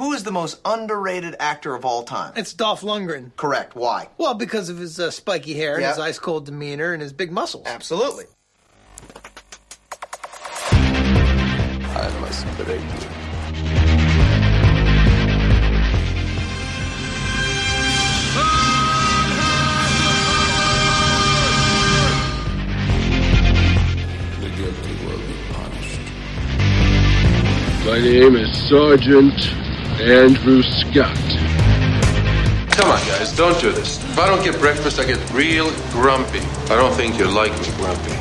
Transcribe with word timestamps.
Who 0.00 0.12
is 0.14 0.24
the 0.24 0.32
most 0.32 0.58
underrated 0.64 1.36
actor 1.38 1.74
of 1.74 1.84
all 1.84 2.04
time? 2.04 2.32
It's 2.34 2.54
Dolph 2.54 2.80
Lundgren. 2.80 3.36
Correct. 3.36 3.76
Why? 3.76 4.08
Well, 4.16 4.32
because 4.32 4.70
of 4.70 4.78
his 4.78 4.98
uh, 4.98 5.10
spiky 5.10 5.52
hair, 5.52 5.74
and 5.74 5.82
Yeah. 5.82 5.90
his 5.90 5.98
ice 5.98 6.18
cold 6.18 6.46
demeanor, 6.46 6.94
and 6.94 7.02
his 7.02 7.12
big 7.12 7.30
muscles. 7.30 7.66
Absolutely. 7.66 8.24
I 10.72 12.08
must 12.18 12.46
break 12.56 12.80
you. 12.80 13.10
The 24.40 24.48
guilty 24.56 24.94
will 25.04 25.18
be 25.18 25.36
punished. 25.52 26.00
My 27.84 27.98
name 28.00 28.36
is 28.36 28.50
Sergeant 28.70 29.69
Andrew 30.00 30.62
Scott. 30.62 31.14
Come 32.72 32.90
on, 32.90 32.98
guys, 33.06 33.36
don't 33.36 33.60
do 33.60 33.70
this. 33.70 34.02
If 34.02 34.18
I 34.18 34.28
don't 34.28 34.42
get 34.42 34.58
breakfast, 34.58 34.98
I 34.98 35.04
get 35.04 35.18
real 35.30 35.70
grumpy. 35.90 36.38
I 36.38 36.76
don't 36.76 36.94
think 36.94 37.18
you 37.18 37.26
like 37.26 37.52
me 37.60 37.68
grumpy. 37.76 38.12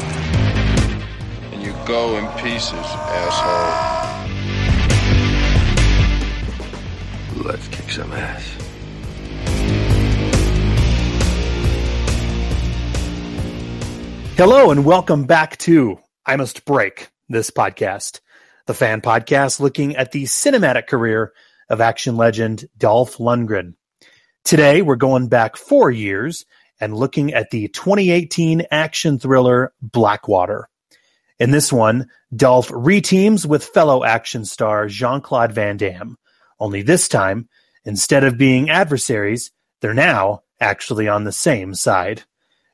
And 1.53 1.63
you 1.63 1.73
go 1.85 2.17
in 2.17 2.27
pieces, 2.37 2.73
asshole. 2.73 4.25
Let's 7.45 7.65
kick 7.69 7.89
some 7.89 8.11
ass. 8.11 8.43
Hello 14.35 14.71
and 14.71 14.83
welcome 14.83 15.23
back 15.23 15.55
to 15.59 15.97
I 16.25 16.35
Must 16.35 16.65
Break 16.65 17.07
this 17.29 17.51
podcast, 17.51 18.19
the 18.65 18.73
fan 18.73 18.99
podcast 18.99 19.61
looking 19.61 19.95
at 19.95 20.11
the 20.11 20.25
cinematic 20.25 20.87
career 20.87 21.31
of 21.69 21.81
action 21.81 22.17
legend 22.17 22.67
Dolph 22.77 23.17
Lundgren. 23.17 23.75
Today 24.43 24.81
we're 24.81 24.95
going 24.95 25.27
back 25.27 25.57
four 25.57 25.91
years 25.91 26.45
and 26.79 26.95
looking 26.95 27.33
at 27.33 27.51
the 27.51 27.67
2018 27.67 28.63
action 28.71 29.19
thriller 29.19 29.73
Blackwater. 29.81 30.69
In 31.39 31.51
this 31.51 31.71
one, 31.71 32.09
Dolph 32.35 32.69
reteams 32.69 33.45
with 33.45 33.63
fellow 33.63 34.03
action 34.03 34.45
star 34.45 34.87
Jean-Claude 34.87 35.53
Van 35.53 35.77
Damme. 35.77 36.17
Only 36.59 36.81
this 36.81 37.07
time, 37.07 37.47
instead 37.85 38.23
of 38.23 38.37
being 38.37 38.69
adversaries, 38.69 39.51
they're 39.81 39.93
now 39.93 40.43
actually 40.59 41.07
on 41.07 41.23
the 41.23 41.31
same 41.31 41.73
side. 41.73 42.23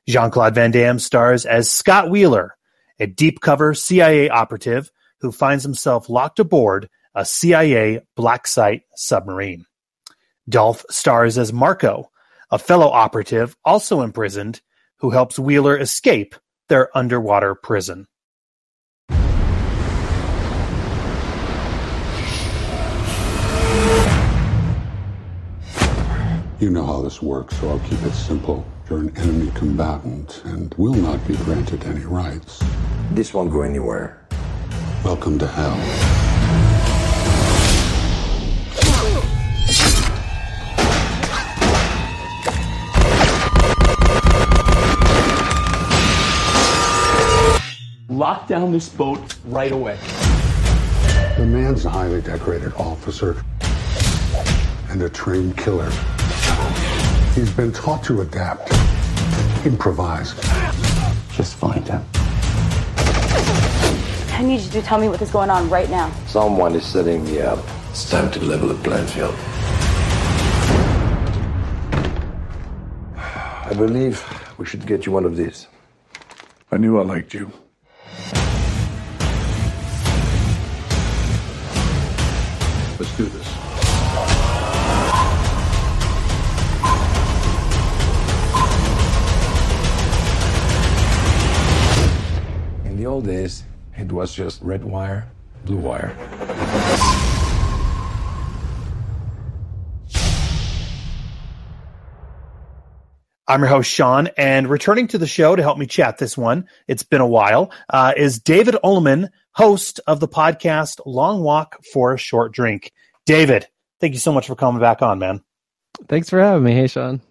Jean 0.07 0.31
Claude 0.31 0.55
Van 0.55 0.71
Damme 0.71 0.99
stars 0.99 1.45
as 1.45 1.69
Scott 1.69 2.09
Wheeler, 2.09 2.55
a 2.99 3.07
deep 3.07 3.39
cover 3.39 3.73
CIA 3.73 4.29
operative 4.29 4.91
who 5.21 5.31
finds 5.31 5.63
himself 5.63 6.09
locked 6.09 6.39
aboard 6.39 6.89
a 7.15 7.25
CIA 7.25 8.01
black 8.15 8.45
site 8.45 8.83
submarine. 8.95 9.65
Dolph 10.47 10.85
stars 10.89 11.37
as 11.37 11.53
Marco, 11.53 12.11
a 12.51 12.59
fellow 12.59 12.89
operative 12.89 13.55
also 13.63 14.01
imprisoned 14.01 14.61
who 14.97 15.09
helps 15.11 15.39
Wheeler 15.39 15.77
escape 15.77 16.35
their 16.67 16.95
underwater 16.95 17.55
prison. 17.55 18.07
You 26.59 26.71
know 26.71 26.85
how 26.85 27.01
this 27.01 27.21
works, 27.21 27.57
so 27.57 27.69
I'll 27.69 27.79
keep 27.79 28.01
it 28.03 28.13
simple. 28.13 28.65
You're 28.89 28.99
an 28.99 29.17
enemy 29.17 29.51
combatant 29.55 30.41
and 30.45 30.73
will 30.75 30.93
not 30.93 31.25
be 31.27 31.35
granted 31.37 31.83
any 31.85 32.05
rights. 32.05 32.63
This 33.11 33.33
won't 33.33 33.51
go 33.51 33.61
anywhere. 33.61 34.25
Welcome 35.03 35.37
to 35.39 35.47
hell. 35.47 36.14
Lock 48.15 48.47
down 48.47 48.71
this 48.71 48.87
boat 48.87 49.35
right 49.43 49.73
away. 49.73 49.97
The 51.35 51.45
man's 51.45 51.83
a 51.83 51.89
highly 51.89 52.21
decorated 52.21 52.73
officer 52.75 53.43
and 54.89 55.01
a 55.01 55.09
trained 55.09 55.57
killer. 55.57 55.89
He's 57.33 57.51
been 57.51 57.73
taught 57.73 58.05
to 58.05 58.21
adapt, 58.21 58.71
improvise. 59.65 60.33
Just 61.33 61.55
find 61.55 61.85
him. 61.85 62.05
I 64.31 64.43
need 64.43 64.61
you 64.61 64.71
to 64.71 64.81
tell 64.81 64.97
me 64.97 65.09
what 65.09 65.21
is 65.21 65.31
going 65.31 65.49
on 65.49 65.69
right 65.69 65.89
now. 65.89 66.09
Someone 66.25 66.73
is 66.73 66.85
setting 66.85 67.25
me 67.25 67.41
up. 67.41 67.59
It's 67.89 68.09
time 68.09 68.31
to 68.31 68.39
level 68.39 68.69
the 68.69 68.75
playing 68.75 69.07
field. 69.07 69.35
I 73.17 73.73
believe 73.75 74.23
we 74.57 74.65
should 74.65 74.87
get 74.87 75.05
you 75.05 75.11
one 75.11 75.25
of 75.25 75.35
these. 75.35 75.67
I 76.71 76.77
knew 76.77 76.97
I 76.97 77.03
liked 77.03 77.33
you. 77.33 77.51
Let's 83.17 83.31
do 83.31 83.37
this. 83.37 83.47
In 92.85 92.97
the 92.97 93.05
old 93.05 93.25
days, 93.25 93.63
it 93.97 94.11
was 94.11 94.33
just 94.33 94.61
red 94.61 94.83
wire, 94.83 95.29
blue 95.63 95.77
wire. 95.77 96.13
I'm 103.47 103.59
your 103.61 103.69
host, 103.69 103.91
Sean, 103.91 104.27
and 104.37 104.67
returning 104.67 105.07
to 105.09 105.19
the 105.19 105.27
show 105.27 105.55
to 105.55 105.61
help 105.61 105.77
me 105.77 105.85
chat 105.85 106.17
this 106.17 106.35
one, 106.35 106.67
it's 106.87 107.03
been 107.03 107.21
a 107.21 107.27
while, 107.27 107.71
uh, 107.89 108.11
is 108.17 108.39
David 108.39 108.75
Ullman, 108.83 109.29
host 109.51 110.01
of 110.07 110.19
the 110.19 110.27
podcast 110.27 110.99
Long 111.05 111.41
Walk 111.41 111.81
for 111.93 112.13
a 112.13 112.17
Short 112.17 112.51
Drink. 112.51 112.91
David, 113.25 113.67
thank 113.99 114.13
you 114.13 114.19
so 114.19 114.31
much 114.31 114.47
for 114.47 114.55
coming 114.55 114.81
back 114.81 115.01
on, 115.01 115.19
man. 115.19 115.43
Thanks 116.07 116.29
for 116.29 116.39
having 116.39 116.63
me. 116.63 116.73
Hey, 116.73 116.87
Sean. 116.87 117.21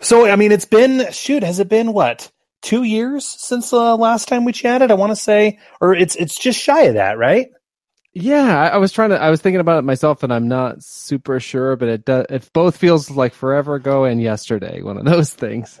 So, 0.00 0.28
I 0.28 0.36
mean, 0.36 0.52
it's 0.52 0.64
been, 0.64 1.10
shoot, 1.12 1.42
has 1.42 1.58
it 1.58 1.68
been 1.68 1.92
what, 1.92 2.30
two 2.62 2.82
years 2.82 3.26
since 3.26 3.70
the 3.70 3.78
uh, 3.78 3.96
last 3.96 4.28
time 4.28 4.44
we 4.44 4.52
chatted? 4.52 4.90
I 4.90 4.94
want 4.94 5.10
to 5.10 5.16
say, 5.16 5.58
or 5.80 5.94
it's, 5.94 6.16
it's 6.16 6.38
just 6.38 6.60
shy 6.60 6.82
of 6.82 6.94
that, 6.94 7.18
right? 7.18 7.48
Yeah, 8.14 8.60
I, 8.60 8.68
I 8.68 8.76
was 8.76 8.92
trying 8.92 9.10
to. 9.10 9.20
I 9.20 9.28
was 9.30 9.40
thinking 9.40 9.60
about 9.60 9.80
it 9.80 9.82
myself, 9.82 10.22
and 10.22 10.32
I'm 10.32 10.46
not 10.46 10.84
super 10.84 11.40
sure, 11.40 11.74
but 11.74 11.88
it 11.88 12.04
does. 12.04 12.26
It 12.30 12.48
both 12.52 12.76
feels 12.76 13.10
like 13.10 13.34
forever 13.34 13.74
ago 13.74 14.04
and 14.04 14.22
yesterday. 14.22 14.82
One 14.82 14.96
of 14.96 15.04
those 15.04 15.30
things. 15.34 15.80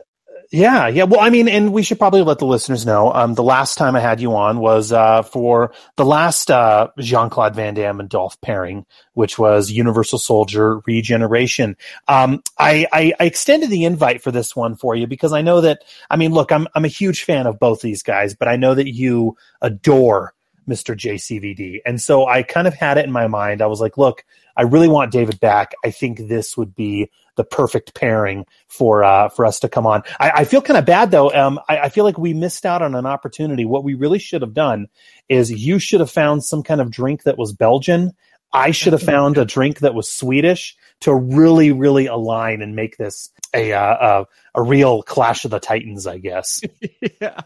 Yeah, 0.54 0.86
yeah. 0.86 1.02
Well, 1.02 1.18
I 1.18 1.30
mean, 1.30 1.48
and 1.48 1.72
we 1.72 1.82
should 1.82 1.98
probably 1.98 2.22
let 2.22 2.38
the 2.38 2.46
listeners 2.46 2.86
know. 2.86 3.12
Um, 3.12 3.34
the 3.34 3.42
last 3.42 3.76
time 3.76 3.96
I 3.96 4.00
had 4.00 4.20
you 4.20 4.36
on 4.36 4.60
was 4.60 4.92
uh, 4.92 5.22
for 5.22 5.72
the 5.96 6.04
last 6.04 6.48
uh, 6.48 6.90
Jean 7.00 7.28
Claude 7.28 7.56
Van 7.56 7.74
Damme 7.74 7.98
and 7.98 8.08
Dolph 8.08 8.40
pairing, 8.40 8.86
which 9.14 9.36
was 9.36 9.72
Universal 9.72 10.20
Soldier 10.20 10.78
Regeneration. 10.86 11.76
Um, 12.06 12.40
I, 12.56 12.86
I, 12.92 13.12
I 13.18 13.24
extended 13.24 13.68
the 13.68 13.84
invite 13.84 14.22
for 14.22 14.30
this 14.30 14.54
one 14.54 14.76
for 14.76 14.94
you 14.94 15.08
because 15.08 15.32
I 15.32 15.42
know 15.42 15.60
that. 15.62 15.82
I 16.08 16.16
mean, 16.16 16.32
look, 16.32 16.52
I'm 16.52 16.68
I'm 16.76 16.84
a 16.84 16.88
huge 16.88 17.24
fan 17.24 17.48
of 17.48 17.58
both 17.58 17.80
these 17.80 18.04
guys, 18.04 18.36
but 18.36 18.46
I 18.46 18.54
know 18.54 18.76
that 18.76 18.86
you 18.86 19.36
adore 19.60 20.34
Mr. 20.68 20.96
JCVD, 20.96 21.80
and 21.84 22.00
so 22.00 22.28
I 22.28 22.44
kind 22.44 22.68
of 22.68 22.74
had 22.74 22.96
it 22.96 23.06
in 23.06 23.10
my 23.10 23.26
mind. 23.26 23.60
I 23.60 23.66
was 23.66 23.80
like, 23.80 23.98
look, 23.98 24.24
I 24.56 24.62
really 24.62 24.88
want 24.88 25.10
David 25.10 25.40
back. 25.40 25.72
I 25.84 25.90
think 25.90 26.28
this 26.28 26.56
would 26.56 26.76
be 26.76 27.10
the 27.36 27.44
perfect 27.44 27.94
pairing 27.94 28.46
for 28.68 29.04
uh, 29.04 29.28
for 29.28 29.44
us 29.46 29.60
to 29.60 29.68
come 29.68 29.86
on. 29.86 30.02
I, 30.20 30.30
I 30.30 30.44
feel 30.44 30.62
kind 30.62 30.78
of 30.78 30.84
bad 30.84 31.10
though. 31.10 31.32
Um, 31.32 31.60
I, 31.68 31.78
I 31.80 31.88
feel 31.88 32.04
like 32.04 32.18
we 32.18 32.34
missed 32.34 32.66
out 32.66 32.82
on 32.82 32.94
an 32.94 33.06
opportunity. 33.06 33.64
What 33.64 33.84
we 33.84 33.94
really 33.94 34.18
should 34.18 34.42
have 34.42 34.54
done 34.54 34.88
is 35.28 35.50
you 35.50 35.78
should 35.78 36.00
have 36.00 36.10
found 36.10 36.44
some 36.44 36.62
kind 36.62 36.80
of 36.80 36.90
drink 36.90 37.24
that 37.24 37.38
was 37.38 37.52
Belgian. 37.52 38.12
I 38.52 38.70
should 38.70 38.92
have 38.92 39.02
found 39.02 39.36
a 39.36 39.44
drink 39.44 39.80
that 39.80 39.94
was 39.94 40.08
Swedish 40.08 40.76
to 41.00 41.14
really, 41.14 41.72
really 41.72 42.06
align 42.06 42.62
and 42.62 42.74
make 42.74 42.96
this 42.96 43.30
a 43.52 43.72
uh, 43.72 44.24
a, 44.54 44.60
a 44.60 44.62
real 44.62 45.02
Clash 45.02 45.44
of 45.44 45.50
the 45.50 45.60
Titans, 45.60 46.06
I 46.06 46.18
guess. 46.18 46.60
yeah. 47.20 47.40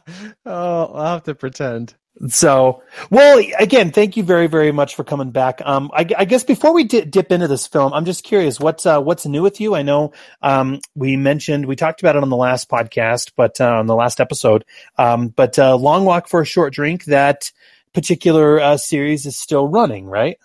Oh, 0.47 0.85
I'll 0.95 1.12
have 1.15 1.25
to 1.25 1.35
pretend. 1.35 1.95
So, 2.27 2.83
well, 3.11 3.41
again, 3.61 3.93
thank 3.93 4.17
you 4.17 4.25
very, 4.25 4.49
very 4.49 4.73
much 4.73 4.97
for 4.97 5.05
coming 5.05 5.31
back. 5.31 5.62
Um, 5.65 5.91
I, 5.95 6.05
I 6.19 6.25
guess 6.25 6.43
before 6.43 6.75
we 6.75 6.83
di- 6.83 7.05
dip 7.05 7.31
into 7.31 7.47
this 7.47 7.69
film, 7.69 7.93
I'm 7.93 8.05
just 8.05 8.25
curious, 8.25 8.59
what's 8.59 8.87
uh, 8.87 9.00
what's 9.00 9.25
new 9.25 9.43
with 9.43 9.61
you? 9.61 9.77
I 9.77 9.83
know 9.83 10.12
um, 10.43 10.81
we 10.97 11.17
mentioned 11.17 11.67
we 11.67 11.77
talked 11.77 12.00
about 12.00 12.17
it 12.17 12.23
on 12.23 12.29
the 12.29 12.37
last 12.37 12.69
podcast, 12.69 13.33
but 13.37 13.61
uh, 13.61 13.71
on 13.71 13.87
the 13.87 13.95
last 13.95 14.21
episode, 14.21 14.65
um, 14.97 15.29
but 15.29 15.59
uh, 15.59 15.77
Long 15.77 16.05
Walk 16.05 16.27
for 16.29 16.41
a 16.41 16.47
Short 16.47 16.73
Drink, 16.73 17.05
that 17.05 17.53
particular 17.95 18.61
uh, 18.61 18.77
series 18.77 19.25
is 19.25 19.39
still 19.39 19.69
running, 19.69 20.06
right? 20.06 20.39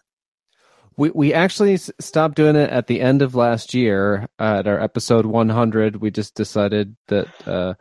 We 0.98 1.10
we 1.12 1.34
actually 1.34 1.78
stopped 1.78 2.36
doing 2.36 2.56
it 2.56 2.70
at 2.70 2.88
the 2.88 3.02
end 3.02 3.22
of 3.22 3.36
last 3.36 3.74
year 3.74 4.28
uh, 4.40 4.60
at 4.60 4.68
our 4.68 4.80
episode 4.80 5.26
100. 5.26 5.98
We 5.98 6.12
just 6.12 6.36
decided 6.36 6.96
that 7.08 7.28
uh, 7.48 7.74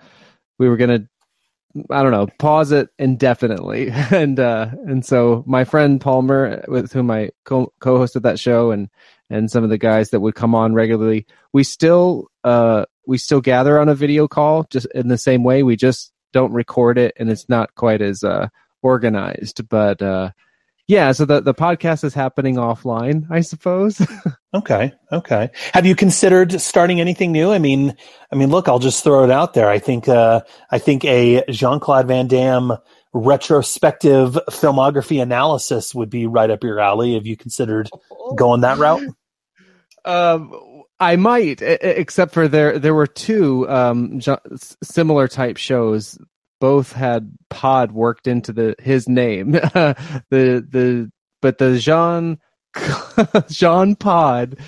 we 0.59 0.69
were 0.69 0.77
gonna 0.77 1.09
I 1.91 2.03
don't 2.03 2.13
know, 2.13 2.29
pause 2.39 2.73
it 2.73 2.91
indefinitely. 2.99 3.91
And 4.13 4.39
uh 4.39 4.69
and 4.87 5.05
so 5.05 5.43
my 5.47 5.65
friend 5.65 6.01
Palmer 6.01 6.65
with 6.69 6.93
whom 6.93 7.11
I 7.11 7.31
co- 7.45 7.73
co-hosted 7.81 8.23
that 8.23 8.39
show 8.39 8.71
and 8.71 8.89
and 9.31 9.51
some 9.51 9.65
of 9.65 9.71
the 9.71 9.79
guys 9.79 10.11
that 10.11 10.21
would 10.21 10.35
come 10.35 10.55
on 10.55 10.75
regularly, 10.75 11.27
we 11.53 11.65
still 11.65 12.29
uh 12.45 12.85
we 13.07 13.19
still 13.19 13.41
gather 13.41 13.81
on 13.81 13.89
a 13.89 13.95
video 13.95 14.29
call 14.29 14.65
just 14.71 14.87
in 14.95 15.09
the 15.09 15.19
same 15.19 15.45
way. 15.45 15.63
We 15.63 15.77
just 15.77 16.13
don't 16.33 16.53
record 16.53 16.99
it 16.99 17.15
and 17.19 17.31
it's 17.31 17.49
not 17.49 17.75
quite 17.75 18.03
as 18.03 18.23
uh 18.23 18.49
organized, 18.83 19.69
but 19.69 20.03
uh 20.03 20.31
yeah, 20.93 21.13
so 21.13 21.25
the 21.25 21.41
the 21.41 21.55
podcast 21.55 22.05
is 22.05 22.13
happening 22.13 22.57
offline, 22.57 23.27
I 23.31 23.41
suppose. 23.41 24.01
Okay. 24.55 24.93
Okay. 25.11 25.49
Have 25.73 25.87
you 25.87 25.97
considered 25.97 26.61
starting 26.61 27.01
anything 27.01 27.33
new? 27.33 27.51
I 27.51 27.59
mean, 27.59 27.97
I 28.31 28.37
mean, 28.37 28.51
look, 28.51 28.69
I'll 28.69 28.79
just 28.79 29.03
throw 29.03 29.25
it 29.25 29.31
out 29.31 29.55
there. 29.55 29.67
I 29.67 29.79
think, 29.79 30.09
uh, 30.09 30.43
I 30.71 30.79
think 30.79 31.07
a 31.07 31.43
Jean-Claude 31.51 32.07
Van 32.07 32.27
Damme 32.27 32.77
retrospective 33.15 34.39
filmography 34.51 35.23
analysis 35.23 35.95
would 35.95 36.11
be 36.11 36.27
right 36.27 36.51
up 36.51 36.63
your 36.63 36.81
alley. 36.81 37.15
Have 37.15 37.27
you 37.27 37.35
considered 37.35 37.89
going 38.37 38.61
that 38.61 38.77
route? 38.77 39.03
Um, 40.05 40.53
I 40.99 41.15
might, 41.15 41.63
except 41.63 42.35
for 42.35 42.49
there 42.49 42.77
there 42.77 42.93
were 42.93 43.07
two 43.07 43.69
um 43.69 44.21
similar 44.83 45.29
type 45.29 45.59
shows. 45.59 46.19
Both 46.63 46.93
had 46.93 47.33
Pod 47.51 47.91
worked 47.91 48.29
into 48.29 48.53
the 48.53 48.77
his 48.79 49.09
name. 49.09 49.51
the 49.51 49.97
the 50.31 51.11
but 51.41 51.59
the 51.59 51.77
Jean 51.77 52.39
Jean 53.49 53.97
Pod 53.97 54.59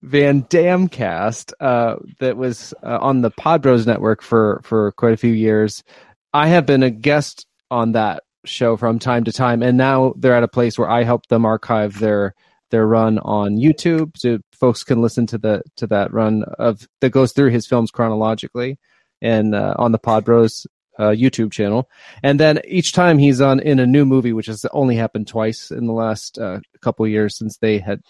Van 0.00 0.46
Dam 0.48 0.88
cast 0.88 1.52
uh, 1.60 1.96
that 2.20 2.38
was 2.38 2.72
uh, 2.82 2.96
on 3.02 3.20
the 3.20 3.30
Pod 3.30 3.60
Bros 3.60 3.86
network 3.86 4.22
for 4.22 4.62
for 4.64 4.92
quite 4.92 5.12
a 5.12 5.18
few 5.18 5.34
years. 5.34 5.84
I 6.32 6.46
have 6.46 6.64
been 6.64 6.82
a 6.82 6.88
guest 6.88 7.46
on 7.70 7.92
that 7.92 8.22
show 8.46 8.78
from 8.78 8.98
time 8.98 9.24
to 9.24 9.32
time, 9.32 9.62
and 9.62 9.76
now 9.76 10.14
they're 10.16 10.34
at 10.34 10.42
a 10.44 10.48
place 10.48 10.78
where 10.78 10.88
I 10.88 11.02
help 11.02 11.26
them 11.26 11.44
archive 11.44 11.98
their 11.98 12.34
their 12.70 12.86
run 12.86 13.18
on 13.18 13.58
YouTube, 13.58 14.16
so 14.16 14.38
folks 14.58 14.84
can 14.84 15.02
listen 15.02 15.26
to 15.26 15.36
the 15.36 15.62
to 15.76 15.86
that 15.88 16.14
run 16.14 16.44
of 16.58 16.88
that 17.02 17.10
goes 17.10 17.34
through 17.34 17.50
his 17.50 17.66
films 17.66 17.90
chronologically, 17.90 18.78
and 19.20 19.54
uh, 19.54 19.74
on 19.76 19.92
the 19.92 19.98
Pod 19.98 20.24
Bros 20.24 20.66
uh, 20.98 21.08
YouTube 21.08 21.52
channel. 21.52 21.88
And 22.22 22.38
then 22.38 22.60
each 22.66 22.92
time 22.92 23.18
he's 23.18 23.40
on 23.40 23.60
in 23.60 23.78
a 23.78 23.86
new 23.86 24.04
movie, 24.04 24.32
which 24.32 24.46
has 24.46 24.64
only 24.72 24.96
happened 24.96 25.28
twice 25.28 25.70
in 25.70 25.86
the 25.86 25.92
last 25.92 26.38
uh, 26.38 26.60
couple 26.80 27.06
years 27.06 27.36
since 27.36 27.56
they 27.58 27.78
had 27.78 28.00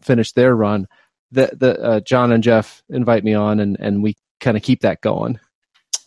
finished 0.00 0.34
their 0.34 0.54
run, 0.54 0.86
the 1.30 1.50
the 1.56 1.80
uh, 1.80 2.00
John 2.00 2.32
and 2.32 2.42
Jeff 2.42 2.82
invite 2.88 3.24
me 3.24 3.34
on, 3.34 3.60
and 3.60 3.76
and 3.80 4.02
we 4.02 4.16
kind 4.40 4.56
of 4.56 4.62
keep 4.62 4.82
that 4.82 5.00
going. 5.00 5.38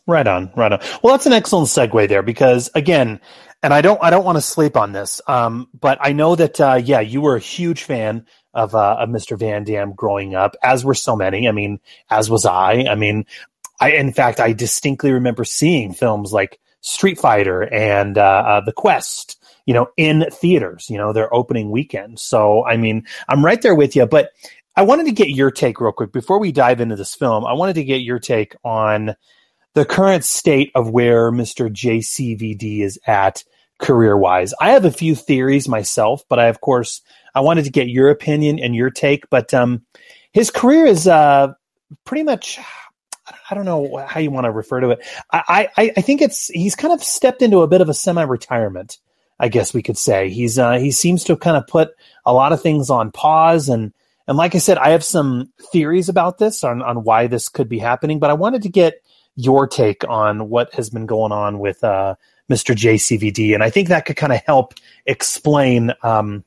Right 0.07 0.27
on, 0.27 0.51
right 0.55 0.71
on. 0.71 0.79
Well, 1.01 1.13
that's 1.13 1.25
an 1.25 1.33
excellent 1.33 1.67
segue 1.67 2.07
there 2.07 2.21
because 2.21 2.69
again, 2.75 3.19
and 3.63 3.73
I 3.73 3.81
don't, 3.81 3.99
I 4.03 4.11
don't 4.11 4.23
want 4.23 4.35
to 4.35 4.41
sleep 4.41 4.77
on 4.77 4.91
this, 4.91 5.19
um, 5.27 5.67
but 5.73 5.97
I 5.99 6.11
know 6.11 6.35
that, 6.35 6.61
uh, 6.61 6.75
yeah, 6.75 6.99
you 6.99 7.21
were 7.21 7.35
a 7.35 7.39
huge 7.39 7.81
fan 7.81 8.27
of, 8.53 8.75
uh, 8.75 8.97
of 8.99 9.09
Mr. 9.09 9.35
Van 9.39 9.63
Damme 9.63 9.93
growing 9.93 10.35
up, 10.35 10.55
as 10.61 10.85
were 10.85 10.93
so 10.93 11.15
many. 11.15 11.47
I 11.47 11.51
mean, 11.51 11.79
as 12.07 12.29
was 12.29 12.45
I. 12.45 12.85
I 12.87 12.93
mean, 12.93 13.25
I, 13.79 13.91
in 13.91 14.13
fact, 14.13 14.39
I 14.39 14.53
distinctly 14.53 15.11
remember 15.11 15.43
seeing 15.43 15.93
films 15.93 16.31
like 16.31 16.59
Street 16.81 17.19
Fighter 17.19 17.61
and, 17.73 18.17
uh, 18.17 18.21
uh 18.21 18.61
The 18.61 18.71
Quest, 18.71 19.41
you 19.65 19.73
know, 19.73 19.87
in 19.97 20.25
theaters, 20.31 20.89
you 20.89 20.97
know, 20.97 21.13
their 21.13 21.33
opening 21.33 21.71
weekend. 21.71 22.19
So, 22.19 22.65
I 22.65 22.77
mean, 22.77 23.05
I'm 23.27 23.43
right 23.43 23.61
there 23.61 23.75
with 23.75 23.95
you, 23.95 24.05
but 24.05 24.29
I 24.75 24.83
wanted 24.83 25.05
to 25.05 25.11
get 25.11 25.29
your 25.29 25.51
take 25.51 25.79
real 25.79 25.91
quick 25.91 26.11
before 26.11 26.39
we 26.39 26.51
dive 26.51 26.81
into 26.81 26.95
this 26.95 27.15
film. 27.15 27.45
I 27.45 27.53
wanted 27.53 27.75
to 27.75 27.83
get 27.83 28.01
your 28.01 28.19
take 28.19 28.55
on 28.63 29.15
the 29.73 29.85
current 29.85 30.23
state 30.23 30.71
of 30.75 30.89
where 30.89 31.31
Mr. 31.31 31.69
JCVD 31.69 32.81
is 32.81 32.99
at 33.07 33.43
career 33.79 34.17
wise. 34.17 34.53
I 34.59 34.71
have 34.71 34.85
a 34.85 34.91
few 34.91 35.15
theories 35.15 35.67
myself, 35.67 36.23
but 36.29 36.39
I, 36.39 36.45
of 36.47 36.61
course, 36.61 37.01
I 37.33 37.41
wanted 37.41 37.65
to 37.65 37.71
get 37.71 37.89
your 37.89 38.09
opinion 38.09 38.59
and 38.59 38.75
your 38.75 38.89
take. 38.89 39.29
But 39.29 39.53
um, 39.53 39.85
his 40.31 40.49
career 40.51 40.85
is 40.85 41.07
uh, 41.07 41.53
pretty 42.05 42.23
much. 42.23 42.59
I 43.49 43.55
don't 43.55 43.65
know 43.65 43.97
how 44.07 44.19
you 44.19 44.31
want 44.31 44.45
to 44.45 44.51
refer 44.51 44.79
to 44.79 44.89
it. 44.91 45.05
I, 45.31 45.69
I, 45.77 45.91
I 45.97 46.01
think 46.01 46.21
it's 46.21 46.47
he's 46.47 46.75
kind 46.75 46.93
of 46.93 47.03
stepped 47.03 47.41
into 47.41 47.61
a 47.61 47.67
bit 47.67 47.81
of 47.81 47.89
a 47.89 47.93
semi-retirement. 47.93 48.97
I 49.39 49.49
guess 49.49 49.73
we 49.73 49.83
could 49.83 49.97
say 49.97 50.29
he's 50.29 50.57
uh, 50.57 50.77
he 50.77 50.91
seems 50.91 51.23
to 51.25 51.35
kind 51.35 51.57
of 51.57 51.67
put 51.67 51.89
a 52.25 52.33
lot 52.33 52.53
of 52.53 52.61
things 52.61 52.89
on 52.89 53.11
pause 53.11 53.69
and 53.69 53.93
and 54.27 54.37
like 54.37 54.55
I 54.55 54.57
said, 54.57 54.77
I 54.77 54.89
have 54.89 55.03
some 55.03 55.51
theories 55.71 56.09
about 56.09 56.37
this 56.37 56.63
on 56.63 56.81
on 56.81 57.03
why 57.03 57.27
this 57.27 57.49
could 57.49 57.69
be 57.69 57.77
happening. 57.77 58.19
But 58.19 58.29
I 58.29 58.33
wanted 58.33 58.63
to 58.63 58.69
get 58.69 59.01
your 59.35 59.67
take 59.67 60.07
on 60.07 60.49
what 60.49 60.73
has 60.73 60.89
been 60.89 61.05
going 61.05 61.31
on 61.31 61.59
with 61.59 61.83
uh, 61.83 62.15
Mr. 62.49 62.75
JCVD, 62.75 63.53
and 63.53 63.63
I 63.63 63.69
think 63.69 63.89
that 63.89 64.05
could 64.05 64.15
kind 64.15 64.33
of 64.33 64.41
help 64.45 64.73
explain 65.05 65.93
um, 66.01 66.43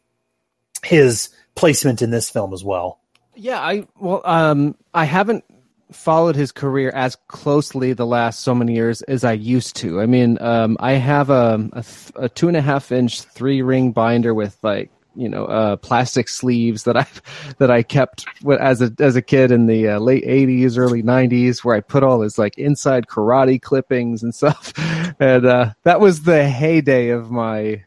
his 0.82 1.28
placement 1.54 2.02
in 2.02 2.10
this 2.10 2.30
film 2.30 2.52
as 2.52 2.64
well. 2.64 3.00
Yeah, 3.36 3.60
I 3.60 3.86
well, 4.00 4.22
um, 4.24 4.74
I 4.92 5.04
haven't 5.04 5.44
followed 5.92 6.36
his 6.36 6.52
career 6.52 6.90
as 6.90 7.16
closely 7.28 7.92
the 7.92 8.06
last 8.06 8.40
so 8.40 8.54
many 8.54 8.74
years 8.74 9.02
as 9.02 9.24
I 9.24 9.32
used 9.32 9.76
to. 9.76 10.00
I 10.00 10.06
mean, 10.06 10.38
um, 10.40 10.76
I 10.80 10.92
have 10.92 11.30
a, 11.30 11.68
a, 11.72 11.84
a 12.16 12.28
two 12.28 12.48
and 12.48 12.56
a 12.56 12.62
half 12.62 12.92
inch 12.92 13.22
three 13.22 13.62
ring 13.62 13.92
binder 13.92 14.34
with 14.34 14.56
like 14.62 14.90
you 15.14 15.28
know 15.28 15.46
uh, 15.46 15.76
plastic 15.76 16.28
sleeves 16.28 16.84
that 16.84 16.96
I 16.96 17.06
that 17.58 17.70
I 17.70 17.82
kept 17.82 18.26
as 18.60 18.80
a 18.80 18.92
as 18.98 19.16
a 19.16 19.22
kid 19.22 19.50
in 19.50 19.66
the 19.66 19.88
uh, 19.88 19.98
late 19.98 20.24
'80s, 20.24 20.78
early 20.78 21.02
'90s, 21.02 21.64
where 21.64 21.76
I 21.76 21.80
put 21.80 22.02
all 22.02 22.20
his 22.20 22.38
like 22.38 22.56
inside 22.58 23.06
karate 23.06 23.60
clippings 23.60 24.22
and 24.22 24.34
stuff, 24.34 24.72
and 25.18 25.44
uh, 25.44 25.72
that 25.82 26.00
was 26.00 26.22
the 26.22 26.48
heyday 26.48 27.10
of 27.10 27.30
my 27.30 27.84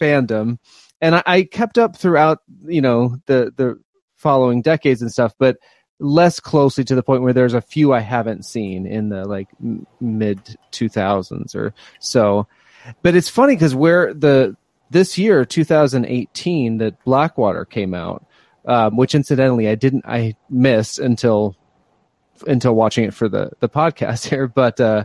fandom. 0.00 0.58
And 1.00 1.16
I, 1.16 1.22
I 1.26 1.42
kept 1.42 1.78
up 1.78 1.96
throughout, 1.96 2.38
you 2.64 2.80
know, 2.80 3.16
the 3.26 3.52
the 3.56 3.80
following 4.16 4.62
decades 4.62 5.02
and 5.02 5.12
stuff, 5.12 5.34
but 5.38 5.56
less 5.98 6.40
closely 6.40 6.84
to 6.84 6.94
the 6.94 7.02
point 7.02 7.22
where 7.22 7.32
there's 7.32 7.54
a 7.54 7.60
few 7.60 7.92
I 7.92 8.00
haven't 8.00 8.44
seen 8.44 8.86
in 8.86 9.08
the 9.08 9.24
like 9.24 9.48
m- 9.62 9.86
mid 10.00 10.56
2000s 10.72 11.54
or 11.54 11.72
so. 12.00 12.46
But 13.02 13.14
it's 13.16 13.28
funny 13.28 13.54
because 13.56 13.74
where 13.74 14.12
the 14.14 14.56
this 14.90 15.18
year 15.18 15.44
2018 15.44 16.78
that 16.78 17.02
Blackwater 17.04 17.64
came 17.64 17.94
out, 17.94 18.24
um, 18.66 18.96
which 18.96 19.14
incidentally 19.14 19.68
I 19.68 19.74
didn't 19.74 20.04
I 20.06 20.36
missed 20.50 20.98
until 20.98 21.56
until 22.46 22.74
watching 22.74 23.04
it 23.04 23.14
for 23.14 23.28
the 23.28 23.50
the 23.60 23.68
podcast 23.68 24.26
here. 24.30 24.46
But 24.46 24.80
uh, 24.80 25.04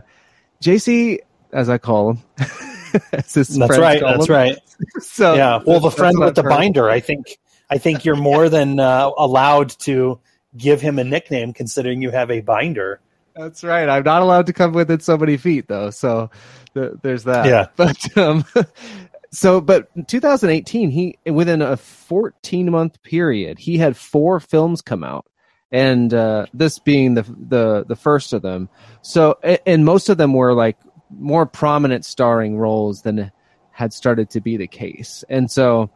JC, 0.62 1.18
as 1.52 1.68
I 1.68 1.78
call 1.78 2.10
him, 2.12 2.18
That's 3.10 3.36
right. 3.58 4.00
That's 4.00 4.28
him. 4.28 4.34
right. 4.34 4.58
So 5.00 5.34
yeah. 5.34 5.60
Well, 5.64 5.80
the 5.80 5.90
friend 5.90 6.18
with 6.18 6.34
the 6.34 6.42
heard. 6.42 6.48
binder. 6.50 6.90
I 6.90 7.00
think. 7.00 7.38
I 7.70 7.78
think 7.78 8.04
you're 8.04 8.16
more 8.16 8.50
than 8.50 8.78
uh, 8.78 9.10
allowed 9.16 9.70
to 9.80 10.20
give 10.56 10.80
him 10.80 10.98
a 10.98 11.04
nickname, 11.04 11.52
considering 11.52 12.02
you 12.02 12.10
have 12.10 12.30
a 12.30 12.40
binder. 12.40 13.00
That's 13.34 13.64
right. 13.64 13.88
I'm 13.88 14.02
not 14.02 14.22
allowed 14.22 14.46
to 14.46 14.52
come 14.52 14.72
within 14.72 15.00
so 15.00 15.16
many 15.16 15.36
feet, 15.36 15.68
though. 15.68 15.90
So 15.90 16.30
th- 16.74 16.92
there's 17.02 17.24
that. 17.24 17.46
Yeah. 17.46 17.66
But 17.76 18.16
um, 18.18 18.44
so, 19.30 19.60
but 19.60 19.88
2018, 20.08 20.90
he 20.90 21.18
within 21.26 21.62
a 21.62 21.76
14 21.76 22.70
month 22.70 23.02
period, 23.02 23.58
he 23.58 23.78
had 23.78 23.96
four 23.96 24.40
films 24.40 24.82
come 24.82 25.02
out, 25.02 25.26
and 25.70 26.12
uh, 26.12 26.46
this 26.52 26.78
being 26.78 27.14
the 27.14 27.22
the 27.22 27.84
the 27.88 27.96
first 27.96 28.32
of 28.32 28.42
them. 28.42 28.68
So, 29.00 29.38
and 29.66 29.84
most 29.84 30.08
of 30.08 30.18
them 30.18 30.34
were 30.34 30.52
like 30.52 30.76
more 31.10 31.46
prominent 31.46 32.04
starring 32.04 32.58
roles 32.58 33.02
than 33.02 33.32
had 33.70 33.92
started 33.94 34.28
to 34.30 34.40
be 34.40 34.56
the 34.56 34.68
case, 34.68 35.24
and 35.28 35.50
so. 35.50 35.90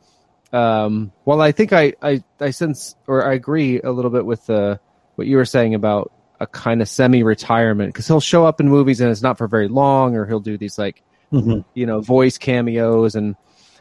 Um, 0.52 1.12
well, 1.24 1.40
I 1.40 1.52
think 1.52 1.72
I, 1.72 1.94
I, 2.02 2.22
I 2.40 2.50
sense 2.50 2.94
or 3.06 3.26
I 3.26 3.34
agree 3.34 3.80
a 3.80 3.90
little 3.90 4.10
bit 4.10 4.24
with 4.24 4.48
uh, 4.48 4.78
what 5.16 5.26
you 5.26 5.36
were 5.36 5.44
saying 5.44 5.74
about 5.74 6.12
a 6.38 6.46
kind 6.46 6.82
of 6.82 6.88
semi-retirement 6.88 7.92
because 7.92 8.06
he'll 8.06 8.20
show 8.20 8.44
up 8.46 8.60
in 8.60 8.68
movies 8.68 9.00
and 9.00 9.10
it's 9.10 9.22
not 9.22 9.38
for 9.38 9.48
very 9.48 9.68
long, 9.68 10.14
or 10.16 10.26
he'll 10.26 10.40
do 10.40 10.56
these 10.58 10.78
like 10.78 11.02
Mhm. 11.32 11.64
you 11.74 11.86
know 11.86 12.00
voice 12.00 12.38
cameos, 12.38 13.16
and 13.16 13.34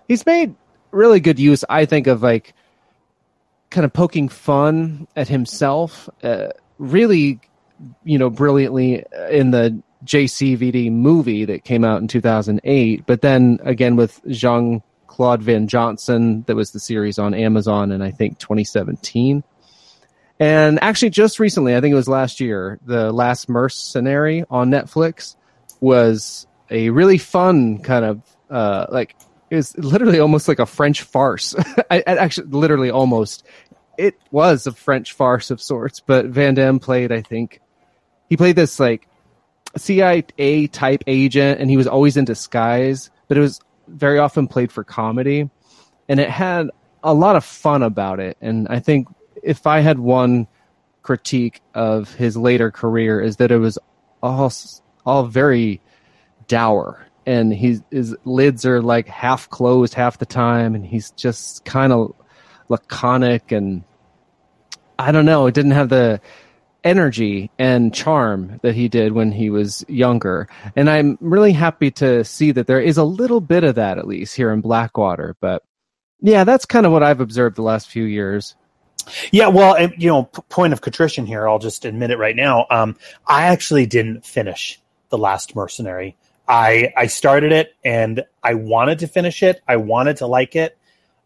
he's 0.07 0.25
made 0.25 0.55
really 0.91 1.19
good 1.19 1.37
use, 1.39 1.63
I 1.69 1.85
think, 1.85 2.07
of 2.07 2.23
like 2.23 2.53
kind 3.69 3.85
of 3.85 3.93
poking 3.93 4.29
fun 4.29 5.07
at 5.15 5.27
himself, 5.27 6.09
uh, 6.23 6.47
really, 6.79 7.39
you 8.03 8.17
know, 8.17 8.29
brilliantly 8.29 9.03
in 9.29 9.51
the 9.51 9.79
JCVD 10.05 10.91
movie 10.91 11.45
that 11.45 11.63
came 11.65 11.83
out 11.83 12.01
in 12.01 12.07
2008, 12.07 13.05
but 13.05 13.21
then 13.21 13.59
again 13.63 13.95
with 13.95 14.21
Jean 14.29 14.81
Claude 15.15 15.41
Van 15.41 15.69
Johnson, 15.69 16.43
that 16.43 16.57
was 16.57 16.71
the 16.71 16.79
series 16.79 17.17
on 17.17 17.33
Amazon 17.33 17.93
in 17.93 18.01
I 18.01 18.11
think 18.11 18.37
2017. 18.37 19.45
And 20.41 20.77
actually, 20.83 21.11
just 21.11 21.39
recently, 21.39 21.73
I 21.73 21.79
think 21.79 21.93
it 21.93 21.95
was 21.95 22.09
last 22.09 22.41
year, 22.41 22.77
the 22.85 23.13
Last 23.13 23.47
Mercenary 23.47 24.43
on 24.49 24.69
Netflix 24.69 25.37
was 25.79 26.47
a 26.69 26.89
really 26.89 27.17
fun 27.17 27.79
kind 27.79 28.03
of 28.03 28.21
uh, 28.49 28.87
like 28.89 29.15
it 29.49 29.55
was 29.55 29.77
literally 29.77 30.19
almost 30.19 30.49
like 30.49 30.59
a 30.59 30.65
French 30.65 31.03
farce. 31.03 31.55
I, 31.89 32.03
I 32.05 32.17
actually, 32.17 32.47
literally, 32.47 32.89
almost 32.89 33.45
it 33.97 34.15
was 34.31 34.67
a 34.67 34.73
French 34.73 35.13
farce 35.13 35.49
of 35.49 35.61
sorts. 35.61 36.01
But 36.01 36.25
Van 36.25 36.55
Damme 36.55 36.79
played, 36.79 37.13
I 37.13 37.21
think, 37.21 37.61
he 38.29 38.35
played 38.35 38.57
this 38.57 38.81
like 38.81 39.07
CIA 39.77 40.67
type 40.67 41.05
agent, 41.07 41.61
and 41.61 41.69
he 41.69 41.77
was 41.77 41.87
always 41.87 42.17
in 42.17 42.25
disguise, 42.25 43.11
but 43.29 43.37
it 43.37 43.41
was 43.41 43.61
very 43.87 44.19
often 44.19 44.47
played 44.47 44.71
for 44.71 44.83
comedy, 44.83 45.49
and 46.09 46.19
it 46.19 46.29
had 46.29 46.69
a 47.03 47.13
lot 47.13 47.35
of 47.35 47.45
fun 47.45 47.83
about 47.83 48.19
it. 48.19 48.37
And 48.41 48.67
I 48.67 48.79
think 48.79 49.07
if 49.43 49.67
I 49.67 49.79
had 49.79 49.99
one 49.99 50.47
critique 51.03 51.61
of 51.75 52.13
his 52.15 52.35
later 52.35 52.71
career 52.71 53.21
is 53.21 53.37
that 53.37 53.51
it 53.51 53.59
was 53.59 53.77
all 54.23 54.51
all 55.05 55.25
very 55.27 55.79
dour 56.47 57.05
and 57.27 57.53
he's 57.53 57.81
his 57.91 58.15
lids 58.25 58.65
are 58.65 58.81
like 58.81 59.07
half 59.07 59.47
closed 59.49 59.93
half 59.93 60.17
the 60.17 60.25
time 60.25 60.73
and 60.73 60.83
he's 60.83 61.11
just 61.11 61.63
kind 61.63 61.93
of 61.93 62.13
laconic 62.69 63.51
and 63.51 63.83
I 64.97 65.11
don't 65.11 65.25
know, 65.25 65.45
it 65.45 65.53
didn't 65.53 65.71
have 65.71 65.89
the 65.89 66.21
energy 66.85 67.51
and 67.59 67.93
charm 67.93 68.59
that 68.61 68.75
he 68.75 68.87
did 68.87 69.11
when 69.11 69.31
he 69.31 69.49
was 69.49 69.83
younger. 69.89 70.47
And 70.75 70.89
I'm 70.89 71.17
really 71.19 71.51
happy 71.51 71.91
to 71.91 72.23
see 72.23 72.51
that 72.51 72.67
there 72.67 72.79
is 72.79 72.97
a 72.97 73.03
little 73.03 73.41
bit 73.41 73.63
of 73.63 73.75
that 73.75 73.97
at 73.97 74.07
least 74.07 74.35
here 74.35 74.51
in 74.51 74.61
Blackwater, 74.61 75.35
but 75.41 75.63
yeah, 76.21 76.43
that's 76.43 76.65
kind 76.65 76.85
of 76.85 76.91
what 76.91 77.03
I've 77.03 77.19
observed 77.19 77.55
the 77.57 77.61
last 77.61 77.89
few 77.89 78.05
years. 78.05 78.55
Yeah, 79.31 79.47
well, 79.47 79.79
you 79.97 80.07
know, 80.07 80.23
point 80.23 80.73
of 80.73 80.81
contrition 80.81 81.25
here. 81.25 81.47
I'll 81.47 81.59
just 81.59 81.85
admit 81.85 82.11
it 82.11 82.17
right 82.17 82.35
now. 82.35 82.65
Um, 82.69 82.97
I 83.27 83.43
actually 83.43 83.85
didn't 83.85 84.25
finish 84.25 84.81
the 85.09 85.17
Last 85.17 85.55
Mercenary. 85.55 86.15
I 86.47 86.93
I 86.95 87.07
started 87.07 87.51
it 87.51 87.75
and 87.83 88.23
I 88.43 88.53
wanted 88.53 88.99
to 88.99 89.07
finish 89.07 89.43
it. 89.43 89.61
I 89.67 89.77
wanted 89.77 90.17
to 90.17 90.27
like 90.27 90.55
it, 90.55 90.77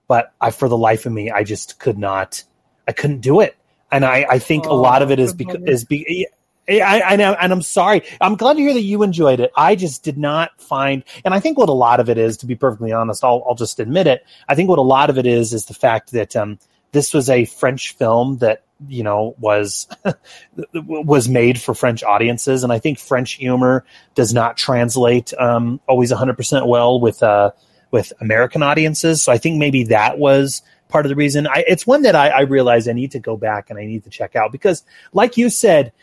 but 0.08 0.34
I, 0.39 0.51
for 0.51 0.70
the 0.70 0.78
life 0.78 1.06
of 1.06 1.12
me, 1.12 1.30
I 1.32 1.44
just 1.44 1.80
could 1.80 1.98
not. 1.98 2.44
I 2.88 2.92
couldn't 2.92 3.22
do 3.22 3.39
it, 3.39 3.56
and 3.91 4.05
I 4.05 4.25
I 4.29 4.39
think 4.39 4.65
oh, 4.67 4.74
a 4.74 4.77
lot 4.77 5.01
of 5.01 5.12
it 5.12 5.19
is 5.19 5.34
because 5.34 5.62
is 5.65 5.86
be. 5.86 6.27
I, 6.72 7.01
I 7.01 7.15
know, 7.15 7.34
and 7.34 7.51
I'm 7.51 7.63
sorry. 7.63 8.03
I'm 8.22 8.36
glad 8.36 8.58
to 8.58 8.60
hear 8.60 8.75
that 8.75 8.81
you 8.81 9.01
enjoyed 9.01 9.39
it. 9.39 9.51
I 9.58 9.74
just 9.74 10.03
did 10.03 10.19
not 10.19 10.51
find, 10.62 11.03
and 11.25 11.34
I 11.34 11.39
think 11.39 11.58
what 11.58 11.67
a 11.67 11.74
lot 11.74 12.00
of 12.00 12.12
it 12.12 12.19
is, 12.19 12.38
to 12.38 12.46
be 12.46 12.53
perfectly 12.53 12.91
honest, 12.91 13.24
I'll, 13.24 13.43
I'll 13.48 13.55
just 13.55 13.79
admit 13.79 14.05
it. 14.05 14.24
I 14.48 14.53
think 14.53 14.69
what 14.69 14.77
a 14.77 14.84
lot 14.84 15.10
of 15.10 15.17
it 15.17 15.25
is 15.25 15.51
is 15.51 15.65
the 15.65 15.74
fact 15.74 16.12
that 16.12 16.36
um, 16.36 16.60
this 16.91 17.12
was 17.12 17.27
a 17.27 17.46
French 17.46 17.96
film 17.96 18.38
that 18.38 18.63
you 18.88 19.03
know 19.03 19.36
was 19.39 19.88
was 20.74 21.27
made 21.27 21.60
for 21.60 21.74
French 21.74 22.03
audiences, 22.03 22.63
and 22.63 22.72
I 22.72 22.77
think 22.77 23.00
French 23.00 23.34
humor 23.34 23.84
does 24.13 24.31
not 24.31 24.55
translate 24.55 25.34
um, 25.39 25.79
always 25.88 26.12
100 26.12 26.38
percent 26.38 26.67
well 26.67 27.00
with 27.00 27.24
uh, 27.24 27.51
with 27.91 28.13
American 28.22 28.63
audiences. 28.63 29.24
So 29.24 29.31
I 29.31 29.38
think 29.38 29.58
maybe 29.58 29.86
that 29.86 30.19
was 30.19 30.62
part 30.89 31.05
of 31.05 31.10
the 31.10 31.15
reason. 31.15 31.48
I, 31.48 31.63
it's 31.67 31.88
one 31.88 32.01
that 32.01 32.15
I, 32.15 32.29
I 32.29 32.41
realize 32.41 32.88
I 32.88 32.93
need 32.93 33.12
to 33.12 33.19
go 33.19 33.38
back 33.38 33.69
and 33.69 33.79
I 33.79 33.86
need 33.86 34.03
to 34.03 34.10
check 34.10 34.36
out 34.36 34.51
because, 34.51 34.84
like 35.13 35.38
you 35.38 35.50
said, 35.50 35.93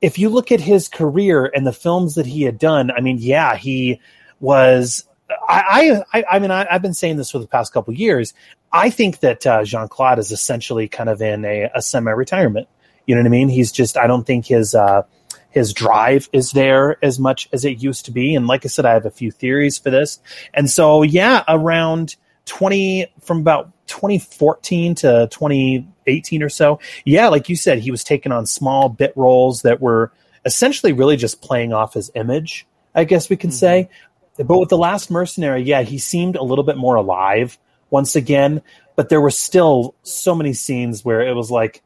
if 0.00 0.18
you 0.18 0.30
look 0.30 0.50
at 0.50 0.60
his 0.60 0.88
career 0.88 1.50
and 1.54 1.66
the 1.66 1.72
films 1.72 2.14
that 2.14 2.26
he 2.26 2.42
had 2.42 2.58
done, 2.58 2.90
I 2.90 3.00
mean, 3.00 3.18
yeah, 3.18 3.56
he 3.56 4.00
was 4.40 5.04
I, 5.48 6.02
I, 6.12 6.24
I 6.30 6.38
mean, 6.38 6.50
I, 6.50 6.66
have 6.70 6.82
been 6.82 6.94
saying 6.94 7.16
this 7.16 7.30
for 7.30 7.38
the 7.38 7.46
past 7.46 7.72
couple 7.72 7.92
years. 7.94 8.32
I 8.72 8.90
think 8.90 9.20
that 9.20 9.46
uh, 9.46 9.64
Jean 9.64 9.88
Claude 9.88 10.18
is 10.18 10.30
essentially 10.30 10.88
kind 10.88 11.08
of 11.08 11.20
in 11.20 11.44
a, 11.44 11.70
a 11.74 11.82
semi-retirement. 11.82 12.68
You 13.06 13.14
know 13.14 13.22
what 13.22 13.26
I 13.26 13.30
mean? 13.30 13.48
He's 13.48 13.72
just. 13.72 13.96
I 13.96 14.06
don't 14.06 14.26
think 14.26 14.46
his 14.46 14.74
uh, 14.74 15.02
his 15.50 15.72
drive 15.72 16.28
is 16.32 16.52
there 16.52 17.02
as 17.04 17.18
much 17.18 17.48
as 17.52 17.64
it 17.64 17.82
used 17.82 18.06
to 18.06 18.10
be. 18.10 18.34
And 18.34 18.46
like 18.46 18.64
I 18.64 18.68
said, 18.68 18.84
I 18.84 18.94
have 18.94 19.06
a 19.06 19.10
few 19.10 19.30
theories 19.30 19.78
for 19.78 19.90
this. 19.90 20.18
And 20.52 20.68
so, 20.68 21.02
yeah, 21.02 21.44
around 21.46 22.16
twenty 22.46 23.06
from 23.22 23.38
about 23.40 23.70
2014 23.86 24.94
to 24.96 25.28
2018 25.30 26.42
or 26.42 26.48
so, 26.48 26.80
yeah, 27.04 27.28
like 27.28 27.48
you 27.48 27.56
said, 27.56 27.78
he 27.78 27.90
was 27.90 28.04
taking 28.04 28.32
on 28.32 28.46
small 28.46 28.88
bit 28.88 29.12
roles 29.16 29.62
that 29.62 29.80
were 29.80 30.12
essentially 30.44 30.92
really 30.92 31.16
just 31.16 31.42
playing 31.42 31.72
off 31.72 31.94
his 31.94 32.10
image. 32.14 32.66
I 32.94 33.04
guess 33.04 33.28
we 33.28 33.36
can 33.36 33.50
mm-hmm. 33.50 33.56
say. 33.56 33.90
But 34.36 34.58
with 34.58 34.68
the 34.68 34.78
last 34.78 35.10
mercenary, 35.10 35.62
yeah, 35.62 35.82
he 35.82 35.98
seemed 35.98 36.36
a 36.36 36.42
little 36.42 36.64
bit 36.64 36.76
more 36.76 36.96
alive 36.96 37.58
once 37.90 38.16
again. 38.16 38.62
But 38.94 39.08
there 39.08 39.20
were 39.20 39.30
still 39.30 39.94
so 40.02 40.34
many 40.34 40.52
scenes 40.52 41.04
where 41.04 41.20
it 41.20 41.34
was 41.34 41.50
like, 41.50 41.82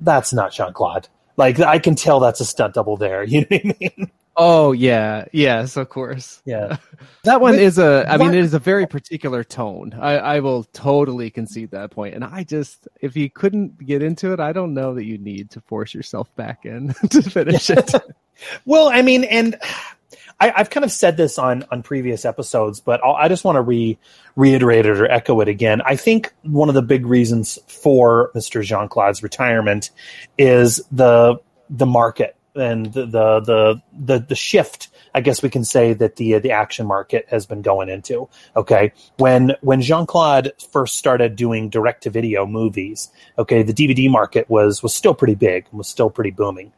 that's 0.00 0.32
not 0.32 0.52
Jean 0.52 0.72
Claude. 0.72 1.08
Like 1.36 1.60
I 1.60 1.78
can 1.78 1.94
tell 1.94 2.20
that's 2.20 2.40
a 2.40 2.44
stunt 2.44 2.74
double 2.74 2.96
there. 2.96 3.22
You 3.30 3.40
know 3.40 3.46
what 3.50 3.60
I 3.64 3.74
mean? 3.80 4.10
Oh 4.42 4.72
yeah, 4.72 5.26
yes, 5.34 5.76
of 5.76 5.90
course. 5.90 6.40
Yeah, 6.46 6.78
that 7.24 7.42
one 7.42 7.56
is 7.56 7.76
a. 7.76 8.06
I 8.08 8.16
mean, 8.16 8.30
it 8.30 8.36
is 8.36 8.54
a 8.54 8.58
very 8.58 8.86
particular 8.86 9.44
tone. 9.44 9.92
I, 9.92 10.16
I 10.16 10.40
will 10.40 10.64
totally 10.64 11.28
concede 11.28 11.72
that 11.72 11.90
point. 11.90 12.14
And 12.14 12.24
I 12.24 12.44
just, 12.44 12.88
if 13.02 13.18
you 13.18 13.28
couldn't 13.28 13.84
get 13.84 14.02
into 14.02 14.32
it, 14.32 14.40
I 14.40 14.54
don't 14.54 14.72
know 14.72 14.94
that 14.94 15.04
you 15.04 15.18
need 15.18 15.50
to 15.50 15.60
force 15.60 15.92
yourself 15.92 16.34
back 16.36 16.64
in 16.64 16.94
to 17.10 17.20
finish 17.20 17.68
it. 17.68 17.92
well, 18.64 18.88
I 18.88 19.02
mean, 19.02 19.24
and 19.24 19.56
I, 20.40 20.54
have 20.56 20.70
kind 20.70 20.84
of 20.84 20.90
said 20.90 21.18
this 21.18 21.38
on 21.38 21.66
on 21.70 21.82
previous 21.82 22.24
episodes, 22.24 22.80
but 22.80 23.04
I'll, 23.04 23.16
i 23.16 23.28
just 23.28 23.44
want 23.44 23.56
to 23.56 23.62
re 23.62 23.98
reiterate 24.36 24.86
it 24.86 24.98
or 24.98 25.10
echo 25.10 25.38
it 25.42 25.48
again. 25.48 25.82
I 25.82 25.96
think 25.96 26.32
one 26.44 26.70
of 26.70 26.74
the 26.74 26.80
big 26.80 27.04
reasons 27.04 27.58
for 27.68 28.30
Mr. 28.34 28.62
Jean 28.62 28.88
Claude's 28.88 29.22
retirement 29.22 29.90
is 30.38 30.80
the 30.90 31.38
the 31.68 31.84
market 31.84 32.36
and 32.54 32.92
the 32.92 33.06
the 33.06 33.80
the 33.92 34.18
the, 34.20 34.34
shift. 34.34 34.88
I 35.14 35.20
guess 35.20 35.42
we 35.42 35.50
can 35.50 35.64
say 35.64 35.92
that 35.94 36.16
the 36.16 36.38
the 36.38 36.52
action 36.52 36.86
market 36.86 37.26
has 37.28 37.46
been 37.46 37.62
going 37.62 37.88
into. 37.88 38.28
Okay, 38.56 38.92
when 39.16 39.54
when 39.60 39.80
Jean 39.80 40.06
Claude 40.06 40.52
first 40.72 40.98
started 40.98 41.36
doing 41.36 41.68
direct 41.68 42.04
to 42.04 42.10
video 42.10 42.46
movies, 42.46 43.10
okay, 43.38 43.62
the 43.62 43.72
DVD 43.72 44.10
market 44.10 44.48
was 44.48 44.82
was 44.82 44.94
still 44.94 45.14
pretty 45.14 45.34
big, 45.34 45.66
was 45.72 45.88
still 45.88 46.10
pretty 46.10 46.30
booming 46.30 46.72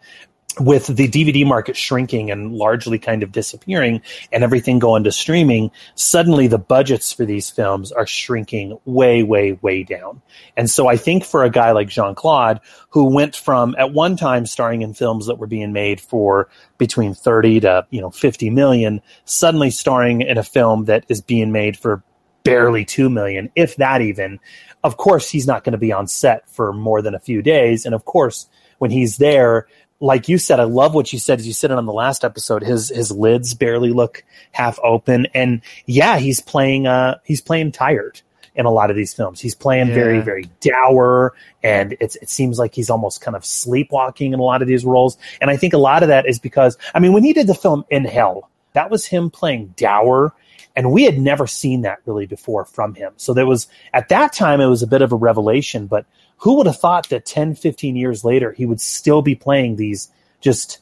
with 0.60 0.86
the 0.88 1.08
DVD 1.08 1.46
market 1.46 1.76
shrinking 1.76 2.30
and 2.30 2.52
largely 2.52 2.98
kind 2.98 3.22
of 3.22 3.32
disappearing 3.32 4.02
and 4.32 4.44
everything 4.44 4.78
going 4.78 5.04
to 5.04 5.12
streaming, 5.12 5.70
suddenly 5.94 6.46
the 6.46 6.58
budgets 6.58 7.12
for 7.12 7.24
these 7.24 7.50
films 7.50 7.92
are 7.92 8.06
shrinking 8.06 8.78
way, 8.84 9.22
way, 9.22 9.52
way 9.52 9.82
down. 9.82 10.20
And 10.56 10.70
so 10.70 10.88
I 10.88 10.96
think 10.96 11.24
for 11.24 11.44
a 11.44 11.50
guy 11.50 11.72
like 11.72 11.88
Jean 11.88 12.14
Claude, 12.14 12.60
who 12.90 13.06
went 13.06 13.34
from 13.34 13.74
at 13.78 13.92
one 13.92 14.16
time 14.16 14.46
starring 14.46 14.82
in 14.82 14.94
films 14.94 15.26
that 15.26 15.38
were 15.38 15.46
being 15.46 15.72
made 15.72 16.00
for 16.00 16.48
between 16.78 17.14
30 17.14 17.60
to, 17.60 17.86
you 17.90 18.00
know, 18.00 18.10
50 18.10 18.50
million, 18.50 19.00
suddenly 19.24 19.70
starring 19.70 20.20
in 20.20 20.38
a 20.38 20.42
film 20.42 20.84
that 20.86 21.04
is 21.08 21.20
being 21.20 21.52
made 21.52 21.76
for 21.76 22.02
barely 22.44 22.84
2 22.84 23.08
million, 23.08 23.50
if 23.54 23.76
that 23.76 24.02
even, 24.02 24.40
of 24.84 24.96
course 24.96 25.30
he's 25.30 25.46
not 25.46 25.64
going 25.64 25.72
to 25.72 25.78
be 25.78 25.92
on 25.92 26.06
set 26.06 26.48
for 26.48 26.72
more 26.72 27.00
than 27.00 27.14
a 27.14 27.20
few 27.20 27.40
days. 27.42 27.86
And 27.86 27.94
of 27.94 28.04
course, 28.04 28.48
when 28.78 28.90
he's 28.90 29.18
there, 29.18 29.68
like 30.02 30.28
you 30.28 30.36
said, 30.36 30.58
I 30.58 30.64
love 30.64 30.94
what 30.94 31.12
you 31.12 31.18
said 31.20 31.38
as 31.38 31.46
you 31.46 31.52
said 31.52 31.70
it 31.70 31.78
on 31.78 31.86
the 31.86 31.92
last 31.92 32.24
episode. 32.24 32.62
His 32.62 32.88
his 32.88 33.12
lids 33.12 33.54
barely 33.54 33.90
look 33.90 34.24
half 34.50 34.78
open, 34.82 35.28
and 35.32 35.62
yeah, 35.86 36.18
he's 36.18 36.40
playing 36.40 36.86
uh 36.86 37.18
he's 37.24 37.40
playing 37.40 37.70
tired 37.72 38.20
in 38.54 38.66
a 38.66 38.70
lot 38.70 38.90
of 38.90 38.96
these 38.96 39.14
films. 39.14 39.40
He's 39.40 39.54
playing 39.54 39.88
yeah. 39.88 39.94
very 39.94 40.20
very 40.20 40.50
dour, 40.60 41.34
and 41.62 41.96
it's 42.00 42.16
it 42.16 42.28
seems 42.28 42.58
like 42.58 42.74
he's 42.74 42.90
almost 42.90 43.20
kind 43.20 43.36
of 43.36 43.44
sleepwalking 43.44 44.32
in 44.32 44.40
a 44.40 44.42
lot 44.42 44.60
of 44.60 44.66
these 44.68 44.84
roles. 44.84 45.16
And 45.40 45.50
I 45.50 45.56
think 45.56 45.72
a 45.72 45.78
lot 45.78 46.02
of 46.02 46.08
that 46.08 46.28
is 46.28 46.40
because 46.40 46.76
I 46.94 46.98
mean, 46.98 47.12
when 47.12 47.22
he 47.22 47.32
did 47.32 47.46
the 47.46 47.54
film 47.54 47.84
In 47.88 48.04
Hell, 48.04 48.50
that 48.72 48.90
was 48.90 49.06
him 49.06 49.30
playing 49.30 49.74
dour. 49.76 50.34
And 50.74 50.90
we 50.90 51.04
had 51.04 51.18
never 51.18 51.46
seen 51.46 51.82
that 51.82 51.98
really 52.06 52.24
before 52.24 52.64
from 52.64 52.94
him. 52.94 53.12
So 53.18 53.34
there 53.34 53.44
was, 53.44 53.68
at 53.92 54.08
that 54.08 54.32
time, 54.32 54.58
it 54.58 54.68
was 54.68 54.82
a 54.82 54.86
bit 54.86 55.02
of 55.02 55.12
a 55.12 55.16
revelation, 55.16 55.86
but 55.86 56.06
who 56.42 56.54
would 56.56 56.66
have 56.66 56.78
thought 56.78 57.08
that 57.10 57.24
10, 57.24 57.54
15 57.54 57.94
years 57.94 58.24
later, 58.24 58.50
he 58.50 58.66
would 58.66 58.80
still 58.80 59.22
be 59.22 59.36
playing 59.36 59.76
these 59.76 60.10
just 60.40 60.80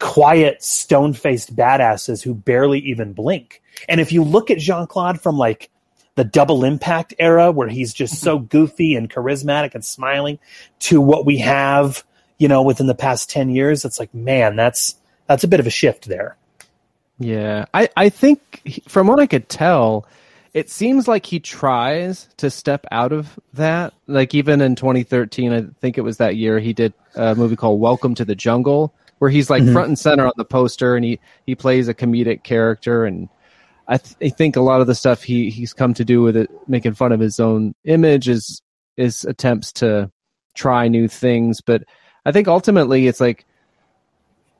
quiet, 0.00 0.64
stone 0.64 1.12
faced 1.12 1.54
badasses 1.54 2.24
who 2.24 2.34
barely 2.34 2.80
even 2.80 3.12
blink? 3.12 3.62
And 3.88 4.00
if 4.00 4.10
you 4.10 4.24
look 4.24 4.50
at 4.50 4.58
Jean 4.58 4.88
Claude 4.88 5.20
from 5.20 5.38
like 5.38 5.70
the 6.16 6.24
double 6.24 6.64
impact 6.64 7.14
era, 7.20 7.52
where 7.52 7.68
he's 7.68 7.94
just 7.94 8.14
mm-hmm. 8.14 8.24
so 8.24 8.38
goofy 8.40 8.96
and 8.96 9.08
charismatic 9.08 9.76
and 9.76 9.84
smiling, 9.84 10.40
to 10.80 11.00
what 11.00 11.24
we 11.24 11.38
have, 11.38 12.04
you 12.38 12.48
know, 12.48 12.62
within 12.62 12.88
the 12.88 12.94
past 12.94 13.30
10 13.30 13.50
years, 13.50 13.84
it's 13.84 14.00
like, 14.00 14.12
man, 14.12 14.56
that's, 14.56 14.96
that's 15.28 15.44
a 15.44 15.48
bit 15.48 15.60
of 15.60 15.68
a 15.68 15.70
shift 15.70 16.06
there. 16.06 16.36
Yeah. 17.20 17.66
I, 17.72 17.90
I 17.96 18.08
think 18.08 18.82
from 18.88 19.06
what 19.06 19.20
I 19.20 19.28
could 19.28 19.48
tell, 19.48 20.04
it 20.56 20.70
seems 20.70 21.06
like 21.06 21.26
he 21.26 21.38
tries 21.38 22.30
to 22.38 22.48
step 22.48 22.86
out 22.90 23.12
of 23.12 23.38
that. 23.52 23.92
Like 24.06 24.34
even 24.34 24.62
in 24.62 24.74
2013, 24.74 25.52
I 25.52 25.66
think 25.82 25.98
it 25.98 26.00
was 26.00 26.16
that 26.16 26.36
year, 26.36 26.58
he 26.58 26.72
did 26.72 26.94
a 27.14 27.34
movie 27.34 27.56
called 27.56 27.78
Welcome 27.78 28.14
to 28.14 28.24
the 28.24 28.34
Jungle, 28.34 28.94
where 29.18 29.30
he's 29.30 29.50
like 29.50 29.62
mm-hmm. 29.62 29.74
front 29.74 29.88
and 29.88 29.98
center 29.98 30.24
on 30.24 30.32
the 30.38 30.46
poster, 30.46 30.96
and 30.96 31.04
he 31.04 31.20
he 31.44 31.54
plays 31.54 31.88
a 31.88 31.94
comedic 31.94 32.42
character. 32.42 33.04
And 33.04 33.28
I, 33.86 33.98
th- 33.98 34.16
I 34.22 34.34
think 34.34 34.56
a 34.56 34.62
lot 34.62 34.80
of 34.80 34.86
the 34.86 34.94
stuff 34.94 35.22
he 35.22 35.50
he's 35.50 35.74
come 35.74 35.92
to 35.92 36.06
do 36.06 36.22
with 36.22 36.38
it, 36.38 36.50
making 36.66 36.94
fun 36.94 37.12
of 37.12 37.20
his 37.20 37.38
own 37.38 37.74
image, 37.84 38.26
is 38.26 38.62
is 38.96 39.24
attempts 39.24 39.72
to 39.72 40.10
try 40.54 40.88
new 40.88 41.06
things. 41.06 41.60
But 41.60 41.84
I 42.24 42.32
think 42.32 42.48
ultimately, 42.48 43.08
it's 43.08 43.20
like 43.20 43.44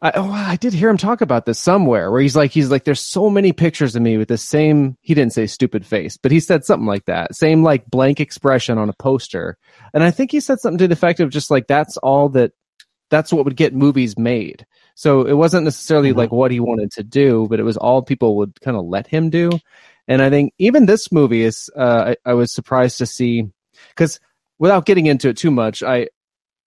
I, 0.02 0.12
oh, 0.14 0.30
I 0.30 0.56
did 0.56 0.74
hear 0.74 0.90
him 0.90 0.98
talk 0.98 1.22
about 1.22 1.46
this 1.46 1.58
somewhere 1.58 2.10
where 2.10 2.20
he's 2.20 2.36
like, 2.36 2.50
he's 2.50 2.70
like, 2.70 2.84
there's 2.84 3.00
so 3.00 3.30
many 3.30 3.52
pictures 3.52 3.96
of 3.96 4.02
me 4.02 4.18
with 4.18 4.28
the 4.28 4.36
same, 4.36 4.96
he 5.00 5.14
didn't 5.14 5.32
say 5.32 5.46
stupid 5.46 5.86
face, 5.86 6.18
but 6.18 6.30
he 6.30 6.40
said 6.40 6.64
something 6.64 6.86
like 6.86 7.06
that. 7.06 7.34
Same 7.34 7.62
like 7.62 7.86
blank 7.86 8.20
expression 8.20 8.76
on 8.76 8.90
a 8.90 8.94
poster. 8.94 9.56
And 9.94 10.02
I 10.02 10.10
think 10.10 10.32
he 10.32 10.40
said 10.40 10.60
something 10.60 10.78
to 10.78 10.88
the 10.88 10.92
effect 10.92 11.20
of 11.20 11.30
just 11.30 11.50
like, 11.50 11.66
that's 11.66 11.96
all 11.98 12.28
that 12.30 12.52
that's 13.08 13.32
what 13.32 13.44
would 13.44 13.56
get 13.56 13.74
movies 13.74 14.18
made. 14.18 14.66
So 14.94 15.22
it 15.22 15.34
wasn't 15.34 15.64
necessarily 15.64 16.10
mm-hmm. 16.10 16.18
like 16.18 16.32
what 16.32 16.50
he 16.50 16.60
wanted 16.60 16.90
to 16.92 17.02
do, 17.02 17.46
but 17.48 17.60
it 17.60 17.64
was 17.64 17.76
all 17.76 18.02
people 18.02 18.36
would 18.38 18.60
kind 18.60 18.76
of 18.76 18.84
let 18.84 19.06
him 19.06 19.30
do. 19.30 19.50
And 20.08 20.22
I 20.22 20.30
think 20.30 20.52
even 20.58 20.86
this 20.86 21.10
movie 21.10 21.42
is, 21.42 21.70
uh, 21.76 22.14
I, 22.26 22.30
I 22.30 22.34
was 22.34 22.52
surprised 22.52 22.98
to 22.98 23.06
see 23.06 23.44
because 23.90 24.20
without 24.58 24.86
getting 24.86 25.06
into 25.06 25.28
it 25.28 25.36
too 25.36 25.50
much, 25.50 25.82
I, 25.82 26.08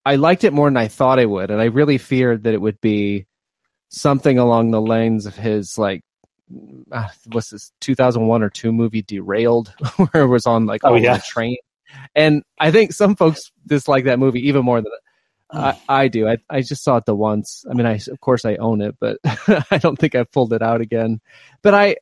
I 0.10 0.16
liked 0.16 0.44
it 0.44 0.54
more 0.54 0.68
than 0.68 0.78
I 0.78 0.88
thought 0.88 1.20
I 1.20 1.26
would. 1.26 1.52
And 1.52 1.62
I 1.62 1.66
really 1.66 2.00
feared 2.00 2.44
that 2.44 2.56
it 2.56 2.62
would 2.62 2.82
be 2.82 3.28
something 3.90 4.40
along 4.40 4.72
the 4.72 4.82
lines 4.82 5.28
of 5.28 5.36
his 5.36 5.78
like 5.78 6.04
uh, 6.92 7.10
what's 7.32 7.52
this 7.52 7.72
2001 7.82 8.42
or 8.42 8.50
2 8.50 8.72
movie 8.72 9.04
derailed 9.04 9.72
where 9.98 10.24
it 10.24 10.28
was 10.28 10.48
on 10.48 10.66
like 10.66 10.82
oh, 10.84 10.96
yeah. 10.96 11.20
train 11.20 11.58
and 12.16 12.44
i 12.60 12.72
think 12.72 12.92
some 12.92 13.16
folks 13.16 13.52
dislike 13.68 14.06
that 14.06 14.20
movie 14.20 14.48
even 14.48 14.64
more 14.64 14.82
than 14.82 14.92
I, 15.52 15.80
I 15.90 16.08
do 16.08 16.28
I, 16.28 16.38
I 16.50 16.62
just 16.62 16.84
saw 16.84 16.98
it 16.98 17.06
the 17.06 17.16
once 17.16 17.66
i 17.70 17.74
mean 17.74 17.86
i 17.86 18.00
of 18.12 18.20
course 18.20 18.46
i 18.46 18.56
own 18.56 18.82
it 18.82 18.96
but 19.00 19.18
i 19.72 19.78
don't 19.78 19.98
think 19.98 20.16
i 20.16 20.24
pulled 20.24 20.54
it 20.54 20.62
out 20.62 20.82
again 20.82 21.20
but 21.62 21.74
i 21.74 21.96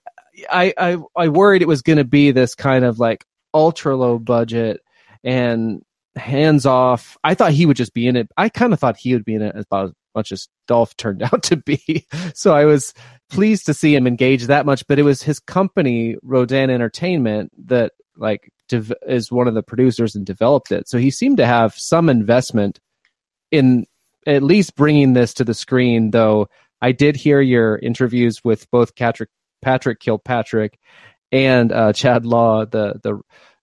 i 0.49 0.73
i, 0.77 0.97
I 1.15 1.27
worried 1.29 1.61
it 1.61 1.67
was 1.67 1.81
going 1.81 1.97
to 1.97 2.05
be 2.05 2.31
this 2.31 2.55
kind 2.55 2.85
of 2.85 2.99
like 2.99 3.25
ultra 3.53 3.95
low 3.95 4.17
budget 4.19 4.81
and 5.23 5.81
hands 6.17 6.65
off 6.65 7.17
i 7.23 7.33
thought 7.33 7.51
he 7.51 7.65
would 7.65 7.77
just 7.77 7.93
be 7.93 8.07
in 8.07 8.15
it 8.15 8.27
i 8.37 8.49
kind 8.49 8.73
of 8.73 8.79
thought 8.79 8.97
he 8.97 9.13
would 9.13 9.25
be 9.25 9.35
in 9.35 9.41
it 9.41 9.55
about 9.55 9.93
much 10.17 10.31
as 10.31 10.49
Dolph 10.67 10.97
turned 10.97 11.21
out 11.31 11.43
to 11.43 11.55
be. 11.55 12.05
So 12.33 12.53
I 12.53 12.65
was 12.65 12.93
pleased 13.29 13.67
to 13.67 13.73
see 13.73 13.95
him 13.95 14.07
engage 14.07 14.47
that 14.47 14.65
much, 14.65 14.85
but 14.87 14.99
it 14.99 15.03
was 15.03 15.21
his 15.21 15.39
company, 15.39 16.17
Rodan 16.23 16.69
Entertainment, 16.69 17.51
that 17.67 17.93
like 18.17 18.51
dev- 18.67 18.91
is 19.07 19.31
one 19.31 19.47
of 19.47 19.53
the 19.53 19.63
producers 19.63 20.15
and 20.15 20.25
developed 20.25 20.71
it. 20.71 20.89
So 20.89 20.97
he 20.97 21.11
seemed 21.11 21.37
to 21.37 21.45
have 21.45 21.73
some 21.75 22.09
investment 22.09 22.79
in 23.51 23.85
at 24.25 24.43
least 24.43 24.75
bringing 24.75 25.13
this 25.13 25.33
to 25.35 25.45
the 25.45 25.53
screen, 25.53 26.11
though 26.11 26.47
I 26.81 26.91
did 26.91 27.15
hear 27.15 27.39
your 27.39 27.77
interviews 27.77 28.43
with 28.43 28.69
both 28.71 28.95
Patrick, 28.95 29.29
Patrick 29.61 29.99
Kilpatrick 29.99 30.77
and 31.31 31.71
uh, 31.71 31.93
Chad 31.93 32.25
Law, 32.25 32.65
the, 32.65 32.99
the, 33.03 33.21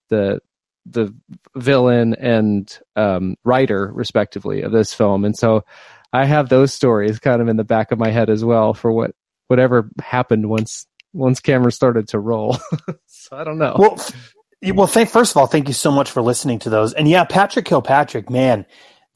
the, 0.08 0.40
the 0.86 1.14
villain 1.56 2.14
and 2.14 2.78
um, 2.96 3.36
writer, 3.44 3.90
respectively, 3.92 4.62
of 4.62 4.72
this 4.72 4.92
film. 4.92 5.24
And 5.24 5.36
so 5.36 5.64
I 6.12 6.26
have 6.26 6.48
those 6.48 6.72
stories 6.72 7.18
kind 7.18 7.40
of 7.40 7.48
in 7.48 7.56
the 7.56 7.64
back 7.64 7.90
of 7.90 7.98
my 7.98 8.10
head 8.10 8.30
as 8.30 8.44
well 8.44 8.74
for 8.74 8.92
what 8.92 9.12
whatever 9.48 9.90
happened 10.00 10.48
once 10.48 10.86
once 11.12 11.40
cameras 11.40 11.74
started 11.74 12.08
to 12.08 12.18
roll. 12.18 12.56
so 13.06 13.36
I 13.36 13.44
don't 13.44 13.58
know. 13.58 13.76
Well, 13.78 13.98
well, 14.74 14.86
thank, 14.86 15.10
first 15.10 15.32
of 15.32 15.36
all, 15.36 15.46
thank 15.46 15.68
you 15.68 15.74
so 15.74 15.90
much 15.90 16.10
for 16.10 16.22
listening 16.22 16.58
to 16.60 16.70
those. 16.70 16.92
And 16.94 17.08
yeah, 17.08 17.24
Patrick 17.24 17.66
Kilpatrick, 17.66 18.30
man, 18.30 18.66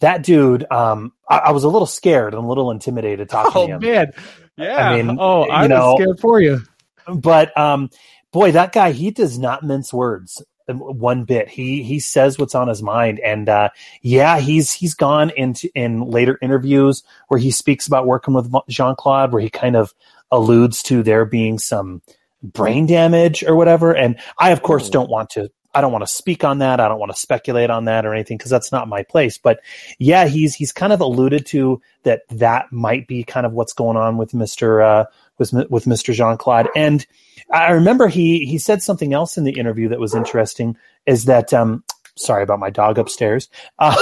that 0.00 0.22
dude. 0.22 0.70
Um, 0.70 1.12
I, 1.28 1.38
I 1.38 1.50
was 1.52 1.64
a 1.64 1.68
little 1.68 1.86
scared 1.86 2.34
and 2.34 2.44
a 2.44 2.46
little 2.46 2.70
intimidated 2.70 3.28
talking 3.28 3.52
oh, 3.54 3.66
to 3.66 3.72
him. 3.74 3.80
man, 3.80 4.12
yeah. 4.56 4.88
I 4.88 5.02
mean, 5.02 5.16
oh, 5.18 5.42
I 5.42 5.66
was 5.66 6.00
scared 6.00 6.20
for 6.20 6.40
you. 6.40 6.60
But 7.06 7.56
um, 7.56 7.90
boy, 8.32 8.52
that 8.52 8.72
guy, 8.72 8.92
he 8.92 9.10
does 9.10 9.38
not 9.38 9.62
mince 9.62 9.92
words 9.92 10.42
one 10.68 11.24
bit. 11.24 11.48
He 11.48 11.82
he 11.82 12.00
says 12.00 12.38
what's 12.38 12.54
on 12.54 12.68
his 12.68 12.82
mind, 12.82 13.20
and 13.20 13.48
uh, 13.48 13.70
yeah, 14.02 14.38
he's 14.38 14.72
he's 14.72 14.94
gone 14.94 15.30
into 15.36 15.70
in 15.74 16.02
later 16.02 16.38
interviews 16.42 17.02
where 17.28 17.40
he 17.40 17.50
speaks 17.50 17.86
about 17.86 18.06
working 18.06 18.34
with 18.34 18.52
Jean 18.68 18.94
Claude, 18.96 19.32
where 19.32 19.42
he 19.42 19.50
kind 19.50 19.76
of 19.76 19.94
alludes 20.30 20.82
to 20.84 21.02
there 21.02 21.24
being 21.24 21.58
some 21.58 22.02
brain 22.42 22.86
damage 22.86 23.42
or 23.42 23.56
whatever. 23.56 23.94
And 23.94 24.18
I, 24.38 24.50
of 24.50 24.62
course, 24.62 24.88
oh. 24.88 24.90
don't 24.90 25.10
want 25.10 25.30
to. 25.30 25.50
I 25.74 25.80
don't 25.80 25.92
want 25.92 26.02
to 26.02 26.12
speak 26.12 26.44
on 26.44 26.58
that. 26.58 26.80
I 26.80 26.88
don't 26.88 26.98
want 26.98 27.12
to 27.12 27.18
speculate 27.18 27.70
on 27.70 27.84
that 27.84 28.06
or 28.06 28.14
anything 28.14 28.38
because 28.38 28.50
that's 28.50 28.72
not 28.72 28.88
my 28.88 29.02
place. 29.02 29.38
But 29.38 29.60
yeah, 29.98 30.26
he's 30.26 30.54
he's 30.54 30.72
kind 30.72 30.92
of 30.92 31.00
alluded 31.00 31.46
to 31.46 31.80
that 32.04 32.22
that 32.30 32.72
might 32.72 33.06
be 33.06 33.22
kind 33.22 33.44
of 33.44 33.52
what's 33.52 33.72
going 33.72 33.96
on 33.96 34.16
with 34.16 34.34
Mister 34.34 34.80
uh, 34.82 35.04
with 35.38 35.52
with 35.70 35.86
Mister 35.86 36.12
Jean 36.12 36.38
Claude. 36.38 36.68
And 36.74 37.06
I 37.52 37.70
remember 37.70 38.08
he 38.08 38.46
he 38.46 38.58
said 38.58 38.82
something 38.82 39.12
else 39.12 39.36
in 39.36 39.44
the 39.44 39.58
interview 39.58 39.88
that 39.90 40.00
was 40.00 40.14
interesting. 40.14 40.76
Is 41.06 41.26
that 41.26 41.52
um, 41.52 41.84
sorry 42.16 42.42
about 42.42 42.60
my 42.60 42.70
dog 42.70 42.98
upstairs, 42.98 43.48
um, 43.78 43.94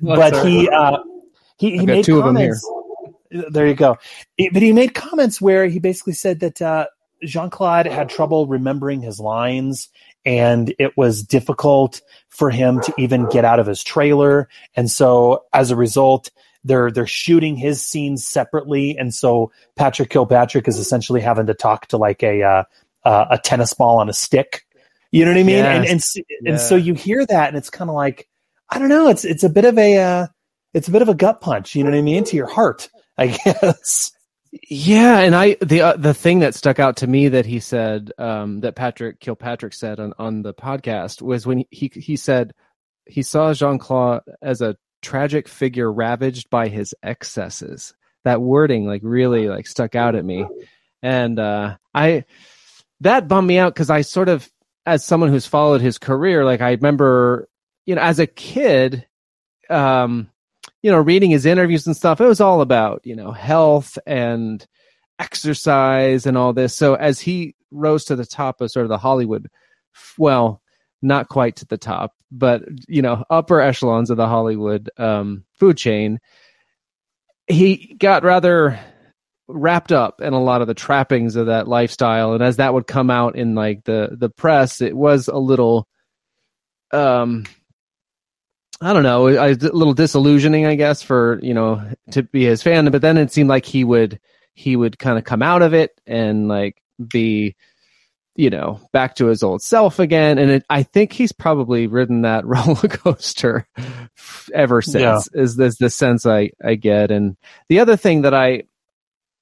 but 0.00 0.44
he 0.46 0.68
uh, 0.68 0.98
he 1.58 1.78
he 1.78 1.86
made 1.86 2.04
two 2.04 2.20
comments. 2.22 2.68
There 3.30 3.66
you 3.66 3.74
go. 3.74 3.98
But 4.52 4.62
he 4.62 4.72
made 4.72 4.94
comments 4.94 5.40
where 5.40 5.66
he 5.66 5.78
basically 5.78 6.14
said 6.14 6.40
that 6.40 6.62
uh, 6.62 6.86
Jean 7.24 7.50
Claude 7.50 7.86
had 7.86 8.08
trouble 8.08 8.46
remembering 8.46 9.02
his 9.02 9.20
lines, 9.20 9.88
and 10.28 10.74
it 10.78 10.94
was 10.94 11.22
difficult 11.22 12.02
for 12.28 12.50
him 12.50 12.80
to 12.82 12.92
even 12.98 13.26
get 13.30 13.46
out 13.46 13.58
of 13.58 13.66
his 13.66 13.82
trailer. 13.82 14.46
And 14.76 14.90
so, 14.90 15.46
as 15.54 15.70
a 15.70 15.76
result, 15.76 16.30
they're 16.64 16.90
they're 16.90 17.06
shooting 17.06 17.56
his 17.56 17.80
scenes 17.80 18.26
separately, 18.26 18.98
and 18.98 19.14
so 19.14 19.50
Patrick 19.74 20.10
Kilpatrick 20.10 20.68
is 20.68 20.78
essentially 20.78 21.22
having 21.22 21.46
to 21.46 21.54
talk 21.54 21.86
to 21.86 21.96
like 21.96 22.22
a 22.22 22.42
uh, 22.42 22.64
uh, 23.04 23.24
a 23.30 23.38
tennis 23.38 23.72
ball 23.72 24.00
on 24.00 24.10
a 24.10 24.12
stick. 24.12 24.66
You 25.10 25.24
know 25.24 25.30
what 25.30 25.40
I 25.40 25.44
mean? 25.44 25.56
Yes. 25.56 25.76
And 25.76 25.86
and 25.86 26.26
yeah. 26.42 26.50
and 26.50 26.60
so 26.60 26.76
you 26.76 26.92
hear 26.92 27.24
that, 27.24 27.48
and 27.48 27.56
it's 27.56 27.70
kind 27.70 27.88
of 27.88 27.96
like 27.96 28.28
I 28.68 28.78
don't 28.78 28.90
know. 28.90 29.08
It's 29.08 29.24
it's 29.24 29.44
a 29.44 29.48
bit 29.48 29.64
of 29.64 29.78
a 29.78 29.96
uh, 29.96 30.26
it's 30.74 30.88
a 30.88 30.90
bit 30.90 31.00
of 31.00 31.08
a 31.08 31.14
gut 31.14 31.40
punch. 31.40 31.74
You 31.74 31.84
know 31.84 31.90
what 31.90 31.98
I 31.98 32.02
mean 32.02 32.24
to 32.24 32.36
your 32.36 32.48
heart, 32.48 32.90
I 33.16 33.28
guess. 33.44 34.12
Yeah, 34.50 35.18
and 35.18 35.34
I 35.34 35.56
the 35.60 35.82
uh, 35.82 35.96
the 35.96 36.14
thing 36.14 36.38
that 36.40 36.54
stuck 36.54 36.78
out 36.78 36.98
to 36.98 37.06
me 37.06 37.28
that 37.28 37.46
he 37.46 37.60
said 37.60 38.12
um, 38.18 38.60
that 38.60 38.76
Patrick 38.76 39.20
Kilpatrick 39.20 39.74
said 39.74 40.00
on 40.00 40.14
on 40.18 40.42
the 40.42 40.54
podcast 40.54 41.20
was 41.20 41.46
when 41.46 41.64
he 41.70 41.90
he 41.94 42.16
said 42.16 42.54
he 43.06 43.22
saw 43.22 43.52
Jean 43.52 43.78
Claude 43.78 44.22
as 44.40 44.62
a 44.62 44.76
tragic 45.02 45.48
figure 45.48 45.92
ravaged 45.92 46.48
by 46.50 46.68
his 46.68 46.94
excesses. 47.02 47.94
That 48.24 48.40
wording 48.40 48.86
like 48.86 49.02
really 49.04 49.48
like 49.48 49.66
stuck 49.66 49.94
out 49.94 50.14
at 50.14 50.24
me, 50.24 50.46
and 51.02 51.38
uh, 51.38 51.76
I 51.94 52.24
that 53.00 53.28
bummed 53.28 53.48
me 53.48 53.58
out 53.58 53.74
because 53.74 53.90
I 53.90 54.00
sort 54.00 54.28
of, 54.28 54.50
as 54.86 55.04
someone 55.04 55.30
who's 55.30 55.46
followed 55.46 55.80
his 55.80 55.98
career, 55.98 56.44
like 56.44 56.60
I 56.60 56.72
remember, 56.72 57.48
you 57.86 57.94
know, 57.94 58.02
as 58.02 58.18
a 58.18 58.26
kid, 58.26 59.06
um, 59.70 60.30
you 60.88 60.92
know, 60.92 61.00
reading 61.00 61.30
his 61.30 61.44
interviews 61.44 61.86
and 61.86 61.94
stuff, 61.94 62.18
it 62.18 62.24
was 62.24 62.40
all 62.40 62.62
about 62.62 63.02
you 63.04 63.14
know 63.14 63.30
health 63.30 63.98
and 64.06 64.66
exercise 65.18 66.24
and 66.24 66.38
all 66.38 66.54
this. 66.54 66.74
So 66.74 66.94
as 66.94 67.20
he 67.20 67.54
rose 67.70 68.06
to 68.06 68.16
the 68.16 68.24
top 68.24 68.62
of 68.62 68.70
sort 68.70 68.86
of 68.86 68.88
the 68.88 68.96
Hollywood, 68.96 69.50
well, 70.16 70.62
not 71.02 71.28
quite 71.28 71.56
to 71.56 71.66
the 71.66 71.76
top, 71.76 72.14
but 72.32 72.62
you 72.88 73.02
know, 73.02 73.22
upper 73.28 73.60
echelons 73.60 74.08
of 74.08 74.16
the 74.16 74.26
Hollywood 74.26 74.88
um, 74.96 75.44
food 75.52 75.76
chain. 75.76 76.20
He 77.46 77.94
got 77.98 78.24
rather 78.24 78.80
wrapped 79.46 79.92
up 79.92 80.22
in 80.22 80.32
a 80.32 80.42
lot 80.42 80.62
of 80.62 80.68
the 80.68 80.74
trappings 80.74 81.36
of 81.36 81.48
that 81.48 81.68
lifestyle, 81.68 82.32
and 82.32 82.42
as 82.42 82.56
that 82.56 82.72
would 82.72 82.86
come 82.86 83.10
out 83.10 83.36
in 83.36 83.54
like 83.54 83.84
the 83.84 84.16
the 84.18 84.30
press, 84.30 84.80
it 84.80 84.96
was 84.96 85.28
a 85.28 85.36
little, 85.36 85.86
um, 86.94 87.44
I 88.80 88.92
don't 88.92 89.02
know, 89.02 89.26
a, 89.28 89.50
a 89.50 89.54
little 89.54 89.94
disillusioning, 89.94 90.66
I 90.66 90.76
guess, 90.76 91.02
for 91.02 91.40
you 91.42 91.54
know 91.54 91.82
to 92.12 92.22
be 92.22 92.44
his 92.44 92.62
fan. 92.62 92.90
But 92.90 93.02
then 93.02 93.18
it 93.18 93.32
seemed 93.32 93.48
like 93.48 93.64
he 93.64 93.84
would 93.84 94.20
he 94.54 94.76
would 94.76 94.98
kind 94.98 95.18
of 95.18 95.24
come 95.24 95.42
out 95.42 95.62
of 95.62 95.74
it 95.74 96.00
and 96.06 96.48
like 96.48 96.82
be 97.06 97.56
you 98.38 98.50
know, 98.50 98.80
back 98.92 99.16
to 99.16 99.26
his 99.26 99.42
old 99.42 99.60
self 99.62 99.98
again. 99.98 100.38
And 100.38 100.48
it, 100.48 100.64
I 100.70 100.84
think 100.84 101.12
he's 101.12 101.32
probably 101.32 101.88
ridden 101.88 102.22
that 102.22 102.46
roller 102.46 102.88
coaster 102.88 103.66
ever 104.54 104.80
since. 104.80 105.28
Yeah. 105.34 105.42
Is 105.42 105.56
this 105.56 105.76
the 105.76 105.90
sense 105.90 106.24
I 106.24 106.52
I 106.64 106.76
get? 106.76 107.10
And 107.10 107.36
the 107.68 107.80
other 107.80 107.96
thing 107.96 108.22
that 108.22 108.34
I 108.34 108.62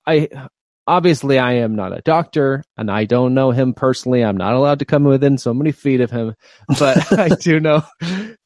I 0.07 0.49
obviously 0.87 1.39
I 1.39 1.55
am 1.55 1.75
not 1.75 1.97
a 1.97 2.03
doctor 2.03 2.65
and 2.77 2.91
I 2.91 3.05
don't 3.05 3.35
know 3.35 3.51
him 3.51 3.75
personally. 3.75 4.25
I'm 4.25 4.37
not 4.37 4.55
allowed 4.55 4.79
to 4.79 4.85
come 4.85 5.05
within 5.05 5.39
so 5.39 5.53
many 5.53 5.73
feet 5.73 6.01
of 6.01 6.11
him, 6.11 6.35
but 6.79 7.13
I 7.19 7.29
do 7.29 7.61
know 7.61 7.83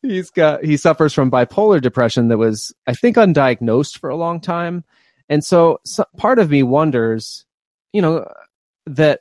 he's 0.02 0.30
got 0.30 0.64
he 0.64 0.76
suffers 0.76 1.12
from 1.12 1.30
bipolar 1.30 1.80
depression 1.80 2.28
that 2.28 2.38
was 2.38 2.74
I 2.86 2.94
think 2.94 3.16
undiagnosed 3.16 3.98
for 3.98 4.10
a 4.10 4.16
long 4.16 4.40
time. 4.40 4.84
And 5.28 5.44
so, 5.44 5.80
so 5.84 6.04
part 6.16 6.38
of 6.38 6.50
me 6.50 6.62
wonders, 6.62 7.44
you 7.92 8.02
know, 8.02 8.26
that 8.86 9.20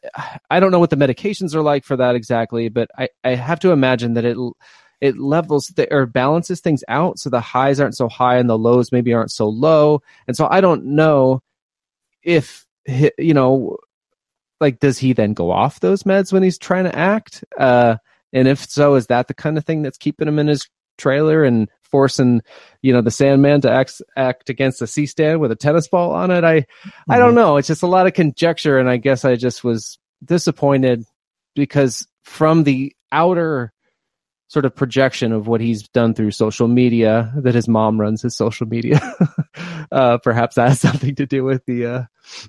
I 0.50 0.60
don't 0.60 0.72
know 0.72 0.80
what 0.80 0.90
the 0.90 0.96
medications 0.96 1.54
are 1.54 1.62
like 1.62 1.84
for 1.84 1.98
that 1.98 2.16
exactly, 2.16 2.70
but 2.70 2.90
I, 2.98 3.10
I 3.24 3.36
have 3.36 3.60
to 3.60 3.72
imagine 3.72 4.14
that 4.14 4.26
it 4.26 4.38
it 5.02 5.18
levels 5.18 5.68
the, 5.76 5.92
or 5.94 6.06
balances 6.06 6.60
things 6.60 6.84
out 6.90 7.20
so 7.20 7.30
the 7.30 7.40
highs 7.40 7.80
aren't 7.80 7.96
so 7.96 8.10
high 8.10 8.38
and 8.38 8.50
the 8.50 8.58
lows 8.58 8.92
maybe 8.92 9.14
aren't 9.14 9.32
so 9.32 9.48
low. 9.48 10.02
And 10.28 10.36
so 10.36 10.48
I 10.50 10.60
don't 10.60 10.84
know 10.84 11.42
if 12.22 12.66
you 13.18 13.34
know 13.34 13.78
like 14.60 14.80
does 14.80 14.98
he 14.98 15.14
then 15.14 15.34
go 15.34 15.52
off 15.52 15.80
those 15.80 16.04
meds 16.04 16.34
when 16.34 16.44
he's 16.44 16.58
trying 16.58 16.86
to 16.86 16.98
act? 16.98 17.44
Uh 17.58 17.98
and 18.32 18.48
if 18.48 18.64
so, 18.66 18.96
is 18.96 19.08
that 19.08 19.28
the 19.28 19.34
kind 19.34 19.58
of 19.58 19.66
thing 19.66 19.82
that's 19.82 19.98
keeping 19.98 20.28
him 20.28 20.40
in 20.40 20.48
his 20.48 20.68
trailer 20.98 21.44
and 21.44 21.70
forcing 21.84 22.42
you 22.82 22.94
know 22.94 23.02
the 23.02 23.12
Sandman 23.12 23.62
to 23.62 23.72
act 23.72 24.02
act 24.16 24.50
against 24.50 24.82
a 24.82 24.88
C 24.88 25.06
stand 25.06 25.40
with 25.40 25.52
a 25.52 25.56
tennis 25.56 25.88
ball 25.88 26.12
on 26.12 26.32
it. 26.32 26.44
I 26.44 26.62
mm-hmm. 26.62 27.12
I 27.12 27.18
don't 27.18 27.30
mm-hmm. 27.30 27.36
know. 27.38 27.58
It's 27.58 27.68
just 27.68 27.84
a 27.84 27.88
lot 27.88 28.08
of 28.08 28.14
conjecture, 28.14 28.78
and 28.78 28.90
I 28.90 28.98
guess 28.98 29.26
I 29.26 29.36
just 29.36 29.64
was 29.64 29.98
disappointed 30.24 31.06
because 31.56 32.08
from 32.24 32.64
the 32.64 32.96
outer 33.12 33.74
sort 34.50 34.66
of 34.66 34.76
projection 34.76 35.32
of 35.32 35.48
what 35.48 35.62
he's 35.62 35.88
done 35.90 36.14
through 36.14 36.32
social 36.32 36.68
media. 36.68 37.32
That 37.38 37.56
his 37.56 37.68
mom 37.68 38.00
runs 38.00 38.22
his 38.22 38.36
social 38.36 38.68
media. 38.68 39.00
uh, 39.92 40.18
perhaps 40.20 40.56
that 40.56 40.70
has 40.70 40.80
something 40.80 41.16
to 41.16 41.26
do 41.26 41.44
with 41.44 41.66
the 41.66 41.86
uh, 41.86 42.04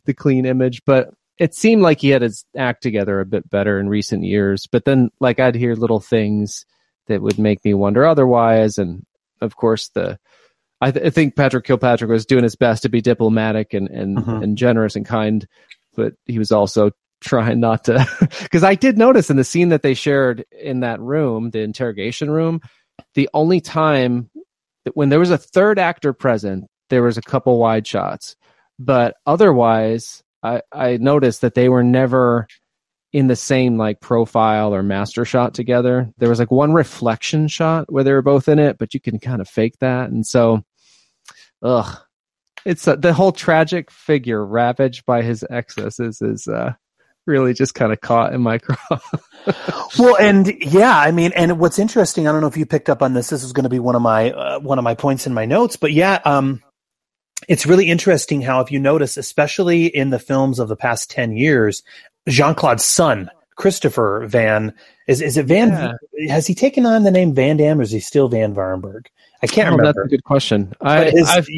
the 0.05 0.15
clean 0.15 0.47
image, 0.47 0.83
but 0.87 1.11
it 1.39 1.55
seemed 1.55 1.83
like 1.83 2.01
he 2.01 2.11
had 2.11 2.23
his 2.23 2.45
act 2.57 2.83
together 2.83 3.21
a 3.21 3.27
bit 3.27 3.49
better 3.49 3.81
in 3.81 3.89
recent 3.89 4.25
years. 4.25 4.67
But 4.71 4.85
then, 4.85 5.11
like, 5.21 5.41
I'd 5.41 5.55
hear 5.55 5.75
little 5.75 6.01
things 6.01 6.65
that 7.07 7.23
would 7.23 7.39
make 7.39 7.65
me 7.65 7.73
wonder 7.75 8.05
otherwise. 8.05 8.77
And 8.79 9.05
of 9.41 9.57
course, 9.57 9.89
the 9.95 10.19
I, 10.83 10.91
th- 10.91 11.05
I 11.07 11.11
think 11.11 11.37
Patrick 11.37 11.65
Kilpatrick 11.65 12.11
was 12.11 12.25
doing 12.27 12.43
his 12.43 12.57
best 12.57 12.83
to 12.83 12.89
be 12.89 13.01
diplomatic 13.03 13.75
and 13.75 13.89
and, 13.89 14.19
Mhm. 14.19 14.43
and 14.45 14.57
generous 14.59 14.97
and 14.97 15.05
kind, 15.07 15.47
but 15.95 16.15
he 16.27 16.39
was 16.39 16.53
also 16.53 16.91
trying 17.21 17.61
not 17.61 17.85
to. 17.85 18.07
Because 18.43 18.65
I 18.65 18.75
did 18.75 18.97
notice 18.99 19.29
in 19.31 19.37
the 19.37 19.45
scene 19.45 19.69
that 19.71 19.83
they 19.83 19.95
shared 19.95 20.45
in 20.59 20.81
that 20.81 21.01
room, 21.01 21.51
the 21.51 21.61
interrogation 21.61 22.31
room, 22.31 22.61
the 23.15 23.29
only 23.35 23.61
time 23.61 24.31
that 24.85 24.97
when 24.97 25.09
there 25.11 25.19
was 25.19 25.31
a 25.31 25.37
third 25.39 25.79
actor 25.79 26.13
present, 26.15 26.65
there 26.89 27.03
was 27.03 27.19
a 27.19 27.23
couple 27.23 27.59
wide 27.59 27.87
shots, 27.87 28.37
but 28.81 29.17
otherwise, 29.27 30.23
I 30.43 30.63
I 30.73 30.97
noticed 30.97 31.43
that 31.43 31.55
they 31.55 31.69
were 31.69 31.85
never 31.85 32.49
in 33.13 33.27
the 33.27 33.37
same 33.37 33.77
like 33.77 34.01
profile 34.01 34.75
or 34.75 34.83
master 34.83 35.25
shot 35.25 35.53
together. 35.53 36.11
There 36.19 36.31
was 36.31 36.39
like 36.39 36.51
one 36.51 36.73
reflection 36.73 37.47
shot 37.47 37.93
where 37.93 38.05
they 38.05 38.13
were 38.13 38.23
both 38.23 38.49
in 38.49 38.59
it, 38.59 38.79
but 38.79 38.95
you 38.95 39.01
can 39.01 39.19
kind 39.19 39.41
of 39.41 39.49
fake 39.49 39.79
that. 39.81 40.11
And 40.11 40.27
so, 40.27 40.63
ugh, 41.63 41.99
it's 42.65 42.89
uh, 42.89 42.97
the 42.97 43.13
whole 43.13 43.33
tragic 43.33 43.91
figure 43.91 44.45
ravaged 44.45 45.05
by 45.05 45.23
his 45.23 45.45
excesses 45.51 46.23
is 46.23 46.49
uh, 46.49 46.73
really 47.27 47.53
just 47.53 47.75
kind 47.75 47.93
of 47.93 48.01
caught 48.01 48.33
in 48.33 48.41
my 48.41 48.59
craw. 48.59 48.99
well, 49.99 50.17
and 50.17 50.55
yeah, 50.63 50.97
I 50.97 51.11
mean, 51.11 51.33
and 51.37 51.59
what's 51.59 51.79
interesting, 51.79 52.27
I 52.27 52.33
don't 52.33 52.41
know 52.41 52.47
if 52.47 52.57
you 52.57 52.65
picked 52.65 52.89
up 52.89 53.03
on 53.03 53.13
this. 53.13 53.29
This 53.29 53.43
is 53.43 53.53
going 53.53 53.65
to 53.65 53.71
be 53.71 53.79
one 53.79 53.97
of 53.97 54.03
my 54.03 54.31
uh, 54.31 54.61
one 54.61 54.79
of 54.79 54.85
my 54.85 54.95
points 54.95 55.27
in 55.27 55.35
my 55.35 55.45
notes, 55.45 55.77
but 55.77 55.93
yeah, 55.93 56.21
um, 56.25 56.63
it's 57.49 57.67
really 57.67 57.89
interesting 57.89 58.41
how, 58.41 58.61
if 58.61 58.71
you 58.71 58.79
notice, 58.79 59.17
especially 59.17 59.87
in 59.87 60.11
the 60.11 60.19
films 60.19 60.59
of 60.59 60.69
the 60.69 60.77
past 60.77 61.11
ten 61.11 61.33
years, 61.33 61.83
Jean 62.29 62.55
Claude's 62.55 62.85
son, 62.85 63.31
Christopher 63.57 64.27
Van, 64.27 64.75
is 65.07 65.21
is 65.21 65.37
it 65.37 65.47
Van? 65.47 65.97
Has 66.29 66.47
he 66.47 66.55
taken 66.55 66.87
on 66.87 67.03
the 67.03 67.11
name 67.11 67.35
Van 67.35 67.57
Damme, 67.57 67.81
or 67.81 67.83
is 67.83 67.91
he 67.91 68.01
still 68.01 68.29
Van 68.29 68.55
Varenberg? 68.55 69.07
I 69.43 69.47
can't 69.47 69.69
Oh, 69.69 69.77
remember. 69.77 70.03
That's 70.03 70.07
a 70.13 70.17
good 70.17 70.25
question. 70.25 70.73
I, 70.81 71.11
his- 71.11 71.29
I've 71.29 71.49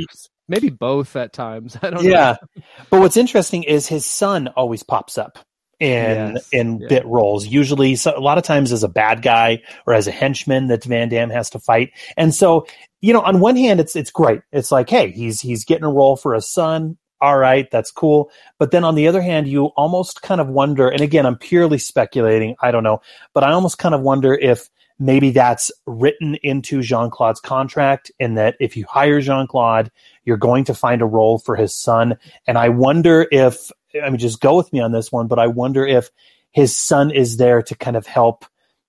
maybe 0.48 0.70
both 0.70 1.14
at 1.16 1.32
times. 1.32 1.76
I 1.82 1.90
don't 1.90 2.04
yeah, 2.04 2.36
know. 2.56 2.62
but 2.90 3.00
what's 3.00 3.16
interesting 3.16 3.62
is 3.64 3.86
his 3.86 4.06
son 4.06 4.48
always 4.48 4.82
pops 4.82 5.18
up 5.18 5.38
in 5.80 6.34
Yes, 6.34 6.48
in 6.52 6.78
yeah. 6.80 6.88
bit 6.88 7.06
roles. 7.06 7.46
Usually, 7.46 7.96
so, 7.96 8.16
a 8.16 8.20
lot 8.20 8.38
of 8.38 8.44
times 8.44 8.70
as 8.72 8.84
a 8.84 8.88
bad 8.88 9.20
guy 9.22 9.62
or 9.86 9.94
as 9.94 10.06
a 10.06 10.12
henchman 10.12 10.68
that 10.68 10.84
Van 10.84 11.08
Damme 11.08 11.30
has 11.30 11.50
to 11.50 11.58
fight. 11.58 11.90
And 12.16 12.32
so, 12.34 12.66
you 13.02 13.12
know, 13.12 13.20
on 13.20 13.40
one 13.40 13.56
hand, 13.56 13.80
it's 13.80 13.94
it's 13.94 14.10
great. 14.10 14.40
It's 14.52 14.72
like, 14.72 14.88
hey, 14.88 15.10
he's 15.10 15.42
he's 15.42 15.66
getting 15.66 15.84
a 15.84 15.92
role 15.92 16.16
for 16.16 16.32
his 16.32 16.48
son. 16.48 16.96
All 17.20 17.36
right, 17.36 17.70
that's 17.70 17.90
cool. 17.90 18.30
But 18.58 18.70
then 18.70 18.82
on 18.82 18.94
the 18.94 19.06
other 19.06 19.20
hand, 19.20 19.46
you 19.46 19.66
almost 19.76 20.22
kind 20.22 20.40
of 20.40 20.48
wonder. 20.48 20.88
And 20.88 21.02
again, 21.02 21.26
I'm 21.26 21.36
purely 21.36 21.78
speculating. 21.78 22.56
I 22.60 22.70
don't 22.70 22.82
know, 22.82 23.02
but 23.34 23.44
I 23.44 23.52
almost 23.52 23.78
kind 23.78 23.94
of 23.94 24.00
wonder 24.00 24.34
if 24.34 24.70
maybe 24.98 25.30
that's 25.30 25.72
written 25.86 26.36
into 26.42 26.80
Jean 26.80 27.10
Claude's 27.10 27.40
contract, 27.40 28.12
in 28.20 28.34
that 28.34 28.54
if 28.60 28.76
you 28.76 28.86
hire 28.88 29.20
Jean 29.20 29.46
Claude, 29.48 29.90
you're 30.24 30.36
going 30.36 30.64
to 30.64 30.74
find 30.74 31.02
a 31.02 31.06
role 31.06 31.38
for 31.38 31.56
his 31.56 31.74
son. 31.74 32.16
And 32.46 32.56
I 32.56 32.68
wonder 32.68 33.26
if, 33.32 33.70
I 34.00 34.10
mean, 34.10 34.18
just 34.18 34.40
go 34.40 34.56
with 34.56 34.72
me 34.72 34.80
on 34.80 34.92
this 34.92 35.10
one, 35.10 35.26
but 35.26 35.40
I 35.40 35.48
wonder 35.48 35.84
if 35.84 36.10
his 36.52 36.76
son 36.76 37.10
is 37.10 37.36
there 37.36 37.62
to 37.62 37.74
kind 37.74 37.96
of 37.96 38.06
help, 38.06 38.44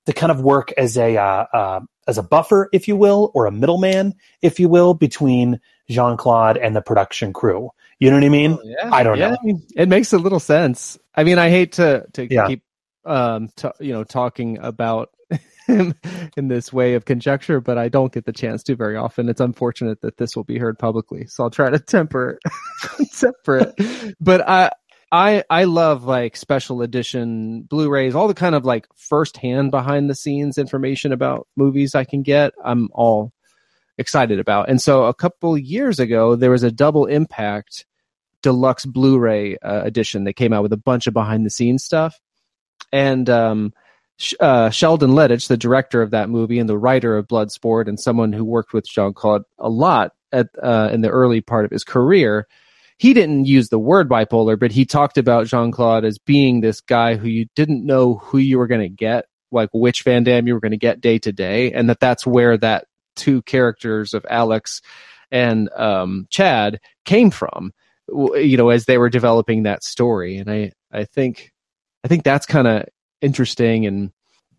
to 0.06 0.13
kind 0.13 0.32
of 0.32 0.41
work 0.41 0.71
as 0.78 0.97
a, 0.97 1.17
uh, 1.17 1.45
uh, 1.52 1.80
as 2.08 2.18
a 2.18 2.24
buffer, 2.24 2.70
if 2.74 2.88
you 2.88 2.96
will, 2.96 3.32
or 3.34 3.46
a 3.46 3.52
middleman, 3.52 4.13
if 4.42 4.60
you 4.60 4.70
will, 4.70 4.94
between 4.94 5.60
Jean 5.89 6.18
Claude 6.18 6.58
and 6.58 6.76
the 6.76 6.82
production 6.82 7.34
crew. 7.34 7.70
You 8.00 8.10
know 8.10 8.18
what 8.18 8.24
I 8.26 8.30
mean? 8.30 8.58
Yeah, 8.63 8.89
I 8.92 9.04
don't 9.04 9.18
yeah, 9.18 9.30
know. 9.30 9.38
I 9.42 9.46
mean, 9.46 9.63
it 9.76 9.88
makes 9.89 10.12
a 10.13 10.18
little 10.18 10.39
sense. 10.39 10.98
I 11.16 11.24
mean, 11.24 11.38
I 11.38 11.50
hate 11.50 11.74
to 11.74 12.06
to 12.13 12.28
Yeah. 12.32 12.48
keep 12.48 12.63
um 13.06 13.50
t- 13.56 13.70
you 13.80 13.94
know 13.94 14.04
talking 14.04 14.58
about 14.60 15.10
him 15.68 15.94
in 16.36 16.48
this 16.50 16.74
way 16.74 16.96
of 16.96 17.06
conjecture, 17.06 17.62
but 17.62 17.78
I 17.78 17.88
don't 17.89 18.12
get 18.12 18.26
the 18.26 18.34
chance 18.34 18.63
to 18.63 18.76
very 18.76 18.98
often. 18.98 19.30
It's 19.30 19.39
unfortunate 19.42 20.02
that 20.02 20.18
this 20.18 20.36
will 20.36 20.44
be 20.44 20.58
heard 20.58 20.78
publicly, 20.78 21.28
so 21.28 21.44
I'll 21.44 21.50
try 21.50 21.70
to 21.70 21.80
temper 21.80 22.39
it. 22.44 23.10
temper 23.18 23.74
it. 23.78 24.16
But 24.20 24.48
I. 24.48 24.72
I, 25.13 25.43
I 25.47 25.65
love 25.65 26.06
like 26.06 26.36
special 26.36 26.82
edition 26.82 27.62
Blu-rays, 27.62 28.15
all 28.15 28.28
the 28.28 28.34
kind 28.34 28.56
of 28.56 28.65
like 28.65 28.88
first-hand 28.95 29.69
behind 29.69 30.10
the 30.10 30.15
scenes 30.15 30.58
information 30.58 31.12
about 31.13 31.47
movies 31.56 31.93
I 31.93 32.04
can 32.04 32.23
get. 32.23 32.52
I'm 32.65 32.89
all 32.91 33.32
excited 33.99 34.39
about. 34.39 34.69
And 34.69 34.82
so 34.82 35.06
a 35.06 35.13
couple 35.13 35.56
years 35.56 35.99
ago, 35.99 36.36
there 36.36 36.49
was 36.49 36.63
a 36.63 36.71
double 36.71 37.06
impact 37.06 37.86
deluxe 38.41 38.88
Blu-ray 38.88 39.58
uh, 39.58 39.84
edition 39.84 40.23
that 40.23 40.34
came 40.34 40.52
out 40.52 40.63
with 40.63 40.73
a 40.73 40.78
bunch 40.78 41.06
of 41.06 41.13
behind 41.13 41.45
the 41.45 41.52
scenes 41.52 41.84
stuff. 41.84 42.19
And 42.91 43.30
um, 43.30 43.71
uh, 44.39 44.71
Sheldon 44.71 45.12
Lettich, 45.12 45.47
the 45.47 45.58
director 45.58 46.02
of 46.02 46.10
that 46.10 46.30
movie 46.30 46.58
and 46.58 46.67
the 46.67 46.78
writer 46.78 47.15
of 47.15 47.28
Bloodsport, 47.28 47.88
and 47.88 47.99
someone 47.99 48.34
who 48.34 48.43
worked 48.43 48.73
with 48.73 48.89
Jean 48.89 49.13
Claude 49.13 49.43
a 49.60 49.69
lot 49.69 50.13
at 50.32 50.47
uh, 50.62 50.89
in 50.91 51.02
the 51.02 51.10
early 51.10 51.41
part 51.41 51.65
of 51.65 51.71
his 51.71 51.84
career, 51.84 52.47
he 52.97 53.13
didn't 53.13 53.45
use 53.45 53.69
the 53.69 53.79
word 53.79 54.10
bipolar, 54.10 54.58
but 54.58 54.71
he 54.71 54.86
talked 54.86 55.17
about 55.17 55.47
Jean 55.47 55.71
Claude 55.71 56.06
as 56.06 56.17
being 56.19 56.62
this 56.62 56.82
guy 56.82 57.15
who 57.15 57.27
you 57.27 57.47
didn't 57.56 57.86
know 57.86 58.15
who 58.15 58.38
you 58.38 58.58
were 58.58 58.67
going 58.67 58.82
to 58.82 58.89
get, 58.89 59.25
like 59.51 59.69
which 59.73 60.03
Van 60.03 60.23
Damme 60.23 60.47
you 60.47 60.53
were 60.53 60.60
going 60.60 60.71
to 60.71 60.77
get 60.77 61.01
day 61.01 61.19
to 61.19 61.32
day, 61.32 61.71
and 61.71 61.89
that 61.89 61.99
that's 61.99 62.25
where 62.25 62.58
that 62.58 62.86
two 63.15 63.41
characters 63.43 64.13
of 64.13 64.25
Alex 64.29 64.82
and 65.32 65.69
um, 65.75 66.27
Chad 66.29 66.79
came 67.06 67.32
from, 67.32 67.73
you 68.08 68.58
know, 68.58 68.69
as 68.69 68.86
they 68.86 68.97
were 68.97 69.10
developing 69.10 69.63
that 69.63 69.84
story. 69.84 70.38
And 70.38 70.49
I, 70.49 70.71
I 70.91 71.06
think, 71.06 71.51
I 72.03 72.08
think 72.08 72.23
that's 72.23 72.45
kind 72.45 72.67
of 72.67 72.86
interesting 73.21 73.86
and. 73.86 74.12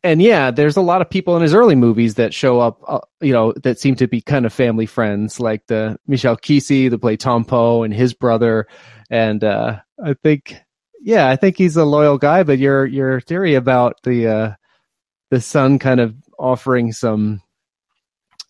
And 0.04 0.20
yeah, 0.20 0.50
there's 0.50 0.76
a 0.76 0.82
lot 0.82 1.00
of 1.00 1.08
people 1.08 1.34
in 1.34 1.40
his 1.40 1.54
early 1.54 1.74
movies 1.74 2.16
that 2.16 2.34
show 2.34 2.60
up, 2.60 2.82
uh, 2.86 3.00
you 3.22 3.32
know, 3.32 3.54
that 3.62 3.80
seem 3.80 3.94
to 3.96 4.06
be 4.06 4.20
kind 4.20 4.44
of 4.44 4.52
family 4.52 4.84
friends, 4.84 5.40
like 5.40 5.66
the 5.66 5.98
Michel 6.06 6.36
Qissi 6.36 6.90
that 6.90 6.98
play 6.98 7.16
Tong 7.16 7.42
Po 7.42 7.82
and 7.82 7.92
his 7.92 8.12
brother. 8.12 8.66
And 9.08 9.42
uh, 9.42 9.80
I 10.04 10.12
think, 10.22 10.56
yeah, 11.00 11.28
I 11.30 11.36
think 11.36 11.56
he's 11.56 11.78
a 11.78 11.86
loyal 11.86 12.18
guy. 12.18 12.42
But 12.42 12.58
your 12.58 12.84
your 12.84 13.22
theory 13.22 13.54
about 13.54 14.02
the 14.02 14.28
uh, 14.28 14.54
the 15.30 15.40
son 15.40 15.78
kind 15.78 16.00
of 16.00 16.14
offering 16.38 16.92
some 16.92 17.40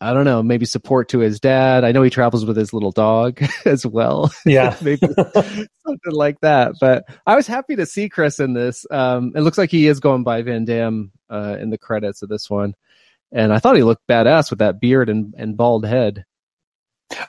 I 0.05 0.13
don't 0.13 0.27
know, 0.27 0.43
maybe 0.43 0.67
support 0.67 1.09
to 1.09 1.21
his 1.21 1.41
dad. 1.41 1.83
I 1.83 1.93
know 1.93 2.03
he 2.03 2.11
travels 2.11 2.45
with 2.45 2.59
his 2.59 2.75
little 2.75 2.93
dog 2.93 3.41
as 3.65 3.87
well. 3.87 4.31
Yeah. 4.45 4.77
maybe 4.83 5.07
something 5.07 6.13
like 6.13 6.39
that. 6.41 6.75
But 6.79 7.07
I 7.27 7.35
was 7.37 7.47
happy 7.47 7.75
to 7.77 7.87
see 7.87 8.11
Chris 8.11 8.39
in 8.39 8.53
this. 8.53 8.85
Um, 8.91 9.33
it 9.35 9.41
looks 9.41 9.57
like 9.57 9.71
he 9.71 9.87
is 9.87 10.01
going 10.01 10.23
by 10.23 10.43
Van 10.43 10.67
Damme 10.67 11.11
uh, 11.31 11.57
in 11.59 11.71
the 11.71 11.79
credits 11.79 12.21
of 12.21 12.29
this 12.29 12.51
one. 12.51 12.75
And 13.33 13.51
I 13.51 13.59
thought 13.59 13.77
he 13.77 13.83
looked 13.83 14.07
badass 14.07 14.51
with 14.51 14.59
that 14.59 14.79
beard 14.79 15.09
and, 15.09 15.33
and 15.39 15.57
bald 15.57 15.87
head. 15.87 16.27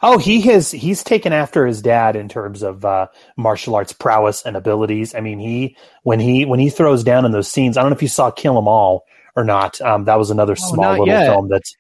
Oh, 0.02 0.18
he 0.18 0.42
has 0.42 0.72
he's 0.72 1.04
taken 1.04 1.32
after 1.32 1.66
his 1.66 1.82
dad 1.82 2.16
in 2.16 2.28
terms 2.28 2.62
of 2.62 2.84
uh, 2.84 3.08
martial 3.38 3.76
arts 3.76 3.94
prowess 3.94 4.46
and 4.46 4.58
abilities. 4.58 5.16
I 5.16 5.22
mean, 5.22 5.40
he 5.40 5.78
when 6.04 6.20
he 6.20 6.44
when 6.46 6.60
he 6.60 6.70
throws 6.70 7.04
down 7.04 7.26
in 7.26 7.32
those 7.32 7.50
scenes. 7.50 7.78
I 7.78 7.82
don't 7.82 7.92
know 7.92 7.96
if 7.96 8.02
you 8.02 8.08
saw 8.08 8.32
Kill 8.32 8.58
'Em 8.58 8.68
All 8.68 9.06
or 9.36 9.44
not. 9.44 9.80
Um, 9.82 10.06
that 10.06 10.18
was 10.18 10.32
another 10.32 10.56
small 10.56 10.92
little 10.92 11.08
yet. 11.08 11.28
film 11.28 11.50
that's 11.50 11.76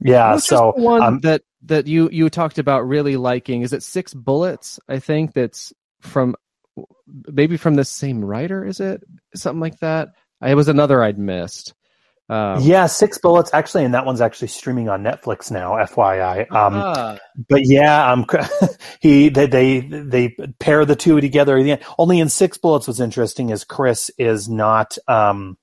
yeah. 0.00 0.32
What's 0.32 0.46
So 0.46 0.72
one 0.76 1.02
um, 1.02 1.20
that 1.20 1.42
that 1.64 1.86
you 1.86 2.08
you 2.10 2.30
talked 2.30 2.58
about 2.58 2.86
really 2.86 3.16
liking 3.16 3.62
is 3.62 3.72
it 3.72 3.82
Six 3.82 4.14
Bullets? 4.14 4.80
I 4.88 4.98
think 4.98 5.34
that's 5.34 5.72
from 6.00 6.36
maybe 7.26 7.56
from 7.56 7.74
the 7.74 7.84
same 7.84 8.24
writer. 8.24 8.64
Is 8.64 8.80
it 8.80 9.02
something 9.34 9.60
like 9.60 9.78
that? 9.80 10.08
It 10.42 10.54
was 10.54 10.68
another 10.68 11.02
I'd 11.02 11.18
missed. 11.18 11.74
Um, 12.30 12.60
yeah, 12.62 12.86
Six 12.86 13.18
Bullets 13.18 13.50
actually, 13.52 13.84
and 13.84 13.92
that 13.94 14.06
one's 14.06 14.20
actually 14.20 14.48
streaming 14.48 14.88
on 14.88 15.02
Netflix 15.02 15.50
now. 15.50 15.72
FYI. 15.72 16.42
Um, 16.52 16.74
ah, 16.76 17.18
but 17.48 17.62
yeah, 17.64 18.12
um, 18.12 18.24
he 19.00 19.30
they, 19.30 19.46
they 19.46 19.80
they 19.80 20.36
pair 20.60 20.84
the 20.84 20.94
two 20.94 21.20
together. 21.20 21.58
at 21.58 21.64
the 21.64 21.72
end. 21.72 21.82
Only 21.98 22.20
in 22.20 22.28
Six 22.28 22.56
Bullets, 22.56 22.86
what's 22.86 23.00
interesting 23.00 23.50
is 23.50 23.64
Chris 23.64 24.12
is 24.16 24.48
not 24.48 24.96
um, 25.08 25.58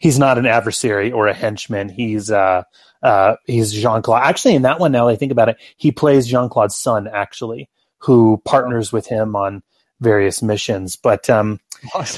he's 0.00 0.18
not 0.18 0.38
an 0.38 0.46
adversary 0.46 1.12
or 1.12 1.28
a 1.28 1.34
henchman. 1.34 1.88
He's 1.88 2.32
uh, 2.32 2.64
uh, 3.02 3.36
he's 3.46 3.72
Jean 3.72 4.02
Claude. 4.02 4.22
Actually, 4.22 4.54
in 4.54 4.62
that 4.62 4.78
one, 4.78 4.92
now 4.92 5.06
that 5.06 5.12
I 5.12 5.16
think 5.16 5.32
about 5.32 5.48
it, 5.48 5.56
he 5.76 5.92
plays 5.92 6.26
Jean 6.26 6.48
Claude's 6.48 6.76
son, 6.76 7.08
actually, 7.08 7.68
who 7.98 8.40
partners 8.44 8.92
with 8.92 9.06
him 9.06 9.36
on 9.36 9.62
various 10.00 10.42
missions. 10.42 10.96
But 10.96 11.30
um, 11.30 11.60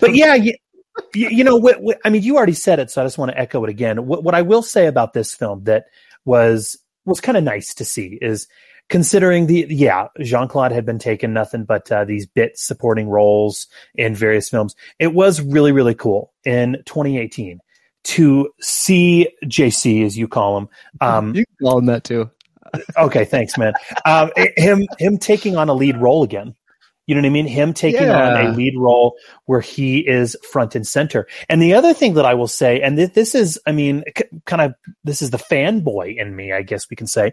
but 0.00 0.14
yeah, 0.14 0.34
you, 0.34 0.54
you, 1.14 1.28
you 1.28 1.44
know, 1.44 1.56
what, 1.56 1.80
what, 1.80 2.00
I 2.04 2.10
mean, 2.10 2.22
you 2.22 2.36
already 2.36 2.52
said 2.52 2.78
it, 2.78 2.90
so 2.90 3.02
I 3.02 3.04
just 3.04 3.18
want 3.18 3.30
to 3.30 3.38
echo 3.38 3.62
it 3.64 3.70
again. 3.70 4.06
What, 4.06 4.24
what 4.24 4.34
I 4.34 4.42
will 4.42 4.62
say 4.62 4.86
about 4.86 5.12
this 5.12 5.34
film 5.34 5.64
that 5.64 5.86
was 6.24 6.78
was 7.04 7.20
kind 7.20 7.36
of 7.36 7.44
nice 7.44 7.74
to 7.74 7.84
see 7.84 8.18
is 8.20 8.46
considering 8.88 9.46
the 9.46 9.66
yeah 9.68 10.08
Jean 10.20 10.48
Claude 10.48 10.72
had 10.72 10.84
been 10.84 10.98
taking 10.98 11.32
nothing 11.32 11.64
but 11.64 11.90
uh, 11.90 12.04
these 12.04 12.26
bit 12.26 12.58
supporting 12.58 13.08
roles 13.08 13.68
in 13.94 14.14
various 14.14 14.48
films. 14.48 14.74
It 14.98 15.14
was 15.14 15.40
really 15.40 15.72
really 15.72 15.94
cool 15.94 16.32
in 16.44 16.82
2018 16.86 17.60
to 18.04 18.50
see 18.60 19.28
JC 19.44 20.04
as 20.04 20.16
you 20.18 20.28
call 20.28 20.58
him. 20.58 20.68
Um, 21.00 21.34
you 21.34 21.44
can 21.46 21.56
call 21.66 21.78
him 21.78 21.86
that 21.86 22.04
too. 22.04 22.30
okay, 22.96 23.24
thanks, 23.24 23.56
man. 23.58 23.72
Um, 24.04 24.30
him 24.56 24.86
him 24.98 25.18
taking 25.18 25.56
on 25.56 25.68
a 25.68 25.74
lead 25.74 25.96
role 25.98 26.22
again. 26.22 26.54
You 27.06 27.16
know 27.16 27.20
what 27.20 27.26
I 27.26 27.30
mean? 27.30 27.46
Him 27.48 27.74
taking 27.74 28.02
Yeah. 28.04 28.36
on 28.38 28.46
a 28.46 28.52
lead 28.52 28.74
role 28.78 29.16
where 29.46 29.60
he 29.60 29.98
is 29.98 30.36
front 30.50 30.74
and 30.76 30.86
center. 30.86 31.26
And 31.48 31.60
the 31.60 31.74
other 31.74 31.92
thing 31.92 32.14
that 32.14 32.24
I 32.24 32.34
will 32.34 32.46
say, 32.46 32.80
and 32.80 32.96
th- 32.96 33.12
this 33.12 33.34
is, 33.34 33.58
I 33.66 33.72
mean, 33.72 34.04
c- 34.16 34.24
kind 34.46 34.62
of, 34.62 34.74
this 35.02 35.20
is 35.20 35.30
the 35.30 35.36
fanboy 35.38 36.16
in 36.16 36.36
me, 36.36 36.52
I 36.52 36.62
guess 36.62 36.88
we 36.88 36.94
can 36.96 37.08
say, 37.08 37.32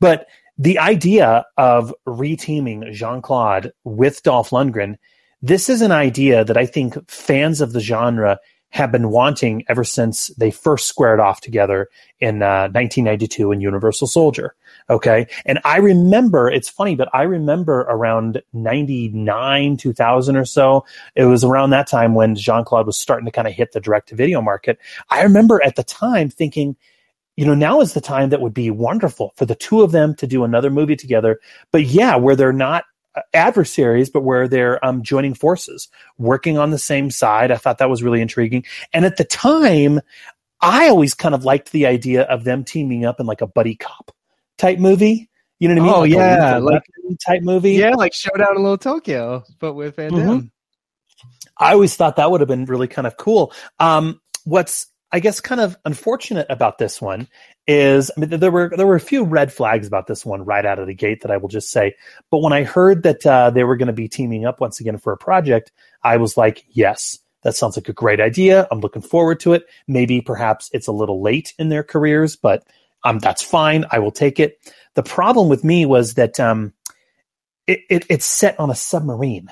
but 0.00 0.26
the 0.56 0.78
idea 0.78 1.44
of 1.58 1.94
reteaming 2.08 2.92
Jean 2.92 3.20
Claude 3.20 3.72
with 3.84 4.22
Dolph 4.22 4.50
Lundgren, 4.50 4.96
this 5.42 5.68
is 5.68 5.82
an 5.82 5.92
idea 5.92 6.42
that 6.42 6.56
I 6.56 6.64
think 6.64 6.96
fans 7.10 7.60
of 7.60 7.72
the 7.74 7.80
genre 7.80 8.38
have 8.70 8.92
been 8.92 9.10
wanting 9.10 9.64
ever 9.68 9.84
since 9.84 10.28
they 10.38 10.50
first 10.50 10.86
squared 10.86 11.20
off 11.20 11.40
together 11.40 11.88
in 12.20 12.42
uh, 12.42 12.70
1992 12.72 13.52
in 13.52 13.60
Universal 13.60 14.06
Soldier. 14.06 14.54
Okay. 14.88 15.26
And 15.44 15.58
I 15.64 15.78
remember, 15.78 16.48
it's 16.48 16.68
funny, 16.68 16.94
but 16.94 17.08
I 17.12 17.22
remember 17.22 17.80
around 17.80 18.42
99, 18.52 19.76
2000 19.76 20.36
or 20.36 20.44
so, 20.44 20.84
it 21.14 21.24
was 21.24 21.44
around 21.44 21.70
that 21.70 21.88
time 21.88 22.14
when 22.14 22.34
Jean 22.36 22.64
Claude 22.64 22.86
was 22.86 22.98
starting 22.98 23.26
to 23.26 23.32
kind 23.32 23.48
of 23.48 23.54
hit 23.54 23.72
the 23.72 23.80
direct 23.80 24.08
to 24.10 24.14
video 24.14 24.40
market. 24.40 24.78
I 25.10 25.22
remember 25.22 25.62
at 25.64 25.76
the 25.76 25.84
time 25.84 26.30
thinking, 26.30 26.76
you 27.36 27.46
know, 27.46 27.54
now 27.54 27.80
is 27.80 27.94
the 27.94 28.00
time 28.00 28.30
that 28.30 28.40
would 28.40 28.54
be 28.54 28.70
wonderful 28.70 29.32
for 29.36 29.46
the 29.46 29.54
two 29.54 29.82
of 29.82 29.92
them 29.92 30.14
to 30.16 30.26
do 30.26 30.44
another 30.44 30.70
movie 30.70 30.96
together. 30.96 31.40
But 31.72 31.84
yeah, 31.84 32.16
where 32.16 32.36
they're 32.36 32.52
not 32.52 32.84
adversaries, 33.34 34.10
but 34.10 34.22
where 34.22 34.48
they're 34.48 34.84
um, 34.84 35.02
joining 35.02 35.34
forces, 35.34 35.88
working 36.18 36.58
on 36.58 36.70
the 36.70 36.78
same 36.78 37.10
side. 37.10 37.50
I 37.50 37.56
thought 37.56 37.78
that 37.78 37.90
was 37.90 38.02
really 38.02 38.20
intriguing. 38.20 38.64
And 38.92 39.04
at 39.04 39.16
the 39.16 39.24
time, 39.24 40.00
I 40.60 40.88
always 40.88 41.14
kind 41.14 41.34
of 41.34 41.44
liked 41.44 41.72
the 41.72 41.86
idea 41.86 42.22
of 42.22 42.44
them 42.44 42.64
teaming 42.64 43.04
up 43.04 43.20
in 43.20 43.26
like 43.26 43.40
a 43.40 43.46
buddy 43.46 43.74
cop 43.76 44.12
type 44.58 44.78
movie. 44.78 45.28
You 45.58 45.68
know 45.68 45.74
what 45.74 45.80
I 45.80 45.84
mean? 45.84 45.94
Oh, 45.94 46.00
Like 46.00 46.10
yeah, 46.10 46.58
like- 46.58 46.82
type 47.26 47.42
movie. 47.42 47.72
Yeah, 47.72 47.94
like 47.94 48.14
Showdown 48.14 48.56
in 48.56 48.62
Little 48.62 48.78
Tokyo, 48.78 49.44
but 49.58 49.74
with 49.74 49.96
Van 49.96 50.12
Damme. 50.12 50.42
Mhm. 50.42 50.50
I 51.58 51.72
always 51.72 51.94
thought 51.96 52.16
that 52.16 52.30
would 52.30 52.40
have 52.40 52.48
been 52.48 52.64
really 52.64 52.88
kind 52.88 53.06
of 53.06 53.16
cool. 53.16 53.52
Um, 53.78 54.20
what's 54.44 54.86
I 55.12 55.18
guess 55.20 55.40
kind 55.40 55.60
of 55.60 55.76
unfortunate 55.84 56.46
about 56.48 56.78
this 56.78 57.02
one 57.02 57.28
is 57.66 58.10
I 58.16 58.20
mean, 58.20 58.40
there 58.40 58.50
were 58.50 58.70
there 58.74 58.86
were 58.86 58.96
a 58.96 59.00
few 59.00 59.24
red 59.24 59.52
flags 59.52 59.86
about 59.86 60.06
this 60.06 60.24
one 60.24 60.44
right 60.44 60.64
out 60.64 60.78
of 60.78 60.86
the 60.86 60.94
gate 60.94 61.22
that 61.22 61.30
I 61.30 61.36
will 61.36 61.48
just 61.48 61.70
say. 61.70 61.94
But 62.30 62.38
when 62.38 62.52
I 62.52 62.64
heard 62.64 63.02
that 63.04 63.24
uh, 63.24 63.50
they 63.50 63.64
were 63.64 63.76
going 63.76 63.86
to 63.88 63.92
be 63.92 64.08
teaming 64.08 64.44
up 64.44 64.60
once 64.60 64.80
again 64.80 64.98
for 64.98 65.12
a 65.12 65.18
project, 65.18 65.72
I 66.02 66.16
was 66.16 66.36
like, 66.36 66.64
yes, 66.68 67.18
that 67.42 67.54
sounds 67.54 67.76
like 67.76 67.88
a 67.88 67.92
great 67.92 68.20
idea. 68.20 68.66
I'm 68.70 68.80
looking 68.80 69.02
forward 69.02 69.40
to 69.40 69.52
it. 69.52 69.66
Maybe 69.86 70.20
perhaps 70.20 70.70
it's 70.72 70.88
a 70.88 70.92
little 70.92 71.22
late 71.22 71.54
in 71.58 71.68
their 71.68 71.84
careers, 71.84 72.36
but 72.36 72.66
um, 73.04 73.18
that's 73.18 73.42
fine. 73.42 73.84
I 73.90 73.98
will 73.98 74.10
take 74.10 74.40
it. 74.40 74.58
The 74.94 75.02
problem 75.02 75.48
with 75.48 75.64
me 75.64 75.86
was 75.86 76.14
that 76.14 76.38
um, 76.38 76.72
it, 77.66 77.80
it, 77.88 78.06
it's 78.10 78.26
set 78.26 78.58
on 78.58 78.70
a 78.70 78.74
submarine. 78.74 79.48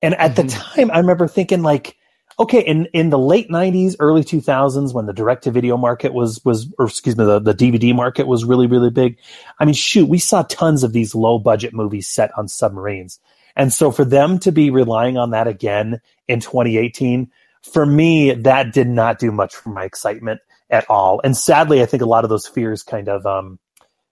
And 0.00 0.14
at 0.14 0.36
the 0.36 0.44
time, 0.44 0.90
I 0.90 0.98
remember 0.98 1.26
thinking 1.28 1.62
like, 1.62 1.96
okay, 2.38 2.60
in, 2.60 2.86
in 2.86 3.10
the 3.10 3.18
late 3.18 3.48
'90s, 3.50 3.96
early 4.00 4.22
2000s, 4.22 4.94
when 4.94 5.06
the 5.06 5.12
direct-to-video 5.12 5.76
market 5.76 6.12
was 6.12 6.44
was, 6.44 6.72
or 6.78 6.86
excuse 6.86 7.16
me, 7.16 7.24
the, 7.24 7.38
the 7.40 7.54
DVD 7.54 7.94
market 7.94 8.26
was 8.26 8.44
really 8.44 8.66
really 8.66 8.90
big. 8.90 9.18
I 9.58 9.64
mean, 9.64 9.74
shoot, 9.74 10.08
we 10.08 10.18
saw 10.18 10.42
tons 10.42 10.84
of 10.84 10.92
these 10.92 11.14
low-budget 11.14 11.72
movies 11.74 12.08
set 12.08 12.30
on 12.36 12.48
submarines, 12.48 13.20
and 13.56 13.72
so 13.72 13.90
for 13.90 14.04
them 14.04 14.38
to 14.40 14.52
be 14.52 14.70
relying 14.70 15.18
on 15.18 15.30
that 15.30 15.48
again 15.48 16.00
in 16.26 16.40
2018, 16.40 17.30
for 17.62 17.84
me, 17.84 18.32
that 18.32 18.72
did 18.72 18.88
not 18.88 19.18
do 19.18 19.30
much 19.30 19.54
for 19.54 19.70
my 19.70 19.84
excitement 19.84 20.40
at 20.70 20.88
all. 20.88 21.20
And 21.24 21.36
sadly, 21.36 21.82
I 21.82 21.86
think 21.86 22.02
a 22.02 22.06
lot 22.06 22.24
of 22.24 22.30
those 22.30 22.46
fears 22.46 22.82
kind 22.82 23.08
of 23.08 23.26
um, 23.26 23.58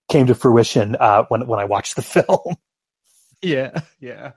came 0.08 0.26
to 0.26 0.34
fruition 0.34 0.96
uh, 0.96 1.24
when 1.28 1.46
when 1.46 1.60
I 1.60 1.64
watched 1.64 1.96
the 1.96 2.02
film. 2.02 2.56
Yeah, 3.42 3.80
yeah, 4.00 4.32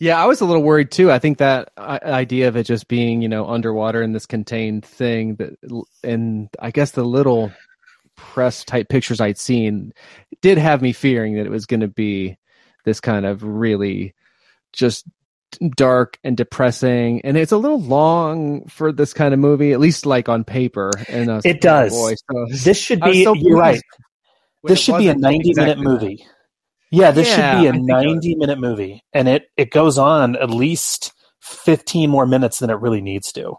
yeah. 0.00 0.20
I 0.20 0.26
was 0.26 0.40
a 0.40 0.44
little 0.44 0.62
worried 0.64 0.90
too. 0.90 1.12
I 1.12 1.20
think 1.20 1.38
that 1.38 1.70
uh, 1.76 1.98
idea 2.02 2.48
of 2.48 2.56
it 2.56 2.64
just 2.64 2.88
being, 2.88 3.22
you 3.22 3.28
know, 3.28 3.46
underwater 3.46 4.02
in 4.02 4.12
this 4.12 4.26
contained 4.26 4.84
thing 4.84 5.36
that, 5.36 5.84
and 6.02 6.48
I 6.58 6.72
guess 6.72 6.90
the 6.90 7.04
little 7.04 7.52
press 8.16 8.64
type 8.64 8.88
pictures 8.88 9.20
I'd 9.20 9.38
seen 9.38 9.92
did 10.42 10.58
have 10.58 10.82
me 10.82 10.92
fearing 10.92 11.36
that 11.36 11.46
it 11.46 11.50
was 11.50 11.66
going 11.66 11.80
to 11.80 11.88
be 11.88 12.36
this 12.84 13.00
kind 13.00 13.24
of 13.24 13.42
really 13.42 14.14
just 14.72 15.06
dark 15.76 16.18
and 16.22 16.36
depressing 16.36 17.20
and 17.24 17.36
it's 17.36 17.50
a 17.50 17.56
little 17.56 17.80
long 17.80 18.64
for 18.66 18.92
this 18.92 19.12
kind 19.12 19.34
of 19.34 19.40
movie 19.40 19.72
at 19.72 19.80
least 19.80 20.06
like 20.06 20.28
on 20.28 20.44
paper 20.44 20.90
and 21.08 21.28
It 21.44 21.60
does. 21.60 21.92
boy. 21.92 22.14
So 22.30 22.46
This 22.64 22.78
should 22.78 23.00
be. 23.00 23.24
so 23.24 23.34
you're 23.34 23.56
right. 23.56 23.80
This 24.62 24.78
should 24.80 24.98
be 24.98 25.06
a 25.08 25.14
wasn't 25.14 25.22
90 25.22 25.54
minute 25.56 25.78
exactly 25.78 25.84
that. 25.84 26.24
Yeah, 26.90 27.10
this 27.12 27.26
Yeah, 27.26 27.34
should 27.34 27.50
be 27.50 27.66
a 27.66 27.72
90 27.72 28.34
minute 28.34 28.58
movie, 28.58 29.04
and 29.12 29.28
it 29.28 29.50
it 29.56 29.70
goes 29.70 29.98
on 29.98 30.36
at 30.36 30.50
least 30.50 31.12
15 31.40 32.10
more 32.10 32.26
minutes 32.26 32.58
than 32.58 32.70
it 32.70 32.74
really 32.80 33.00
needs 33.00 33.32
to. 33.32 33.56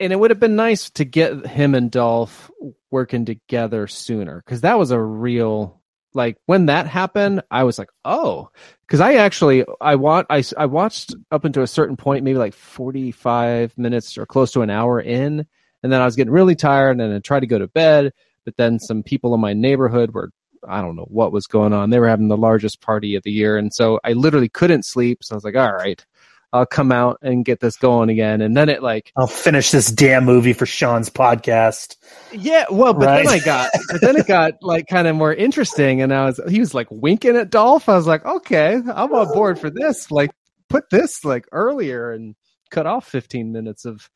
and 0.00 0.12
it 0.12 0.16
would 0.18 0.30
have 0.30 0.40
been 0.40 0.56
nice 0.56 0.90
to 0.90 1.04
get 1.04 1.46
him 1.46 1.74
and 1.74 1.90
Dolph 1.90 2.50
working 2.90 3.24
together 3.24 3.86
sooner 3.86 4.42
because 4.44 4.62
that 4.62 4.78
was 4.78 4.90
a 4.90 5.00
real 5.00 5.80
like 6.14 6.36
when 6.46 6.66
that 6.66 6.86
happened 6.86 7.42
I 7.50 7.64
was 7.64 7.78
like 7.78 7.88
oh 8.04 8.50
because 8.86 9.00
I 9.00 9.14
actually 9.14 9.64
I 9.80 9.96
want 9.96 10.26
I, 10.30 10.42
I 10.56 10.66
watched 10.66 11.14
up 11.30 11.44
until 11.44 11.62
a 11.62 11.66
certain 11.68 11.96
point 11.96 12.24
maybe 12.24 12.38
like 12.38 12.54
45 12.54 13.76
minutes 13.78 14.16
or 14.18 14.26
close 14.26 14.52
to 14.52 14.62
an 14.62 14.70
hour 14.70 15.00
in 15.00 15.46
and 15.82 15.92
then 15.92 16.00
I 16.00 16.04
was 16.04 16.16
getting 16.16 16.32
really 16.32 16.54
tired 16.56 17.00
and 17.00 17.14
I 17.14 17.18
tried 17.18 17.40
to 17.40 17.46
go 17.46 17.58
to 17.58 17.68
bed 17.68 18.12
but 18.44 18.56
then 18.56 18.78
some 18.78 19.02
people 19.02 19.34
in 19.34 19.40
my 19.40 19.54
neighborhood 19.54 20.12
were 20.12 20.30
I 20.68 20.80
don't 20.80 20.96
know 20.96 21.06
what 21.08 21.32
was 21.32 21.46
going 21.46 21.72
on 21.72 21.90
they 21.90 21.98
were 21.98 22.08
having 22.08 22.28
the 22.28 22.36
largest 22.36 22.80
party 22.80 23.14
of 23.16 23.22
the 23.22 23.30
year 23.32 23.56
and 23.56 23.72
so 23.72 24.00
I 24.04 24.12
literally 24.12 24.48
couldn't 24.48 24.84
sleep 24.84 25.22
so 25.22 25.34
I 25.34 25.36
was 25.36 25.44
like 25.44 25.56
all 25.56 25.72
right 25.72 26.04
I'll 26.52 26.66
come 26.66 26.92
out 26.92 27.18
and 27.20 27.44
get 27.44 27.58
this 27.58 27.76
going 27.76 28.10
again 28.10 28.40
and 28.40 28.56
then 28.56 28.68
it 28.68 28.80
like 28.82 29.10
I'll 29.16 29.26
finish 29.26 29.72
this 29.72 29.90
damn 29.90 30.24
movie 30.24 30.52
for 30.52 30.66
Sean's 30.66 31.10
podcast. 31.10 31.96
yeah, 32.32 32.64
well, 32.70 32.94
but 32.94 33.06
Right. 33.06 33.24
then 33.24 33.34
I 33.34 33.38
got, 33.40 33.70
but 33.90 34.00
then 34.00 34.16
it 34.16 34.26
got 34.28 34.54
like 34.62 34.86
kind 34.86 35.08
of 35.08 35.16
more 35.16 35.34
interesting, 35.34 36.00
and 36.00 36.14
I 36.14 36.26
was, 36.26 36.40
he 36.48 36.60
was 36.60 36.72
like 36.72 36.86
winking 36.92 37.36
at 37.36 37.50
Dolph. 37.50 37.88
I 37.88 37.96
was 37.96 38.06
like, 38.06 38.24
okay, 38.24 38.74
I'm 38.76 39.12
on 39.12 39.32
board 39.32 39.58
for 39.58 39.68
this. 39.68 40.12
Like, 40.12 40.30
put 40.68 40.84
this 40.90 41.24
like 41.24 41.44
earlier 41.50 42.12
and 42.12 42.36
cut 42.70 42.86
off 42.86 43.08
15 43.08 43.50
minutes 43.52 43.84
of, 43.84 44.08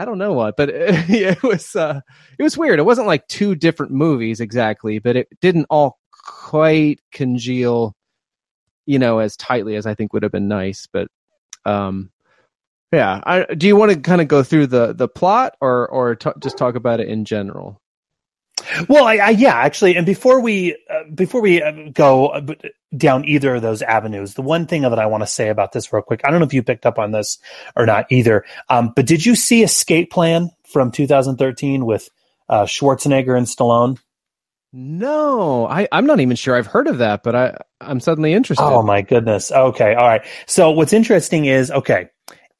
I 0.00 0.06
don't 0.06 0.18
know 0.18 0.32
what, 0.32 0.56
but 0.56 0.70
it, 0.70 1.10
it 1.10 1.42
was, 1.42 1.76
uh, 1.76 2.00
it 2.38 2.42
was 2.42 2.56
weird. 2.56 2.78
It 2.78 2.84
wasn't 2.86 3.06
like 3.06 3.28
two 3.28 3.54
different 3.54 3.92
movies 3.92 4.40
exactly, 4.40 4.98
but 4.98 5.14
it 5.14 5.28
didn't 5.42 5.66
all 5.68 5.98
quite 6.10 7.00
congeal, 7.12 7.94
you 8.86 8.98
know, 8.98 9.18
as 9.18 9.36
tightly 9.36 9.76
as 9.76 9.84
I 9.84 9.94
think 9.94 10.14
would 10.14 10.22
have 10.22 10.32
been 10.32 10.48
nice. 10.48 10.88
But, 10.90 11.08
um, 11.66 12.10
yeah, 12.92 13.20
I, 13.24 13.44
do 13.54 13.66
you 13.66 13.76
want 13.76 13.92
to 13.92 14.00
kind 14.00 14.22
of 14.22 14.28
go 14.28 14.42
through 14.42 14.68
the 14.68 14.92
the 14.92 15.06
plot 15.06 15.54
or 15.60 15.86
or 15.88 16.16
t- 16.16 16.30
just 16.40 16.58
talk 16.58 16.74
about 16.74 16.98
it 16.98 17.08
in 17.08 17.24
general? 17.24 17.80
Well, 18.88 19.04
I, 19.04 19.16
I 19.16 19.30
yeah, 19.30 19.54
actually, 19.54 19.96
and 19.96 20.06
before 20.06 20.40
we 20.40 20.76
uh, 20.88 21.04
before 21.14 21.40
we 21.40 21.62
uh, 21.62 21.72
go 21.92 22.28
uh, 22.28 22.54
down 22.96 23.24
either 23.24 23.56
of 23.56 23.62
those 23.62 23.82
avenues, 23.82 24.34
the 24.34 24.42
one 24.42 24.66
thing 24.66 24.82
that 24.82 24.98
I 24.98 25.06
want 25.06 25.22
to 25.22 25.26
say 25.26 25.48
about 25.48 25.72
this 25.72 25.92
real 25.92 26.02
quick, 26.02 26.20
I 26.24 26.30
don't 26.30 26.40
know 26.40 26.46
if 26.46 26.54
you 26.54 26.62
picked 26.62 26.86
up 26.86 26.98
on 26.98 27.12
this 27.12 27.38
or 27.76 27.86
not 27.86 28.06
either, 28.10 28.44
um, 28.68 28.92
but 28.94 29.06
did 29.06 29.24
you 29.24 29.34
see 29.34 29.62
Escape 29.62 30.10
Plan 30.10 30.50
from 30.64 30.90
2013 30.90 31.84
with 31.84 32.08
uh, 32.48 32.64
Schwarzenegger 32.64 33.36
and 33.36 33.46
Stallone? 33.46 33.98
No, 34.72 35.66
I 35.66 35.88
I'm 35.90 36.06
not 36.06 36.20
even 36.20 36.36
sure 36.36 36.56
I've 36.56 36.66
heard 36.66 36.86
of 36.86 36.98
that, 36.98 37.22
but 37.22 37.34
I 37.34 37.56
I'm 37.80 37.98
suddenly 37.98 38.32
interested. 38.32 38.64
Oh 38.64 38.82
my 38.82 39.02
goodness. 39.02 39.50
Okay. 39.50 39.94
All 39.94 40.06
right. 40.06 40.24
So 40.46 40.70
what's 40.70 40.92
interesting 40.92 41.46
is 41.46 41.72
okay, 41.72 42.08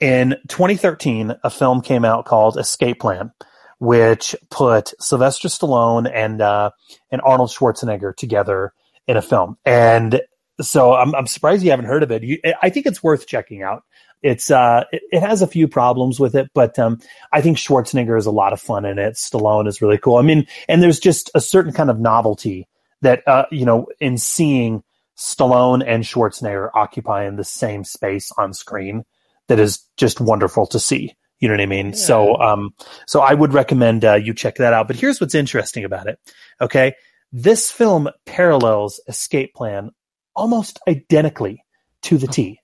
in 0.00 0.36
2013, 0.48 1.34
a 1.44 1.50
film 1.50 1.82
came 1.82 2.04
out 2.04 2.24
called 2.24 2.58
Escape 2.58 3.00
Plan, 3.00 3.30
which 3.80 4.36
put 4.50 4.92
Sylvester 5.00 5.48
Stallone 5.48 6.10
and 6.12 6.40
uh, 6.40 6.70
and 7.10 7.20
Arnold 7.22 7.50
Schwarzenegger 7.50 8.14
together 8.14 8.72
in 9.08 9.16
a 9.16 9.22
film. 9.22 9.56
And 9.64 10.20
so 10.60 10.94
I'm 10.94 11.14
I'm 11.14 11.26
surprised 11.26 11.64
you 11.64 11.70
haven't 11.70 11.86
heard 11.86 12.02
of 12.02 12.12
it. 12.12 12.22
You, 12.22 12.38
I 12.62 12.70
think 12.70 12.86
it's 12.86 13.02
worth 13.02 13.26
checking 13.26 13.62
out. 13.62 13.82
It's 14.22 14.50
uh 14.50 14.84
it, 14.92 15.02
it 15.10 15.20
has 15.20 15.42
a 15.42 15.46
few 15.46 15.66
problems 15.66 16.20
with 16.20 16.34
it, 16.34 16.50
but 16.54 16.78
um 16.78 17.00
I 17.32 17.40
think 17.40 17.56
Schwarzenegger 17.56 18.18
is 18.18 18.26
a 18.26 18.30
lot 18.30 18.52
of 18.52 18.60
fun 18.60 18.84
in 18.84 18.98
it. 18.98 19.14
Stallone 19.14 19.66
is 19.66 19.80
really 19.82 19.98
cool. 19.98 20.16
I 20.16 20.22
mean, 20.22 20.46
and 20.68 20.82
there's 20.82 21.00
just 21.00 21.30
a 21.34 21.40
certain 21.40 21.72
kind 21.72 21.90
of 21.90 21.98
novelty 21.98 22.68
that 23.00 23.26
uh 23.26 23.46
you 23.50 23.64
know 23.64 23.86
in 23.98 24.18
seeing 24.18 24.82
Stallone 25.16 25.82
and 25.86 26.04
Schwarzenegger 26.04 26.68
occupying 26.74 27.36
the 27.36 27.44
same 27.44 27.84
space 27.84 28.30
on 28.36 28.52
screen 28.52 29.04
that 29.48 29.58
is 29.58 29.84
just 29.96 30.20
wonderful 30.20 30.66
to 30.68 30.78
see. 30.78 31.14
You 31.40 31.48
know 31.48 31.54
what 31.54 31.60
I 31.62 31.66
mean? 31.66 31.94
So, 31.94 32.36
um, 32.36 32.74
so 33.06 33.20
I 33.20 33.34
would 33.34 33.52
recommend 33.54 34.04
uh, 34.04 34.14
you 34.14 34.34
check 34.34 34.56
that 34.56 34.72
out. 34.72 34.86
But 34.86 34.96
here's 34.96 35.20
what's 35.20 35.34
interesting 35.34 35.84
about 35.84 36.06
it. 36.06 36.18
Okay, 36.60 36.94
this 37.32 37.70
film 37.70 38.08
parallels 38.26 39.00
Escape 39.08 39.54
Plan 39.54 39.90
almost 40.36 40.78
identically 40.86 41.64
to 42.02 42.18
the 42.18 42.26
T. 42.26 42.60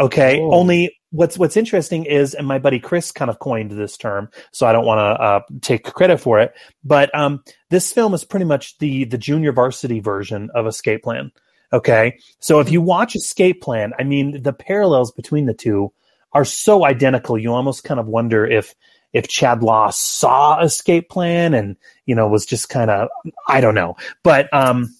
Okay, 0.00 0.40
Oh. 0.40 0.52
only 0.52 0.96
what's 1.10 1.36
what's 1.38 1.56
interesting 1.56 2.04
is, 2.06 2.34
and 2.34 2.46
my 2.46 2.58
buddy 2.58 2.78
Chris 2.80 3.12
kind 3.12 3.30
of 3.30 3.38
coined 3.38 3.70
this 3.72 3.96
term, 3.96 4.28
so 4.52 4.66
I 4.66 4.72
don't 4.72 4.86
want 4.86 4.98
to 4.98 5.22
uh, 5.22 5.40
take 5.60 5.84
credit 5.84 6.18
for 6.18 6.40
it. 6.40 6.52
But 6.82 7.14
um, 7.16 7.42
this 7.70 7.92
film 7.92 8.14
is 8.14 8.24
pretty 8.24 8.46
much 8.46 8.78
the 8.78 9.04
the 9.04 9.18
junior 9.18 9.52
varsity 9.52 10.00
version 10.00 10.50
of 10.54 10.66
Escape 10.66 11.02
Plan. 11.02 11.30
Okay, 11.72 12.18
so 12.38 12.60
if 12.60 12.70
you 12.70 12.80
watch 12.82 13.16
Escape 13.16 13.62
Plan, 13.62 13.92
I 13.98 14.04
mean 14.04 14.42
the 14.42 14.52
parallels 14.52 15.10
between 15.12 15.46
the 15.46 15.54
two 15.54 15.92
are 16.32 16.44
so 16.44 16.84
identical. 16.84 17.38
You 17.38 17.52
almost 17.52 17.84
kind 17.84 18.00
of 18.00 18.06
wonder 18.06 18.46
if 18.46 18.74
if 19.12 19.28
Chad 19.28 19.62
Law 19.62 19.90
saw 19.90 20.60
Escape 20.60 21.08
Plan 21.08 21.54
and 21.54 21.76
you 22.06 22.14
know 22.14 22.28
was 22.28 22.46
just 22.46 22.68
kind 22.68 22.90
of 22.90 23.08
I 23.48 23.60
don't 23.60 23.74
know, 23.74 23.96
but 24.22 24.52
um, 24.52 24.94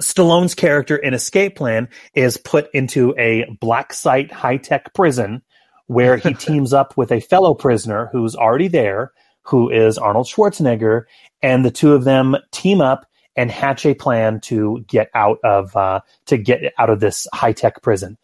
Stallone's 0.00 0.54
character 0.54 0.96
in 0.96 1.14
Escape 1.14 1.56
Plan 1.56 1.88
is 2.14 2.36
put 2.36 2.68
into 2.72 3.14
a 3.18 3.44
black 3.60 3.92
site 3.92 4.32
high 4.32 4.56
tech 4.56 4.94
prison 4.94 5.42
where 5.86 6.16
he 6.16 6.34
teams 6.34 6.72
up 6.72 6.96
with 6.96 7.12
a 7.12 7.20
fellow 7.20 7.54
prisoner 7.54 8.08
who's 8.12 8.34
already 8.34 8.68
there, 8.68 9.12
who 9.42 9.70
is 9.70 9.98
Arnold 9.98 10.26
Schwarzenegger, 10.26 11.04
and 11.42 11.64
the 11.64 11.70
two 11.70 11.94
of 11.94 12.04
them 12.04 12.36
team 12.52 12.80
up 12.80 13.06
and 13.36 13.50
hatch 13.50 13.84
a 13.84 13.94
plan 13.94 14.40
to 14.40 14.84
get 14.88 15.10
out 15.14 15.38
of 15.44 15.76
uh, 15.76 16.00
to 16.26 16.38
get 16.38 16.72
out 16.78 16.90
of 16.90 17.00
this 17.00 17.26
high 17.34 17.52
tech 17.52 17.82
prison. 17.82 18.16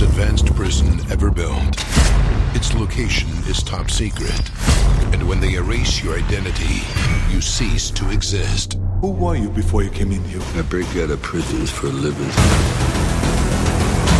It's 0.00 0.08
the 0.08 0.16
most 0.16 0.18
advanced 0.18 0.56
prison 0.56 1.12
ever 1.12 1.30
built. 1.30 1.76
Its 2.56 2.72
location 2.72 3.28
is 3.46 3.62
top 3.62 3.90
secret. 3.90 4.32
And 5.12 5.28
when 5.28 5.40
they 5.40 5.56
erase 5.56 6.02
your 6.02 6.16
identity, 6.16 6.80
you 7.30 7.42
cease 7.42 7.90
to 7.90 8.08
exist. 8.10 8.78
Who 9.02 9.10
were 9.10 9.36
you 9.36 9.50
before 9.50 9.82
you 9.82 9.90
came 9.90 10.10
in 10.10 10.24
here? 10.24 10.40
I 10.54 10.62
break 10.62 10.88
out 10.96 11.10
of 11.10 11.20
prisons 11.20 11.70
for 11.70 11.88
a 11.88 11.90
living. 11.90 12.28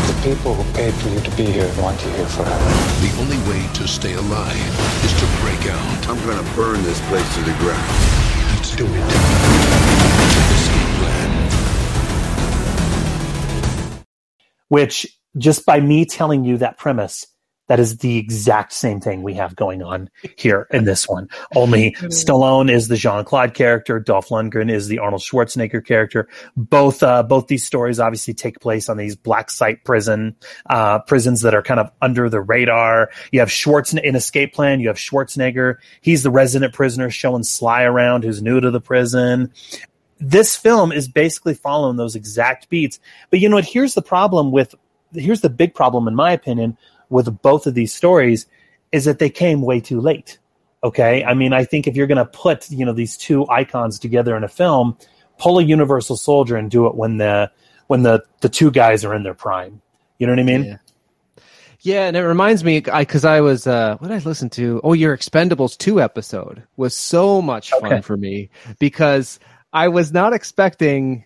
The 0.04 0.20
people 0.22 0.52
who 0.52 0.70
paid 0.74 0.92
for 0.92 1.08
you 1.08 1.20
to 1.20 1.30
be 1.34 1.46
here 1.46 1.72
want 1.80 2.04
you 2.04 2.10
here 2.10 2.26
forever. 2.26 2.70
The 3.00 3.16
only 3.20 3.38
way 3.48 3.66
to 3.76 3.88
stay 3.88 4.12
alive 4.12 5.02
is 5.02 5.14
to 5.18 5.26
break 5.40 5.66
out. 5.72 6.08
I'm 6.10 6.20
gonna 6.26 6.44
burn 6.56 6.82
this 6.82 7.00
place 7.08 7.34
to 7.36 7.40
the 7.40 7.56
ground. 7.56 7.88
Let's 8.52 8.76
do 8.76 8.84
it. 8.84 9.12
Escape 10.52 10.92
Plan. 11.00 11.30
Which 14.68 15.19
just 15.38 15.66
by 15.66 15.80
me 15.80 16.04
telling 16.04 16.44
you 16.44 16.58
that 16.58 16.78
premise, 16.78 17.26
that 17.70 17.78
is 17.78 17.98
the 17.98 18.18
exact 18.18 18.72
same 18.72 19.00
thing 19.00 19.22
we 19.22 19.34
have 19.34 19.54
going 19.54 19.80
on 19.80 20.10
here 20.36 20.66
in 20.72 20.86
this 20.86 21.08
one. 21.08 21.28
Only 21.54 21.92
Stallone 22.10 22.68
is 22.68 22.88
the 22.88 22.96
Jean 22.96 23.24
Claude 23.24 23.54
character, 23.54 24.00
Dolph 24.00 24.30
Lundgren 24.30 24.68
is 24.68 24.88
the 24.88 24.98
Arnold 24.98 25.22
Schwarzenegger 25.22 25.86
character. 25.86 26.28
Both 26.56 27.04
uh, 27.04 27.22
both 27.22 27.46
these 27.46 27.64
stories 27.64 28.00
obviously 28.00 28.34
take 28.34 28.58
place 28.58 28.88
on 28.88 28.96
these 28.96 29.14
black 29.14 29.52
site 29.52 29.84
prison 29.84 30.34
uh, 30.68 30.98
prisons 30.98 31.42
that 31.42 31.54
are 31.54 31.62
kind 31.62 31.78
of 31.78 31.92
under 32.02 32.28
the 32.28 32.40
radar. 32.40 33.12
You 33.30 33.38
have 33.38 33.52
Schwarz 33.52 33.94
in 33.94 34.16
Escape 34.16 34.52
Plan. 34.52 34.80
You 34.80 34.88
have 34.88 34.96
Schwarzenegger. 34.96 35.76
He's 36.00 36.24
the 36.24 36.30
resident 36.30 36.74
prisoner 36.74 37.08
showing 37.08 37.44
Sly 37.44 37.84
around, 37.84 38.24
who's 38.24 38.42
new 38.42 38.60
to 38.60 38.72
the 38.72 38.80
prison 38.80 39.52
this 40.22 40.54
film 40.54 40.92
is 40.92 41.08
basically 41.08 41.54
following 41.54 41.96
those 41.96 42.14
exact 42.14 42.68
beats. 42.68 43.00
But 43.30 43.40
you 43.40 43.48
know 43.48 43.56
what? 43.56 43.64
Here's 43.64 43.94
the 43.94 44.02
problem 44.02 44.52
with 44.52 44.74
here's 45.14 45.40
the 45.40 45.50
big 45.50 45.74
problem, 45.74 46.08
in 46.08 46.14
my 46.14 46.32
opinion, 46.32 46.76
with 47.08 47.40
both 47.42 47.66
of 47.66 47.74
these 47.74 47.92
stories 47.92 48.46
is 48.92 49.04
that 49.04 49.18
they 49.18 49.30
came 49.30 49.62
way 49.62 49.80
too 49.80 50.00
late. 50.00 50.38
Okay. 50.82 51.24
I 51.24 51.34
mean, 51.34 51.52
I 51.52 51.64
think 51.64 51.86
if 51.86 51.96
you're 51.96 52.06
going 52.06 52.18
to 52.18 52.24
put, 52.24 52.70
you 52.70 52.84
know, 52.84 52.92
these 52.92 53.16
two 53.16 53.46
icons 53.48 53.98
together 53.98 54.36
in 54.36 54.44
a 54.44 54.48
film, 54.48 54.96
pull 55.38 55.58
a 55.58 55.62
universal 55.62 56.16
soldier 56.16 56.56
and 56.56 56.70
do 56.70 56.86
it 56.86 56.94
when 56.94 57.18
the, 57.18 57.50
when 57.86 58.02
the, 58.02 58.24
the 58.40 58.48
two 58.48 58.70
guys 58.70 59.04
are 59.04 59.14
in 59.14 59.22
their 59.22 59.34
prime. 59.34 59.82
You 60.18 60.26
know 60.26 60.32
what 60.32 60.40
I 60.40 60.44
mean? 60.44 60.64
Yeah. 60.64 60.76
Yeah, 61.82 62.04
and 62.06 62.14
it 62.14 62.20
reminds 62.20 62.62
me 62.62 62.80
because 62.80 63.24
I, 63.24 63.38
I, 63.38 63.40
was 63.40 63.66
uh, 63.66 63.96
what 63.98 64.08
did 64.08 64.20
I 64.20 64.28
listen 64.28 64.50
to? 64.50 64.82
Oh, 64.84 64.92
your 64.92 65.16
Expendables 65.16 65.78
two 65.78 65.98
episode 65.98 66.62
was 66.76 66.94
so 66.94 67.40
much 67.40 67.70
fun 67.70 67.86
okay. 67.86 68.00
for 68.02 68.18
me 68.18 68.50
because 68.78 69.40
I 69.72 69.88
was 69.88 70.12
not 70.12 70.34
expecting 70.34 71.24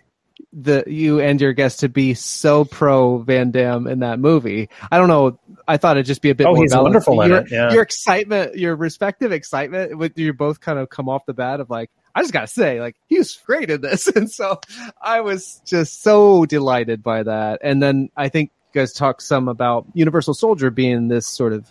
the 0.52 0.84
you 0.86 1.20
and 1.20 1.40
your 1.40 1.52
guest 1.52 1.80
to 1.80 1.88
be 1.88 2.14
so 2.14 2.64
pro 2.64 3.18
Van 3.18 3.50
Damme 3.50 3.86
in 3.86 4.00
that 4.00 4.18
movie. 4.18 4.68
I 4.90 4.98
don't 4.98 5.08
know. 5.08 5.38
I 5.66 5.76
thought 5.76 5.96
it'd 5.96 6.06
just 6.06 6.22
be 6.22 6.30
a 6.30 6.34
bit. 6.34 6.46
Oh, 6.46 6.54
more 6.54 6.62
he's 6.62 6.72
balanced. 6.72 7.06
wonderful 7.06 7.28
your, 7.28 7.38
in 7.38 7.46
it. 7.46 7.52
Yeah. 7.52 7.72
Your 7.72 7.82
excitement, 7.82 8.56
your 8.56 8.76
respective 8.76 9.32
excitement, 9.32 9.96
with 9.96 10.18
you 10.18 10.32
both 10.32 10.60
kind 10.60 10.78
of 10.78 10.90
come 10.90 11.08
off 11.08 11.26
the 11.26 11.34
bat 11.34 11.60
of 11.60 11.70
like, 11.70 11.90
I 12.14 12.22
just 12.22 12.32
gotta 12.32 12.46
say, 12.46 12.80
like 12.80 12.96
he 13.06 13.18
was 13.18 13.36
great 13.46 13.70
in 13.70 13.80
this, 13.80 14.06
and 14.16 14.30
so 14.30 14.60
I 15.00 15.20
was 15.20 15.60
just 15.64 16.02
so 16.02 16.46
delighted 16.46 17.02
by 17.02 17.22
that. 17.22 17.60
And 17.62 17.82
then 17.82 18.10
I 18.16 18.28
think 18.28 18.50
you 18.72 18.80
guys 18.80 18.92
talked 18.92 19.22
some 19.22 19.48
about 19.48 19.86
Universal 19.94 20.34
Soldier 20.34 20.70
being 20.70 21.08
this 21.08 21.26
sort 21.26 21.52
of 21.52 21.70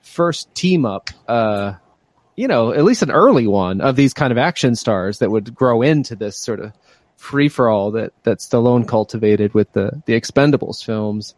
first 0.00 0.54
team 0.54 0.84
up. 0.86 1.10
uh 1.28 1.74
you 2.36 2.48
know, 2.48 2.72
at 2.72 2.84
least 2.84 3.02
an 3.02 3.10
early 3.10 3.46
one 3.46 3.80
of 3.80 3.96
these 3.96 4.12
kind 4.12 4.32
of 4.32 4.38
action 4.38 4.74
stars 4.74 5.18
that 5.18 5.30
would 5.30 5.54
grow 5.54 5.82
into 5.82 6.16
this 6.16 6.36
sort 6.36 6.60
of 6.60 6.72
free 7.24 7.48
for 7.48 7.68
all 7.68 7.90
that 7.92 8.12
that 8.24 8.38
Stallone 8.38 8.86
cultivated 8.86 9.54
with 9.54 9.72
the 9.72 10.02
the 10.06 10.12
Expendables 10.12 10.84
films. 10.84 11.34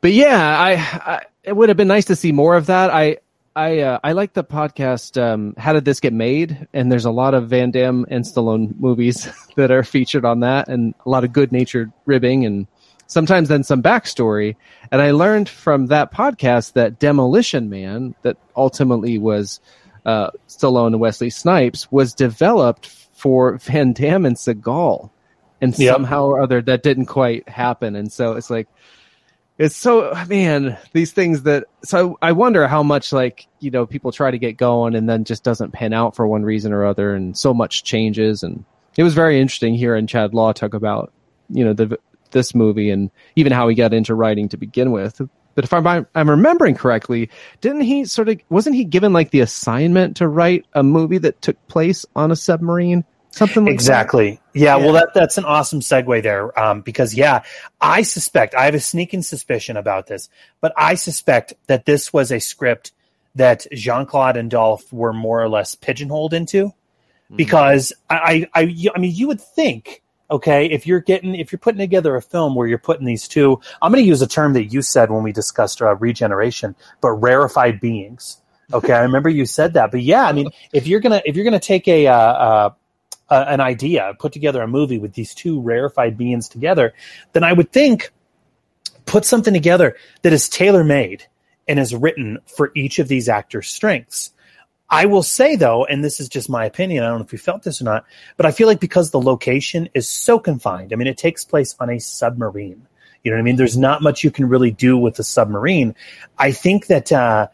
But 0.00 0.12
yeah, 0.12 0.58
I, 0.58 0.72
I 0.74 1.22
it 1.42 1.56
would 1.56 1.68
have 1.68 1.76
been 1.76 1.88
nice 1.88 2.06
to 2.06 2.16
see 2.16 2.32
more 2.32 2.56
of 2.56 2.66
that. 2.66 2.90
I 2.90 3.18
I 3.56 3.80
uh, 3.80 3.98
I 4.02 4.12
like 4.12 4.32
the 4.32 4.44
podcast. 4.44 5.20
Um, 5.20 5.54
How 5.58 5.72
did 5.72 5.84
this 5.84 6.00
get 6.00 6.12
made? 6.12 6.68
And 6.72 6.90
there's 6.90 7.04
a 7.04 7.10
lot 7.10 7.34
of 7.34 7.48
Van 7.48 7.70
Damme 7.70 8.06
and 8.08 8.24
Stallone 8.24 8.78
movies 8.78 9.28
that 9.56 9.70
are 9.70 9.82
featured 9.82 10.24
on 10.24 10.40
that, 10.40 10.68
and 10.68 10.94
a 11.04 11.10
lot 11.10 11.24
of 11.24 11.32
good 11.32 11.52
natured 11.52 11.92
ribbing, 12.06 12.46
and 12.46 12.66
sometimes 13.06 13.48
then 13.48 13.64
some 13.64 13.82
backstory. 13.82 14.56
And 14.92 15.02
I 15.02 15.10
learned 15.10 15.48
from 15.48 15.86
that 15.86 16.12
podcast 16.12 16.74
that 16.74 16.98
Demolition 16.98 17.68
Man, 17.68 18.14
that 18.22 18.36
ultimately 18.56 19.18
was 19.18 19.60
uh, 20.06 20.30
Stallone 20.48 20.88
and 20.88 21.00
Wesley 21.00 21.30
Snipes, 21.30 21.90
was 21.90 22.14
developed 22.14 22.86
for 22.86 23.58
Van 23.58 23.92
Damme 23.92 24.26
and 24.26 24.36
Seagal 24.36 25.10
and 25.64 25.78
yep. 25.78 25.94
somehow 25.94 26.26
or 26.26 26.42
other 26.42 26.62
that 26.62 26.82
didn't 26.82 27.06
quite 27.06 27.48
happen. 27.48 27.96
And 27.96 28.12
so 28.12 28.34
it's 28.34 28.50
like, 28.50 28.68
it's 29.56 29.76
so 29.76 30.12
man, 30.28 30.76
these 30.92 31.12
things 31.12 31.44
that 31.44 31.64
so 31.84 32.18
I 32.20 32.32
wonder 32.32 32.66
how 32.66 32.82
much 32.82 33.12
like 33.12 33.46
you 33.60 33.70
know 33.70 33.86
people 33.86 34.12
try 34.12 34.30
to 34.30 34.38
get 34.38 34.56
going 34.56 34.94
and 34.94 35.08
then 35.08 35.24
just 35.24 35.44
doesn't 35.44 35.72
pan 35.72 35.92
out 35.92 36.16
for 36.16 36.26
one 36.26 36.42
reason 36.42 36.72
or 36.72 36.84
other, 36.84 37.14
and 37.14 37.36
so 37.36 37.54
much 37.54 37.84
changes. 37.84 38.42
And 38.42 38.64
it 38.96 39.04
was 39.04 39.14
very 39.14 39.40
interesting 39.40 39.74
hearing 39.74 40.06
Chad 40.06 40.34
Law 40.34 40.52
talk 40.52 40.74
about 40.74 41.12
you 41.48 41.64
know 41.64 41.72
the 41.72 41.98
this 42.32 42.54
movie 42.54 42.90
and 42.90 43.10
even 43.36 43.52
how 43.52 43.68
he 43.68 43.76
got 43.76 43.94
into 43.94 44.14
writing 44.14 44.48
to 44.48 44.56
begin 44.56 44.90
with. 44.90 45.20
But 45.54 45.64
if 45.64 45.72
I'm 45.72 46.06
I'm 46.16 46.28
remembering 46.28 46.74
correctly, 46.74 47.30
didn't 47.60 47.82
he 47.82 48.06
sort 48.06 48.28
of 48.28 48.40
wasn't 48.48 48.74
he 48.74 48.84
given 48.84 49.12
like 49.12 49.30
the 49.30 49.40
assignment 49.40 50.16
to 50.16 50.26
write 50.26 50.66
a 50.72 50.82
movie 50.82 51.18
that 51.18 51.40
took 51.40 51.64
place 51.68 52.04
on 52.16 52.32
a 52.32 52.36
submarine? 52.36 53.04
Something 53.34 53.64
like 53.64 53.74
exactly. 53.74 54.40
Yeah, 54.52 54.76
yeah, 54.76 54.84
well 54.84 54.92
that 54.94 55.08
that's 55.14 55.38
an 55.38 55.44
awesome 55.44 55.80
segue 55.80 56.22
there 56.22 56.58
um, 56.58 56.80
because 56.80 57.14
yeah 57.14 57.42
i 57.80 58.02
suspect 58.02 58.54
i 58.54 58.64
have 58.64 58.74
a 58.74 58.80
sneaking 58.80 59.22
suspicion 59.22 59.76
about 59.76 60.06
this 60.06 60.28
but 60.60 60.72
i 60.76 60.94
suspect 60.94 61.54
that 61.66 61.84
this 61.86 62.12
was 62.12 62.30
a 62.30 62.38
script 62.38 62.92
that 63.34 63.66
jean-claude 63.72 64.36
and 64.36 64.50
dolph 64.50 64.92
were 64.92 65.12
more 65.12 65.42
or 65.42 65.48
less 65.48 65.74
pigeonholed 65.74 66.32
into 66.32 66.66
mm-hmm. 66.66 67.36
because 67.36 67.92
I, 68.08 68.48
I 68.54 68.90
i 68.94 68.98
mean 68.98 69.14
you 69.14 69.26
would 69.28 69.40
think 69.40 70.02
okay 70.30 70.66
if 70.66 70.86
you're 70.86 71.00
getting 71.00 71.34
if 71.34 71.50
you're 71.50 71.58
putting 71.58 71.80
together 71.80 72.14
a 72.14 72.22
film 72.22 72.54
where 72.54 72.68
you're 72.68 72.78
putting 72.78 73.06
these 73.06 73.26
two 73.26 73.60
i'm 73.82 73.90
going 73.90 74.02
to 74.02 74.08
use 74.08 74.22
a 74.22 74.28
term 74.28 74.52
that 74.52 74.66
you 74.66 74.82
said 74.82 75.10
when 75.10 75.24
we 75.24 75.32
discussed 75.32 75.82
uh, 75.82 75.94
regeneration 75.96 76.74
but 77.00 77.10
rarefied 77.10 77.80
beings. 77.80 78.40
Okay 78.72 78.94
i 78.94 79.02
remember 79.02 79.28
you 79.28 79.44
said 79.44 79.74
that 79.74 79.90
but 79.90 80.00
yeah 80.00 80.24
i 80.24 80.32
mean 80.32 80.48
if 80.72 80.86
you're 80.86 81.00
gonna 81.00 81.20
if 81.26 81.36
you're 81.36 81.44
gonna 81.44 81.60
take 81.60 81.86
a 81.86 82.06
uh, 82.06 82.70
uh, 83.30 83.44
an 83.48 83.60
idea, 83.60 84.12
put 84.18 84.32
together 84.32 84.62
a 84.62 84.68
movie 84.68 84.98
with 84.98 85.14
these 85.14 85.34
two 85.34 85.60
rarefied 85.60 86.16
beings 86.16 86.48
together, 86.48 86.94
then 87.32 87.44
I 87.44 87.52
would 87.52 87.72
think 87.72 88.10
put 89.06 89.24
something 89.24 89.54
together 89.54 89.96
that 90.22 90.32
is 90.32 90.48
tailor 90.48 90.84
made 90.84 91.24
and 91.66 91.78
is 91.78 91.94
written 91.94 92.38
for 92.46 92.70
each 92.74 92.98
of 92.98 93.08
these 93.08 93.28
actors' 93.28 93.68
strengths. 93.68 94.32
I 94.90 95.06
will 95.06 95.22
say 95.22 95.56
though, 95.56 95.84
and 95.84 96.04
this 96.04 96.20
is 96.20 96.28
just 96.28 96.50
my 96.50 96.66
opinion, 96.66 97.02
I 97.02 97.08
don't 97.08 97.18
know 97.18 97.24
if 97.24 97.32
you 97.32 97.38
felt 97.38 97.62
this 97.62 97.80
or 97.80 97.84
not, 97.84 98.04
but 98.36 98.46
I 98.46 98.52
feel 98.52 98.68
like 98.68 98.80
because 98.80 99.10
the 99.10 99.20
location 99.20 99.88
is 99.94 100.08
so 100.08 100.38
confined, 100.38 100.92
I 100.92 100.96
mean, 100.96 101.08
it 101.08 101.18
takes 101.18 101.44
place 101.44 101.74
on 101.80 101.90
a 101.90 101.98
submarine. 101.98 102.86
You 103.22 103.30
know 103.30 103.38
what 103.38 103.40
I 103.40 103.44
mean? 103.44 103.56
There's 103.56 103.78
not 103.78 104.02
much 104.02 104.22
you 104.22 104.30
can 104.30 104.48
really 104.48 104.70
do 104.70 104.98
with 104.98 105.18
a 105.18 105.24
submarine. 105.24 105.94
I 106.38 106.52
think 106.52 106.88
that 106.88 107.10
uh, 107.10 107.48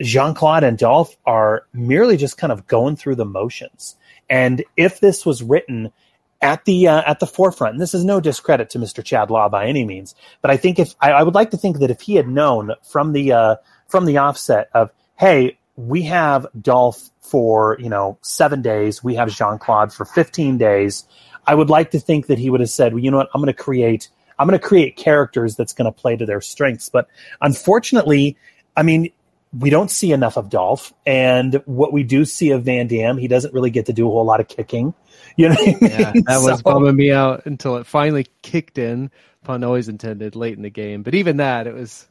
Jean 0.00 0.34
Claude 0.34 0.64
and 0.64 0.76
Dolph 0.76 1.16
are 1.24 1.66
merely 1.72 2.16
just 2.16 2.36
kind 2.36 2.52
of 2.52 2.66
going 2.66 2.96
through 2.96 3.14
the 3.14 3.24
motions. 3.24 3.96
And 4.32 4.64
if 4.78 4.98
this 4.98 5.26
was 5.26 5.42
written 5.42 5.92
at 6.40 6.64
the 6.64 6.88
uh, 6.88 7.02
at 7.06 7.20
the 7.20 7.26
forefront, 7.26 7.74
and 7.74 7.82
this 7.82 7.92
is 7.92 8.02
no 8.02 8.18
discredit 8.18 8.70
to 8.70 8.78
Mr. 8.78 9.04
Chad 9.04 9.30
Law 9.30 9.50
by 9.50 9.66
any 9.66 9.84
means, 9.84 10.14
but 10.40 10.50
I 10.50 10.56
think 10.56 10.78
if 10.78 10.94
I, 11.02 11.12
I 11.12 11.22
would 11.22 11.34
like 11.34 11.50
to 11.50 11.58
think 11.58 11.80
that 11.80 11.90
if 11.90 12.00
he 12.00 12.14
had 12.14 12.26
known 12.26 12.72
from 12.82 13.12
the 13.12 13.32
uh, 13.32 13.56
from 13.88 14.06
the 14.06 14.16
offset 14.16 14.70
of 14.72 14.90
hey, 15.18 15.58
we 15.76 16.00
have 16.04 16.46
Dolph 16.58 17.10
for 17.20 17.76
you 17.78 17.90
know 17.90 18.16
seven 18.22 18.62
days, 18.62 19.04
we 19.04 19.16
have 19.16 19.28
Jean 19.28 19.58
Claude 19.58 19.92
for 19.92 20.06
fifteen 20.06 20.56
days, 20.56 21.04
I 21.46 21.54
would 21.54 21.68
like 21.68 21.90
to 21.90 22.00
think 22.00 22.28
that 22.28 22.38
he 22.38 22.48
would 22.48 22.60
have 22.60 22.70
said, 22.70 22.94
well, 22.94 23.04
you 23.04 23.10
know 23.10 23.18
what, 23.18 23.28
I'm 23.34 23.42
going 23.42 23.54
to 23.54 23.62
create 23.62 24.08
I'm 24.38 24.48
going 24.48 24.58
to 24.58 24.66
create 24.66 24.96
characters 24.96 25.56
that's 25.56 25.74
going 25.74 25.92
to 25.92 25.92
play 25.92 26.16
to 26.16 26.24
their 26.24 26.40
strengths. 26.40 26.88
But 26.88 27.06
unfortunately, 27.42 28.38
I 28.78 28.82
mean, 28.82 29.10
we 29.52 29.70
don't 29.70 29.90
see 29.90 30.12
enough 30.12 30.36
of 30.36 30.48
Dolph, 30.48 30.92
and 31.04 31.62
what 31.66 31.92
we 31.92 32.02
do 32.04 32.24
see 32.24 32.50
of 32.50 32.64
Van 32.64 32.86
Damme, 32.86 33.18
he 33.18 33.28
doesn't 33.28 33.52
really 33.52 33.70
get 33.70 33.86
to 33.86 33.92
do 33.92 34.06
a 34.08 34.10
whole 34.10 34.24
lot 34.24 34.40
of 34.40 34.48
kicking. 34.48 34.94
You 35.36 35.48
know, 35.48 35.56
I 35.62 35.78
Yeah, 35.86 36.14
mean? 36.14 36.24
that 36.26 36.38
was 36.42 36.62
bumming 36.62 36.96
me 36.96 37.10
out 37.10 37.46
until 37.46 37.76
it 37.76 37.86
finally 37.86 38.26
kicked 38.42 38.76
in. 38.76 39.10
Pun 39.44 39.64
always 39.64 39.88
intended 39.88 40.36
late 40.36 40.56
in 40.56 40.62
the 40.62 40.68
game, 40.70 41.02
but 41.02 41.14
even 41.14 41.38
that, 41.38 41.66
it 41.66 41.74
was 41.74 42.06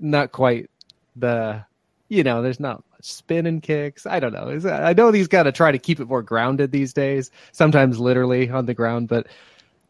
not 0.00 0.32
quite 0.32 0.70
the. 1.16 1.64
You 2.08 2.22
know, 2.22 2.40
there's 2.40 2.60
not 2.60 2.84
much 2.92 3.04
spin 3.12 3.46
and 3.46 3.62
kicks. 3.62 4.06
I 4.06 4.20
don't 4.20 4.32
know. 4.32 4.70
I 4.70 4.92
know 4.94 5.12
he's 5.12 5.28
got 5.28 5.42
to 5.42 5.52
try 5.52 5.72
to 5.72 5.78
keep 5.78 5.98
it 6.00 6.06
more 6.08 6.22
grounded 6.22 6.70
these 6.72 6.92
days. 6.92 7.30
Sometimes 7.52 7.98
literally 7.98 8.48
on 8.48 8.66
the 8.66 8.74
ground, 8.74 9.08
but 9.08 9.26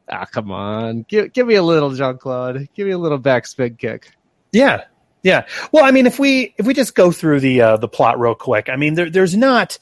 ah, 0.08 0.24
come 0.26 0.50
on, 0.50 1.02
give 1.08 1.32
give 1.32 1.46
me 1.46 1.56
a 1.56 1.62
little 1.62 1.90
Jean 1.92 2.18
Claude. 2.18 2.68
Give 2.74 2.86
me 2.86 2.92
a 2.92 2.98
little 2.98 3.18
back 3.18 3.46
spin 3.46 3.76
kick. 3.76 4.12
Yeah, 4.52 4.84
yeah. 5.22 5.46
Well, 5.72 5.84
I 5.84 5.90
mean, 5.90 6.06
if 6.06 6.18
we 6.18 6.54
if 6.58 6.66
we 6.66 6.74
just 6.74 6.94
go 6.94 7.10
through 7.10 7.40
the 7.40 7.60
uh, 7.60 7.76
the 7.76 7.88
plot 7.88 8.18
real 8.18 8.34
quick, 8.34 8.68
I 8.68 8.76
mean, 8.76 8.94
there, 8.94 9.10
there's 9.10 9.36
not. 9.36 9.78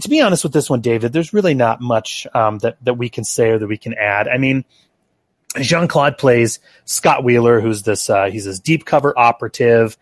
To 0.00 0.08
be 0.08 0.22
honest 0.22 0.44
with 0.44 0.54
this 0.54 0.70
one, 0.70 0.80
David, 0.80 1.12
there's 1.12 1.34
really 1.34 1.52
not 1.52 1.80
much 1.80 2.26
um, 2.32 2.58
that 2.58 2.82
that 2.84 2.94
we 2.94 3.08
can 3.08 3.24
say 3.24 3.50
or 3.50 3.58
that 3.58 3.66
we 3.66 3.76
can 3.76 3.94
add. 3.94 4.28
I 4.28 4.38
mean, 4.38 4.64
Jean 5.60 5.88
Claude 5.88 6.16
plays 6.16 6.58
Scott 6.84 7.22
Wheeler, 7.22 7.60
who's 7.60 7.82
this 7.82 8.08
uh, 8.08 8.26
he's 8.30 8.44
this 8.44 8.60
deep 8.60 8.84
cover 8.84 9.18
operative, 9.18 9.96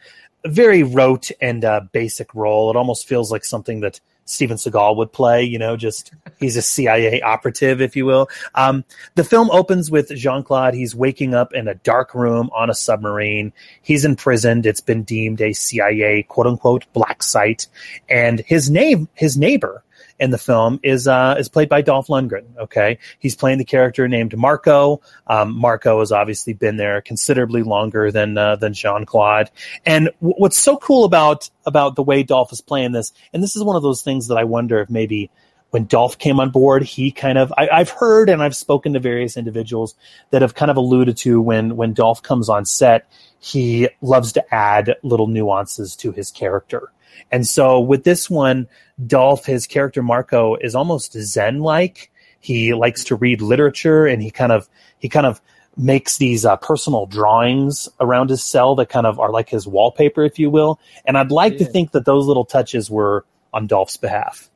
very 0.44 0.82
rote 0.82 1.30
and 1.40 1.64
uh, 1.64 1.80
basic 1.92 2.34
role. 2.34 2.70
It 2.70 2.76
almost 2.76 3.08
feels 3.08 3.30
like 3.30 3.44
something 3.44 3.80
that 3.80 4.00
Steven 4.24 4.56
Seagal 4.56 4.96
would 4.96 5.12
play. 5.12 5.42
You 5.42 5.58
know, 5.58 5.76
just 5.76 6.12
he's 6.38 6.56
a 6.56 6.62
CIA 6.62 7.20
operative, 7.22 7.80
if 7.80 7.96
you 7.96 8.06
will. 8.06 8.28
Um, 8.54 8.84
the 9.14 9.24
film 9.24 9.50
opens 9.50 9.90
with 9.90 10.08
Jean 10.10 10.42
Claude. 10.42 10.74
He's 10.74 10.94
waking 10.94 11.34
up 11.34 11.52
in 11.52 11.68
a 11.68 11.74
dark 11.74 12.14
room 12.14 12.50
on 12.54 12.70
a 12.70 12.74
submarine. 12.74 13.52
He's 13.82 14.04
imprisoned. 14.04 14.66
It's 14.66 14.80
been 14.80 15.02
deemed 15.02 15.40
a 15.40 15.52
CIA 15.52 16.22
quote 16.24 16.46
unquote 16.46 16.84
black 16.92 17.22
site, 17.22 17.66
and 18.08 18.40
his 18.40 18.70
name, 18.70 19.08
his 19.14 19.36
neighbor 19.36 19.82
in 20.18 20.30
the 20.30 20.38
film 20.38 20.80
is 20.82 21.08
uh, 21.08 21.36
is 21.38 21.48
played 21.48 21.68
by 21.68 21.82
Dolph 21.82 22.08
Lundgren. 22.08 22.44
Okay, 22.58 22.98
he's 23.18 23.36
playing 23.36 23.58
the 23.58 23.64
character 23.64 24.08
named 24.08 24.36
Marco. 24.36 25.00
Um, 25.26 25.56
Marco 25.56 26.00
has 26.00 26.12
obviously 26.12 26.52
been 26.52 26.76
there 26.76 27.00
considerably 27.00 27.62
longer 27.62 28.10
than 28.10 28.36
uh, 28.38 28.56
than 28.56 28.72
Jean 28.72 29.04
Claude. 29.04 29.50
And 29.84 30.10
w- 30.20 30.34
what's 30.38 30.58
so 30.58 30.76
cool 30.76 31.04
about 31.04 31.50
about 31.66 31.96
the 31.96 32.02
way 32.02 32.22
Dolph 32.22 32.52
is 32.52 32.60
playing 32.60 32.92
this, 32.92 33.12
and 33.32 33.42
this 33.42 33.56
is 33.56 33.64
one 33.64 33.76
of 33.76 33.82
those 33.82 34.02
things 34.02 34.28
that 34.28 34.38
I 34.38 34.44
wonder 34.44 34.80
if 34.80 34.90
maybe 34.90 35.30
when 35.72 35.86
Dolph 35.86 36.18
came 36.18 36.38
on 36.38 36.50
board, 36.50 36.82
he 36.82 37.10
kind 37.10 37.38
of 37.38 37.52
I, 37.56 37.68
I've 37.68 37.90
heard 37.90 38.28
and 38.28 38.42
I've 38.42 38.54
spoken 38.54 38.92
to 38.92 39.00
various 39.00 39.36
individuals 39.36 39.94
that 40.30 40.42
have 40.42 40.54
kind 40.54 40.70
of 40.70 40.76
alluded 40.76 41.16
to 41.18 41.40
when 41.40 41.76
when 41.76 41.94
Dolph 41.94 42.22
comes 42.22 42.48
on 42.48 42.66
set, 42.66 43.10
he 43.40 43.88
loves 44.02 44.32
to 44.32 44.54
add 44.54 44.96
little 45.02 45.26
nuances 45.26 45.96
to 45.96 46.12
his 46.12 46.30
character. 46.30 46.92
And 47.30 47.46
so 47.46 47.80
with 47.80 48.04
this 48.04 48.28
one, 48.28 48.68
Dolph, 49.06 49.46
his 49.46 49.66
character 49.66 50.02
Marco, 50.02 50.56
is 50.56 50.74
almost 50.74 51.12
Zen 51.12 51.60
like. 51.60 52.10
He 52.40 52.74
likes 52.74 53.04
to 53.04 53.16
read 53.16 53.40
literature 53.40 54.06
and 54.06 54.22
he 54.22 54.30
kind 54.30 54.52
of 54.52 54.68
he 54.98 55.08
kind 55.08 55.26
of 55.26 55.40
makes 55.76 56.18
these 56.18 56.44
uh, 56.44 56.56
personal 56.56 57.06
drawings 57.06 57.88
around 58.00 58.30
his 58.30 58.44
cell 58.44 58.74
that 58.74 58.88
kind 58.88 59.06
of 59.06 59.18
are 59.18 59.30
like 59.30 59.48
his 59.48 59.66
wallpaper, 59.66 60.24
if 60.24 60.38
you 60.38 60.50
will. 60.50 60.78
And 61.04 61.16
I'd 61.16 61.30
like 61.30 61.58
to 61.58 61.64
think 61.64 61.92
that 61.92 62.04
those 62.04 62.26
little 62.26 62.44
touches 62.44 62.90
were 62.90 63.24
on 63.52 63.66
Dolph's 63.66 63.96
behalf. 63.96 64.50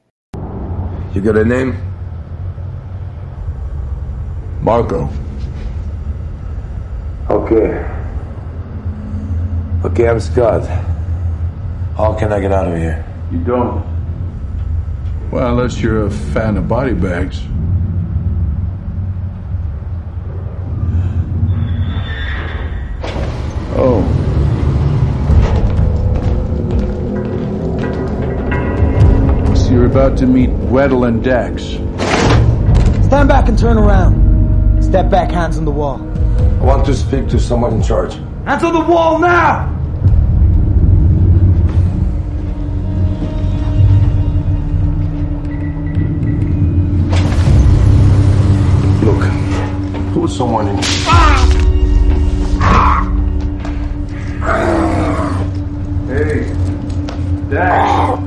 You 1.15 1.23
got 1.23 1.37
a 1.37 1.45
name? 1.45 1.77
Marco. 4.61 5.09
Okay. 7.31 7.93
Okay, 9.85 10.09
I'm 10.09 10.21
Scott. 10.21 10.63
How 11.97 12.13
can 12.13 12.31
I 12.31 12.41
get 12.41 12.53
out 12.53 12.69
of 12.69 12.77
here? 12.77 13.03
You 13.33 13.39
don't. 13.39 13.83
Well, 15.31 15.49
unless 15.53 15.81
you're 15.81 16.05
a 16.05 16.11
fan 16.11 16.59
of 16.59 16.69
body 16.69 16.93
bags. 16.93 17.41
Oh. 23.79 24.03
So 29.55 29.71
you're 29.71 29.87
about 29.87 30.19
to 30.19 30.27
meet 30.27 30.51
Weddle 30.51 31.09
and 31.09 31.25
Dax. 31.25 31.63
Stand 33.07 33.29
back 33.31 33.49
and 33.49 33.59
turn 33.59 33.79
around. 33.79 34.85
Step 34.85 35.09
back, 35.09 35.31
hands 35.31 35.57
on 35.57 35.65
the 35.65 35.71
wall. 35.71 36.03
I 36.61 36.65
want 36.65 36.85
to 36.85 36.95
speak 36.95 37.27
to 37.29 37.41
someone 37.41 37.73
in 37.73 37.83
charge. 37.83 38.13
Hands 38.45 38.63
on 38.63 38.75
the 38.75 38.81
wall 38.81 39.19
now! 39.19 39.76
Put 50.27 50.35
someone 50.35 50.69
in. 50.69 50.77
Hey, 56.09 56.53
Dax. 57.49 58.19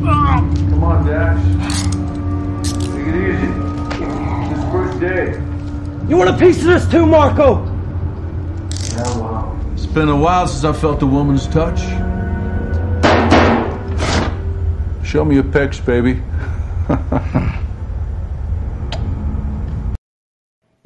Come 0.00 0.84
on, 0.84 1.06
Dax. 1.06 1.40
Take 2.72 3.06
it 3.06 3.16
easy. 3.30 3.50
This 4.48 4.64
first 4.72 5.00
day. 5.00 5.26
You 6.08 6.16
want 6.16 6.30
a 6.30 6.36
piece 6.36 6.58
of 6.58 6.64
this 6.64 6.88
too, 6.88 7.06
Marco? 7.06 7.64
It's 9.74 9.86
been 9.86 10.08
a 10.08 10.16
while 10.16 10.48
since 10.48 10.64
I 10.64 10.72
felt 10.72 11.02
a 11.02 11.06
woman's 11.06 11.46
touch. 11.46 11.80
Show 15.06 15.24
me 15.24 15.36
your 15.36 15.44
pecs, 15.44 15.84
baby. 15.84 16.20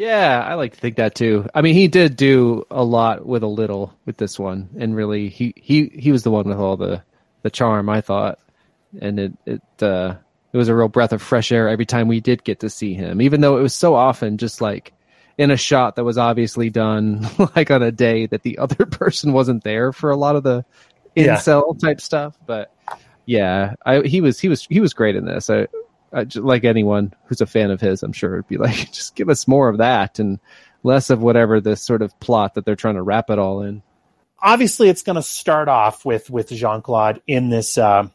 Yeah, 0.03 0.43
I 0.45 0.55
like 0.55 0.73
to 0.75 0.81
think 0.81 0.97
that 0.97 1.15
too. 1.15 1.47
I 1.55 1.63
mean, 1.63 1.75
he 1.75 1.87
did 1.87 2.17
do 2.17 2.65
a 2.71 2.83
lot 2.83 3.25
with 3.25 3.43
a 3.45 3.47
little 3.47 3.95
with 4.05 4.17
this 4.17 4.37
one, 4.39 4.69
and 4.77 4.97
really, 4.97 5.29
he 5.29 5.53
he 5.57 5.91
he 5.95 6.11
was 6.11 6.25
the 6.25 6.31
one 6.31 6.47
with 6.49 6.59
all 6.59 6.77
the 6.77 7.05
the 7.43 7.51
charm. 7.51 7.89
I 7.89 8.01
thought, 8.01 8.41
and 9.01 9.21
it 9.21 9.33
it 9.47 9.63
uh, 9.81 10.17
it 10.53 10.57
was 10.57 10.69
a 10.69 10.75
real 10.75 10.89
breath 10.89 11.13
of 11.13 11.23
fresh 11.23 11.53
air 11.53 11.69
every 11.69 11.87
time 11.87 12.09
we 12.09 12.21
did 12.21 12.43
get 12.43 12.61
to 12.61 12.71
see 12.71 12.95
him, 12.95 13.23
even 13.23 13.41
though 13.43 13.59
it 13.59 13.63
was 13.63 13.75
so 13.75 13.95
often 13.95 14.39
just 14.39 14.61
like 14.61 14.93
in 15.39 15.53
a 15.53 15.57
shot 15.57 15.97
that 15.97 16.05
was 16.05 16.19
obviously 16.19 16.69
done 16.71 17.27
like 17.57 17.71
on 17.71 17.83
a 17.83 17.93
day 17.93 18.27
that 18.27 18.43
the 18.43 18.59
other 18.59 18.87
person 18.87 19.33
wasn't 19.33 19.63
there 19.65 19.93
for 19.93 20.11
a 20.11 20.17
lot 20.17 20.37
of 20.37 20.43
the 20.43 20.65
Yeah. 21.15 21.37
incel 21.37 21.79
type 21.81 22.01
stuff. 22.01 22.37
But 22.47 22.73
yeah, 23.27 23.75
I, 23.87 24.01
he 24.03 24.21
was 24.21 24.41
he 24.41 24.49
was 24.49 24.67
he 24.67 24.81
was 24.81 24.95
great 24.95 25.17
in 25.17 25.27
this. 25.27 25.49
I, 25.51 25.69
J- 26.27 26.41
like 26.41 26.65
anyone 26.65 27.15
who's 27.27 27.41
a 27.41 27.47
fan 27.47 27.71
of 27.71 27.81
his, 27.81 28.03
I'm 28.03 28.13
sure 28.13 28.37
would 28.37 28.49
be 28.49 28.59
like, 28.59 28.77
just 28.93 29.15
give 29.17 29.29
us 29.29 29.49
more 29.49 29.69
of 29.69 29.79
that 29.79 30.19
and 30.19 30.39
less 30.83 31.11
of 31.11 31.23
whatever 31.23 31.61
this 31.61 31.83
sort 31.83 32.03
of 32.03 32.19
plot 32.21 32.55
that 32.55 32.65
they're 32.65 32.77
trying 32.77 32.97
to 32.97 33.03
wrap 33.03 33.31
it 33.31 33.39
all 33.39 33.63
in. 33.63 33.83
obviously 34.43 34.89
it's 34.89 35.03
going 35.03 35.17
to 35.17 35.23
start 35.23 35.69
off 35.69 36.05
with 36.05 36.29
with 36.29 36.49
Jean 36.51 36.83
Claude 36.83 37.23
in 37.27 37.49
this 37.49 37.79
uh, 37.79 38.09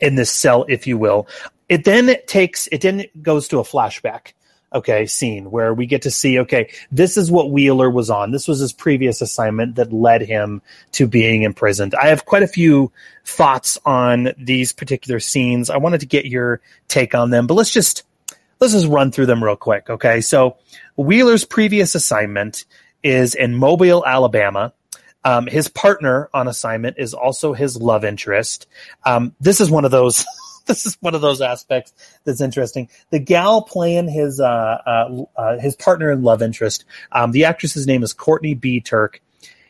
in 0.00 0.16
this 0.16 0.30
cell, 0.30 0.64
if 0.68 0.86
you 0.86 0.98
will. 0.98 1.28
It 1.68 1.84
then 1.84 2.14
takes 2.26 2.66
it 2.68 2.80
then 2.80 3.04
goes 3.22 3.48
to 3.48 3.58
a 3.58 3.62
flashback, 3.62 4.32
okay, 4.72 5.06
scene 5.06 5.50
where 5.50 5.72
we 5.72 5.86
get 5.86 6.02
to 6.02 6.10
see 6.10 6.38
okay, 6.40 6.70
this 6.90 7.16
is 7.16 7.30
what 7.30 7.50
Wheeler 7.50 7.90
was 7.90 8.10
on. 8.10 8.30
This 8.30 8.48
was 8.48 8.58
his 8.58 8.72
previous 8.72 9.20
assignment 9.20 9.76
that 9.76 9.92
led 9.92 10.22
him 10.22 10.62
to 10.92 11.06
being 11.06 11.42
imprisoned. 11.42 11.94
I 11.94 12.08
have 12.08 12.24
quite 12.24 12.42
a 12.42 12.48
few 12.48 12.92
thoughts 13.24 13.78
on 13.84 14.32
these 14.38 14.72
particular 14.72 15.20
scenes. 15.20 15.70
I 15.70 15.78
wanted 15.78 16.00
to 16.00 16.06
get 16.06 16.26
your 16.26 16.60
take 16.88 17.14
on 17.14 17.30
them, 17.30 17.46
but 17.46 17.54
let's 17.54 17.72
just 17.72 18.04
let's 18.60 18.72
just 18.72 18.86
run 18.86 19.10
through 19.10 19.26
them 19.26 19.42
real 19.42 19.56
quick, 19.56 19.88
okay? 19.90 20.20
So 20.20 20.56
Wheeler's 20.96 21.44
previous 21.44 21.94
assignment 21.94 22.64
is 23.02 23.34
in 23.34 23.54
Mobile, 23.54 24.04
Alabama. 24.04 24.72
Um, 25.24 25.46
his 25.46 25.68
partner 25.68 26.30
on 26.32 26.48
assignment 26.48 26.96
is 26.98 27.12
also 27.14 27.52
his 27.52 27.76
love 27.76 28.04
interest. 28.04 28.66
Um, 29.04 29.34
this 29.40 29.60
is 29.60 29.70
one 29.70 29.84
of 29.84 29.90
those. 29.90 30.24
this 30.68 30.86
is 30.86 30.96
one 31.00 31.14
of 31.14 31.20
those 31.20 31.40
aspects 31.40 31.92
that's 32.24 32.40
interesting. 32.40 32.88
The 33.10 33.18
gal 33.18 33.62
playing 33.62 34.08
his 34.08 34.40
uh, 34.40 34.44
uh, 34.46 35.24
uh, 35.36 35.58
his 35.58 35.74
partner 35.74 36.12
in 36.12 36.22
love 36.22 36.42
interest. 36.42 36.84
Um, 37.10 37.32
the 37.32 37.46
actress's 37.46 37.86
name 37.86 38.02
is 38.02 38.12
Courtney 38.12 38.54
B. 38.54 38.80
Turk. 38.80 39.20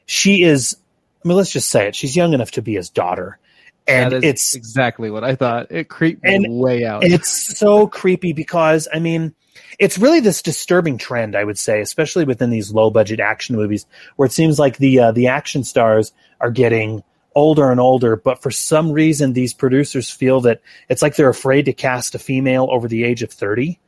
She 0.05 0.43
is. 0.43 0.77
I 1.25 1.29
mean, 1.29 1.37
let's 1.37 1.53
just 1.53 1.71
say 1.71 1.89
it. 1.89 1.97
She's 1.97 2.15
young 2.15 2.35
enough 2.35 2.53
to 2.53 2.63
be 2.63 2.75
his 2.75 2.91
daughter, 2.91 3.39
and 3.87 4.13
That 4.13 4.19
is 4.19 4.25
it's 4.25 4.55
exactly 4.55 5.11
what 5.11 5.25
I 5.25 5.35
thought. 5.35 5.71
It 5.71 5.89
creeped 5.89 6.23
me 6.23 6.47
way 6.49 6.85
out. 6.85 7.05
it's 7.05 7.59
so 7.59 7.87
creepy 7.87 8.33
because 8.33 8.87
I 8.93 8.99
mean, 8.99 9.35
it's 9.79 9.99
really 9.99 10.21
this 10.21 10.43
disturbing 10.43 10.99
trend, 10.99 11.37
I 11.37 11.45
would 11.45 11.59
say, 11.59 11.81
especially 11.81 12.25
within 12.25 12.51
these 12.51 12.73
low 12.73 12.91
budget 12.91 13.21
action 13.21 13.57
movies, 13.57 13.87
where 14.17 14.27
it 14.27 14.33
seems 14.33 14.59
like 14.59 14.79
the 14.79 15.01
uh, 15.01 15.13
the 15.13 15.29
action 15.29 15.65
stars 15.65 16.13
are 16.41 16.51
getting 16.51 17.03
older 17.39 17.71
and 17.71 17.81
older, 17.81 18.17
but 18.17 18.43
for 18.43 18.51
some 18.51 18.91
reason 18.93 19.33
these 19.33 19.55
producers 19.55 20.11
feel 20.11 20.41
that 20.43 20.61
it's 20.89 21.03
like 21.03 21.15
they're 21.17 21.29
afraid 21.29 21.65
to 21.67 21.73
cast 21.73 22.15
a 22.15 22.19
female 22.19 22.69
over 22.71 22.89
the 22.89 23.05
age 23.05 23.23
of 23.23 23.31
thirty. 23.33 23.79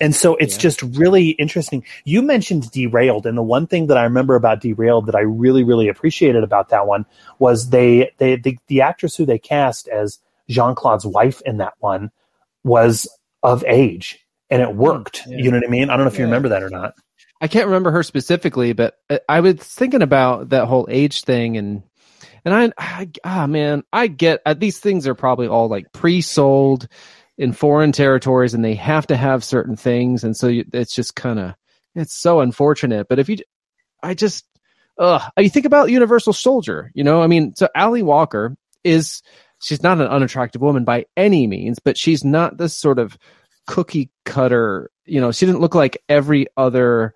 And 0.00 0.14
so 0.14 0.36
it's 0.36 0.54
Yeah. 0.54 0.60
just 0.60 0.82
really 0.82 1.30
interesting. 1.30 1.84
You 2.04 2.22
mentioned 2.22 2.70
Derailed, 2.70 3.26
and 3.26 3.36
the 3.36 3.42
one 3.42 3.66
thing 3.66 3.88
that 3.88 3.98
I 3.98 4.04
remember 4.04 4.34
about 4.36 4.60
Derailed 4.60 5.06
that 5.06 5.14
I 5.16 5.20
really, 5.22 5.64
really 5.64 5.88
appreciated 5.88 6.44
about 6.44 6.68
that 6.68 6.86
one 6.86 7.04
was 7.40 7.70
they, 7.70 8.10
they 8.18 8.36
the, 8.36 8.58
the 8.68 8.80
actress 8.82 9.16
who 9.16 9.26
they 9.26 9.38
cast 9.38 9.88
as 9.88 10.18
Jean 10.48 10.74
Claude's 10.74 11.04
wife 11.06 11.40
in 11.46 11.56
that 11.58 11.74
one 11.80 12.10
was 12.64 13.08
of 13.42 13.64
age, 13.66 14.18
and 14.50 14.62
it 14.62 14.74
worked. 14.74 15.22
yeah. 15.26 15.38
You 15.38 15.50
know 15.50 15.58
what 15.58 15.66
I 15.66 15.70
mean? 15.70 15.90
I 15.90 15.96
don't 15.96 16.04
know 16.04 16.12
if 16.12 16.18
you 16.18 16.24
remember 16.24 16.48
that 16.50 16.62
or 16.62 16.70
not. 16.70 16.94
I 17.40 17.48
can't 17.48 17.66
remember 17.66 17.90
her 17.92 18.02
specifically, 18.02 18.72
but 18.72 18.98
I- 19.10 19.20
I 19.28 19.40
was 19.40 19.56
thinking 19.56 20.02
about 20.02 20.48
that 20.50 20.66
whole 20.66 20.86
age 20.90 21.22
thing, 21.24 21.56
and 21.56 21.82
and 22.44 22.54
I, 22.54 22.72
I 22.78 23.10
ah 23.24 23.46
man, 23.46 23.82
I 23.92 24.06
get 24.06 24.40
uh, 24.46 24.54
these 24.54 24.78
things 24.78 25.06
are 25.06 25.14
probably 25.14 25.48
all 25.48 25.68
like 25.68 25.92
pre-sold 25.92 26.88
in 27.36 27.52
foreign 27.52 27.92
territories, 27.92 28.54
and 28.54 28.64
they 28.64 28.74
have 28.74 29.06
to 29.08 29.16
have 29.16 29.44
certain 29.44 29.76
things, 29.76 30.24
and 30.24 30.36
so 30.36 30.48
you, 30.48 30.64
it's 30.72 30.94
just 30.94 31.14
kind 31.14 31.38
of 31.38 31.54
it's 31.94 32.14
so 32.14 32.40
unfortunate. 32.40 33.08
But 33.08 33.18
if 33.18 33.28
you, 33.28 33.38
I 34.02 34.14
just, 34.14 34.44
ugh, 34.98 35.22
you 35.38 35.50
think 35.50 35.66
about 35.66 35.90
Universal 35.90 36.32
Soldier, 36.32 36.90
you 36.94 37.04
know, 37.04 37.22
I 37.22 37.26
mean, 37.26 37.54
so 37.56 37.68
Ali 37.74 38.02
Walker 38.02 38.56
is 38.84 39.22
she's 39.60 39.82
not 39.82 40.00
an 40.00 40.06
unattractive 40.06 40.62
woman 40.62 40.84
by 40.84 41.06
any 41.16 41.46
means, 41.46 41.78
but 41.78 41.98
she's 41.98 42.24
not 42.24 42.56
this 42.56 42.74
sort 42.74 42.98
of 42.98 43.18
cookie 43.66 44.10
cutter, 44.24 44.90
you 45.04 45.20
know, 45.20 45.32
she 45.32 45.46
didn't 45.46 45.60
look 45.60 45.74
like 45.74 46.02
every 46.08 46.46
other 46.56 47.14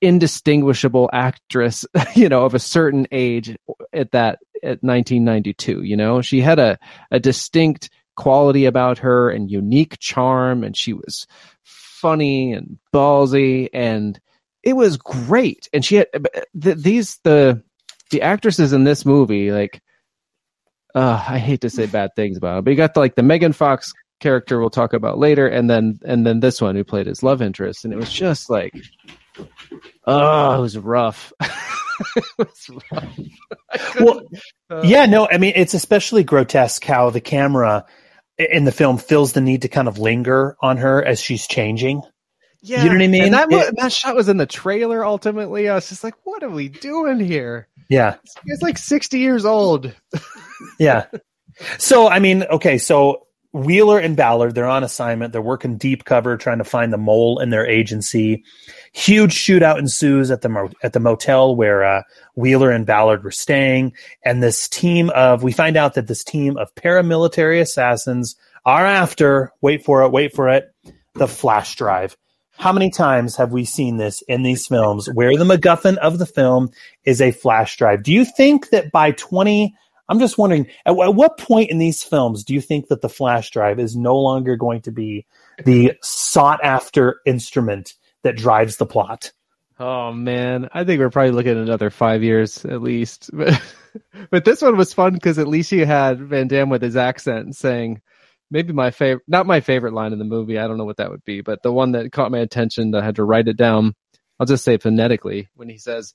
indistinguishable 0.00 1.10
actress, 1.12 1.84
you 2.14 2.28
know, 2.28 2.44
of 2.44 2.54
a 2.54 2.58
certain 2.58 3.06
age 3.12 3.56
at 3.92 4.12
that 4.12 4.38
at 4.62 4.82
1992, 4.82 5.82
you 5.82 5.96
know. 5.96 6.22
She 6.22 6.40
had 6.40 6.58
a 6.58 6.78
a 7.10 7.18
distinct 7.20 7.90
quality 8.16 8.66
about 8.66 8.98
her 8.98 9.30
and 9.30 9.50
unique 9.50 9.98
charm 9.98 10.62
and 10.62 10.76
she 10.76 10.92
was 10.92 11.26
funny 11.64 12.52
and 12.52 12.78
ballsy 12.92 13.68
and 13.72 14.20
it 14.62 14.74
was 14.74 14.96
great. 14.96 15.68
And 15.72 15.84
she 15.84 15.96
had 15.96 16.08
th- 16.60 16.76
these 16.76 17.18
the 17.24 17.62
the 18.10 18.22
actresses 18.22 18.72
in 18.72 18.84
this 18.84 19.06
movie 19.06 19.50
like 19.50 19.80
uh 20.94 21.24
I 21.26 21.38
hate 21.38 21.62
to 21.62 21.70
say 21.70 21.86
bad 21.86 22.10
things 22.14 22.36
about 22.36 22.56
her, 22.56 22.62
but 22.62 22.70
you 22.70 22.76
got 22.76 22.94
the, 22.94 23.00
like 23.00 23.14
the 23.14 23.22
Megan 23.22 23.52
Fox 23.52 23.92
character 24.20 24.60
we'll 24.60 24.70
talk 24.70 24.92
about 24.92 25.18
later 25.18 25.48
and 25.48 25.68
then 25.68 25.98
and 26.04 26.24
then 26.24 26.40
this 26.40 26.60
one 26.60 26.76
who 26.76 26.84
played 26.84 27.06
his 27.06 27.22
love 27.22 27.42
interest 27.42 27.84
and 27.84 27.92
it 27.92 27.96
was 27.96 28.12
just 28.12 28.48
like 28.48 28.72
oh 30.06 30.58
it 30.58 30.60
was 30.60 30.76
rough 30.78 31.32
it 32.16 32.24
was 32.38 32.70
rough 32.92 33.18
Well, 34.00 34.22
Uh, 34.70 34.82
yeah, 34.84 35.06
no, 35.06 35.28
I 35.30 35.38
mean 35.38 35.52
it's 35.56 35.74
especially 35.74 36.24
grotesque 36.24 36.84
how 36.84 37.10
the 37.10 37.20
camera 37.20 37.84
in 38.38 38.64
the 38.64 38.72
film 38.72 38.98
feels 38.98 39.32
the 39.32 39.40
need 39.40 39.62
to 39.62 39.68
kind 39.68 39.88
of 39.88 39.98
linger 39.98 40.56
on 40.62 40.78
her 40.78 41.04
as 41.04 41.20
she's 41.20 41.46
changing. 41.46 42.02
yeah 42.62 42.82
You 42.82 42.88
know 42.90 42.96
what 42.96 43.02
I 43.04 43.08
mean? 43.08 43.24
and 43.24 43.34
that, 43.34 43.48
It- 43.52 43.74
that 43.76 43.92
shot 43.92 44.14
was 44.16 44.28
in 44.28 44.36
the 44.38 44.46
trailer 44.46 45.04
ultimately 45.04 45.68
i 45.68 45.74
was 45.74 45.88
just 45.88 46.02
like 46.04 46.14
what 46.24 46.42
are 46.42 46.48
we 46.50 46.68
doing 46.68 47.20
here 47.20 47.68
yeah. 47.90 48.16
it's 48.46 48.62
like 48.62 48.78
60 48.78 49.18
years 49.18 49.44
old 49.44 49.94
Yeah. 50.78 51.06
So, 51.78 52.08
I 52.08 52.18
mean, 52.20 52.44
okay, 52.44 52.78
so 52.78 53.26
Wheeler 53.52 53.98
and 53.98 54.16
Ballard, 54.16 54.54
they're 54.54 54.66
on 54.66 54.82
assignment. 54.82 55.32
They're 55.32 55.42
working 55.42 55.76
deep 55.76 56.04
cover 56.04 56.36
trying 56.36 56.58
to 56.58 56.64
find 56.64 56.92
the 56.92 56.98
mole 56.98 57.38
in 57.38 57.50
their 57.50 57.66
agency. 57.66 58.44
Huge 58.92 59.34
shootout 59.34 59.78
ensues 59.78 60.30
at 60.30 60.40
the 60.40 60.48
mo- 60.48 60.70
at 60.82 60.94
the 60.94 61.00
motel 61.00 61.54
where 61.54 61.84
uh, 61.84 62.02
Wheeler 62.34 62.70
and 62.70 62.86
Ballard 62.86 63.22
were 63.22 63.30
staying, 63.30 63.92
and 64.24 64.42
this 64.42 64.68
team 64.68 65.10
of 65.10 65.42
we 65.42 65.52
find 65.52 65.76
out 65.76 65.94
that 65.94 66.06
this 66.06 66.24
team 66.24 66.56
of 66.56 66.74
paramilitary 66.74 67.60
assassins 67.60 68.36
are 68.64 68.86
after. 68.86 69.52
Wait 69.60 69.84
for 69.84 70.02
it. 70.02 70.10
Wait 70.10 70.34
for 70.34 70.48
it. 70.48 70.74
The 71.14 71.28
flash 71.28 71.76
drive. 71.76 72.16
How 72.56 72.72
many 72.72 72.90
times 72.90 73.36
have 73.36 73.52
we 73.52 73.64
seen 73.64 73.96
this 73.96 74.22
in 74.28 74.42
these 74.42 74.66
films 74.66 75.08
where 75.12 75.36
the 75.36 75.44
MacGuffin 75.44 75.96
of 75.96 76.18
the 76.18 76.26
film 76.26 76.70
is 77.04 77.20
a 77.20 77.32
flash 77.32 77.76
drive? 77.76 78.02
Do 78.02 78.12
you 78.12 78.24
think 78.24 78.70
that 78.70 78.92
by 78.92 79.12
20, 79.12 79.74
I'm 80.08 80.18
just 80.18 80.38
wondering, 80.38 80.66
at, 80.84 80.98
at 80.98 81.14
what 81.14 81.38
point 81.38 81.70
in 81.70 81.78
these 81.78 82.02
films 82.02 82.44
do 82.44 82.54
you 82.54 82.60
think 82.60 82.88
that 82.88 83.00
the 83.00 83.08
flash 83.08 83.50
drive 83.50 83.78
is 83.78 83.96
no 83.96 84.16
longer 84.16 84.56
going 84.56 84.82
to 84.82 84.92
be 84.92 85.26
the 85.64 85.92
sought 86.02 86.62
after 86.62 87.20
instrument 87.24 87.94
that 88.22 88.36
drives 88.36 88.76
the 88.76 88.86
plot? 88.86 89.32
Oh 89.78 90.12
man, 90.12 90.68
I 90.72 90.84
think 90.84 91.00
we're 91.00 91.10
probably 91.10 91.32
looking 91.32 91.52
at 91.52 91.56
another 91.56 91.90
five 91.90 92.22
years 92.22 92.64
at 92.64 92.82
least. 92.82 93.30
But 93.42 93.60
but 94.30 94.44
this 94.46 94.62
one 94.62 94.78
was 94.78 94.94
fun 94.94 95.12
because 95.12 95.38
at 95.38 95.48
least 95.48 95.70
you 95.70 95.84
had 95.84 96.18
Van 96.18 96.48
Damme 96.48 96.70
with 96.70 96.80
his 96.80 96.96
accent 96.96 97.54
saying 97.56 98.00
maybe 98.50 98.72
my 98.72 98.90
favorite, 98.90 99.24
not 99.28 99.44
my 99.44 99.60
favorite 99.60 99.92
line 99.92 100.12
in 100.14 100.18
the 100.18 100.24
movie. 100.24 100.58
I 100.58 100.66
don't 100.66 100.78
know 100.78 100.84
what 100.84 100.96
that 100.96 101.10
would 101.10 101.24
be, 101.24 101.42
but 101.42 101.62
the 101.62 101.72
one 101.72 101.92
that 101.92 102.10
caught 102.12 102.30
my 102.30 102.38
attention 102.38 102.92
that 102.92 103.02
I 103.02 103.04
had 103.04 103.16
to 103.16 103.24
write 103.24 103.48
it 103.48 103.56
down. 103.58 103.94
I'll 104.40 104.46
just 104.46 104.64
say 104.64 104.76
phonetically 104.78 105.48
when 105.54 105.68
he 105.68 105.78
says, 105.78 106.14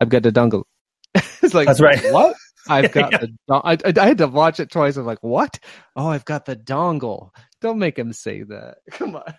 "I've 0.00 0.08
got 0.08 0.22
the 0.22 0.32
dongle." 0.32 0.64
it's 1.14 1.54
like 1.54 1.66
That's 1.66 1.80
right. 1.80 2.02
What? 2.12 2.36
I've 2.68 2.92
got 2.92 3.12
Yeah. 3.12 3.18
the. 3.18 3.28
Don- 3.48 3.62
I, 3.64 3.78
I 4.00 4.06
had 4.06 4.18
to 4.18 4.28
watch 4.28 4.60
it 4.60 4.70
twice. 4.70 4.96
I'm 4.96 5.04
like, 5.06 5.22
what? 5.22 5.58
Oh, 5.96 6.08
I've 6.08 6.24
got 6.24 6.44
the 6.46 6.56
dongle. 6.56 7.30
Don't 7.60 7.78
make 7.78 7.98
him 7.98 8.12
say 8.12 8.42
that. 8.42 8.78
Come 8.92 9.16
on. 9.16 9.34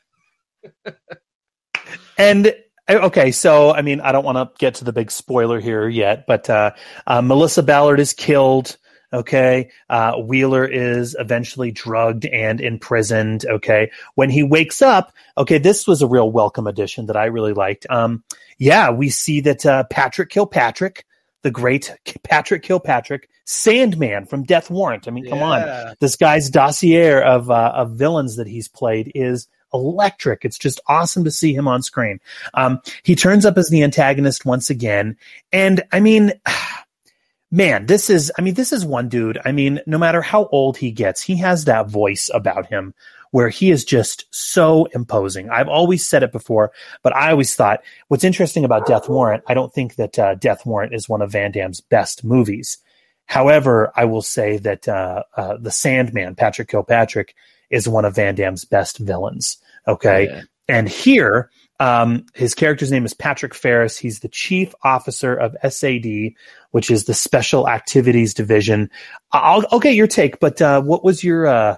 And 2.17 2.47
uh, 2.88 2.93
okay, 2.93 3.32
so 3.32 3.71
I 3.73 3.82
mean, 3.82 4.01
I 4.01 4.11
don't 4.11 4.26
want 4.26 4.38
to 4.38 4.51
get 4.59 4.76
to 4.76 4.86
the 4.86 4.93
big 4.93 5.11
spoiler 5.11 5.59
here 5.59 5.88
yet, 5.88 6.26
but 6.28 6.49
uh, 6.49 6.71
uh, 7.07 7.21
Melissa 7.21 7.63
Ballard 7.63 7.99
is 7.99 8.13
killed. 8.13 8.78
Okay, 9.13 9.69
uh, 9.89 10.13
Wheeler 10.17 10.65
is 10.65 11.15
eventually 11.17 11.71
drugged 11.71 12.26
and 12.26 12.59
imprisoned. 12.59 13.45
Okay, 13.45 13.91
when 14.15 14.30
he 14.30 14.43
wakes 14.43 14.82
up, 14.82 15.13
okay, 15.38 15.57
this 15.57 15.88
was 15.88 16.01
a 16.01 16.07
real 16.07 16.30
welcome 16.32 16.67
addition 16.67 17.05
that 17.05 17.15
I 17.15 17.26
really 17.26 17.53
liked. 17.53 17.86
Um, 17.89 18.23
yeah, 18.57 18.89
we 18.89 19.09
see 19.09 19.41
that 19.41 19.65
uh, 19.65 19.84
Patrick 19.89 20.30
Kilpatrick, 20.30 21.05
the 21.45 21.51
great 21.51 21.93
Patrick 22.23 22.63
Kilpatrick, 22.63 23.29
Sandman 23.45 24.25
from 24.25 24.41
Death 24.41 24.71
Warrant. 24.71 25.07
I 25.07 25.11
mean, 25.11 25.29
come 25.29 25.37
Yeah. 25.37 25.85
on, 25.89 25.95
this 25.99 26.15
guy's 26.15 26.49
dossier 26.49 27.21
of 27.21 27.51
uh, 27.51 27.71
of 27.75 27.91
villains 27.91 28.35
that 28.37 28.47
he's 28.47 28.67
played 28.67 29.11
is 29.13 29.47
electric. 29.71 30.43
It's 30.43 30.57
just 30.57 30.79
awesome 30.87 31.23
to 31.23 31.29
see 31.29 31.53
him 31.53 31.67
on 31.67 31.83
screen. 31.83 32.19
Um, 32.55 32.81
he 33.03 33.13
turns 33.15 33.45
up 33.45 33.59
as 33.59 33.69
the 33.69 33.83
antagonist 33.83 34.43
once 34.43 34.71
again, 34.71 35.17
and 35.53 35.83
I 35.91 35.99
mean, 35.99 36.33
man, 37.51 37.85
this 37.85 38.09
is 38.09 38.31
I 38.39 38.41
mean, 38.41 38.55
this 38.55 38.73
is 38.73 38.83
one 38.83 39.07
dude. 39.07 39.37
I 39.45 39.51
mean, 39.51 39.81
no 39.85 39.99
matter 39.99 40.23
how 40.23 40.47
old 40.47 40.77
he 40.77 40.89
gets, 40.89 41.21
he 41.21 41.37
has 41.37 41.65
that 41.65 41.89
voice 41.89 42.31
about 42.33 42.65
him 42.67 42.95
where 43.36 43.49
he 43.49 43.69
is 43.69 43.83
just 43.83 44.23
so 44.31 44.86
imposing. 44.93 45.49
I've 45.49 45.67
always 45.67 46.07
said 46.07 46.23
it 46.23 46.31
before, 46.31 46.71
but 47.03 47.13
I 47.13 47.31
always 47.31 47.53
thought 47.53 47.81
what's 48.07 48.23
interesting 48.23 48.63
about 48.63 48.88
Death 48.88 49.09
Warrant. 49.09 49.43
I 49.45 49.53
don't 49.53 49.73
think 49.73 49.95
that 49.95 50.17
uh, 50.17 50.36
Death 50.36 50.65
Warrant 50.65 50.93
is 50.95 51.09
one 51.09 51.21
of 51.21 51.33
Van 51.33 51.51
Damme's 51.51 51.81
best 51.81 52.23
movies. 52.23 52.77
However, 53.25 53.91
I 53.93 54.05
will 54.05 54.21
say 54.21 54.55
that 54.59 54.88
uh, 54.88 55.23
uh, 55.36 55.57
the 55.59 55.69
Sandman, 55.69 56.36
Patrick 56.36 56.69
Kilpatrick, 56.69 57.36
is 57.69 57.89
one 57.89 58.05
of 58.05 58.15
Van 58.15 58.36
Damme's 58.36 58.63
best 58.63 58.99
villains. 58.99 59.57
Okay, 59.86 60.27
Yeah. 60.29 60.41
and 60.69 60.88
here, 60.88 61.49
um, 61.81 62.25
his 62.36 62.53
character's 62.53 62.89
name 62.89 63.03
is 63.03 63.13
Patrick 63.13 63.53
Ferris. 63.53 63.97
He's 63.97 64.21
the 64.21 64.29
chief 64.29 64.73
officer 64.86 65.36
of 65.36 65.57
SAD, 65.69 66.31
which 66.71 66.89
is 66.89 67.03
the 67.03 67.13
Special 67.13 67.67
Activities 67.67 68.33
Division. 68.33 68.89
I'll, 69.33 69.65
I'll 69.73 69.81
get 69.81 69.95
your 69.95 70.07
take, 70.07 70.39
but 70.39 70.61
uh, 70.61 70.81
what 70.81 71.03
was 71.03 71.21
your 71.21 71.47
uh, 71.47 71.77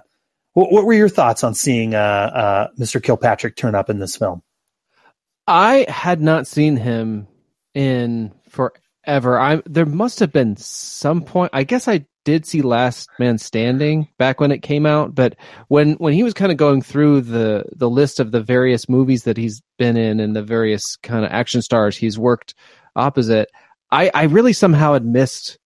what, 0.58 0.72
what 0.72 0.84
were 0.84 0.92
your 0.92 1.08
thoughts 1.08 1.44
on 1.44 1.54
seeing 1.54 1.94
uh, 1.94 1.98
uh, 1.98 2.68
Mr. 2.76 3.00
Kilpatrick 3.00 3.54
turn 3.54 3.76
up 3.76 3.88
in 3.88 4.00
this 4.00 4.16
film? 4.16 4.42
I 5.46 5.86
had 5.88 6.20
not 6.20 6.48
seen 6.48 6.76
him 6.76 7.28
in 7.74 8.34
forever. 8.48 9.38
I 9.38 9.62
there 9.66 9.86
must 9.86 10.18
have 10.18 10.32
been 10.32 10.56
some 10.56 11.22
point. 11.22 11.50
I 11.54 11.62
guess 11.62 11.86
I 11.86 12.06
did 12.24 12.44
see 12.44 12.60
Last 12.60 13.08
Man 13.20 13.38
Standing 13.38 14.08
back 14.18 14.40
when 14.40 14.50
it 14.50 14.62
came 14.62 14.84
out, 14.84 15.14
but 15.14 15.36
when 15.68 15.92
when 15.92 16.12
he 16.12 16.24
was 16.24 16.34
kind 16.34 16.50
of 16.50 16.58
going 16.58 16.82
through 16.82 17.20
the 17.20 17.64
the 17.76 17.88
list 17.88 18.18
of 18.18 18.32
the 18.32 18.42
various 18.42 18.88
movies 18.88 19.22
that 19.24 19.36
he's 19.36 19.62
been 19.78 19.96
in 19.96 20.18
and 20.18 20.34
the 20.34 20.42
various 20.42 20.96
kind 20.96 21.24
of 21.24 21.30
action 21.30 21.62
stars 21.62 21.96
he's 21.96 22.18
worked 22.18 22.54
opposite, 22.96 23.48
I 23.92 24.10
I 24.12 24.24
really 24.24 24.52
somehow 24.52 24.94
had 24.94 25.06
missed 25.06 25.56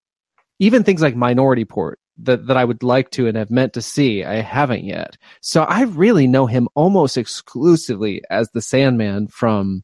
even 0.59 0.83
things 0.83 1.01
like 1.01 1.15
Minority 1.15 1.63
Report 1.63 1.99
that 2.17 2.47
that 2.47 2.57
I 2.57 2.65
would 2.65 2.83
like 2.83 3.09
to 3.11 3.27
and 3.27 3.37
have 3.37 3.51
meant 3.51 3.73
to 3.73 3.81
see. 3.81 4.23
I 4.23 4.35
haven't 4.35 4.83
yet. 4.83 5.17
So 5.41 5.63
I 5.63 5.83
really 5.83 6.27
know 6.27 6.45
him 6.45 6.67
almost 6.75 7.17
exclusively 7.17 8.21
as 8.29 8.49
the 8.49 8.61
Sandman 8.61 9.27
from 9.27 9.83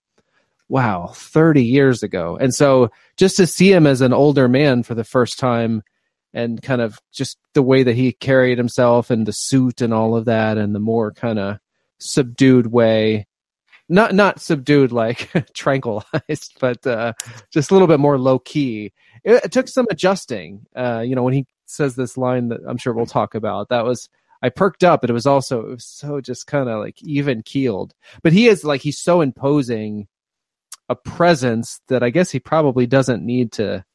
wow, 0.69 1.07
30 1.15 1.63
years 1.63 2.03
ago. 2.03 2.37
And 2.39 2.53
so 2.53 2.91
just 3.17 3.37
to 3.37 3.47
see 3.47 3.71
him 3.73 3.87
as 3.87 4.01
an 4.01 4.13
older 4.13 4.47
man 4.47 4.83
for 4.83 4.93
the 4.93 5.03
first 5.03 5.39
time 5.39 5.81
and 6.33 6.61
kind 6.61 6.79
of 6.79 6.99
just 7.11 7.37
the 7.53 7.63
way 7.63 7.81
that 7.83 7.95
he 7.95 8.11
carried 8.11 8.57
himself 8.57 9.09
and 9.09 9.25
the 9.25 9.33
suit 9.33 9.81
and 9.81 9.93
all 9.93 10.15
of 10.15 10.25
that 10.25 10.57
and 10.57 10.75
the 10.75 10.79
more 10.79 11.11
kind 11.11 11.39
of 11.39 11.57
subdued 11.99 12.67
way 12.67 13.25
not 13.89 14.13
not 14.13 14.39
subdued 14.39 14.91
like 14.91 15.29
tranquilized 15.53 16.53
but 16.59 16.85
uh 16.85 17.11
just 17.51 17.71
a 17.71 17.73
little 17.73 17.87
bit 17.87 17.99
more 17.99 18.17
low 18.17 18.39
key 18.39 18.93
it, 19.23 19.43
it 19.45 19.51
took 19.51 19.67
some 19.67 19.87
adjusting 19.89 20.65
uh 20.75 20.99
you 20.99 21.15
know 21.15 21.23
when 21.23 21.33
he 21.33 21.45
says 21.69 21.95
this 21.95 22.17
line 22.17 22.49
that 22.49 22.61
i'm 22.67 22.77
sure 22.77 22.93
we'll 22.93 23.05
talk 23.05 23.35
about 23.35 23.69
that 23.69 23.85
was 23.85 24.09
I 24.41 24.49
perked 24.49 24.83
up, 24.83 25.01
but 25.01 25.09
it 25.09 25.13
was 25.13 25.25
also 25.25 25.61
it 25.61 25.69
was 25.69 25.85
so 25.85 26.21
just 26.21 26.47
kind 26.47 26.69
of 26.69 26.79
like 26.79 27.01
even 27.03 27.43
keeled. 27.43 27.93
But 28.23 28.33
he 28.33 28.47
is 28.47 28.63
like 28.63 28.81
he's 28.81 28.97
so 28.97 29.21
imposing 29.21 30.07
a 30.87 30.95
presence 30.95 31.81
that 31.87 32.03
I 32.03 32.09
guess 32.09 32.31
he 32.31 32.39
probably 32.39 32.87
doesn't 32.87 33.25
need 33.25 33.51
to, 33.53 33.85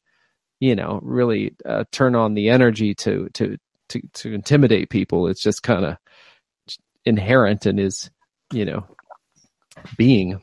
you 0.59 0.75
know, 0.75 0.99
really 1.03 1.55
uh, 1.65 1.85
turn 1.91 2.15
on 2.15 2.35
the 2.35 2.49
energy 2.49 2.93
to 2.95 3.29
to 3.33 3.57
to 3.89 4.01
to 4.13 4.33
intimidate 4.33 4.89
people. 4.89 5.27
It's 5.27 5.41
just 5.41 5.63
kind 5.63 5.85
of 5.85 5.97
inherent 7.05 7.65
in 7.65 7.77
his, 7.77 8.09
you 8.53 8.65
know, 8.65 8.85
being. 9.97 10.41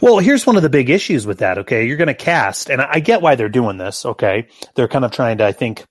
Well, 0.00 0.18
here's 0.18 0.46
one 0.46 0.56
of 0.56 0.62
the 0.62 0.70
big 0.70 0.90
issues 0.90 1.26
with 1.26 1.38
that. 1.38 1.58
Okay, 1.58 1.86
you're 1.86 1.96
going 1.96 2.08
to 2.08 2.14
cast, 2.14 2.70
and 2.70 2.80
I 2.80 3.00
get 3.00 3.22
why 3.22 3.34
they're 3.34 3.48
doing 3.48 3.76
this. 3.76 4.04
Okay, 4.04 4.48
they're 4.74 4.88
kind 4.88 5.04
of 5.04 5.12
trying 5.12 5.38
to, 5.38 5.46
I 5.46 5.52
think, 5.52 5.84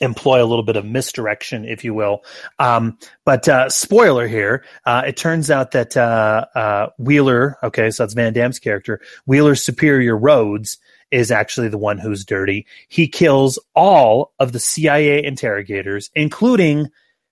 employ 0.00 0.42
a 0.42 0.46
little 0.46 0.64
bit 0.64 0.76
of 0.76 0.84
misdirection, 0.84 1.64
if 1.64 1.84
you 1.84 1.94
will. 1.94 2.24
Um, 2.58 2.98
but 3.24 3.48
uh, 3.48 3.68
spoiler 3.68 4.26
here: 4.26 4.64
uh, 4.84 5.02
it 5.06 5.16
turns 5.16 5.50
out 5.50 5.72
that 5.72 5.96
uh, 5.96 6.46
uh 6.54 6.88
Wheeler, 6.98 7.56
okay, 7.62 7.90
so 7.90 8.02
that's 8.02 8.14
Van 8.14 8.32
Damme's 8.32 8.58
character, 8.58 9.00
Wheeler's 9.26 9.62
superior 9.62 10.16
Rhodes 10.16 10.78
is 11.10 11.30
actually 11.30 11.68
the 11.68 11.78
one 11.78 11.98
who's 11.98 12.24
dirty. 12.24 12.66
He 12.88 13.08
kills 13.08 13.58
all 13.74 14.32
of 14.38 14.52
the 14.52 14.60
CIA 14.60 15.24
interrogators, 15.24 16.10
including 16.14 16.88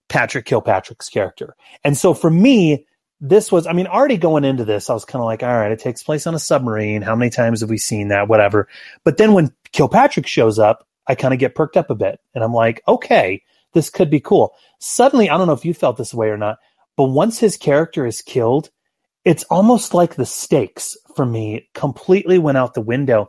Patrick 0.08 0.46
Kilpatrick's 0.46 1.08
character. 1.08 1.54
And 1.84 1.96
so 1.96 2.14
for 2.14 2.30
me, 2.30 2.86
this 3.20 3.50
was, 3.50 3.66
I 3.66 3.72
mean, 3.72 3.86
already 3.86 4.16
going 4.16 4.44
into 4.44 4.64
this, 4.64 4.88
I 4.88 4.94
was 4.94 5.04
kind 5.04 5.20
of 5.20 5.26
like, 5.26 5.42
all 5.42 5.48
right, 5.48 5.72
it 5.72 5.80
takes 5.80 6.02
place 6.02 6.26
on 6.26 6.34
a 6.34 6.38
submarine. 6.38 7.02
How 7.02 7.16
many 7.16 7.30
times 7.30 7.60
have 7.60 7.70
we 7.70 7.78
seen 7.78 8.08
that? 8.08 8.28
Whatever. 8.28 8.68
But 9.04 9.16
then 9.16 9.32
when 9.32 9.52
Kilpatrick 9.72 10.26
shows 10.26 10.58
up, 10.58 10.86
I 11.06 11.14
kind 11.14 11.34
of 11.34 11.40
get 11.40 11.54
perked 11.54 11.76
up 11.76 11.90
a 11.90 11.94
bit 11.94 12.20
and 12.34 12.44
I'm 12.44 12.52
like, 12.52 12.82
okay, 12.86 13.42
this 13.72 13.90
could 13.90 14.10
be 14.10 14.20
cool. 14.20 14.54
Suddenly, 14.78 15.30
I 15.30 15.36
don't 15.36 15.46
know 15.46 15.52
if 15.52 15.64
you 15.64 15.74
felt 15.74 15.96
this 15.96 16.14
way 16.14 16.28
or 16.28 16.36
not, 16.36 16.58
but 16.96 17.04
once 17.04 17.38
his 17.38 17.56
character 17.56 18.06
is 18.06 18.22
killed, 18.22 18.70
it's 19.24 19.44
almost 19.44 19.94
like 19.94 20.14
the 20.14 20.26
stakes 20.26 20.96
for 21.16 21.26
me 21.26 21.68
completely 21.74 22.38
went 22.38 22.58
out 22.58 22.74
the 22.74 22.80
window. 22.80 23.28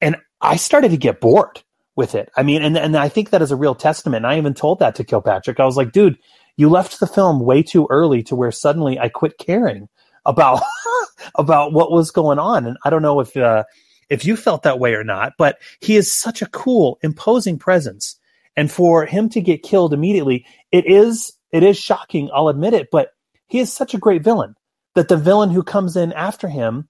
And 0.00 0.16
I 0.40 0.56
started 0.56 0.90
to 0.90 0.96
get 0.96 1.20
bored 1.20 1.62
with 1.96 2.14
it. 2.14 2.30
I 2.36 2.42
mean, 2.42 2.62
and, 2.62 2.76
and 2.76 2.96
I 2.96 3.08
think 3.08 3.30
that 3.30 3.42
is 3.42 3.50
a 3.50 3.56
real 3.56 3.74
testament. 3.74 4.24
And 4.24 4.32
I 4.32 4.38
even 4.38 4.54
told 4.54 4.78
that 4.78 4.94
to 4.96 5.04
Kilpatrick. 5.04 5.60
I 5.60 5.64
was 5.66 5.76
like, 5.76 5.92
dude, 5.92 6.18
you 6.60 6.68
left 6.68 7.00
the 7.00 7.06
film 7.06 7.40
way 7.40 7.62
too 7.62 7.86
early 7.88 8.22
to 8.24 8.36
where 8.36 8.52
suddenly 8.52 8.98
I 8.98 9.08
quit 9.08 9.38
caring 9.38 9.88
about 10.26 10.62
about 11.34 11.72
what 11.72 11.90
was 11.90 12.10
going 12.10 12.38
on. 12.38 12.66
And 12.66 12.76
I 12.84 12.90
don't 12.90 13.00
know 13.00 13.20
if 13.20 13.34
uh, 13.34 13.64
if 14.10 14.26
you 14.26 14.36
felt 14.36 14.62
that 14.64 14.78
way 14.78 14.92
or 14.92 15.02
not, 15.02 15.32
but 15.38 15.56
he 15.80 15.96
is 15.96 16.12
such 16.12 16.42
a 16.42 16.46
cool, 16.46 16.98
imposing 17.02 17.58
presence. 17.58 18.16
And 18.56 18.70
for 18.70 19.06
him 19.06 19.30
to 19.30 19.40
get 19.40 19.62
killed 19.62 19.94
immediately, 19.94 20.44
it 20.70 20.84
is 20.86 21.32
it 21.50 21.62
is 21.62 21.78
shocking. 21.78 22.28
I'll 22.34 22.48
admit 22.48 22.74
it, 22.74 22.88
but 22.92 23.08
he 23.46 23.58
is 23.58 23.72
such 23.72 23.94
a 23.94 23.98
great 23.98 24.22
villain 24.22 24.54
that 24.94 25.08
the 25.08 25.16
villain 25.16 25.48
who 25.48 25.62
comes 25.62 25.96
in 25.96 26.12
after 26.12 26.46
him 26.46 26.88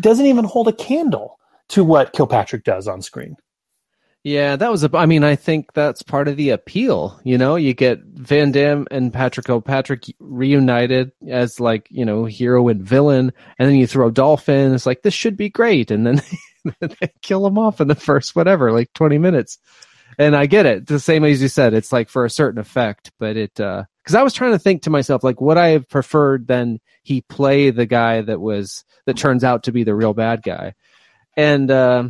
doesn't 0.00 0.26
even 0.26 0.44
hold 0.44 0.66
a 0.66 0.72
candle 0.72 1.38
to 1.68 1.84
what 1.84 2.12
Kilpatrick 2.12 2.64
does 2.64 2.88
on 2.88 3.02
screen. 3.02 3.36
Yeah, 4.24 4.56
that 4.56 4.70
was 4.70 4.82
a. 4.84 4.90
I 4.96 5.04
mean, 5.04 5.22
I 5.22 5.36
think 5.36 5.74
that's 5.74 6.02
part 6.02 6.28
of 6.28 6.38
the 6.38 6.48
appeal. 6.50 7.20
You 7.24 7.36
know, 7.36 7.56
you 7.56 7.74
get 7.74 8.00
Van 8.04 8.52
Damme 8.52 8.86
and 8.90 9.12
Patrick 9.12 9.44
Kilpatrick 9.44 10.04
reunited 10.18 11.12
as 11.28 11.60
like 11.60 11.86
you 11.90 12.06
know 12.06 12.24
hero 12.24 12.68
and 12.68 12.82
villain, 12.82 13.34
and 13.58 13.68
then 13.68 13.76
you 13.76 13.86
throw 13.86 14.10
Dolph 14.10 14.48
in. 14.48 14.72
It's 14.72 14.86
like 14.86 15.02
this 15.02 15.12
should 15.12 15.36
be 15.36 15.50
great, 15.50 15.90
and 15.90 16.06
then 16.06 16.22
they 16.80 17.12
kill 17.20 17.46
him 17.46 17.58
off 17.58 17.82
in 17.82 17.88
the 17.88 17.94
first 17.94 18.34
whatever, 18.34 18.72
like 18.72 18.90
twenty 18.94 19.18
minutes. 19.18 19.58
And 20.18 20.34
I 20.34 20.46
get 20.46 20.64
it. 20.64 20.86
The 20.86 21.00
same 21.00 21.22
as 21.24 21.42
you 21.42 21.48
said, 21.48 21.74
it's 21.74 21.92
like 21.92 22.08
for 22.08 22.24
a 22.24 22.30
certain 22.30 22.60
effect, 22.60 23.12
but 23.18 23.36
it. 23.36 23.60
uh 23.60 23.84
because 24.02 24.14
I 24.14 24.22
was 24.22 24.34
trying 24.34 24.52
to 24.52 24.58
think 24.58 24.82
to 24.82 24.90
myself, 24.90 25.24
like, 25.24 25.40
would 25.40 25.56
I 25.56 25.68
have 25.68 25.88
preferred 25.88 26.46
then 26.46 26.78
he 27.02 27.22
play 27.22 27.70
the 27.70 27.86
guy 27.86 28.20
that 28.20 28.38
was 28.40 28.84
that 29.06 29.16
turns 29.16 29.44
out 29.44 29.64
to 29.64 29.72
be 29.72 29.84
the 29.84 29.94
real 29.94 30.14
bad 30.14 30.42
guy, 30.42 30.72
and. 31.36 31.70
uh 31.70 32.08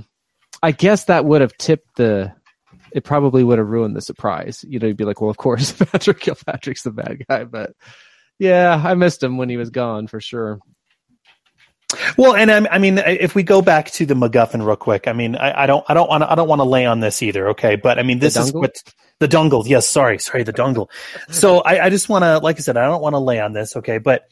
I 0.65 0.73
guess 0.73 1.05
that 1.05 1.27
would 1.27 1.43
have 1.43 1.57
tipped 1.59 1.97
the. 1.97 2.33
It 2.93 3.05
probably 3.05 3.45
would 3.45 3.59
have 3.59 3.69
ruined 3.69 3.95
the 3.95 4.01
surprise. 4.01 4.65
You 4.67 4.79
know, 4.79 4.87
you'd 4.87 4.97
be 4.97 5.05
like, 5.05 5.21
"Well, 5.21 5.31
of 5.31 5.37
course, 5.37 5.73
Patrick 5.93 6.21
Kilpatrick's 6.21 6.85
the 6.85 6.91
bad 6.91 7.25
guy," 7.29 7.45
but 7.45 7.73
yeah, 8.39 8.81
I 8.83 8.95
missed 8.95 9.23
him 9.23 9.37
when 9.37 9.51
he 9.51 9.59
was 9.59 9.69
gone 9.69 10.07
for 10.07 10.21
sure. 10.21 10.61
Well, 12.17 12.35
and 12.35 12.51
I, 12.51 12.67
I 12.75 12.79
mean, 12.79 12.99
if 12.99 13.35
we 13.35 13.43
go 13.43 13.61
back 13.61 13.91
to 13.93 14.07
the 14.07 14.15
MacGuffin 14.15 14.65
real 14.67 14.75
quick, 14.75 15.07
I 15.07 15.13
mean, 15.13 15.37
I, 15.37 15.65
I 15.65 15.67
don't, 15.67 15.85
I 15.89 15.95
don't 15.95 16.09
want 16.09 16.23
to, 16.23 16.33
I 16.33 16.35
don't 16.35 16.49
want 16.49 16.61
to 16.61 16.65
lay 16.65 16.87
on 16.87 17.01
this 17.01 17.23
either. 17.23 17.51
Okay, 17.51 17.77
but 17.77 17.99
I 17.99 18.03
mean, 18.03 18.19
this 18.19 18.37
is 18.37 18.53
what 18.53 18.75
the 19.21 19.29
dongle. 19.29 19.65
Yes, 19.67 19.87
sorry, 19.87 20.19
sorry, 20.19 20.43
the 20.43 20.53
dongle. 20.53 20.89
So 21.31 21.59
I, 21.59 21.85
I 21.85 21.91
just 21.91 22.09
want 22.09 22.23
to, 22.25 22.39
like 22.39 22.57
I 22.57 22.61
said, 22.61 22.77
I 22.77 22.87
don't 22.87 23.03
want 23.03 23.15
to 23.15 23.19
lay 23.19 23.39
on 23.39 23.53
this. 23.53 23.77
Okay, 23.77 23.99
but 23.99 24.25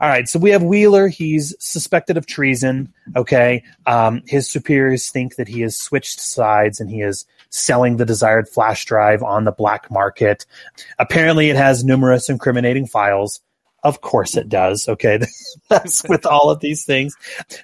all 0.00 0.08
right, 0.08 0.28
so 0.28 0.38
we 0.38 0.50
have 0.50 0.62
Wheeler. 0.62 1.08
He's 1.08 1.54
suspected 1.58 2.16
of 2.16 2.26
treason. 2.26 2.92
Okay, 3.16 3.64
um, 3.86 4.22
his 4.26 4.48
superiors 4.48 5.10
think 5.10 5.36
that 5.36 5.48
he 5.48 5.62
has 5.62 5.76
switched 5.76 6.20
sides 6.20 6.80
and 6.80 6.88
he 6.88 7.00
is 7.00 7.26
selling 7.50 7.96
the 7.96 8.06
desired 8.06 8.48
flash 8.48 8.84
drive 8.84 9.22
on 9.22 9.44
the 9.44 9.52
black 9.52 9.90
market. 9.90 10.46
Apparently, 10.98 11.50
it 11.50 11.56
has 11.56 11.84
numerous 11.84 12.28
incriminating 12.28 12.86
files. 12.86 13.40
Of 13.82 14.00
course, 14.00 14.36
it 14.36 14.48
does. 14.48 14.88
Okay, 14.88 15.20
that's 15.68 16.08
with 16.08 16.26
all 16.26 16.50
of 16.50 16.60
these 16.60 16.84
things. 16.84 17.16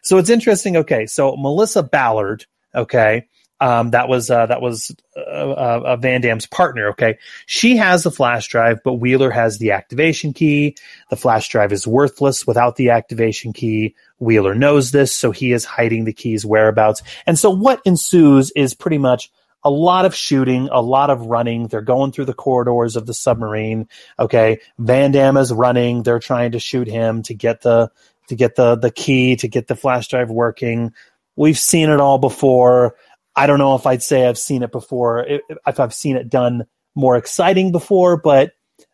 So 0.03 0.18
it's 0.18 0.30
interesting. 0.30 0.76
Okay, 0.78 1.07
so 1.07 1.37
Melissa 1.37 1.85
Ballard. 1.85 2.47
Okay, 2.74 3.28
um, 3.65 3.93
that 3.93 4.09
was 4.09 4.31
uh, 4.31 4.45
that 4.45 4.61
was 4.61 4.95
uh, 5.17 5.21
uh, 5.21 5.97
Van 5.97 6.21
Damme's 6.21 6.45
partner. 6.45 6.89
Okay, 6.89 7.17
she 7.47 7.79
has 7.79 8.03
the 8.03 8.11
flash 8.11 8.47
drive, 8.49 8.83
but 8.85 8.95
Wheeler 8.95 9.31
has 9.31 9.57
the 9.57 9.71
activation 9.71 10.35
key. 10.35 10.77
The 11.09 11.17
flash 11.17 11.49
drive 11.49 11.73
is 11.73 11.87
worthless 11.87 12.47
without 12.47 12.77
the 12.77 12.91
activation 12.91 13.55
key. 13.55 13.95
Wheeler 14.19 14.55
knows 14.55 14.91
this, 14.91 15.15
so 15.15 15.31
he 15.31 15.53
is 15.53 15.65
hiding 15.65 16.05
the 16.05 16.12
key's 16.12 16.45
whereabouts. 16.45 17.03
And 17.27 17.39
so 17.39 17.49
what 17.49 17.81
ensues 17.87 18.51
is 18.51 18.75
pretty 18.75 18.99
much 18.99 19.33
a 19.62 19.71
lot 19.71 20.05
of 20.05 20.15
shooting, 20.15 20.69
a 20.71 20.83
lot 20.83 21.09
of 21.09 21.25
running. 21.25 21.69
They're 21.69 21.81
going 21.81 22.12
through 22.12 22.27
the 22.27 22.35
corridors 22.35 22.97
of 22.97 23.07
the 23.07 23.15
submarine. 23.15 23.89
Okay, 24.19 24.59
Van 24.79 25.11
Damme 25.11 25.39
is 25.39 25.51
running. 25.51 26.03
They're 26.03 26.19
trying 26.19 26.53
to 26.53 26.59
shoot 26.59 26.87
him 26.87 27.23
to 27.23 27.35
get 27.35 27.62
the 27.62 27.91
to 28.29 28.37
get 28.37 28.57
the 28.57 28.77
the 28.77 28.91
key 28.91 29.37
to 29.37 29.49
get 29.49 29.69
the 29.69 29.77
flash 29.77 30.09
drive 30.09 30.31
working. 30.31 30.93
We've 31.35 31.59
seen 31.59 31.89
it 31.89 31.99
all 31.99 32.19
before. 32.19 32.95
I 33.37 33.47
don't 33.47 33.59
know 33.59 33.74
if 33.74 33.87
I'd 33.87 34.03
say 34.03 34.26
I've 34.26 34.39
seen 34.39 34.62
it 34.62 34.72
before, 34.72 35.26
if 35.26 35.80
I've 35.80 35.95
seen 35.95 36.16
it 36.16 36.28
done 36.28 36.66
more 36.95 37.16
exciting 37.16 37.72
before, 37.72 38.16
but 38.16 38.53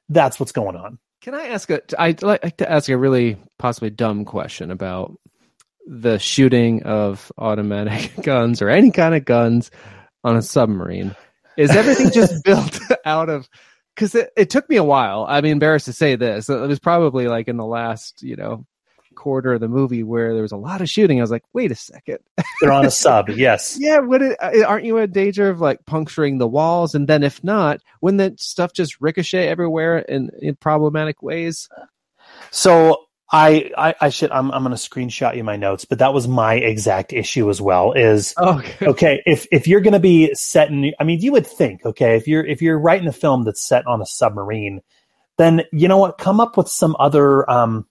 that's 0.09 0.41
what's 0.41 0.53
going 0.53 0.77
on. 0.77 0.99
Can 1.21 1.35
I 1.35 1.49
ask 1.49 1.69
a? 1.71 1.83
I'd 1.99 2.23
like 2.23 2.57
to 2.59 2.71
ask 2.71 2.89
a 2.89 2.97
really 2.97 3.37
possibly 3.59 3.91
dumb 3.91 4.25
question 4.25 4.71
about 4.71 5.19
the 5.87 6.19
shooting 6.19 6.85
of 6.85 7.31
automatic 7.37 8.13
guns 8.23 8.63
or 8.63 8.71
any 8.71 8.91
kind 8.91 9.15
of 9.15 9.25
guns 9.25 9.71
on 10.25 10.37
a 10.37 10.43
submarine. 10.43 11.15
Is 11.57 11.71
everything 11.71 12.11
just 12.11 12.43
built 12.45 12.79
out 13.05 13.29
of? 13.29 13.49
Because 13.95 14.15
it, 14.15 14.31
it 14.37 14.51
took 14.51 14.69
me 14.71 14.77
a 14.77 14.85
while. 14.85 15.27
I'm 15.29 15.45
embarrassed 15.45 15.87
to 15.87 15.93
say 15.93 16.17
this. 16.17 16.49
It 16.49 16.59
was 16.59 16.79
probably 16.79 17.29
like 17.29 17.49
in 17.49 17.59
the 17.59 17.67
last, 17.67 18.23
you 18.23 18.37
know, 18.37 18.65
quarter 19.21 19.53
of 19.53 19.61
the 19.61 19.69
movie 19.69 20.03
where 20.03 20.33
there 20.33 20.41
was 20.41 20.51
a 20.51 20.57
lot 20.57 20.81
of 20.81 20.89
shooting. 20.89 21.19
I 21.19 21.23
was 21.23 21.31
like, 21.31 21.45
wait 21.53 21.71
a 21.71 21.75
second. 21.75 22.21
They're 22.61 22.73
on 22.73 22.87
a 22.87 22.91
sub, 23.05 23.29
yes. 23.29 23.77
yeah, 23.79 24.01
it, 24.03 24.37
uh, 24.41 24.67
aren't 24.67 24.87
you 24.87 24.97
in 24.97 25.13
danger 25.13 25.51
of 25.51 25.61
like 25.61 25.85
puncturing 25.85 26.39
the 26.39 26.49
walls? 26.49 26.95
And 26.95 27.07
then 27.07 27.23
if 27.23 27.45
not, 27.45 27.81
wouldn't 28.01 28.19
that 28.19 28.41
stuff 28.41 28.73
just 28.73 28.99
ricochet 29.01 29.47
everywhere 29.47 29.99
in, 29.99 30.31
in 30.41 30.57
problematic 30.57 31.23
ways? 31.23 31.69
So 32.51 33.05
I, 33.31 33.71
I, 33.77 33.95
I 34.01 34.09
should 34.09 34.33
I'm 34.33 34.51
I'm 34.51 34.63
gonna 34.63 34.77
screenshot 34.77 35.37
you 35.37 35.45
my 35.45 35.57
notes, 35.57 35.85
but 35.85 35.99
that 35.99 36.15
was 36.15 36.27
my 36.27 36.55
exact 36.55 37.13
issue 37.13 37.49
as 37.51 37.61
well. 37.61 37.93
Is 37.93 38.35
okay. 38.39 38.87
okay 38.87 39.23
if 39.27 39.47
if 39.53 39.69
you're 39.69 39.81
gonna 39.81 40.01
be 40.01 40.35
set 40.35 40.71
in, 40.71 40.93
I 40.99 41.05
mean, 41.05 41.21
you 41.21 41.33
would 41.33 41.47
think, 41.47 41.85
okay, 41.85 42.17
if 42.17 42.27
you're 42.27 42.45
if 42.45 42.61
you're 42.63 42.79
writing 42.79 43.07
a 43.07 43.13
film 43.13 43.45
that's 43.45 43.63
set 43.63 43.87
on 43.87 44.03
a 44.03 44.07
submarine, 44.07 44.81
then 45.39 45.63
you 45.73 45.87
know 45.87 45.99
what, 45.99 46.19
come 46.19 46.41
up 46.41 46.57
with 46.57 46.69
some 46.69 46.97
other 46.99 47.49
um 47.49 47.87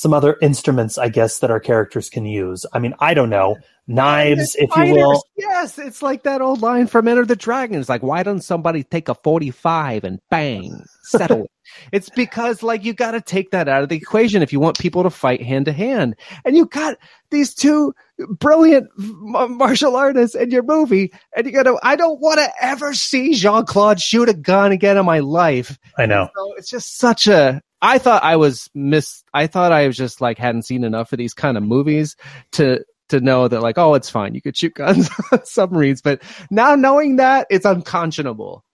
some 0.00 0.14
other 0.14 0.38
instruments, 0.40 0.96
I 0.96 1.10
guess, 1.10 1.40
that 1.40 1.50
our 1.50 1.60
characters 1.60 2.08
can 2.08 2.24
use. 2.24 2.64
I 2.72 2.78
mean, 2.78 2.94
I 3.00 3.12
don't 3.12 3.28
know, 3.28 3.58
knives, 3.86 4.56
if 4.58 4.74
you 4.74 4.94
will. 4.94 5.22
Yes, 5.36 5.78
it's 5.78 6.00
like 6.00 6.22
that 6.22 6.40
old 6.40 6.62
line 6.62 6.86
from 6.86 7.06
Enter 7.06 7.26
the 7.26 7.36
Dragons. 7.36 7.90
Like, 7.90 8.02
why 8.02 8.22
doesn't 8.22 8.40
somebody 8.40 8.82
take 8.82 9.10
a 9.10 9.14
forty-five 9.14 10.04
and 10.04 10.18
bang, 10.30 10.82
settle 11.02 11.44
it? 11.44 11.50
It's 11.92 12.10
because 12.10 12.64
like 12.64 12.84
you 12.84 12.92
got 12.92 13.12
to 13.12 13.20
take 13.20 13.52
that 13.52 13.68
out 13.68 13.84
of 13.84 13.90
the 13.90 13.96
equation 13.96 14.42
if 14.42 14.52
you 14.52 14.58
want 14.58 14.80
people 14.80 15.04
to 15.04 15.10
fight 15.10 15.40
hand 15.40 15.66
to 15.66 15.72
hand, 15.72 16.16
and 16.44 16.56
you 16.56 16.66
got 16.66 16.96
these 17.30 17.54
two 17.54 17.94
brilliant 18.18 18.88
martial 18.98 19.94
artists 19.94 20.34
in 20.34 20.50
your 20.50 20.64
movie, 20.64 21.12
and 21.36 21.46
you 21.46 21.52
got 21.52 21.64
to. 21.64 21.78
I 21.84 21.94
don't 21.94 22.18
want 22.18 22.40
to 22.40 22.50
ever 22.60 22.92
see 22.92 23.34
Jean 23.34 23.66
Claude 23.66 24.00
shoot 24.00 24.28
a 24.28 24.34
gun 24.34 24.72
again 24.72 24.96
in 24.96 25.04
my 25.06 25.20
life. 25.20 25.78
I 25.96 26.06
know. 26.06 26.28
So 26.34 26.54
it's 26.56 26.70
just 26.70 26.98
such 26.98 27.28
a 27.28 27.62
I 27.82 27.98
thought 27.98 28.22
I 28.22 28.36
was 28.36 28.68
miss. 28.74 29.22
I 29.32 29.46
thought 29.46 29.72
I 29.72 29.86
was 29.86 29.96
just 29.96 30.20
like 30.20 30.38
hadn't 30.38 30.62
seen 30.66 30.84
enough 30.84 31.12
of 31.12 31.18
these 31.18 31.34
kind 31.34 31.56
of 31.56 31.62
movies 31.62 32.16
to 32.52 32.84
to 33.08 33.20
know 33.20 33.48
that 33.48 33.60
like 33.60 33.78
oh 33.78 33.94
it's 33.94 34.10
fine 34.10 34.34
you 34.34 34.42
could 34.42 34.56
shoot 34.56 34.74
guns 34.74 35.10
on 35.32 35.44
submarines, 35.44 36.02
but 36.02 36.22
now 36.50 36.74
knowing 36.74 37.16
that 37.16 37.46
it's 37.50 37.66
unconscionable. 37.66 38.64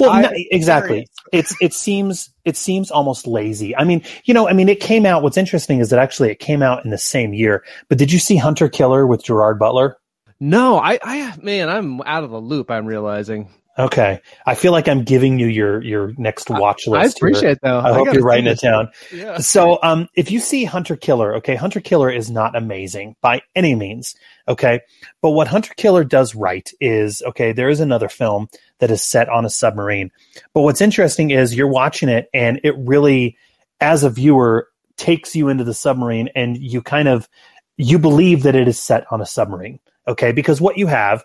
Well, 0.00 0.10
I'm 0.10 0.22
no, 0.22 0.30
exactly. 0.32 1.06
It's 1.32 1.54
it 1.60 1.74
seems 1.74 2.30
it 2.44 2.56
seems 2.56 2.90
almost 2.90 3.26
lazy. 3.26 3.76
I 3.76 3.84
mean, 3.84 4.02
you 4.24 4.34
know, 4.34 4.48
I 4.48 4.52
mean, 4.52 4.68
it 4.68 4.80
came 4.80 5.04
out. 5.04 5.22
What's 5.22 5.36
interesting 5.36 5.80
is 5.80 5.90
that 5.90 5.98
actually 5.98 6.30
it 6.30 6.38
came 6.38 6.62
out 6.62 6.84
in 6.84 6.90
the 6.90 6.98
same 6.98 7.34
year. 7.34 7.64
But 7.88 7.98
did 7.98 8.10
you 8.10 8.18
see 8.18 8.36
Hunter 8.36 8.68
Killer 8.68 9.06
with 9.06 9.24
Gerard 9.24 9.58
Butler? 9.58 9.98
No, 10.40 10.78
I, 10.78 10.98
I, 11.02 11.34
man, 11.42 11.68
I'm 11.68 12.00
out 12.02 12.24
of 12.24 12.30
the 12.30 12.40
loop. 12.40 12.70
I'm 12.70 12.86
realizing. 12.86 13.50
Okay, 13.78 14.20
I 14.44 14.56
feel 14.56 14.72
like 14.72 14.88
I'm 14.88 15.04
giving 15.04 15.38
you 15.38 15.46
your 15.46 15.80
your 15.84 16.12
next 16.18 16.50
watch 16.50 16.88
list. 16.88 17.14
I 17.14 17.16
appreciate 17.16 17.42
here. 17.42 17.50
it, 17.50 17.58
though. 17.62 17.78
I 17.78 17.90
I 17.90 17.92
hope 17.92 18.12
you're 18.12 18.24
writing 18.24 18.48
it 18.48 18.58
down. 18.58 18.90
Yeah. 19.12 19.38
So, 19.38 19.78
um, 19.84 20.08
if 20.14 20.32
you 20.32 20.40
see 20.40 20.64
Hunter 20.64 20.96
Killer, 20.96 21.36
okay, 21.36 21.54
Hunter 21.54 21.80
Killer 21.80 22.10
is 22.10 22.28
not 22.28 22.56
amazing 22.56 23.14
by 23.20 23.40
any 23.54 23.76
means, 23.76 24.16
okay, 24.48 24.80
but 25.22 25.30
what 25.30 25.46
Hunter 25.46 25.72
Killer 25.76 26.02
does 26.02 26.34
right 26.34 26.68
is, 26.80 27.22
okay, 27.24 27.52
there 27.52 27.68
is 27.68 27.78
another 27.78 28.08
film 28.08 28.48
that 28.80 28.90
is 28.90 29.02
set 29.02 29.28
on 29.28 29.44
a 29.44 29.50
submarine, 29.50 30.10
but 30.54 30.62
what's 30.62 30.80
interesting 30.80 31.30
is 31.30 31.54
you're 31.54 31.68
watching 31.68 32.08
it 32.08 32.28
and 32.34 32.60
it 32.64 32.74
really, 32.78 33.36
as 33.80 34.02
a 34.02 34.10
viewer, 34.10 34.68
takes 34.96 35.36
you 35.36 35.48
into 35.48 35.62
the 35.62 35.74
submarine 35.74 36.28
and 36.34 36.56
you 36.56 36.82
kind 36.82 37.06
of 37.06 37.28
you 37.76 37.96
believe 38.00 38.42
that 38.42 38.56
it 38.56 38.66
is 38.66 38.80
set 38.80 39.06
on 39.12 39.20
a 39.20 39.26
submarine, 39.26 39.78
okay, 40.08 40.32
because 40.32 40.60
what 40.60 40.76
you 40.76 40.88
have 40.88 41.22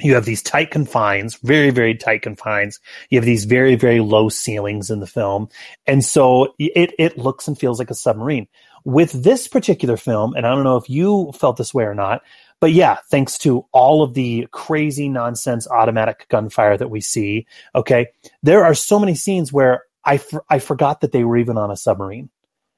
you 0.00 0.14
have 0.14 0.24
these 0.24 0.42
tight 0.42 0.70
confines, 0.70 1.36
very, 1.36 1.70
very 1.70 1.94
tight 1.94 2.22
confines. 2.22 2.80
You 3.10 3.18
have 3.18 3.24
these 3.24 3.44
very, 3.44 3.76
very 3.76 4.00
low 4.00 4.28
ceilings 4.28 4.90
in 4.90 5.00
the 5.00 5.06
film. 5.06 5.48
And 5.86 6.04
so 6.04 6.54
it, 6.58 6.92
it 6.98 7.16
looks 7.16 7.46
and 7.46 7.58
feels 7.58 7.78
like 7.78 7.90
a 7.90 7.94
submarine. 7.94 8.48
With 8.84 9.12
this 9.12 9.48
particular 9.48 9.96
film, 9.96 10.34
and 10.34 10.46
I 10.46 10.54
don't 10.54 10.64
know 10.64 10.76
if 10.76 10.90
you 10.90 11.32
felt 11.32 11.56
this 11.56 11.72
way 11.72 11.84
or 11.84 11.94
not, 11.94 12.22
but 12.60 12.72
yeah, 12.72 12.98
thanks 13.10 13.38
to 13.38 13.66
all 13.72 14.02
of 14.02 14.14
the 14.14 14.48
crazy 14.50 15.08
nonsense 15.08 15.68
automatic 15.68 16.26
gunfire 16.28 16.76
that 16.76 16.90
we 16.90 17.00
see, 17.00 17.46
okay, 17.74 18.08
there 18.42 18.64
are 18.64 18.74
so 18.74 18.98
many 18.98 19.14
scenes 19.14 19.52
where 19.52 19.84
I, 20.04 20.18
for, 20.18 20.44
I 20.50 20.58
forgot 20.58 21.00
that 21.00 21.12
they 21.12 21.24
were 21.24 21.38
even 21.38 21.56
on 21.56 21.70
a 21.70 21.76
submarine. 21.76 22.30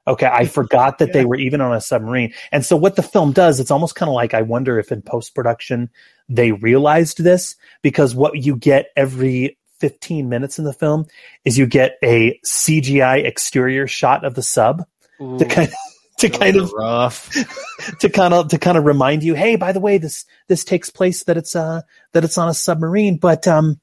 Okay, 0.09 0.27
I 0.27 0.47
forgot 0.47 0.99
that 0.99 1.13
they 1.13 1.25
were 1.25 1.37
even 1.37 1.61
on 1.61 1.75
a 1.75 1.81
submarine. 1.81 2.33
And 2.53 2.65
so 2.65 2.77
what 2.77 2.95
the 2.95 3.03
film 3.03 3.33
does, 3.33 3.59
it's 3.59 3.73
almost 3.73 3.97
kind 3.97 4.09
of 4.09 4.15
like 4.15 4.35
I 4.35 4.43
wonder 4.43 4.79
if 4.79 4.93
in 4.93 5.03
post 5.03 5.35
production 5.35 5.91
they 6.29 6.53
realized 6.53 7.23
this 7.23 7.57
because 7.83 8.15
what 8.15 8.37
you 8.37 8.57
get 8.57 8.87
every 8.97 9.59
15 9.81 10.29
minutes 10.29 10.59
in 10.59 10.65
the 10.65 10.73
film 10.73 11.07
is 11.45 11.59
you 11.59 11.67
get 11.67 11.99
a 12.03 12.39
CGI 12.45 13.25
exterior 13.25 13.87
shot 13.87 14.25
of 14.25 14.35
the 14.35 14.43
sub 14.43 14.87
to 15.19 15.45
kind 15.45 15.69
of 15.69 15.75
to 16.19 16.31
kind 16.31 16.57
of 16.57 16.73
rough. 16.73 17.31
to 18.01 18.09
kind 18.09 18.33
of 18.33 18.49
to 18.49 18.59
kind 18.59 18.79
of 18.79 18.85
remind 18.85 19.23
you, 19.23 19.35
hey, 19.35 19.57
by 19.57 19.73
the 19.73 19.81
way, 19.81 19.99
this 19.99 20.25
this 20.49 20.65
takes 20.65 20.91
place 20.91 21.25
that 21.25 21.37
it's 21.37 21.55
uh 21.55 21.83
that 22.13 22.25
it's 22.25 22.39
on 22.39 22.49
a 22.49 22.55
submarine, 22.55 23.19
but 23.19 23.47
um 23.47 23.81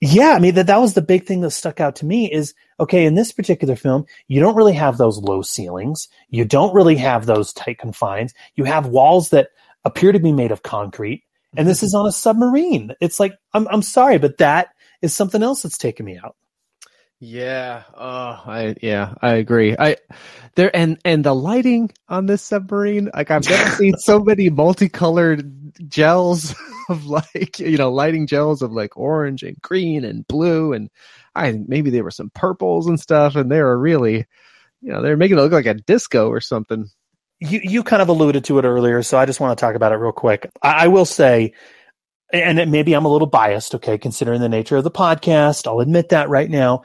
yeah, 0.00 0.32
I 0.32 0.38
mean 0.38 0.54
that 0.54 0.66
that 0.66 0.80
was 0.80 0.94
the 0.94 1.02
big 1.02 1.26
thing 1.26 1.40
that 1.40 1.50
stuck 1.50 1.80
out 1.80 1.96
to 1.96 2.06
me 2.06 2.30
is 2.30 2.54
okay, 2.80 3.04
in 3.04 3.14
this 3.14 3.32
particular 3.32 3.76
film, 3.76 4.04
you 4.26 4.40
don't 4.40 4.56
really 4.56 4.72
have 4.72 4.98
those 4.98 5.18
low 5.18 5.42
ceilings. 5.42 6.08
You 6.28 6.44
don't 6.44 6.74
really 6.74 6.96
have 6.96 7.26
those 7.26 7.52
tight 7.52 7.78
confines. 7.78 8.34
You 8.56 8.64
have 8.64 8.86
walls 8.86 9.30
that 9.30 9.48
appear 9.84 10.12
to 10.12 10.18
be 10.18 10.32
made 10.32 10.50
of 10.50 10.62
concrete, 10.62 11.24
and 11.56 11.66
this 11.68 11.78
mm-hmm. 11.78 11.86
is 11.86 11.94
on 11.94 12.06
a 12.06 12.12
submarine. 12.12 12.92
It's 13.00 13.20
like 13.20 13.34
I'm 13.52 13.68
I'm 13.68 13.82
sorry, 13.82 14.18
but 14.18 14.38
that 14.38 14.68
is 15.02 15.14
something 15.14 15.42
else 15.42 15.62
that's 15.62 15.78
taken 15.78 16.06
me 16.06 16.18
out. 16.18 16.36
Yeah. 17.26 17.84
Oh, 17.94 18.42
I 18.44 18.74
yeah, 18.82 19.14
I 19.22 19.34
agree. 19.34 19.74
I 19.78 19.96
there 20.56 20.74
and 20.76 20.98
and 21.06 21.24
the 21.24 21.34
lighting 21.34 21.90
on 22.08 22.26
this 22.26 22.42
submarine, 22.42 23.10
like 23.14 23.30
I've 23.30 23.48
never 23.48 23.70
seen 23.76 23.96
so 23.96 24.20
many 24.20 24.50
multicolored 24.50 25.50
gels 25.88 26.54
of 26.90 27.06
like 27.06 27.58
you 27.58 27.78
know 27.78 27.90
lighting 27.90 28.26
gels 28.26 28.60
of 28.60 28.72
like 28.72 28.98
orange 28.98 29.42
and 29.42 29.56
green 29.62 30.04
and 30.04 30.26
blue 30.28 30.74
and 30.74 30.90
I 31.34 31.50
think 31.50 31.66
maybe 31.68 31.88
there 31.88 32.04
were 32.04 32.10
some 32.10 32.30
purples 32.34 32.86
and 32.86 33.00
stuff 33.00 33.36
and 33.36 33.50
they 33.50 33.62
were 33.62 33.78
really 33.78 34.26
you 34.82 34.92
know 34.92 35.00
they're 35.00 35.16
making 35.16 35.38
it 35.38 35.40
look 35.40 35.52
like 35.52 35.66
a 35.66 35.74
disco 35.74 36.28
or 36.28 36.42
something. 36.42 36.90
You 37.40 37.60
you 37.62 37.82
kind 37.82 38.02
of 38.02 38.08
alluded 38.10 38.44
to 38.44 38.58
it 38.58 38.66
earlier, 38.66 39.02
so 39.02 39.16
I 39.16 39.24
just 39.24 39.40
want 39.40 39.56
to 39.58 39.60
talk 39.62 39.76
about 39.76 39.92
it 39.92 39.96
real 39.96 40.12
quick. 40.12 40.50
I, 40.62 40.84
I 40.84 40.88
will 40.88 41.06
say, 41.06 41.54
and 42.32 42.70
maybe 42.70 42.94
I'm 42.94 43.04
a 43.06 43.12
little 43.12 43.28
biased, 43.28 43.74
okay, 43.76 43.98
considering 43.98 44.40
the 44.40 44.48
nature 44.48 44.76
of 44.76 44.84
the 44.84 44.90
podcast. 44.90 45.66
I'll 45.66 45.80
admit 45.80 46.10
that 46.10 46.28
right 46.28 46.50
now. 46.50 46.82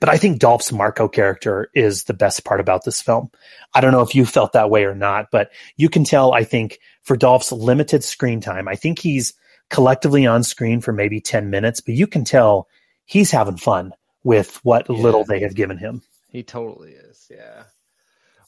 But 0.00 0.08
I 0.08 0.16
think 0.16 0.38
Dolph's 0.38 0.72
Marco 0.72 1.08
character 1.08 1.70
is 1.74 2.04
the 2.04 2.14
best 2.14 2.44
part 2.44 2.60
about 2.60 2.84
this 2.84 3.02
film. 3.02 3.30
I 3.74 3.80
don't 3.80 3.92
know 3.92 4.00
if 4.00 4.14
you 4.14 4.24
felt 4.24 4.52
that 4.54 4.70
way 4.70 4.84
or 4.84 4.94
not, 4.94 5.26
but 5.30 5.50
you 5.76 5.88
can 5.90 6.04
tell, 6.04 6.32
I 6.32 6.44
think, 6.44 6.78
for 7.02 7.16
Dolph's 7.16 7.52
limited 7.52 8.02
screen 8.02 8.40
time, 8.40 8.66
I 8.66 8.76
think 8.76 8.98
he's 8.98 9.34
collectively 9.70 10.26
on 10.26 10.42
screen 10.42 10.80
for 10.80 10.92
maybe 10.92 11.20
10 11.20 11.50
minutes, 11.50 11.80
but 11.80 11.94
you 11.94 12.06
can 12.06 12.24
tell 12.24 12.66
he's 13.04 13.30
having 13.30 13.58
fun 13.58 13.92
with 14.22 14.56
what 14.64 14.86
Yeah. 14.88 14.96
little 14.96 15.24
they 15.24 15.40
have 15.40 15.54
given 15.54 15.76
him. 15.76 16.00
He 16.28 16.42
totally 16.42 16.92
is. 16.92 17.26
Yeah. 17.30 17.64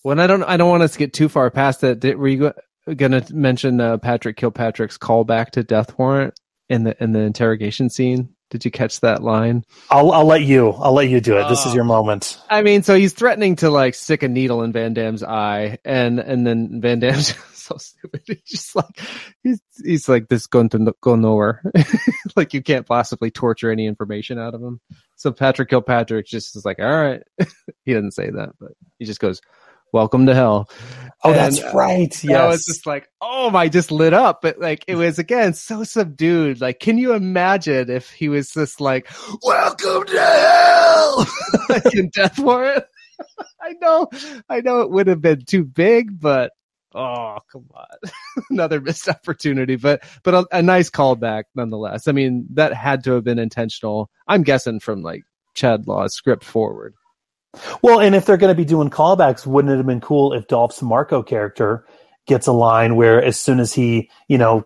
Well, 0.03 0.18
I 0.20 0.26
don't. 0.26 0.43
I 0.45 0.57
don't 0.57 0.70
want 0.70 0.84
us 0.84 0.93
to 0.93 0.99
get 0.99 1.12
too 1.12 1.28
far 1.28 1.51
past 1.51 1.80
that. 1.82 2.01
Did, 2.01 2.16
were 2.16 2.28
you 2.28 2.53
going 2.97 3.12
to 3.12 3.34
mention 3.34 3.80
uh, 3.80 3.99
Patrick 3.99 4.37
Kilpatrick's 4.37 4.97
callback 4.99 5.51
to 5.51 5.62
Death 5.64 5.99
Warrant 5.99 6.39
in 6.68 6.84
the 6.84 7.03
in 7.03 7.12
the 7.12 7.20
interrogation 7.20 7.91
scene? 7.91 8.36
Did 8.51 8.64
you 8.64 8.70
catch 8.70 9.01
that 9.01 9.22
line? 9.24 9.64
I'll, 9.90 10.12
I'll 10.12 10.24
let 10.24 10.42
you, 10.42 10.70
I'll 10.70 10.92
let 10.92 11.09
you 11.09 11.20
do 11.20 11.36
it. 11.36 11.49
This 11.49 11.66
is 11.66 11.72
Oh. 11.72 11.74
your 11.74 11.84
moment. 11.84 12.40
I 12.49 12.62
mean, 12.62 12.82
so 12.84 12.94
he's 12.94 13.12
threatening 13.12 13.57
to 13.57 13.70
like 13.70 13.94
stick 13.94 14.22
a 14.22 14.28
needle 14.28 14.62
in 14.62 14.70
Van 14.72 14.94
Damme's 14.94 15.24
eye, 15.24 15.78
and 15.84 16.20
and 16.20 16.47
then 16.47 16.80
Van 16.80 17.01
Damme's 17.01 17.34
so 17.55 17.76
stupid. 17.76 18.22
He's 18.26 18.42
just 18.44 18.76
like 18.76 19.01
he's 19.42 19.61
he's 19.84 20.09
like 20.09 20.28
this 20.28 20.47
going 20.47 20.68
to 20.70 20.78
no- 20.78 20.92
go 21.01 21.16
nowhere. 21.16 21.61
like 22.36 22.55
you 22.55 22.62
can't 22.62 22.86
possibly 22.86 23.32
torture 23.32 23.70
any 23.72 23.86
information 23.86 24.38
out 24.38 24.55
of 24.55 24.62
him. 24.62 24.80
So 25.16 25.32
Patrick 25.32 25.68
Kilpatrick 25.70 26.26
just 26.26 26.55
is 26.55 26.64
like, 26.64 26.78
all 26.78 26.84
right. 26.86 27.22
he 27.84 27.94
doesn't 27.94 28.12
say 28.12 28.30
that, 28.30 28.51
but 28.61 28.72
he 29.01 29.07
just 29.07 29.18
goes, 29.18 29.40
"Welcome 29.97 30.26
to 30.26 30.34
hell." 30.34 30.68
Oh, 31.24 31.32
that's 31.32 31.59
And, 31.59 31.68
uh, 31.68 31.72
right. 31.72 32.12
That 32.24 32.47
was 32.47 32.59
Yes. 32.61 32.66
just 32.66 32.86
like, 32.86 33.09
oh 33.22 33.49
my, 33.51 33.68
just 33.68 33.90
lit 33.90 34.12
up. 34.12 34.42
But 34.42 34.61
like, 34.61 34.84
it 34.86 34.94
was 34.97 35.18
again 35.18 35.55
so 35.55 35.82
subdued. 35.82 36.61
Like, 36.61 36.78
can 36.78 36.99
you 36.99 37.14
imagine 37.14 37.90
if 37.90 38.11
he 38.11 38.28
was 38.28 38.51
just 38.51 38.80
like, 38.80 39.09
welcome 39.42 40.05
to 40.05 40.20
hell, 40.20 41.26
like 41.70 41.94
in 41.94 42.11
Death 42.11 42.38
Warrant? 42.38 42.84
I 43.62 43.72
know, 43.80 44.09
I 44.49 44.61
know 44.61 44.82
it 44.82 44.90
would 44.90 45.07
have 45.07 45.22
been 45.22 45.44
too 45.47 45.64
big, 45.64 46.20
but 46.20 46.53
oh, 46.94 47.38
come 47.51 47.64
on. 47.74 48.11
Another 48.51 48.80
missed 48.80 49.09
opportunity, 49.09 49.76
but, 49.76 50.05
but 50.22 50.34
a, 50.34 50.47
a 50.53 50.62
nice 50.62 50.90
callback 50.90 51.44
nonetheless. 51.55 52.07
I 52.09 52.12
mean, 52.12 52.47
that 52.55 52.74
had 52.74 53.03
to 53.05 53.12
have 53.12 53.24
been 53.24 53.38
intentional. 53.38 54.11
I'm 54.28 54.42
guessing 54.42 54.80
from 54.80 55.03
like 55.03 55.22
Chad 55.55 55.88
Law's 55.88 56.14
script 56.14 56.44
forward. 56.44 56.94
Well, 57.83 58.01
and 58.01 58.15
if 58.15 58.27
they're 58.27 58.37
going 58.37 58.55
to 58.55 58.57
be 58.57 58.65
doing 58.65 58.91
callbacks, 58.91 59.47
wouldn't 59.47 59.73
it 59.73 59.77
have 59.77 59.87
been 59.87 60.01
cool 60.01 60.33
if 60.33 60.49
Dolph's 60.49 60.83
Marco 60.83 61.23
character 61.23 61.87
gets 62.27 62.47
a 62.47 62.53
line 62.53 62.97
where 62.97 63.23
as 63.23 63.39
soon 63.39 63.61
as 63.61 63.73
he, 63.73 64.11
you 64.29 64.39
know, 64.39 64.65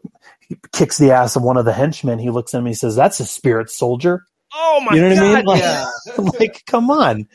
kicks 0.72 0.98
the 0.98 1.12
ass 1.12 1.36
of 1.36 1.42
one 1.42 1.56
of 1.56 1.64
the 1.64 1.72
henchmen, 1.72 2.18
he 2.18 2.30
looks 2.30 2.54
at 2.54 2.58
him 2.58 2.66
and 2.66 2.68
he 2.68 2.74
says, 2.74 2.96
That's 2.96 3.20
a 3.20 3.26
spirit 3.26 3.70
soldier. 3.70 4.24
Oh 4.52 4.84
my 4.84 4.96
You 4.96 5.02
know 5.02 5.08
what 5.10 5.18
I 5.18 5.20
God, 5.20 5.36
mean? 5.36 5.44
Like, 5.44 5.62
yeah. 5.62 5.86
like, 6.40 6.64
come 6.66 6.90
on. 6.90 7.28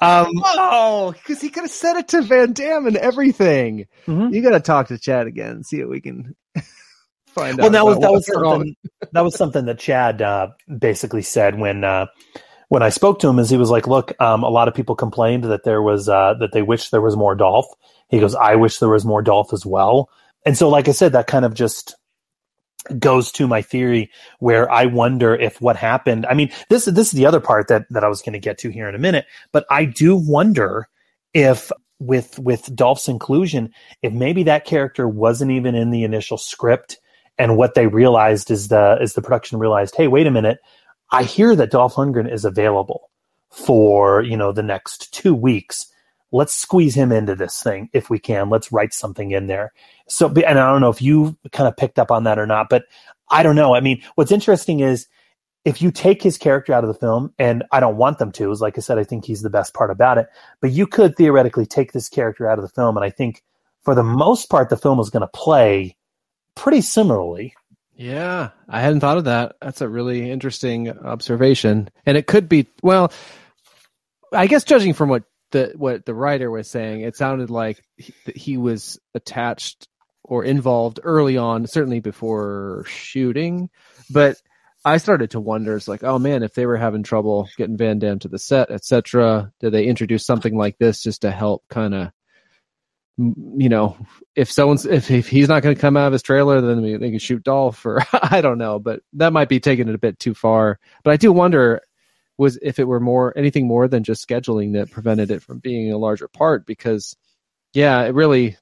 Um, 0.00 0.32
oh, 0.42 1.12
because 1.12 1.40
he 1.40 1.50
could 1.50 1.64
have 1.64 1.70
said 1.70 1.96
it 1.96 2.08
to 2.08 2.22
Van 2.22 2.52
Damme 2.52 2.86
and 2.86 2.96
everything. 2.96 3.86
Mm-hmm. 4.06 4.32
You 4.32 4.42
got 4.42 4.52
to 4.52 4.60
talk 4.60 4.88
to 4.88 4.98
Chad 4.98 5.26
again, 5.26 5.64
see 5.64 5.80
if 5.80 5.88
we 5.88 6.00
can 6.00 6.34
find 7.26 7.58
well, 7.58 7.66
out. 7.66 7.72
that 7.72 7.84
was 7.84 7.98
that 7.98 8.12
was 8.12 8.30
wrong. 8.34 8.42
something 8.52 8.76
that 9.12 9.20
was 9.20 9.36
something 9.36 9.66
that 9.66 9.78
Chad 9.78 10.22
uh, 10.22 10.48
basically 10.78 11.22
said 11.22 11.58
when 11.58 11.84
uh, 11.84 12.06
when 12.68 12.82
I 12.82 12.88
spoke 12.88 13.20
to 13.20 13.28
him. 13.28 13.38
Is 13.38 13.50
he 13.50 13.56
was 13.56 13.70
like, 13.70 13.86
"Look, 13.86 14.18
um, 14.20 14.42
a 14.42 14.48
lot 14.48 14.68
of 14.68 14.74
people 14.74 14.94
complained 14.94 15.44
that 15.44 15.64
there 15.64 15.82
was 15.82 16.08
uh, 16.08 16.34
that 16.40 16.52
they 16.52 16.62
wish 16.62 16.90
there 16.90 17.00
was 17.00 17.16
more 17.16 17.34
Dolph." 17.34 17.66
He 18.08 18.20
goes, 18.20 18.34
"I 18.34 18.56
wish 18.56 18.78
there 18.78 18.88
was 18.88 19.04
more 19.04 19.22
Dolph 19.22 19.52
as 19.52 19.66
well." 19.66 20.10
And 20.44 20.56
so, 20.56 20.68
like 20.68 20.88
I 20.88 20.92
said, 20.92 21.12
that 21.12 21.26
kind 21.26 21.44
of 21.44 21.54
just 21.54 21.96
goes 22.98 23.32
to 23.32 23.48
my 23.48 23.62
theory 23.62 24.10
where 24.38 24.70
I 24.70 24.86
wonder 24.86 25.34
if 25.34 25.60
what 25.60 25.76
happened. 25.76 26.26
I 26.26 26.34
mean, 26.34 26.50
this 26.68 26.84
this 26.84 27.08
is 27.08 27.12
the 27.12 27.26
other 27.26 27.40
part 27.40 27.68
that 27.68 27.86
that 27.90 28.04
I 28.04 28.08
was 28.08 28.22
going 28.22 28.34
to 28.34 28.38
get 28.38 28.58
to 28.58 28.70
here 28.70 28.88
in 28.88 28.94
a 28.94 28.98
minute, 28.98 29.26
but 29.52 29.66
I 29.70 29.84
do 29.84 30.16
wonder 30.16 30.88
if 31.34 31.70
with 31.98 32.38
with 32.38 32.74
Dolph's 32.74 33.08
inclusion, 33.08 33.72
if 34.02 34.12
maybe 34.12 34.42
that 34.44 34.64
character 34.64 35.08
wasn't 35.08 35.50
even 35.50 35.74
in 35.74 35.90
the 35.90 36.04
initial 36.04 36.38
script, 36.38 36.98
and 37.38 37.56
what 37.56 37.74
they 37.74 37.86
realized 37.86 38.50
is 38.50 38.68
the 38.68 38.98
is 39.00 39.14
the 39.14 39.22
production 39.22 39.58
realized, 39.58 39.96
hey, 39.96 40.08
wait 40.08 40.26
a 40.26 40.30
minute, 40.30 40.58
I 41.10 41.22
hear 41.22 41.54
that 41.56 41.70
Dolph 41.70 41.94
Lundgren 41.94 42.30
is 42.30 42.44
available 42.44 43.10
for 43.50 44.22
you 44.22 44.36
know 44.36 44.52
the 44.52 44.62
next 44.62 45.12
two 45.12 45.34
weeks. 45.34 45.86
Let's 46.32 46.54
squeeze 46.54 46.94
him 46.94 47.12
into 47.12 47.34
this 47.34 47.62
thing 47.62 47.88
if 47.92 48.10
we 48.10 48.18
can. 48.18 48.50
Let's 48.50 48.72
write 48.72 48.92
something 48.92 49.30
in 49.30 49.46
there. 49.46 49.72
So, 50.08 50.28
and 50.28 50.58
I 50.58 50.70
don't 50.70 50.80
know 50.80 50.90
if 50.90 51.00
you 51.00 51.36
kind 51.52 51.68
of 51.68 51.76
picked 51.76 51.98
up 51.98 52.10
on 52.10 52.24
that 52.24 52.38
or 52.38 52.46
not, 52.46 52.68
but 52.68 52.84
I 53.30 53.42
don't 53.42 53.56
know. 53.56 53.74
I 53.74 53.80
mean, 53.80 54.02
what's 54.16 54.32
interesting 54.32 54.80
is 54.80 55.06
if 55.64 55.80
you 55.80 55.90
take 55.90 56.22
his 56.22 56.38
character 56.38 56.72
out 56.72 56.84
of 56.84 56.88
the 56.88 56.98
film, 56.98 57.32
and 57.38 57.64
I 57.72 57.80
don't 57.80 57.96
want 57.96 58.18
them 58.18 58.32
to, 58.32 58.50
is 58.50 58.60
like 58.60 58.78
I 58.78 58.80
said, 58.80 58.98
I 58.98 59.04
think 59.04 59.24
he's 59.24 59.42
the 59.42 59.50
best 59.50 59.74
part 59.74 59.90
about 59.90 60.18
it. 60.18 60.28
But 60.60 60.70
you 60.72 60.86
could 60.86 61.16
theoretically 61.16 61.66
take 61.66 61.92
this 61.92 62.08
character 62.08 62.48
out 62.48 62.58
of 62.58 62.62
the 62.62 62.68
film, 62.68 62.96
and 62.96 63.04
I 63.04 63.10
think 63.10 63.42
for 63.82 63.94
the 63.94 64.04
most 64.04 64.50
part, 64.50 64.68
the 64.68 64.76
film 64.76 65.00
is 65.00 65.10
going 65.10 65.22
to 65.22 65.28
play 65.28 65.96
pretty 66.54 66.80
similarly 66.80 67.54
Yeah, 67.96 68.50
I 68.68 68.80
hadn't 68.80 69.00
thought 69.00 69.16
of 69.18 69.24
that. 69.24 69.56
That's 69.60 69.80
a 69.80 69.88
really 69.88 70.30
interesting 70.30 70.90
observation. 70.90 71.88
And 72.04 72.16
it 72.16 72.26
could 72.26 72.48
be 72.48 72.66
well, 72.82 73.12
I 74.32 74.46
guess 74.46 74.64
judging 74.64 74.92
from 74.92 75.08
what 75.08 75.24
the 75.52 75.72
what 75.76 76.04
the 76.04 76.14
writer 76.14 76.50
was 76.50 76.68
saying, 76.70 77.00
it 77.00 77.16
sounded 77.16 77.48
like 77.48 77.82
he, 77.96 78.12
he 78.34 78.56
was 78.58 78.98
attached 79.14 79.88
or 80.24 80.44
involved 80.44 81.00
early 81.02 81.38
on, 81.38 81.66
certainly 81.66 82.00
before 82.00 82.84
shooting. 82.86 83.70
But 84.10 84.36
I 84.84 84.98
started 84.98 85.30
to 85.30 85.40
wonder, 85.40 85.76
it's 85.76 85.88
like, 85.88 86.04
oh 86.04 86.18
man, 86.18 86.42
if 86.42 86.54
they 86.54 86.66
were 86.66 86.76
having 86.76 87.02
trouble 87.02 87.48
getting 87.56 87.76
Van 87.76 87.98
Damme 87.98 88.18
to 88.20 88.28
the 88.28 88.38
set, 88.38 88.70
etc., 88.70 89.52
did 89.60 89.72
they 89.72 89.86
introduce 89.86 90.26
something 90.26 90.56
like 90.56 90.78
this 90.78 91.02
just 91.02 91.22
to 91.22 91.30
help 91.30 91.64
kind 91.70 91.94
of 91.94 92.10
you 93.18 93.68
know, 93.68 93.96
if 94.34 94.52
someone's 94.52 94.84
if, 94.84 95.10
if 95.10 95.28
he's 95.28 95.48
not 95.48 95.62
going 95.62 95.74
to 95.74 95.80
come 95.80 95.96
out 95.96 96.08
of 96.08 96.12
his 96.12 96.22
trailer, 96.22 96.60
then 96.60 96.82
they 96.82 97.10
can 97.10 97.18
shoot 97.18 97.42
Dolph, 97.42 97.84
or 97.86 98.02
I 98.12 98.40
don't 98.40 98.58
know, 98.58 98.78
but 98.78 99.00
that 99.14 99.32
might 99.32 99.48
be 99.48 99.60
taking 99.60 99.88
it 99.88 99.94
a 99.94 99.98
bit 99.98 100.18
too 100.18 100.34
far. 100.34 100.78
But 101.02 101.12
I 101.12 101.16
do 101.16 101.32
wonder 101.32 101.80
was 102.38 102.58
if 102.60 102.78
it 102.78 102.84
were 102.84 103.00
more 103.00 103.32
anything 103.36 103.66
more 103.66 103.88
than 103.88 104.04
just 104.04 104.26
scheduling 104.26 104.74
that 104.74 104.90
prevented 104.90 105.30
it 105.30 105.42
from 105.42 105.58
being 105.58 105.90
a 105.90 105.98
larger 105.98 106.28
part, 106.28 106.66
because 106.66 107.16
yeah, 107.72 108.02
it 108.02 108.14
really 108.14 108.58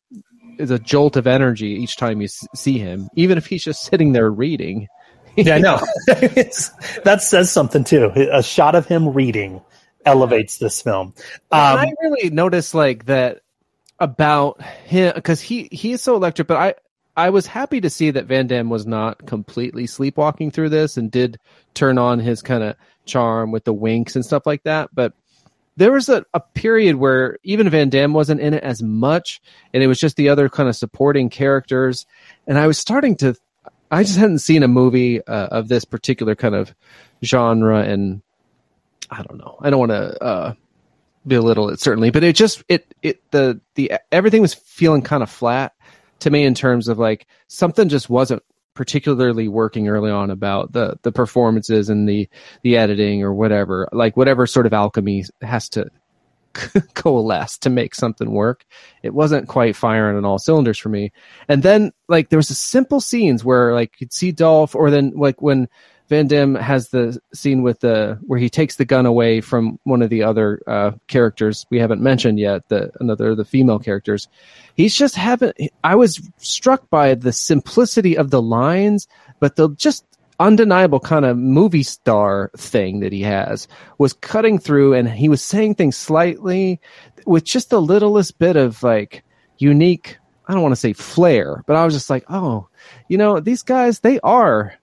is 0.59 0.71
a 0.71 0.79
jolt 0.79 1.17
of 1.17 1.27
energy 1.27 1.71
each 1.71 1.97
time 1.97 2.21
you 2.21 2.29
see 2.29 2.79
him, 2.79 3.09
even 3.17 3.39
if 3.39 3.47
he's 3.47 3.65
just 3.65 3.83
sitting 3.83 4.13
there 4.13 4.31
reading. 4.31 4.87
yeah, 5.37 5.57
I 5.57 5.59
know. 5.59 5.81
that 6.07 7.19
says 7.21 7.51
something 7.51 7.83
too. 7.83 8.13
A 8.33 8.43
shot 8.43 8.77
of 8.77 8.87
him 8.87 9.09
reading 9.09 9.61
elevates 10.07 10.59
this 10.59 10.81
film. 10.81 11.15
Um, 11.51 11.79
I 11.79 11.93
really 12.01 12.31
noticed 12.31 12.75
like 12.75 13.07
that 13.07 13.41
about 13.99 14.61
him 14.63 15.13
because 15.15 15.41
he 15.41 15.69
he 15.71 15.93
is 15.93 16.03
so 16.03 16.17
electric. 16.17 16.49
But 16.49 16.57
I 16.57 16.75
I 17.17 17.31
was 17.31 17.47
happy 17.47 17.81
to 17.81 17.91
see 17.91 18.11
that 18.11 18.27
Van 18.27 18.47
Damme 18.47 18.71
was 18.71 18.87
not 18.87 19.27
completely 19.27 19.87
sleepwalking 19.87 20.51
through 20.51 20.71
this 20.71 20.97
and 20.97 21.11
did 21.11 21.39
turn 21.75 21.99
on 21.99 22.19
his 22.19 22.43
kind 22.43 22.65
of 22.65 22.77
charm 23.05 23.53
with 23.53 23.65
the 23.65 23.73
winks 23.73 24.17
and 24.17 24.25
stuff 24.25 24.47
like 24.47 24.63
that. 24.65 24.91
But 24.93 25.13
there 25.77 25.93
was 25.93 26.09
a, 26.09 26.25
a 26.35 26.41
period 26.41 26.97
where 26.97 27.39
even 27.43 27.69
Van 27.69 27.89
Damme 27.89 28.13
wasn't 28.13 28.41
in 28.41 28.55
it 28.55 28.63
as 28.63 28.83
much, 28.83 29.41
and 29.73 29.83
it 29.83 29.87
was 29.87 29.99
just 29.99 30.17
the 30.17 30.29
other 30.29 30.49
kind 30.49 30.69
of 30.69 30.77
supporting 30.77 31.31
characters. 31.31 32.07
And 32.47 32.59
I 32.59 32.67
was 32.67 32.79
starting 32.79 33.17
to, 33.17 33.35
I 33.91 34.05
just 34.05 34.19
hadn't 34.19 34.39
seen 34.39 34.63
a 34.63 34.69
movie 34.69 35.25
uh, 35.25 35.47
of 35.49 35.69
this 35.69 35.85
particular 35.85 36.35
kind 36.35 36.55
of 36.55 36.75
genre, 37.25 37.81
and 37.81 38.23
I 39.11 39.23
don't 39.23 39.39
know. 39.39 39.57
I 39.61 39.71
don't 39.71 39.81
want 39.81 39.93
to 39.93 40.23
uh, 40.23 40.55
belittle 41.27 41.71
it 41.71 41.81
certainly, 41.81 42.11
but 42.11 42.25
it 42.25 42.37
just 42.37 42.63
it 42.69 42.95
it 43.03 43.23
the 43.31 43.61
the 43.75 43.93
everything 44.13 44.43
was 44.43 44.55
feeling 44.55 45.03
kind 45.03 45.23
of 45.23 45.31
flat 45.31 45.73
to 46.21 46.31
me 46.31 46.45
in 46.45 46.55
terms 46.55 46.89
of 46.89 46.99
like 46.99 47.27
something 47.49 47.89
just 47.89 48.09
wasn't 48.09 48.43
particularly 48.75 49.47
working 49.47 49.89
early 49.89 50.11
on 50.11 50.31
about 50.31 50.73
the 50.73 50.97
the 51.03 51.13
performances 51.13 51.89
and 51.89 52.09
the 52.09 52.29
the 52.63 52.77
editing 52.77 53.23
or 53.23 53.33
whatever 53.33 53.89
like 53.93 54.17
whatever 54.17 54.47
sort 54.47 54.67
of 54.67 54.73
alchemy 54.73 55.25
has 55.43 55.69
to 55.69 55.87
coalesce 56.95 57.59
to 57.59 57.71
make 57.71 57.95
something 57.95 58.31
work. 58.31 58.65
It 59.03 59.15
wasn't 59.15 59.49
quite 59.49 59.77
firing 59.77 60.17
on 60.17 60.25
all 60.25 60.39
cylinders 60.39 60.79
for 60.79 60.89
me. 60.89 61.13
And 61.49 61.63
then 61.63 61.93
like 62.09 62.29
there 62.29 62.39
was 62.39 62.51
a 62.51 62.55
simple 62.55 63.01
scenes 63.01 63.45
where 63.45 63.75
like 63.75 64.01
you'd 64.01 64.13
see 64.13 64.33
dolph 64.33 64.75
or 64.75 64.91
then 64.91 65.13
like 65.17 65.43
when 65.43 65.69
Van 66.09 66.27
Damme 66.27 66.55
has 66.57 66.91
the 66.91 67.19
scene 67.33 67.63
with 67.63 67.81
the 67.81 68.19
where 68.27 68.39
he 68.39 68.51
takes 68.51 68.77
the 68.77 68.85
gun 68.85 69.07
away 69.07 69.41
from 69.41 69.79
one 69.85 70.03
of 70.03 70.11
the 70.11 70.23
other 70.23 70.61
uh, 70.67 70.91
characters 71.07 71.65
we 71.71 71.79
haven't 71.79 72.03
mentioned 72.03 72.39
yet, 72.39 72.69
the 72.69 72.91
another 73.01 73.35
the 73.35 73.45
female 73.45 73.79
characters. 73.79 74.29
He's 74.75 74.95
just 74.95 75.15
having. 75.15 75.53
I 75.83 75.95
was 75.95 76.21
struck 76.39 76.91
by 76.91 77.15
the 77.15 77.33
simplicity 77.33 78.19
of 78.19 78.31
the 78.31 78.43
lines, 78.43 79.09
but 79.41 79.57
the 79.57 79.71
just 79.71 80.05
undeniable 80.41 81.01
kind 81.01 81.25
of 81.25 81.39
movie 81.39 81.83
star 81.83 82.51
thing 82.57 83.01
that 83.01 83.13
he 83.13 83.23
has 83.23 83.67
was 83.97 84.13
cutting 84.13 84.59
through, 84.59 84.93
and 84.93 85.09
he 85.09 85.31
was 85.31 85.43
saying 85.43 85.75
things 85.75 85.97
slightly 85.97 86.81
with 87.25 87.45
just 87.45 87.71
the 87.71 87.81
littlest 87.81 88.39
bit 88.39 88.57
of 88.57 88.83
like 88.83 89.25
unique. 89.57 90.19
I 90.47 90.53
don't 90.53 90.63
want 90.63 90.73
to 90.73 90.81
say 90.81 90.93
flair, 90.93 91.65
but 91.67 91.77
I 91.77 91.87
was 91.87 91.95
just 91.95 92.11
like, 92.11 92.27
oh, 92.29 92.69
you 93.09 93.17
know, 93.17 93.41
these 93.41 93.63
guys, 93.63 94.01
they 94.01 94.21
are 94.21 94.75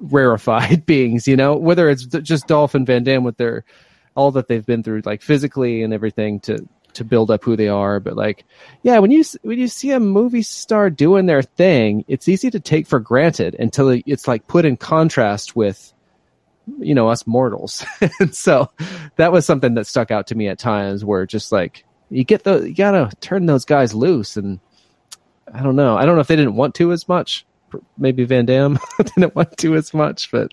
rarefied 0.00 0.86
beings, 0.86 1.28
you 1.28 1.36
know, 1.36 1.56
whether 1.56 1.88
it's 1.88 2.04
just 2.04 2.46
Dolph 2.46 2.74
and 2.74 2.86
Van 2.86 3.04
Damme 3.04 3.24
with 3.24 3.36
their 3.36 3.64
all 4.14 4.30
that 4.32 4.48
they've 4.48 4.66
been 4.66 4.82
through, 4.82 5.02
like 5.04 5.22
physically 5.22 5.82
and 5.82 5.94
everything 5.94 6.40
to 6.40 6.66
to 6.94 7.04
build 7.04 7.30
up 7.30 7.44
who 7.44 7.56
they 7.56 7.68
are. 7.68 8.00
But 8.00 8.16
like, 8.16 8.44
yeah, 8.82 8.98
when 8.98 9.10
you 9.10 9.24
when 9.42 9.58
you 9.58 9.68
see 9.68 9.90
a 9.92 10.00
movie 10.00 10.42
star 10.42 10.90
doing 10.90 11.26
their 11.26 11.42
thing, 11.42 12.04
it's 12.08 12.28
easy 12.28 12.50
to 12.50 12.60
take 12.60 12.86
for 12.86 13.00
granted 13.00 13.54
until 13.58 14.00
it's 14.06 14.26
like 14.26 14.46
put 14.46 14.64
in 14.64 14.76
contrast 14.76 15.56
with 15.56 15.92
you 16.78 16.94
know 16.94 17.08
us 17.08 17.26
mortals. 17.26 17.84
and 18.20 18.34
so 18.34 18.70
that 19.16 19.32
was 19.32 19.46
something 19.46 19.74
that 19.74 19.86
stuck 19.86 20.10
out 20.10 20.26
to 20.28 20.34
me 20.34 20.48
at 20.48 20.58
times, 20.58 21.04
where 21.04 21.26
just 21.26 21.52
like 21.52 21.84
you 22.10 22.24
get 22.24 22.44
the 22.44 22.68
you 22.68 22.74
gotta 22.74 23.10
turn 23.20 23.46
those 23.46 23.64
guys 23.64 23.94
loose 23.94 24.36
and. 24.36 24.60
I 25.52 25.64
don't 25.64 25.74
know. 25.74 25.96
I 25.96 26.06
don't 26.06 26.14
know 26.14 26.20
if 26.20 26.28
they 26.28 26.36
didn't 26.36 26.54
want 26.54 26.76
to 26.76 26.92
as 26.92 27.08
much, 27.08 27.44
maybe 27.98 28.24
Van 28.24 28.46
Damme 28.46 28.78
didn't 28.98 29.34
want 29.34 29.56
to 29.58 29.74
as 29.74 29.94
much, 29.94 30.30
but 30.30 30.52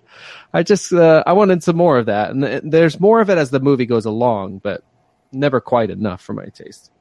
I 0.53 0.63
just 0.63 0.93
uh, 0.93 1.23
I 1.25 1.33
wanted 1.33 1.63
some 1.63 1.77
more 1.77 1.97
of 1.97 2.07
that, 2.07 2.31
and 2.31 2.43
th- 2.43 2.63
there's 2.65 2.99
more 2.99 3.21
of 3.21 3.29
it 3.29 3.37
as 3.37 3.49
the 3.49 3.59
movie 3.59 3.85
goes 3.85 4.05
along, 4.05 4.59
but 4.59 4.83
never 5.31 5.59
quite 5.61 5.89
enough 5.89 6.21
for 6.21 6.33
my 6.33 6.45
taste. 6.45 6.91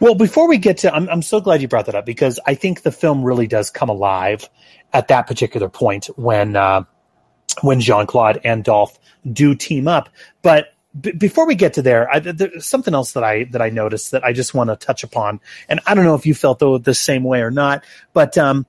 Well, 0.00 0.14
before 0.14 0.48
we 0.48 0.58
get 0.58 0.78
to, 0.78 0.94
I'm 0.94 1.08
I'm 1.08 1.22
so 1.22 1.40
glad 1.40 1.62
you 1.62 1.68
brought 1.68 1.86
that 1.86 1.94
up 1.94 2.06
because 2.06 2.40
I 2.46 2.54
think 2.54 2.82
the 2.82 2.92
film 2.92 3.22
really 3.22 3.46
does 3.46 3.70
come 3.70 3.88
alive 3.88 4.48
at 4.92 5.08
that 5.08 5.26
particular 5.26 5.68
point 5.68 6.06
when 6.16 6.56
uh, 6.56 6.84
when 7.62 7.80
Jean 7.80 8.06
Claude 8.06 8.40
and 8.44 8.64
Dolph 8.64 8.98
do 9.32 9.54
team 9.54 9.88
up, 9.88 10.08
but 10.42 10.74
B- 10.98 11.12
before 11.12 11.46
we 11.46 11.54
get 11.54 11.74
to 11.74 11.82
there, 11.82 12.10
I, 12.10 12.18
there's 12.18 12.64
something 12.64 12.94
else 12.94 13.12
that 13.12 13.24
I 13.24 13.44
that 13.44 13.62
I 13.62 13.70
noticed 13.70 14.10
that 14.12 14.24
I 14.24 14.32
just 14.32 14.54
want 14.54 14.70
to 14.70 14.76
touch 14.76 15.04
upon, 15.04 15.40
and 15.68 15.80
I 15.86 15.94
don't 15.94 16.04
know 16.04 16.14
if 16.14 16.26
you 16.26 16.34
felt 16.34 16.58
though 16.58 16.78
the 16.78 16.94
same 16.94 17.24
way 17.24 17.42
or 17.42 17.50
not, 17.50 17.84
but 18.12 18.38
um, 18.38 18.66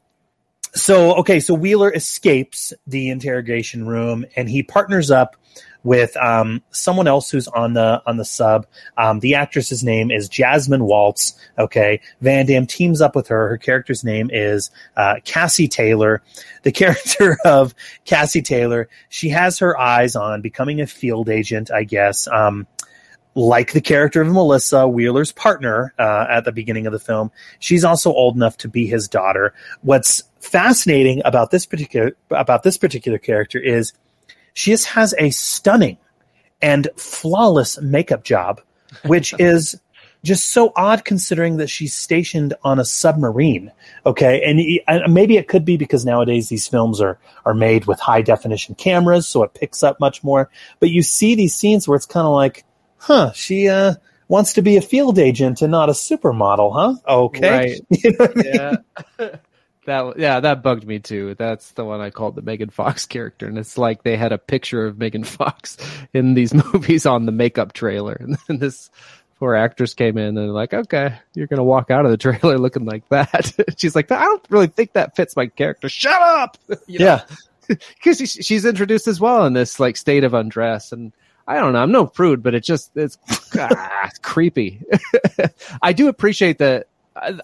so 0.76 1.16
okay, 1.16 1.40
so 1.40 1.54
Wheeler 1.54 1.92
escapes 1.94 2.74
the 2.88 3.10
interrogation 3.10 3.88
room 3.88 4.26
and 4.36 4.50
he 4.50 4.64
partners 4.64 5.12
up 5.12 5.36
with 5.84 6.16
um, 6.18 6.62
someone 6.72 7.08
else 7.08 7.30
who's 7.30 7.48
on 7.48 7.74
the 7.74 8.02
on 8.06 8.18
the 8.18 8.26
sub. 8.26 8.68
Um, 8.98 9.20
the 9.20 9.36
actress's 9.36 9.84
name 9.84 10.12
is 10.12 10.30
Jasmine 10.30 10.84
Waltz. 10.84 11.40
Okay, 11.58 12.02
Van 12.22 12.46
Damme 12.46 12.68
teams 12.68 13.02
up 13.02 13.16
with 13.16 13.28
her. 13.30 13.50
Her 13.50 13.58
character's 13.58 14.04
name 14.04 14.30
is 14.32 14.72
uh, 14.98 15.16
Cassie 15.24 15.68
Taylor. 15.68 16.22
The 16.64 16.72
character 16.80 17.38
of 17.46 17.74
Cassie 18.06 18.42
Taylor. 18.42 18.90
She 19.10 19.30
has 19.30 19.60
her 19.60 19.78
eyes 19.78 20.16
on 20.16 20.42
becoming 20.42 20.82
a 20.82 20.88
field 20.88 21.30
agent, 21.30 21.72
I 21.72 21.84
guess. 21.84 22.28
Um, 22.28 22.68
like 23.36 23.72
the 23.72 23.82
character 23.82 24.22
of 24.22 24.28
Melissa 24.28 24.88
Wheeler's 24.88 25.32
partner 25.32 25.94
uh, 25.98 26.26
at 26.30 26.46
the 26.46 26.52
beginning 26.52 26.88
of 26.88 26.94
the 26.94 27.00
film, 27.00 27.32
she's 27.60 27.86
also 27.86 28.12
old 28.12 28.36
enough 28.36 28.58
to 28.58 28.68
be 28.68 28.88
his 28.88 29.08
daughter. 29.08 29.54
What's 29.82 30.24
fascinating 30.40 31.22
about 31.26 31.52
this 31.52 31.66
particular 31.66 32.16
about 32.32 32.64
this 32.64 32.78
particular 32.78 33.18
character 33.18 33.60
is 33.60 33.94
she 34.54 34.72
just 34.72 34.88
has 34.88 35.14
a 35.18 35.30
stunning 35.30 35.98
and 36.62 36.88
flawless 36.98 37.80
makeup 37.82 38.24
job, 38.24 38.62
which 39.06 39.34
is 39.40 39.80
just 40.24 40.48
so 40.48 40.74
odd 40.76 41.06
considering 41.06 41.58
that 41.58 41.70
she's 41.70 41.94
stationed 41.94 42.54
on 42.64 42.80
a 42.80 42.86
submarine. 42.86 43.72
Okay, 44.06 44.44
and 44.44 45.14
maybe 45.14 45.38
it 45.38 45.48
could 45.48 45.66
be 45.66 45.78
because 45.78 46.06
nowadays 46.06 46.50
these 46.50 46.68
films 46.68 47.00
are 47.00 47.20
are 47.46 47.54
made 47.54 47.86
with 47.86 48.00
high 48.00 48.22
definition 48.22 48.76
cameras, 48.76 49.28
so 49.28 49.44
it 49.44 49.54
picks 49.54 49.84
up 49.84 50.00
much 50.00 50.24
more. 50.24 50.50
But 50.80 50.90
you 50.90 51.04
see 51.04 51.36
these 51.36 51.56
scenes 51.56 51.88
where 51.88 51.96
it's 51.96 52.06
kind 52.06 52.28
of 52.28 52.34
like 52.34 52.66
huh, 52.98 53.32
she 53.34 53.70
uh, 53.70 53.96
wants 54.28 54.54
to 54.54 54.62
be 54.62 54.78
a 54.78 54.82
field 54.82 55.20
agent 55.20 55.62
and 55.62 55.72
not 55.72 55.90
a 55.90 55.94
supermodel, 55.94 56.74
huh? 56.74 56.96
Okay. 57.08 57.50
Right. 57.50 57.82
you 57.90 58.16
know 58.18 58.34
yeah. 59.18 59.30
that 59.90 60.20
yeah, 60.20 60.40
that 60.40 60.64
bugged 60.64 60.86
me 60.86 61.00
too. 61.00 61.36
That's 61.36 61.72
the 61.72 61.84
one 61.84 62.00
I 62.00 62.10
called 62.10 62.36
the 62.36 62.42
Megan 62.42 62.70
Fox 62.70 63.06
character, 63.08 63.48
and 63.48 63.58
it's 63.58 63.78
like 63.78 64.04
they 64.04 64.18
had 64.18 64.32
a 64.32 64.38
picture 64.38 64.86
of 64.86 64.98
Megan 64.98 65.24
Fox 65.24 65.78
in 66.14 66.34
these 66.34 66.54
movies 66.74 67.06
on 67.06 67.26
the 67.26 67.32
makeup 67.32 67.74
trailer, 67.74 68.14
and 68.14 68.38
then 68.48 68.60
this 68.60 68.90
poor 69.40 69.56
actress 69.56 69.94
came 69.94 70.18
in 70.18 70.28
and 70.28 70.38
they're 70.38 70.48
like, 70.48 70.74
"Okay, 70.74 71.16
you're 71.34 71.48
gonna 71.48 71.64
walk 71.64 71.92
out 71.92 72.06
of 72.06 72.12
the 72.12 72.18
trailer 72.18 72.58
looking 72.58 72.86
like 72.86 73.08
that." 73.10 73.54
She's 73.78 73.96
like, 73.96 74.12
"I 74.12 74.24
don't 74.24 74.46
really 74.50 74.68
think 74.68 74.94
that 74.94 75.16
fits 75.16 75.36
my 75.36 75.48
character." 75.48 75.90
Shut 75.90 76.22
up. 76.22 76.58
You 76.88 77.00
know? 77.00 77.06
Yeah. 77.06 77.24
Because 77.68 78.18
she's 78.18 78.66
introduced 78.66 79.08
as 79.08 79.20
well 79.20 79.46
in 79.46 79.54
this 79.54 79.80
like 79.80 79.96
state 79.96 80.24
of 80.24 80.34
undress, 80.34 80.92
and 80.92 81.14
I 81.48 81.56
don't 81.56 81.74
know. 81.74 81.80
I'm 81.80 81.92
no 81.92 82.06
prude, 82.06 82.44
but 82.44 82.54
it 82.54 82.64
just 82.64 82.92
it's, 82.96 83.18
ah, 83.58 84.08
it's 84.08 84.20
creepy. 84.20 84.82
I 85.82 85.94
do 85.94 86.08
appreciate 86.08 86.60
that. 86.60 86.89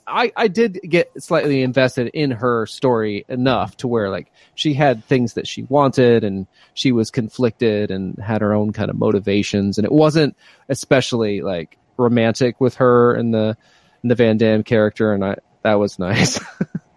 I, 0.07 0.31
I 0.35 0.47
did 0.47 0.79
get 0.87 1.11
slightly 1.21 1.61
invested 1.61 2.07
in 2.13 2.31
her 2.31 2.65
story 2.65 3.25
enough 3.27 3.77
to 3.77 3.87
where 3.87 4.09
like 4.09 4.31
she 4.55 4.73
had 4.73 5.03
things 5.05 5.33
that 5.33 5.47
she 5.47 5.63
wanted 5.63 6.23
and 6.23 6.47
she 6.73 6.91
was 6.91 7.11
conflicted 7.11 7.91
and 7.91 8.17
had 8.19 8.41
her 8.41 8.53
own 8.53 8.73
kind 8.73 8.89
of 8.89 8.97
motivations 8.97 9.77
and 9.77 9.85
it 9.85 9.91
wasn't 9.91 10.35
especially 10.69 11.41
like 11.41 11.77
romantic 11.97 12.59
with 12.59 12.75
her 12.75 13.13
and 13.13 13.33
the 13.33 13.57
and 14.01 14.11
the 14.11 14.15
Van 14.15 14.37
Damme 14.37 14.63
character 14.63 15.13
and 15.13 15.23
I 15.23 15.37
that 15.63 15.75
was 15.75 15.99
nice 15.99 16.39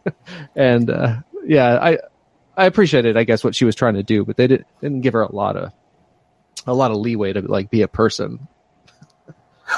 and 0.56 0.90
uh, 0.90 1.16
yeah 1.44 1.78
I 1.80 1.98
I 2.58 2.66
appreciated, 2.66 3.16
I 3.16 3.22
guess, 3.22 3.44
what 3.44 3.54
she 3.54 3.64
was 3.64 3.76
trying 3.76 3.94
to 3.94 4.02
do, 4.02 4.24
but 4.24 4.36
they 4.36 4.48
didn't, 4.48 4.66
didn't 4.80 5.02
give 5.02 5.12
her 5.12 5.22
a 5.22 5.32
lot 5.32 5.56
of 5.56 5.72
a 6.66 6.74
lot 6.74 6.90
of 6.90 6.96
leeway 6.96 7.32
to 7.32 7.40
like 7.40 7.70
be 7.70 7.82
a 7.82 7.88
person. 7.88 8.48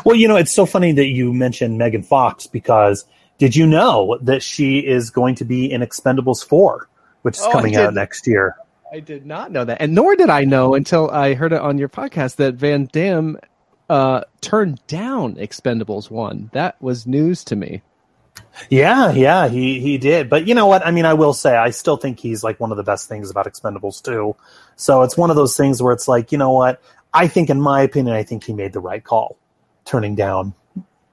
Well, 0.04 0.16
you 0.16 0.28
know, 0.28 0.36
it's 0.36 0.52
so 0.52 0.66
funny 0.66 0.92
that 0.92 1.06
you 1.06 1.32
mentioned 1.32 1.78
Megan 1.78 2.02
Fox 2.02 2.46
because 2.46 3.04
did 3.38 3.56
you 3.56 3.66
know 3.66 4.18
that 4.22 4.42
she 4.42 4.78
is 4.78 5.10
going 5.10 5.34
to 5.36 5.44
be 5.44 5.70
in 5.70 5.80
Expendables 5.80 6.44
4, 6.46 6.88
which 7.22 7.36
is 7.36 7.42
Oh, 7.42 7.50
coming 7.52 7.76
out 7.76 7.94
next 7.94 8.26
year? 8.26 8.56
I 8.92 9.00
did 9.00 9.24
not 9.24 9.52
know 9.52 9.64
that, 9.64 9.80
and 9.80 9.94
nor 9.94 10.16
did 10.16 10.30
I 10.30 10.44
know 10.44 10.74
until 10.74 11.10
I 11.10 11.34
heard 11.34 11.52
it 11.52 11.60
on 11.60 11.78
your 11.78 11.88
podcast 11.88 12.36
that 12.36 12.54
Van 12.54 12.88
Damme 12.90 13.38
uh, 13.88 14.22
turned 14.40 14.84
down 14.88 15.36
Expendables 15.36 16.10
one. 16.10 16.50
That 16.52 16.80
was 16.82 17.06
news 17.06 17.44
to 17.44 17.56
me. 17.56 17.82
Yeah, 18.68 19.12
yeah, 19.12 19.48
he 19.48 19.80
he 19.80 19.96
did. 19.98 20.28
But 20.28 20.46
you 20.46 20.54
know 20.54 20.66
what? 20.66 20.84
I 20.84 20.90
mean, 20.90 21.04
I 21.04 21.14
will 21.14 21.34
say 21.34 21.56
I 21.56 21.70
still 21.70 21.96
think 21.96 22.18
he's 22.18 22.42
like 22.42 22.58
one 22.58 22.72
of 22.72 22.76
the 22.76 22.82
best 22.82 23.08
things 23.08 23.30
about 23.30 23.46
Expendables 23.46 24.02
2. 24.02 24.34
So 24.76 25.02
it's 25.02 25.16
one 25.16 25.30
of 25.30 25.36
those 25.36 25.56
things 25.56 25.82
where 25.82 25.92
it's 25.92 26.08
like, 26.08 26.32
you 26.32 26.38
know 26.38 26.52
what? 26.52 26.82
I 27.14 27.28
think 27.28 27.48
in 27.48 27.60
my 27.60 27.82
opinion, 27.82 28.14
I 28.16 28.22
think 28.22 28.44
he 28.44 28.52
made 28.52 28.72
the 28.72 28.80
right 28.80 29.02
call 29.02 29.36
turning 29.90 30.14
down 30.14 30.54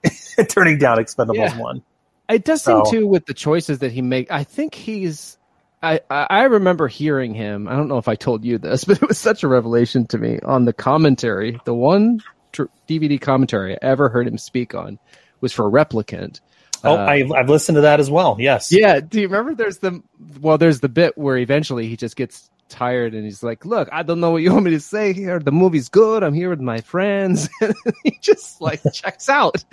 turning 0.49 0.77
down 0.77 0.97
Expendables 0.99 1.35
Yeah. 1.35 1.57
1. 1.59 1.81
It 2.29 2.43
does 2.45 2.61
seem 2.63 2.81
too 2.89 3.07
with 3.07 3.25
the 3.25 3.33
choices 3.33 3.79
that 3.79 3.91
he 3.91 4.01
make. 4.01 4.29
I 4.31 4.43
think 4.43 4.75
he's. 4.75 5.37
I, 5.81 6.01
I 6.09 6.27
I 6.29 6.43
remember 6.43 6.87
hearing 6.87 7.33
him. 7.33 7.67
I 7.69 7.75
don't 7.75 7.87
know 7.87 7.97
if 7.99 8.07
I 8.09 8.15
told 8.15 8.43
you 8.43 8.57
this, 8.57 8.83
but 8.87 9.01
it 9.01 9.07
was 9.07 9.17
such 9.17 9.43
a 9.43 9.47
revelation 9.47 10.05
to 10.07 10.17
me 10.17 10.39
on 10.43 10.65
the 10.65 10.73
commentary. 10.73 11.59
The 11.65 11.73
one 11.73 12.21
tr- 12.51 12.65
DVD 12.87 13.19
commentary 13.19 13.73
I 13.75 13.77
ever 13.81 14.09
heard 14.09 14.27
him 14.27 14.37
speak 14.37 14.75
on 14.75 14.99
was 15.39 15.53
for 15.53 15.71
Replicant. 15.71 16.41
Oh, 16.83 16.95
Uh, 16.95 16.97
I 16.97 17.29
I've 17.35 17.49
listened 17.49 17.77
to 17.77 17.81
that 17.81 17.99
as 18.01 18.11
well. 18.11 18.35
Yes. 18.39 18.71
Yeah. 18.73 18.99
Do 18.99 19.21
you 19.21 19.27
remember? 19.27 19.55
There's 19.55 19.77
the 19.77 20.03
well. 20.41 20.57
There's 20.57 20.81
the 20.81 20.89
bit 20.89 21.17
where 21.17 21.37
eventually 21.37 21.87
he 21.87 21.95
just 21.95 22.15
gets 22.17 22.49
tired 22.69 23.13
and 23.13 23.23
he's 23.23 23.43
like, 23.43 23.65
"Look, 23.65 23.89
I 23.91 24.03
don't 24.03 24.19
know 24.19 24.31
what 24.31 24.41
you 24.43 24.51
want 24.51 24.65
me 24.65 24.71
to 24.71 24.79
say 24.79 25.13
here. 25.13 25.39
The 25.39 25.51
movie's 25.51 25.89
good. 25.89 26.23
I'm 26.23 26.33
here 26.33 26.49
with 26.49 26.61
my 26.61 26.81
friends." 26.81 27.49
he 28.03 28.17
just 28.21 28.61
like 28.61 28.81
checks 28.93 29.29
out. 29.29 29.63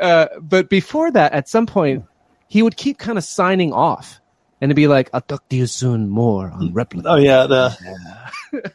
Uh, 0.00 0.28
but 0.40 0.68
before 0.68 1.10
that, 1.12 1.32
at 1.32 1.48
some 1.48 1.66
point, 1.66 2.04
he 2.48 2.62
would 2.62 2.76
keep 2.76 2.98
kind 2.98 3.18
of 3.18 3.24
signing 3.24 3.72
off 3.72 4.20
and 4.60 4.70
it'd 4.70 4.76
be 4.76 4.88
like, 4.88 5.10
"I'll 5.12 5.20
talk 5.20 5.48
to 5.50 5.56
you 5.56 5.66
soon 5.66 6.08
more 6.08 6.50
on 6.50 6.72
Replicant." 6.72 7.02
Oh 7.04 7.16
yeah, 7.16 7.46
the 7.46 7.76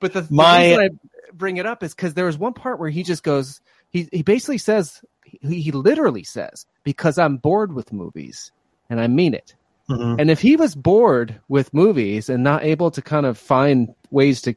But 0.00 0.12
the, 0.12 0.20
the 0.20 0.34
My- 0.34 0.66
reason 0.66 0.82
I 0.82 1.32
bring 1.32 1.56
it 1.56 1.64
up 1.64 1.82
is 1.82 1.94
because 1.94 2.14
there 2.14 2.26
was 2.26 2.36
one 2.36 2.52
part 2.52 2.78
where 2.78 2.90
he 2.90 3.02
just 3.02 3.22
goes, 3.22 3.60
he 3.88 4.08
he 4.12 4.22
basically 4.22 4.58
says, 4.58 5.02
he, 5.24 5.62
he 5.62 5.72
literally 5.72 6.24
says, 6.24 6.66
because 6.82 7.16
I'm 7.16 7.38
bored 7.38 7.72
with 7.72 7.90
movies, 7.92 8.52
and 8.90 9.00
I 9.00 9.06
mean 9.06 9.32
it. 9.32 9.54
Mhm. 9.88 10.20
And 10.20 10.30
if 10.30 10.40
he 10.40 10.56
was 10.56 10.74
bored 10.74 11.40
with 11.48 11.74
movies 11.74 12.28
and 12.28 12.42
not 12.42 12.64
able 12.64 12.90
to 12.92 13.02
kind 13.02 13.26
of 13.26 13.36
find 13.36 13.94
ways 14.10 14.40
to 14.42 14.54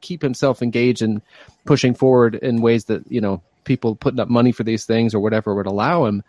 keep 0.00 0.22
himself 0.22 0.62
engaged 0.62 1.02
and 1.02 1.20
pushing 1.64 1.94
forward 1.94 2.34
in 2.36 2.62
ways 2.62 2.84
that 2.84 3.10
you 3.10 3.20
know 3.20 3.42
people 3.64 3.96
putting 3.96 4.20
up 4.20 4.28
money 4.28 4.52
for 4.52 4.62
these 4.62 4.84
things 4.86 5.14
or 5.14 5.20
whatever 5.20 5.54
would 5.54 5.66
allow 5.66 6.06
him 6.06 6.22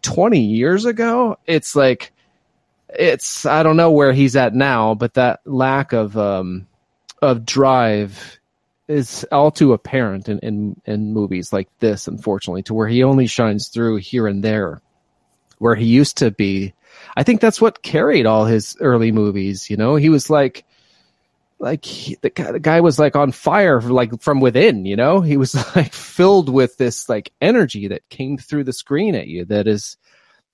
20 0.00 0.40
years 0.40 0.84
ago 0.84 1.38
it's 1.46 1.76
like 1.76 2.10
it's 2.88 3.46
i 3.46 3.62
don't 3.62 3.76
know 3.76 3.92
where 3.92 4.12
he's 4.12 4.34
at 4.34 4.54
now 4.54 4.94
but 4.94 5.14
that 5.14 5.40
lack 5.44 5.92
of 5.92 6.16
um 6.16 6.66
of 7.20 7.46
drive 7.46 8.38
is 8.88 9.24
all 9.30 9.50
too 9.52 9.72
apparent 9.72 10.28
in, 10.28 10.38
in 10.40 10.80
in 10.86 11.12
movies 11.12 11.52
like 11.52 11.68
this 11.78 12.08
unfortunately 12.08 12.62
to 12.64 12.74
where 12.74 12.88
he 12.88 13.04
only 13.04 13.26
shines 13.28 13.68
through 13.68 13.96
here 13.96 14.26
and 14.26 14.42
there 14.42 14.80
where 15.58 15.76
he 15.76 15.86
used 15.86 16.18
to 16.18 16.30
be 16.32 16.74
i 17.16 17.22
think 17.22 17.40
that's 17.40 17.60
what 17.60 17.82
carried 17.82 18.26
all 18.26 18.44
his 18.44 18.76
early 18.80 19.12
movies 19.12 19.68
you 19.70 19.76
know? 19.76 19.96
He 19.96 20.08
was 20.08 20.30
like 20.30 20.64
like 21.58 21.84
he, 21.84 22.16
the, 22.22 22.30
guy, 22.30 22.50
the 22.50 22.58
guy 22.58 22.80
was 22.80 22.98
like 22.98 23.14
on 23.14 23.30
fire 23.30 23.80
like 23.80 24.20
from 24.20 24.40
within 24.40 24.84
you 24.84 24.96
know? 24.96 25.20
He 25.20 25.36
was 25.36 25.54
like 25.76 25.92
filled 25.92 26.48
with 26.48 26.76
this 26.76 27.08
like 27.08 27.32
energy 27.40 27.88
that 27.88 28.08
came 28.08 28.36
through 28.36 28.64
the 28.64 28.72
screen 28.72 29.14
at 29.14 29.28
you 29.28 29.44
that 29.46 29.66
is 29.66 29.96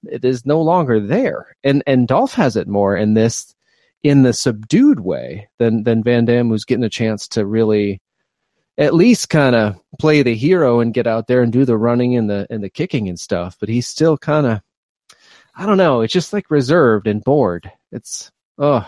it 0.05 0.25
is 0.25 0.47
no 0.47 0.63
longer 0.63 1.01
there. 1.01 1.57
And 1.65 1.83
and 1.87 2.07
dolph 2.07 2.35
has 2.35 2.57
it 2.57 2.69
more 2.69 2.97
in 2.97 3.15
this 3.15 3.55
in 4.03 4.23
the 4.23 4.33
subdued 4.33 5.01
way 5.01 5.49
than 5.59 5.83
than 5.83 6.05
van 6.05 6.25
damme 6.25 6.49
who's 6.49 6.65
getting 6.65 6.85
a 6.85 6.91
chance 6.91 7.27
to 7.29 7.45
really 7.45 8.01
at 8.77 8.95
least 8.95 9.29
kind 9.29 9.57
of 9.57 9.77
play 9.99 10.23
the 10.23 10.37
hero 10.37 10.79
and 10.79 10.95
get 10.95 11.09
out 11.09 11.27
there 11.27 11.43
and 11.43 11.53
do 11.53 11.65
the 11.65 11.77
running 11.77 12.17
and 12.17 12.31
the 12.31 12.47
and 12.49 12.63
the 12.63 12.71
kicking 12.71 13.09
and 13.09 13.19
stuff 13.19 13.57
but 13.59 13.69
he's 13.69 13.89
still 13.89 14.17
kind 14.17 14.47
of 14.47 14.61
i 15.59 15.67
don't 15.67 15.79
know 15.79 16.01
it's 16.01 16.13
just 16.15 16.33
like 16.33 16.51
reserved 16.51 17.07
and 17.07 17.23
bored 17.25 17.71
it's 17.93 18.31
oh 18.59 18.87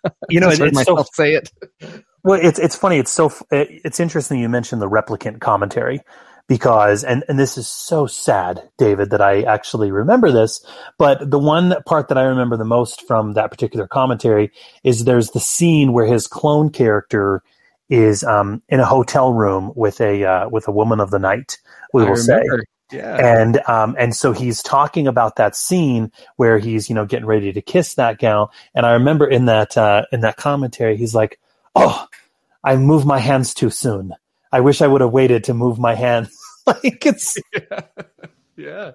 You 0.30 0.40
know, 0.40 0.48
Just 0.50 0.60
it- 0.60 0.64
heard 0.64 0.68
it's 0.74 0.84
so 0.84 1.04
say 1.14 1.34
it 1.34 1.50
Well, 2.24 2.40
it's 2.42 2.58
it's 2.58 2.76
funny. 2.76 2.98
It's 2.98 3.10
so 3.12 3.32
it- 3.50 3.82
it's 3.84 4.00
interesting 4.00 4.40
you 4.40 4.48
mentioned 4.48 4.82
the 4.82 4.90
replicant 4.90 5.40
commentary 5.40 6.00
because 6.48 7.04
and 7.04 7.24
and 7.28 7.38
this 7.38 7.56
is 7.58 7.68
so 7.68 8.06
sad, 8.06 8.62
David, 8.78 9.10
that 9.10 9.20
I 9.22 9.42
actually 9.42 9.90
remember 9.92 10.32
this. 10.32 10.64
But 10.98 11.30
the 11.30 11.38
one 11.38 11.74
part 11.86 12.08
that 12.08 12.18
I 12.18 12.24
remember 12.24 12.56
the 12.56 12.64
most 12.64 13.06
from 13.06 13.34
that 13.34 13.50
particular 13.50 13.86
commentary 13.86 14.50
is 14.84 15.04
there's 15.04 15.30
the 15.30 15.40
scene 15.40 15.92
where 15.92 16.06
his 16.06 16.26
clone 16.26 16.70
character 16.70 17.42
is 17.88 18.24
um, 18.24 18.62
in 18.68 18.80
a 18.80 18.86
hotel 18.86 19.32
room 19.32 19.72
with 19.76 20.00
a 20.00 20.24
uh, 20.24 20.48
with 20.48 20.66
a 20.68 20.72
woman 20.72 21.00
of 21.00 21.10
the 21.12 21.20
night. 21.20 21.58
We 21.92 22.02
I 22.04 22.10
will 22.10 22.16
say. 22.16 22.42
Yeah 22.92 23.16
And 23.18 23.58
um 23.68 23.96
and 23.98 24.14
so 24.14 24.32
he's 24.32 24.62
talking 24.62 25.06
about 25.08 25.36
that 25.36 25.56
scene 25.56 26.12
where 26.36 26.58
he's 26.58 26.88
you 26.88 26.94
know 26.94 27.04
getting 27.06 27.26
ready 27.26 27.52
to 27.52 27.60
kiss 27.60 27.94
that 27.94 28.18
gal, 28.18 28.52
and 28.74 28.86
I 28.86 28.92
remember 28.92 29.26
in 29.26 29.46
that 29.46 29.76
uh, 29.76 30.04
in 30.12 30.20
that 30.20 30.36
commentary 30.36 30.96
he's 30.96 31.14
like, 31.14 31.38
"Oh, 31.74 32.06
I 32.64 32.76
moved 32.76 33.06
my 33.06 33.18
hands 33.18 33.54
too 33.54 33.70
soon. 33.70 34.12
I 34.52 34.60
wish 34.60 34.80
I 34.82 34.86
would 34.86 35.00
have 35.00 35.12
waited 35.12 35.44
to 35.44 35.54
move 35.54 35.78
my 35.78 35.94
hands." 35.94 36.30
like 36.66 37.06
it's 37.06 37.36
yeah 38.56 38.92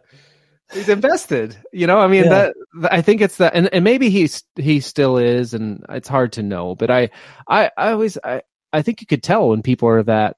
he's 0.73 0.89
invested 0.89 1.57
you 1.71 1.85
know 1.87 1.99
i 1.99 2.07
mean 2.07 2.23
Yeah. 2.25 2.29
that 2.29 2.53
that- 2.81 2.93
i 2.93 3.01
think 3.01 3.21
it's 3.21 3.37
that 3.37 3.53
and, 3.55 3.69
and 3.73 3.83
maybe 3.83 4.09
he's 4.09 4.43
he 4.55 4.79
still 4.79 5.17
is 5.17 5.53
and 5.53 5.85
it's 5.89 6.07
hard 6.07 6.33
to 6.33 6.43
know 6.43 6.75
but 6.75 6.89
i 6.91 7.09
i 7.47 7.69
i 7.77 7.91
always 7.91 8.17
i 8.23 8.41
i 8.73 8.81
think 8.81 9.01
you 9.01 9.07
could 9.07 9.23
tell 9.23 9.49
when 9.49 9.61
people 9.61 9.87
are 9.89 10.03
that 10.03 10.37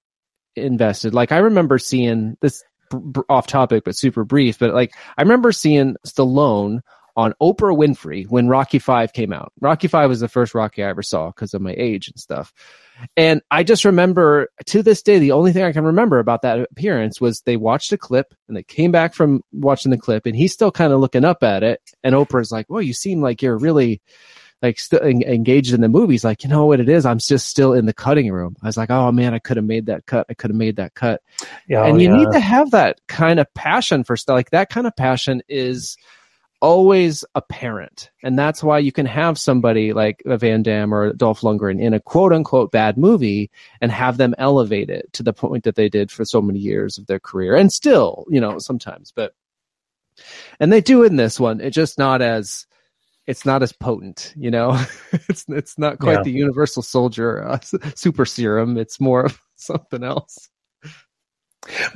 invested 0.56 1.14
like 1.14 1.32
i 1.32 1.38
remember 1.38 1.78
seeing 1.80 2.38
this 2.42 2.64
br- 2.94 3.22
off 3.30 3.48
topic 3.48 3.84
but 3.84 3.98
super 3.98 4.24
brief 4.24 4.60
but 4.60 4.74
like 4.74 4.94
i 5.18 5.22
remember 5.22 5.52
seeing 5.52 5.96
stallone 6.06 6.80
on 7.16 7.34
oprah 7.42 7.78
winfrey 7.78 8.28
when 8.28 8.48
rocky 8.48 8.80
5 8.80 9.14
came 9.14 9.34
out 9.34 9.52
rocky 9.62 9.88
5 9.88 10.10
was 10.10 10.20
the 10.20 10.28
first 10.28 10.56
rocky 10.56 10.84
i 10.84 10.90
ever 10.90 11.04
saw 11.04 11.28
because 11.28 11.54
of 11.54 11.62
my 11.62 11.74
age 11.78 12.08
and 12.08 12.20
stuff 12.20 12.54
and 13.18 13.42
I 13.52 13.64
just 13.64 13.86
remember 13.86 14.50
to 14.68 14.84
this 14.84 15.02
day, 15.02 15.20
the 15.20 15.32
only 15.32 15.52
thing 15.52 15.64
I 15.64 15.72
can 15.72 15.84
remember 15.84 16.20
about 16.20 16.42
that 16.44 16.60
appearance 16.60 17.20
was 17.20 17.42
they 17.42 17.58
watched 17.58 17.92
a 17.92 17.98
clip 17.98 18.34
and 18.48 18.56
they 18.56 18.64
came 18.64 18.92
back 18.92 19.14
from 19.14 19.42
watching 19.52 19.92
the 19.92 19.98
clip 19.98 20.26
and 20.26 20.36
he's 20.36 20.54
still 20.54 20.72
kind 20.72 20.94
of 20.94 21.00
looking 21.00 21.26
up 21.26 21.44
at 21.44 21.64
it. 21.64 21.82
And 22.04 22.16
Oprah's 22.16 22.52
like, 22.52 22.68
well, 22.70 22.82
you 22.82 22.94
seem 22.94 23.22
like 23.22 23.42
you're 23.42 23.58
really 23.58 24.02
like 24.64 24.80
still 24.80 25.04
en- 25.04 25.22
engaged 25.22 25.74
in 25.74 25.82
the 25.82 25.90
movies. 25.90 26.24
Like, 26.24 26.44
you 26.44 26.50
know 26.50 26.66
what 26.66 26.80
it 26.80 26.88
is? 26.88 27.06
I'm 27.06 27.20
just 27.20 27.48
still 27.48 27.74
in 27.74 27.86
the 27.86 27.94
cutting 27.94 28.32
room. 28.32 28.56
I 28.64 28.68
was 28.68 28.78
like, 28.78 28.90
oh 28.90 29.12
man, 29.12 29.34
I 29.34 29.40
could 29.40 29.58
have 29.58 29.66
made 29.66 29.88
that 29.88 30.06
cut. 30.06 30.26
I 30.30 30.34
could 30.34 30.50
have 30.50 30.58
made 30.58 30.78
that 30.78 30.96
cut. 30.96 31.22
Yeah, 31.68 31.82
oh, 31.82 31.84
and 31.84 31.98
oh, 31.98 32.00
you 32.00 32.10
yeah. 32.10 32.18
need 32.18 32.32
to 32.32 32.40
have 32.40 32.72
that 32.72 33.02
kind 33.08 33.40
of 33.40 33.54
passion 33.54 34.04
for 34.04 34.16
stuff. 34.16 34.36
Like 34.36 34.52
that 34.52 34.70
kind 34.70 34.88
of 34.88 34.96
passion 34.96 35.44
is 35.50 35.98
always 36.62 37.26
apparent. 37.36 38.10
And 38.24 38.40
that's 38.40 38.64
why 38.64 38.80
you 38.80 38.94
can 38.94 39.06
have 39.06 39.38
somebody 39.38 39.92
like 39.92 40.24
a 40.26 40.38
Van 40.38 40.64
Damme 40.64 40.94
or 40.94 41.12
Dolph 41.12 41.42
Lundgren 41.42 41.82
in 41.82 41.94
a 41.94 42.00
quote 42.00 42.32
unquote 42.32 42.72
bad 42.72 42.98
movie 42.98 43.52
and 43.82 43.92
have 43.92 44.16
them 44.16 44.34
elevate 44.38 44.90
it 44.90 45.12
to 45.12 45.24
the 45.24 45.34
point 45.34 45.66
that 45.66 45.76
they 45.76 45.90
did 45.90 46.10
for 46.10 46.24
so 46.24 46.42
many 46.42 46.60
years 46.60 46.98
of 46.98 47.06
their 47.08 47.20
career. 47.20 47.54
And 47.58 47.70
still, 47.70 48.26
you 48.30 48.40
know, 48.40 48.60
sometimes, 48.60 49.12
but, 49.14 49.36
and 50.58 50.72
they 50.72 50.80
do 50.80 51.04
in 51.04 51.18
this 51.18 51.38
one. 51.38 51.60
It's 51.60 51.76
just 51.76 51.98
not 51.98 52.22
as, 52.22 52.66
it's 53.28 53.46
not 53.46 53.64
as 53.64 53.72
potent, 53.72 54.34
you 54.36 54.52
know. 54.52 54.80
it's 55.30 55.46
it's 55.48 55.78
not 55.78 56.00
quite 56.00 56.18
Yeah. 56.18 56.24
the 56.24 56.32
Universal 56.32 56.84
Soldier 56.84 57.44
uh, 57.48 57.60
super 57.96 58.26
serum. 58.26 58.78
It's 58.78 59.00
more 59.00 59.26
of 59.26 59.40
something 59.56 60.04
else. 60.04 60.50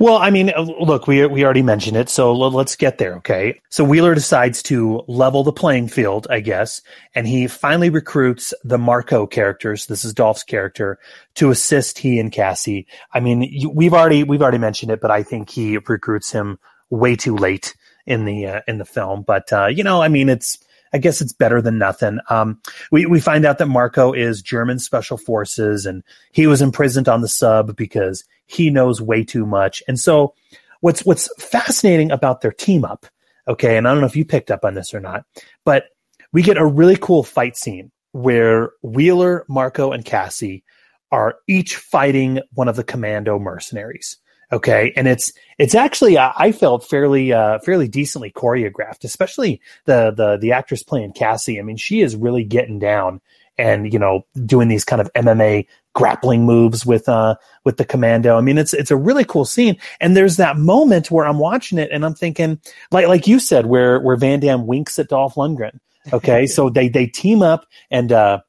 Well, 0.00 0.16
I 0.16 0.30
mean, 0.30 0.50
uh, 0.56 0.62
look, 0.62 1.06
we 1.06 1.26
we 1.26 1.44
already 1.44 1.60
mentioned 1.60 1.98
it, 1.98 2.08
so 2.08 2.32
let's 2.32 2.74
get 2.74 2.96
there, 2.96 3.16
okay? 3.16 3.60
So 3.68 3.84
Wheeler 3.84 4.14
decides 4.14 4.62
to 4.62 5.04
level 5.08 5.44
the 5.44 5.52
playing 5.52 5.88
field, 5.88 6.26
I 6.30 6.40
guess, 6.40 6.80
and 7.14 7.26
he 7.28 7.46
finally 7.48 7.90
recruits 7.90 8.54
the 8.64 8.78
Marco 8.78 9.26
characters. 9.26 9.84
This 9.84 10.06
is 10.06 10.14
Dolph's 10.14 10.42
character 10.42 10.98
to 11.34 11.50
assist 11.50 11.98
he 11.98 12.18
and 12.18 12.32
Cassie. 12.32 12.86
I 13.12 13.20
mean, 13.20 13.42
you, 13.42 13.68
we've 13.68 13.92
already 13.92 14.24
we've 14.24 14.40
already 14.40 14.56
mentioned 14.56 14.90
it, 14.90 15.02
but 15.02 15.10
I 15.10 15.22
think 15.22 15.50
he 15.50 15.76
recruits 15.76 16.32
him 16.32 16.58
way 16.88 17.14
too 17.14 17.36
late 17.36 17.76
in 18.06 18.24
the 18.24 18.46
uh, 18.46 18.60
in 18.66 18.78
the 18.78 18.86
film. 18.86 19.20
But 19.20 19.52
uh, 19.52 19.66
you 19.66 19.84
know, 19.84 20.00
I 20.00 20.08
mean, 20.08 20.30
it's 20.30 20.56
I 20.92 20.98
guess 20.98 21.20
it's 21.20 21.32
better 21.32 21.60
than 21.60 21.78
nothing. 21.78 22.18
Um, 22.30 22.60
we 22.90 23.06
we 23.06 23.20
find 23.20 23.44
out 23.44 23.58
that 23.58 23.66
Marco 23.66 24.12
is 24.12 24.42
German 24.42 24.78
special 24.78 25.16
forces, 25.16 25.86
and 25.86 26.02
he 26.32 26.46
was 26.46 26.62
imprisoned 26.62 27.08
on 27.08 27.20
the 27.20 27.28
sub 27.28 27.76
because 27.76 28.24
he 28.46 28.70
knows 28.70 29.00
way 29.00 29.24
too 29.24 29.46
much. 29.46 29.82
And 29.88 29.98
so, 29.98 30.34
what's 30.80 31.04
what's 31.04 31.28
fascinating 31.42 32.10
about 32.10 32.40
their 32.40 32.52
team 32.52 32.84
up, 32.84 33.06
okay, 33.46 33.76
and 33.76 33.86
I 33.86 33.92
don't 33.92 34.00
know 34.00 34.06
if 34.06 34.16
you 34.16 34.24
picked 34.24 34.50
up 34.50 34.64
on 34.64 34.74
this 34.74 34.94
or 34.94 35.00
not, 35.00 35.24
but 35.64 35.84
we 36.32 36.42
get 36.42 36.58
a 36.58 36.66
really 36.66 36.96
cool 36.96 37.22
fight 37.22 37.56
scene 37.56 37.90
where 38.12 38.70
Wheeler, 38.82 39.44
Marco, 39.48 39.92
and 39.92 40.04
Cassie 40.04 40.64
are 41.10 41.36
each 41.46 41.76
fighting 41.76 42.40
one 42.52 42.68
of 42.68 42.76
the 42.76 42.84
commando 42.84 43.38
mercenaries. 43.38 44.18
Okay, 44.50 44.94
and 44.96 45.06
it's 45.06 45.32
it's 45.58 45.74
actually 45.74 46.16
uh, 46.16 46.32
I 46.36 46.52
felt 46.52 46.88
fairly 46.88 47.32
uh, 47.34 47.58
fairly 47.58 47.86
decently 47.86 48.30
choreographed, 48.30 49.04
especially 49.04 49.60
the 49.84 50.10
the 50.10 50.38
the 50.38 50.52
actress 50.52 50.82
playing 50.82 51.12
Cassie. 51.12 51.58
I 51.58 51.62
mean, 51.62 51.76
she 51.76 52.00
is 52.00 52.16
really 52.16 52.44
getting 52.44 52.78
down 52.78 53.20
and 53.58 53.92
you 53.92 53.98
know 53.98 54.24
doing 54.46 54.68
these 54.68 54.84
kind 54.84 55.02
of 55.02 55.12
MMA 55.12 55.66
grappling 55.94 56.46
moves 56.46 56.86
with 56.86 57.10
uh 57.10 57.34
with 57.64 57.76
the 57.76 57.84
commando. 57.84 58.38
I 58.38 58.40
mean, 58.40 58.56
it's 58.56 58.72
it's 58.72 58.90
a 58.90 58.96
really 58.96 59.24
cool 59.24 59.44
scene, 59.44 59.76
and 60.00 60.16
there's 60.16 60.38
that 60.38 60.56
moment 60.56 61.10
where 61.10 61.26
I'm 61.26 61.38
watching 61.38 61.76
it 61.76 61.90
and 61.92 62.02
I'm 62.02 62.14
thinking, 62.14 62.58
like 62.90 63.06
like 63.06 63.26
you 63.26 63.40
said, 63.40 63.66
where 63.66 64.00
where 64.00 64.16
Van 64.16 64.40
Damme 64.40 64.66
winks 64.66 64.98
at 64.98 65.08
Dolph 65.08 65.34
Lundgren. 65.34 65.78
Okay, 66.10 66.46
so 66.54 66.70
they 66.70 66.88
they 66.88 67.06
team 67.06 67.42
up 67.42 67.66
and. 67.90 68.12
uh 68.12 68.40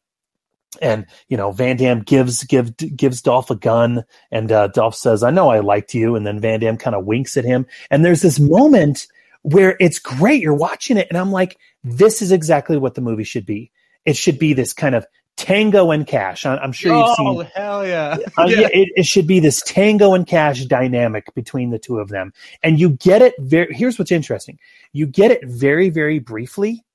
and 0.82 1.06
you 1.28 1.38
know 1.38 1.52
Van 1.52 1.78
Damme 1.78 2.02
gives 2.02 2.44
give 2.44 2.76
gives 2.78 3.22
Dolph 3.22 3.50
a 3.50 3.56
gun, 3.56 4.04
and 4.32 4.52
uh, 4.52 4.68
Dolph 4.68 4.96
says, 4.96 5.24
"I 5.24 5.32
know 5.32 5.50
I 5.50 5.60
liked 5.60 5.94
you," 5.94 6.16
and 6.16 6.26
then 6.26 6.40
Van 6.40 6.60
Damme 6.60 6.78
kind 6.78 6.96
of 6.96 7.06
winks 7.06 7.38
at 7.38 7.46
him, 7.46 7.66
and 7.90 8.04
there's 8.06 8.22
this 8.22 8.40
moment 8.40 9.08
where 9.42 9.76
it's 9.80 10.00
great. 10.00 10.42
You're 10.42 10.54
watching 10.54 10.98
it, 10.98 11.08
and 11.10 11.18
I'm 11.18 11.32
like, 11.32 11.58
"This 11.84 12.22
is 12.22 12.32
exactly 12.32 12.78
what 12.78 12.96
the 12.96 13.02
movie 13.02 13.24
should 13.24 13.46
be. 13.46 13.72
It 14.06 14.16
should 14.16 14.40
be 14.40 14.54
this 14.54 14.74
kind 14.74 14.96
of 14.96 15.06
Tango 15.38 15.92
and 15.92 16.06
Cash. 16.06 16.46
I- 16.46 16.58
I'm 16.58 16.74
sure 16.74 16.94
you've 16.94 17.16
oh 17.18 17.42
seen. 17.42 17.52
hell 17.56 17.88
yeah! 17.88 18.18
Uh, 18.38 18.46
yeah, 18.48 18.68
it, 18.72 18.90
it 18.96 19.06
should 19.06 19.26
be 19.26 19.40
this 19.40 19.62
Tango 19.62 20.14
and 20.14 20.28
Cash 20.28 20.66
dynamic 20.66 21.34
between 21.34 21.70
the 21.70 21.80
two 21.80 22.00
of 22.00 22.10
them, 22.10 22.34
and 22.62 22.80
you 22.80 22.92
get 22.92 23.22
it. 23.22 23.34
Very. 23.40 23.74
Here's 23.74 23.98
what's 23.98 24.12
interesting: 24.12 24.60
you 24.94 25.08
get 25.08 25.32
it 25.32 25.46
very, 25.46 25.90
very 25.90 26.20
briefly, 26.20 26.86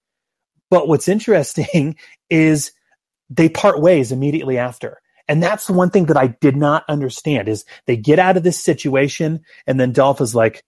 but 0.71 0.89
what's 0.89 1.09
interesting 1.09 1.97
is 2.31 2.73
they 3.31 3.49
part 3.49 3.81
ways 3.81 4.13
immediately 4.13 4.59
after. 4.59 5.01
And 5.29 5.43
that's 5.43 5.67
the 5.67 5.73
one 5.73 5.91
thing 5.91 6.07
that 6.07 6.17
I 6.17 6.29
did 6.29 6.57
not 6.57 6.85
understand 6.89 7.49
is 7.49 7.65
they 7.87 7.97
get 7.97 8.19
out 8.19 8.37
of 8.37 8.43
this 8.43 8.63
situation 8.63 9.41
and 9.67 9.81
then 9.81 9.93
Dolph 9.93 10.21
is 10.21 10.35
like, 10.35 10.63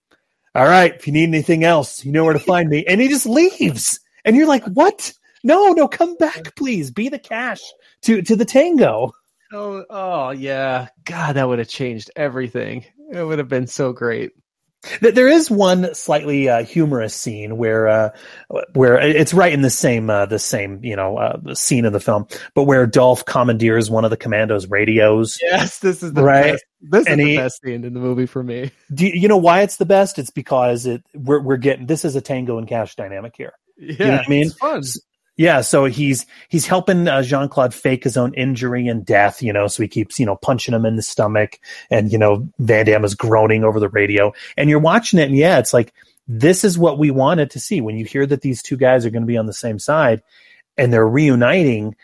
all 0.55 0.65
right, 0.65 0.95
if 0.95 1.05
you 1.05 1.13
need 1.13 1.25
anything 1.25 1.63
else, 1.63 2.03
you 2.03 2.11
know 2.11 2.23
where 2.23 2.33
to 2.33 2.39
find 2.39 2.67
me. 2.67 2.83
And 2.85 2.99
he 2.99 3.07
just 3.07 3.27
leaves. 3.27 3.99
And 4.25 4.35
you're 4.35 4.47
like, 4.47 4.63
what? 4.65 5.13
No, 5.43 5.73
no, 5.73 5.87
come 5.87 6.15
back, 6.15 6.55
please. 6.55 6.89
Be 6.89 7.09
the 7.09 7.19
cash 7.19 7.61
to, 8.03 8.23
to 8.23 8.35
the 8.35 8.45
tango. 8.45 9.13
Oh, 9.53 9.85
oh 9.89 10.31
yeah. 10.31 10.87
God, 11.05 11.33
that 11.33 11.47
would 11.47 11.59
have 11.59 11.69
changed 11.69 12.09
everything. 12.15 12.85
It 13.11 13.23
would 13.23 13.37
have 13.37 13.47
been 13.47 13.67
so 13.67 13.93
great. 13.93 14.31
Th- 15.01 15.13
There 15.13 15.27
is 15.27 15.49
one 15.49 15.93
slightly 15.93 16.49
uh, 16.49 16.63
humorous 16.63 17.13
scene 17.13 17.57
where 17.57 17.87
uh, 17.87 18.09
where 18.73 18.97
it's 18.97 19.33
right 19.33 19.53
in 19.53 19.61
the 19.61 19.69
same 19.69 20.09
uh, 20.09 20.25
the 20.25 20.39
same 20.39 20.83
you 20.83 20.95
know 20.95 21.17
uh, 21.17 21.53
scene 21.55 21.85
of 21.85 21.93
the 21.93 21.99
film, 21.99 22.27
but 22.53 22.63
where 22.63 22.85
Dolph 22.85 23.25
commandeers 23.25 23.89
one 23.89 24.05
of 24.05 24.11
the 24.11 24.17
commandos' 24.17 24.67
radios. 24.67 25.39
Yes, 25.41 25.79
this 25.79 26.03
is 26.03 26.13
the 26.13 26.23
Right. 26.23 26.53
best. 26.53 26.65
This 26.81 27.01
is 27.01 27.07
And 27.07 27.21
the 27.21 27.37
best 27.37 27.61
scene 27.61 27.83
in 27.83 27.93
the 27.93 27.99
movie 27.99 28.27
for 28.27 28.43
me. 28.43 28.71
Do 28.93 29.07
you, 29.07 29.27
know 29.27 29.37
why 29.37 29.61
it's 29.61 29.77
the 29.77 29.85
best? 29.85 30.19
It's 30.19 30.29
because 30.29 30.85
it 30.85 31.03
we're 31.15 31.41
we're 31.41 31.57
getting 31.57 31.87
this 31.87 32.05
is 32.05 32.15
a 32.15 32.21
Tango 32.21 32.57
and 32.57 32.67
Cash 32.67 32.95
dynamic 32.95 33.35
here. 33.35 33.53
Yeah, 33.77 33.91
you 33.91 34.05
know 34.05 34.17
what 34.17 34.25
I 34.27 34.29
mean? 34.29 34.51
Yeah, 35.37 35.61
so 35.61 35.85
he's 35.85 36.25
he's 36.49 36.65
helping 36.65 37.07
uh, 37.07 37.21
Jean 37.21 37.47
Claude 37.47 37.73
fake 37.73 38.03
his 38.03 38.17
own 38.17 38.33
injury 38.33 38.87
and 38.87 39.05
death, 39.05 39.43
you 39.43 39.53
know. 39.53 39.67
So 39.67 39.83
he 39.83 39.87
keeps 39.87 40.19
you 40.19 40.25
know 40.25 40.35
punching 40.35 40.73
him 40.73 40.85
in 40.85 40.95
the 40.95 41.03
stomach, 41.03 41.59
and 41.91 42.11
you 42.11 42.17
know 42.17 42.49
Van 42.57 42.87
Damme 42.87 43.05
is 43.05 43.13
groaning 43.13 43.63
over 43.63 43.79
the 43.79 43.89
radio, 43.89 44.33
and 44.57 44.67
you're 44.67 44.79
watching 44.79 45.19
it, 45.19 45.29
and 45.29 45.37
yeah, 45.37 45.59
it's 45.59 45.73
like 45.73 45.93
this 46.27 46.63
is 46.63 46.77
what 46.77 46.97
we 46.97 47.11
wanted 47.11 47.51
to 47.51 47.59
see 47.59 47.81
when 47.81 47.97
you 47.97 48.03
hear 48.03 48.25
that 48.25 48.41
these 48.41 48.63
two 48.63 48.77
guys 48.77 49.05
are 49.05 49.11
going 49.11 49.21
to 49.21 49.27
be 49.27 49.37
on 49.37 49.45
the 49.45 49.53
same 49.53 49.77
side, 49.77 50.23
and 50.75 50.91
they're 50.91 51.07
reuniting. 51.07 51.95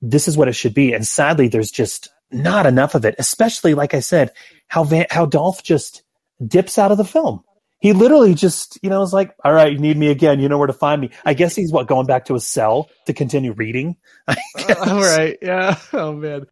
This 0.00 0.26
is 0.26 0.38
what 0.38 0.48
it 0.48 0.54
should 0.54 0.74
be, 0.74 0.94
and 0.94 1.06
sadly, 1.06 1.48
there's 1.48 1.70
just 1.70 2.08
not 2.30 2.64
enough 2.64 2.94
of 2.94 3.04
it. 3.04 3.16
Especially, 3.18 3.74
like 3.74 3.92
I 3.92 4.00
said, 4.00 4.32
how 4.66 4.84
Van, 4.84 5.06
how 5.10 5.26
Dolph 5.26 5.62
just 5.62 6.02
dips 6.44 6.78
out 6.78 6.92
of 6.92 6.96
the 6.96 7.04
film. 7.04 7.44
He 7.80 7.92
literally 7.92 8.34
just, 8.34 8.78
you 8.82 8.90
know, 8.90 9.02
is 9.02 9.12
like, 9.12 9.34
all 9.44 9.52
right, 9.52 9.72
you 9.72 9.78
need 9.78 9.96
me 9.96 10.08
again. 10.08 10.40
You 10.40 10.48
know 10.48 10.58
where 10.58 10.66
to 10.66 10.72
find 10.72 11.00
me. 11.00 11.10
I 11.24 11.34
guess 11.34 11.54
he's 11.54 11.72
what, 11.72 11.86
going 11.86 12.06
back 12.06 12.24
to 12.26 12.34
his 12.34 12.46
cell 12.46 12.90
to 13.06 13.12
continue 13.12 13.52
reading? 13.52 13.96
I 14.28 14.32
uh, 14.32 14.66
guess. 14.66 14.88
All 14.88 15.00
right, 15.00 15.38
yeah. 15.40 15.78
Oh 15.92 16.12
man. 16.12 16.46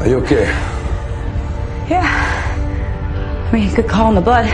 Are 0.00 0.08
you 0.08 0.16
okay? 0.20 0.44
Yeah. 1.90 3.50
I 3.50 3.52
mean, 3.52 3.74
good 3.74 3.86
call 3.86 4.08
in 4.08 4.14
the 4.14 4.22
blood. 4.22 4.46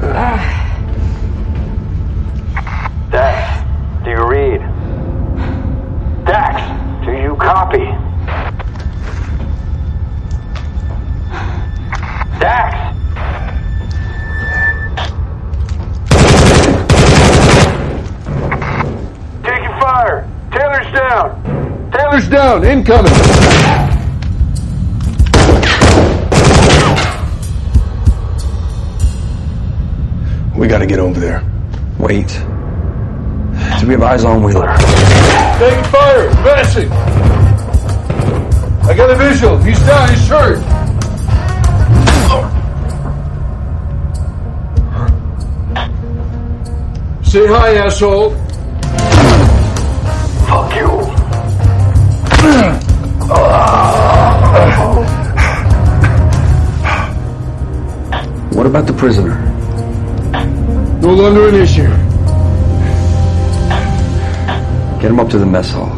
Uh, 0.00 0.06
uh, 0.06 0.51
Dax, 3.12 4.04
do 4.04 4.10
you 4.10 4.26
read? 4.26 4.60
Dax, 6.24 7.04
do 7.04 7.12
you 7.12 7.36
copy? 7.36 7.84
Dax! 12.40 12.96
Taking 19.44 19.74
fire! 19.78 20.26
Taylor's 20.50 20.92
down! 20.94 21.90
Taylor's 21.92 22.28
down. 22.30 22.64
Incoming. 22.64 23.12
We 30.56 30.66
gotta 30.66 30.86
get 30.86 30.98
over 30.98 31.20
there. 31.20 31.44
Wait. 31.98 32.42
So 33.82 33.88
we 33.88 33.94
have 33.94 34.02
eyes 34.04 34.24
on 34.24 34.44
Wheeler. 34.44 34.68
Taking 35.58 35.84
fire. 35.90 36.28
Advancing. 36.28 36.92
I 38.88 38.94
got 38.96 39.10
a 39.10 39.16
visual. 39.16 39.58
He's 39.58 39.80
down. 39.84 40.08
He's 40.08 40.28
hurt. 40.28 40.62
Say 47.24 47.46
hi, 47.48 47.74
asshole. 47.74 48.30
Fuck 50.46 50.76
you! 50.76 50.88
What 58.56 58.66
about 58.66 58.86
the 58.86 58.92
prisoner? 58.96 59.34
No 61.00 61.14
longer 61.14 61.48
an 61.48 61.56
issue. 61.56 62.01
Get 65.02 65.10
him 65.10 65.18
up 65.18 65.30
to 65.30 65.38
the 65.40 65.46
mess 65.46 65.68
hall. 65.72 65.90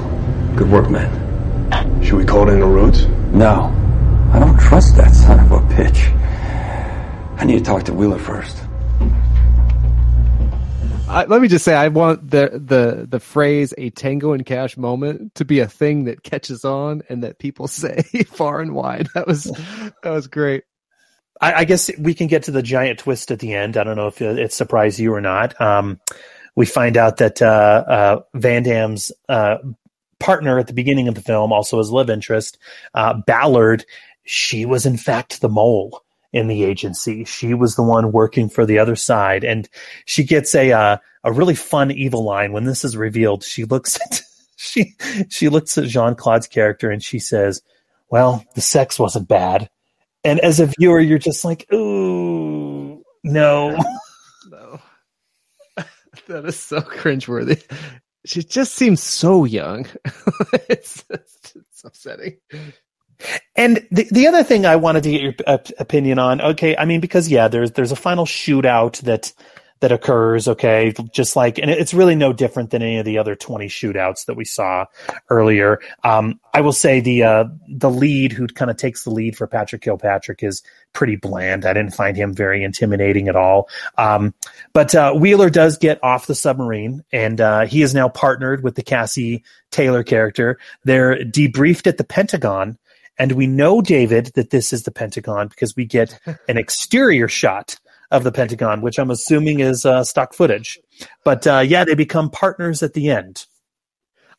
Good 0.57 0.71
work, 0.71 0.89
man. 0.89 2.03
Should 2.03 2.15
we 2.15 2.25
call 2.25 2.49
it 2.49 2.55
in 2.55 2.61
the 2.61 2.67
roads? 2.67 3.07
No. 3.35 3.71
I 4.33 4.39
don't 4.39 4.59
trust 4.59 4.97
that 4.97 5.15
son 5.15 5.41
of 5.41 5.53
a 5.53 5.59
bitch. 5.59 6.11
I 7.39 7.45
need 7.45 7.59
to 7.59 7.65
talk 7.65 7.83
to 7.83 7.93
Wheeler 7.93 8.19
first. 8.19 8.57
I, 11.07 11.27
let 11.29 11.43
me 11.43 11.49
just 11.49 11.67
say, 11.67 11.75
I 11.75 11.89
want 11.89 12.31
the 12.31 12.49
the 12.55 13.07
the 13.07 13.21
phrase 13.21 13.75
"a 13.77 13.91
Tango 13.91 14.33
and 14.33 14.47
Cash 14.47 14.79
moment" 14.79 15.35
to 15.35 15.45
be 15.45 15.61
a 15.61 15.69
thing 15.69 16.05
that 16.05 16.23
catches 16.23 16.65
on 16.65 17.03
and 17.11 17.25
that 17.25 17.39
people 17.39 17.69
say 17.69 18.01
far 18.27 18.63
and 18.63 18.75
wide. 18.75 19.09
That 19.15 19.27
was 19.27 19.45
that 20.03 20.11
was 20.11 20.29
great. 20.29 20.65
I, 21.43 21.53
I 21.53 21.65
guess 21.65 21.91
we 21.99 22.15
can 22.15 22.29
get 22.29 22.45
to 22.45 22.53
the 22.53 22.63
giant 22.63 23.01
twist 23.01 23.31
at 23.31 23.39
the 23.39 23.53
end. 23.53 23.77
I 23.77 23.85
don't 23.85 23.97
know 23.97 24.07
if 24.07 24.23
it, 24.23 24.39
it 24.39 24.55
surprised 24.55 24.99
you 24.99 25.13
or 25.13 25.21
not. 25.21 25.61
Um, 25.61 26.01
we 26.57 26.67
find 26.67 26.97
out 26.97 27.19
that 27.19 27.43
uh, 27.43 27.85
uh, 27.87 28.21
Van 28.35 28.63
Damme's 28.63 29.13
uh, 29.29 29.59
partner 30.19 30.59
at 30.59 30.67
the 30.67 30.73
beginning 30.73 31.09
of 31.09 31.15
the 31.15 31.21
film, 31.21 31.53
also 31.53 31.79
his 31.79 31.91
love 31.91 32.11
interest, 32.11 32.59
uh, 32.95 33.15
Ballard, 33.27 33.85
she 34.25 34.65
was 34.65 34.87
in 34.87 34.97
fact 34.97 35.41
the 35.41 35.49
mole 35.49 36.03
in 36.33 36.49
the 36.49 36.65
agency. 36.65 37.25
She 37.25 37.55
was 37.55 37.77
the 37.77 37.83
one 37.83 38.13
working 38.13 38.49
for 38.49 38.67
the 38.67 38.79
other 38.79 38.97
side, 38.97 39.45
and 39.45 39.69
she 40.07 40.25
gets 40.25 40.55
a 40.55 40.73
uh, 40.73 40.97
a 41.23 41.33
really 41.33 41.55
fun 41.55 41.91
evil 41.91 42.25
line 42.25 42.53
when 42.53 42.65
this 42.65 42.85
is 42.85 42.97
revealed. 42.97 43.45
She 43.45 43.65
looks 43.65 43.97
at 44.01 44.23
she 44.57 44.95
she 45.29 45.49
looks 45.49 45.77
at 45.79 45.89
Jean 45.89 46.15
Claude's 46.15 46.49
character 46.49 46.91
and 46.91 47.03
she 47.03 47.19
says, 47.19 47.63
"Well, 48.11 48.45
the 48.55 48.61
sex 48.61 48.99
wasn't 48.99 49.29
bad." 49.29 49.69
And 50.25 50.41
as 50.41 50.59
a 50.59 50.71
viewer, 50.79 51.01
you're 51.01 51.19
just 51.19 51.45
like, 51.45 51.71
"Ooh, 51.73 53.03
no." 53.23 53.77
No, 53.77 53.79
that 56.29 56.45
is 56.45 56.59
so 56.59 56.81
cringeworthy. 56.81 57.63
She 58.27 58.43
just 58.43 58.75
seems 58.75 59.03
so 59.03 59.45
young. 59.45 59.87
it's, 60.69 61.05
it's, 61.11 61.53
it's 61.57 61.85
upsetting. 61.85 62.39
And 63.57 63.87
the 63.91 64.09
the 64.11 64.27
other 64.27 64.43
thing 64.43 64.67
I 64.67 64.77
wanted 64.77 65.05
to 65.05 65.11
get 65.11 65.23
your 65.23 65.35
op- 65.47 65.69
opinion 65.79 66.19
on, 66.19 66.41
okay, 66.41 66.77
I 66.77 66.85
mean 66.85 67.01
because 67.01 67.29
yeah, 67.29 67.49
there's 67.49 67.73
there's 67.73 67.93
a 67.93 67.97
final 67.97 68.27
shootout 68.27 69.01
that 69.03 69.33
that 69.85 69.93
occurs. 69.93 70.49
Okay, 70.49 70.95
just 71.13 71.37
like, 71.37 71.59
and 71.59 71.71
it's 71.71 71.93
really 71.93 72.15
no 72.15 72.33
different 72.33 72.71
than 72.71 72.81
any 72.81 72.97
of 72.97 73.05
the 73.05 73.19
other 73.19 73.35
twenty 73.37 73.67
shootouts 73.67 74.25
that 74.25 74.35
we 74.35 74.47
saw 74.47 74.87
earlier. 75.29 75.79
Um, 76.05 76.41
I 76.55 76.63
will 76.63 76.73
say 76.73 77.01
the 77.01 77.23
uh, 77.23 77.45
the 77.69 77.91
lead 77.91 78.33
who 78.33 78.47
kind 78.47 78.71
of 78.71 78.79
takes 78.79 79.05
the 79.05 79.11
lead 79.11 79.37
for 79.37 79.47
Patrick 79.47 79.83
Kilpatrick 79.83 80.43
is 80.43 80.63
pretty 80.95 81.17
bland. 81.17 81.67
I 81.67 81.75
didn't 81.75 81.95
find 81.95 82.17
him 82.17 82.33
very 82.33 82.65
intimidating 82.65 83.29
at 83.29 83.37
all. 83.37 83.69
Um, 83.99 84.33
but 84.73 84.95
uh, 84.95 85.13
Wheeler 85.13 85.51
does 85.51 85.77
get 85.77 86.03
off 86.03 86.27
the 86.27 86.35
submarine, 86.35 87.05
and 87.13 87.39
uh, 87.39 87.67
he 87.67 87.83
is 87.83 87.93
now 87.93 88.09
partnered 88.09 88.65
with 88.65 88.77
the 88.77 88.83
Cassie 88.83 89.45
Taylor 89.71 90.03
character. 90.03 90.59
They're 90.85 91.19
debriefed 91.19 91.87
at 91.87 91.99
the 91.99 92.05
Pentagon. 92.05 92.79
And 93.17 93.33
we 93.33 93.47
know, 93.47 93.81
David, 93.81 94.33
that 94.35 94.51
this 94.51 94.73
is 94.73 94.83
the 94.83 94.91
Pentagon 94.91 95.47
because 95.47 95.77
we 95.77 95.85
get 95.85 96.19
an 96.49 96.59
exterior 96.59 97.29
shot 97.29 97.79
of 98.11 98.25
the 98.25 98.33
Pentagon, 98.33 98.81
which 98.81 98.99
I'm 98.99 99.11
assuming 99.11 99.61
is 99.61 99.85
uh, 99.85 100.05
stock 100.05 100.35
footage. 100.35 100.79
But 101.25 101.47
uh, 101.47 101.61
yeah, 101.61 101.85
they 101.85 101.95
become 101.95 102.31
partners 102.31 102.83
at 102.83 102.95
the 102.95 103.11
end. 103.11 103.47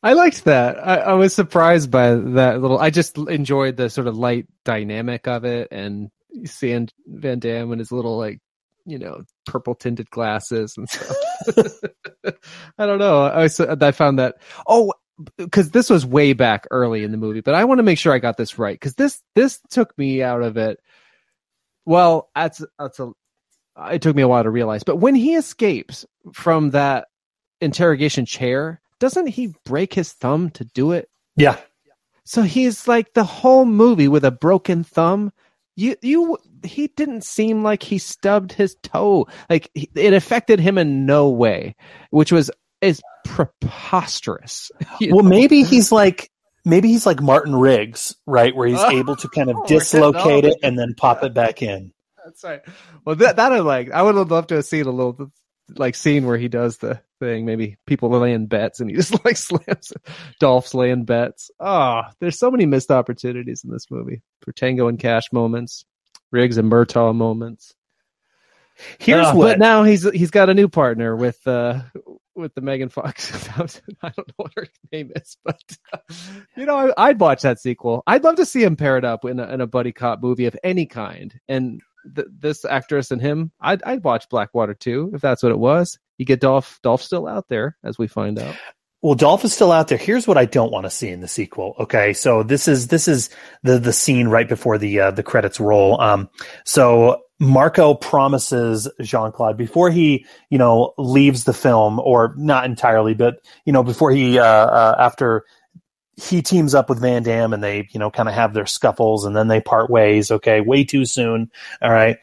I 0.04 0.14
liked 0.14 0.44
that. 0.44 0.78
I, 0.78 0.98
I, 0.98 1.14
was 1.14 1.34
surprised 1.34 1.90
by 1.90 2.14
that 2.14 2.62
little. 2.62 2.78
I 2.78 2.92
just 2.92 3.18
enjoyed 3.18 3.76
the 3.76 3.90
sort 3.90 4.06
of 4.06 4.16
light 4.16 4.46
dynamic 4.64 5.28
of 5.28 5.46
it, 5.46 5.70
and 5.72 6.12
seeing 6.46 6.90
Van 7.08 7.40
Damme 7.40 7.72
and 7.72 7.80
his 7.80 7.92
little 7.92 8.16
like, 8.16 8.40
you 8.86 9.00
know, 9.00 9.24
purple 9.48 9.74
tinted 9.74 10.10
glasses 10.12 10.76
and 10.78 10.88
stuff. 10.88 11.16
I 12.78 12.86
don't 12.86 13.00
know. 13.00 13.24
I 13.24 13.46
I 13.46 13.92
found 13.92 14.20
that. 14.20 14.36
Oh, 14.68 14.94
because 15.38 15.72
this 15.72 15.90
was 15.90 16.06
way 16.06 16.34
back 16.34 16.68
early 16.72 17.04
in 17.04 17.12
the 17.12 17.18
movie, 17.18 17.42
but 17.42 17.56
I 17.56 17.64
want 17.64 17.80
to 17.80 17.84
make 17.84 17.98
sure 17.98 18.14
I 18.14 18.20
got 18.20 18.38
this 18.38 18.60
right 18.60 18.76
because 18.76 18.96
this 18.96 19.22
this 19.34 19.60
took 19.70 19.98
me 19.98 20.22
out 20.22 20.42
of 20.42 20.58
it. 20.58 20.80
Well, 21.86 22.30
that's 22.36 22.64
that's 22.78 23.00
a. 23.00 23.12
It 23.78 24.02
took 24.02 24.16
me 24.16 24.22
a 24.22 24.28
while 24.28 24.44
to 24.44 24.50
realize, 24.50 24.84
but 24.84 24.98
when 24.98 25.16
he 25.16 25.36
escapes 25.36 26.06
from 26.34 26.72
that 26.72 27.08
interrogation 27.62 28.26
chair, 28.26 28.82
doesn't 29.00 29.28
he 29.28 29.54
break 29.66 29.94
his 29.94 30.14
thumb 30.14 30.50
to 30.52 30.66
do 30.66 30.92
it? 30.92 31.10
Yeah. 31.36 31.58
So 32.24 32.42
he's 32.42 32.88
like 32.88 33.14
the 33.14 33.24
whole 33.24 33.66
movie 33.66 34.08
with 34.08 34.26
a 34.26 34.32
broken 34.32 34.84
thumb. 34.84 35.32
You 35.76 35.96
you 36.02 36.38
he 36.64 36.88
didn't 36.88 37.24
seem 37.24 37.64
like 37.64 37.84
he 37.84 37.98
stubbed 37.98 38.54
his 38.54 38.76
toe. 38.82 39.28
Like 39.50 39.70
it 39.76 40.14
affected 40.14 40.60
him 40.60 40.78
in 40.78 41.06
no 41.06 41.30
way, 41.30 41.76
which 42.10 42.32
was 42.32 42.50
is 42.82 43.02
preposterous. 43.26 44.72
well, 45.02 45.24
know? 45.24 45.30
maybe 45.30 45.64
he's 45.64 45.92
like 45.92 46.32
maybe 46.64 46.88
he's 46.88 47.06
like 47.06 47.22
Martin 47.22 47.56
Riggs, 47.56 48.16
right, 48.26 48.56
where 48.56 48.68
he's 48.68 48.80
oh, 48.82 48.90
able 48.90 49.16
to 49.18 49.30
kind 49.30 49.50
of 49.50 49.58
dislocate 49.68 50.46
it 50.46 50.56
and 50.64 50.80
then 50.80 50.94
pop 50.96 51.24
it 51.24 51.34
back 51.34 51.62
in. 51.62 51.92
That's 52.26 52.44
right. 52.44 52.62
Well, 53.06 53.16
that 53.18 53.36
that 53.36 53.54
I 53.54 53.60
like. 53.60 53.92
I 53.92 54.02
would 54.02 54.16
have 54.16 54.32
loved 54.32 54.50
to 54.50 54.56
have 54.56 54.66
seen 54.66 54.88
a 54.88 54.92
little 54.92 55.32
like 55.78 55.94
scene 55.96 56.26
where 56.26 56.38
he 56.38 56.48
does 56.48 56.78
the 56.78 57.00
thing. 57.20 57.46
Maybe 57.46 57.78
people 57.86 58.14
are 58.16 58.20
laying 58.20 58.48
bets 58.48 58.80
and 58.80 58.90
he 58.90 58.96
just 58.98 59.24
like 59.24 59.38
slams. 59.38 59.94
Dolph's 60.40 60.74
laying 60.74 61.06
bets. 61.06 61.52
Oh, 61.60 62.02
there's 62.20 62.40
so 62.40 62.50
many 62.50 62.66
missed 62.66 62.90
opportunities 62.90 63.64
in 63.64 63.72
this 63.72 63.92
movie 63.92 64.24
for 64.42 64.52
Tango 64.54 64.88
and 64.88 65.00
Cash 65.00 65.32
moments, 65.32 65.86
Riggs 66.32 66.58
and 66.58 66.72
Murtaugh 66.72 67.16
moments. 67.16 67.76
Here's 68.98 69.28
uh, 69.28 69.34
what. 69.34 69.46
But 69.54 69.60
now 69.60 69.84
he's 69.84 70.10
he's 70.12 70.32
got 70.32 70.50
a 70.50 70.56
new 70.56 70.68
partner 70.68 71.16
with 71.16 71.46
uh 71.48 71.82
with 72.36 72.56
the 72.56 72.62
Megan 72.62 72.90
Fox. 72.90 73.32
I 74.02 74.10
don't 74.10 74.18
know 74.18 74.34
what 74.38 74.52
her 74.56 74.68
name 74.92 75.12
is, 75.16 75.38
but 75.44 75.62
uh, 75.94 76.00
you 76.58 76.66
know, 76.66 76.92
I, 76.98 77.10
would 77.10 77.20
watch 77.20 77.44
that 77.44 77.60
sequel. 77.60 78.04
I'd 78.06 78.24
love 78.24 78.36
to 78.38 78.46
see 78.46 78.64
him 78.64 78.76
paired 78.76 79.06
up 79.06 79.26
in 79.26 79.40
a, 79.40 79.48
in 79.54 79.62
a 79.62 79.68
buddy 79.68 79.92
cop 79.92 80.22
movie 80.22 80.46
of 80.46 80.58
any 80.64 80.86
kind. 80.86 81.40
And 81.48 81.82
th- 82.16 82.28
this 82.38 82.66
actress 82.66 83.12
and 83.12 83.22
him, 83.22 83.52
I'd 83.60 83.84
I'd 83.84 84.04
watch 84.04 84.30
Blackwater 84.30 84.74
too 84.74 85.12
if 85.14 85.22
that's 85.22 85.44
what 85.44 85.52
it 85.52 85.60
was. 85.60 85.98
You 86.18 86.26
get 86.26 86.42
Dolph. 86.42 86.80
Dolph's 86.84 87.06
still 87.06 87.28
out 87.28 87.48
there, 87.50 87.78
as 87.84 87.98
we 87.98 88.08
find 88.08 88.40
out. 88.40 88.56
Well, 89.02 89.16
Dolph 89.16 89.46
is 89.46 89.54
still 89.54 89.72
out 89.72 89.88
there. 89.88 89.98
Here's 89.98 90.28
what 90.28 90.38
I 90.38 90.46
don't 90.46 90.72
want 90.72 90.86
to 90.86 90.90
see 90.90 91.10
in 91.10 91.20
the 91.20 91.28
sequel. 91.28 91.76
Okay, 91.80 92.14
so 92.14 92.42
this 92.42 92.68
is 92.68 92.88
this 92.88 93.08
is 93.08 93.30
the 93.62 93.78
the 93.78 93.94
scene 93.94 94.28
right 94.30 94.48
before 94.48 94.78
the 94.78 95.00
uh, 95.00 95.12
the 95.12 95.24
credits 95.24 95.60
roll. 95.60 96.00
Um, 96.02 96.30
so 96.66 97.22
Marco 97.40 97.94
promises 97.94 98.90
Jean 99.02 99.32
Claude 99.32 99.58
before 99.58 99.92
he, 99.92 100.26
you 100.50 100.58
know, 100.58 100.94
leaves 100.98 101.44
the 101.44 101.54
film, 101.54 102.00
or 102.00 102.34
not 102.38 102.66
entirely, 102.66 103.14
but 103.14 103.36
you 103.66 103.74
know, 103.74 103.84
before 103.84 104.12
he, 104.12 104.40
uh, 104.40 104.44
uh, 104.44 104.96
after 104.98 105.44
he 106.18 106.42
teams 106.42 106.74
up 106.74 106.90
with 106.90 107.02
Van 107.02 107.24
Damme 107.24 107.54
and 107.54 107.64
they, 107.64 107.88
you 107.92 108.00
know, 108.00 108.10
kind 108.10 108.30
of 108.30 108.36
have 108.36 108.54
their 108.54 108.66
scuffles 108.66 109.26
and 109.26 109.36
then 109.36 109.48
they 109.48 109.60
part 109.60 109.90
ways. 109.90 110.32
Okay, 110.32 110.62
way 110.62 110.84
too 110.84 111.06
soon. 111.06 111.52
All 111.82 111.92
right. 111.92 112.18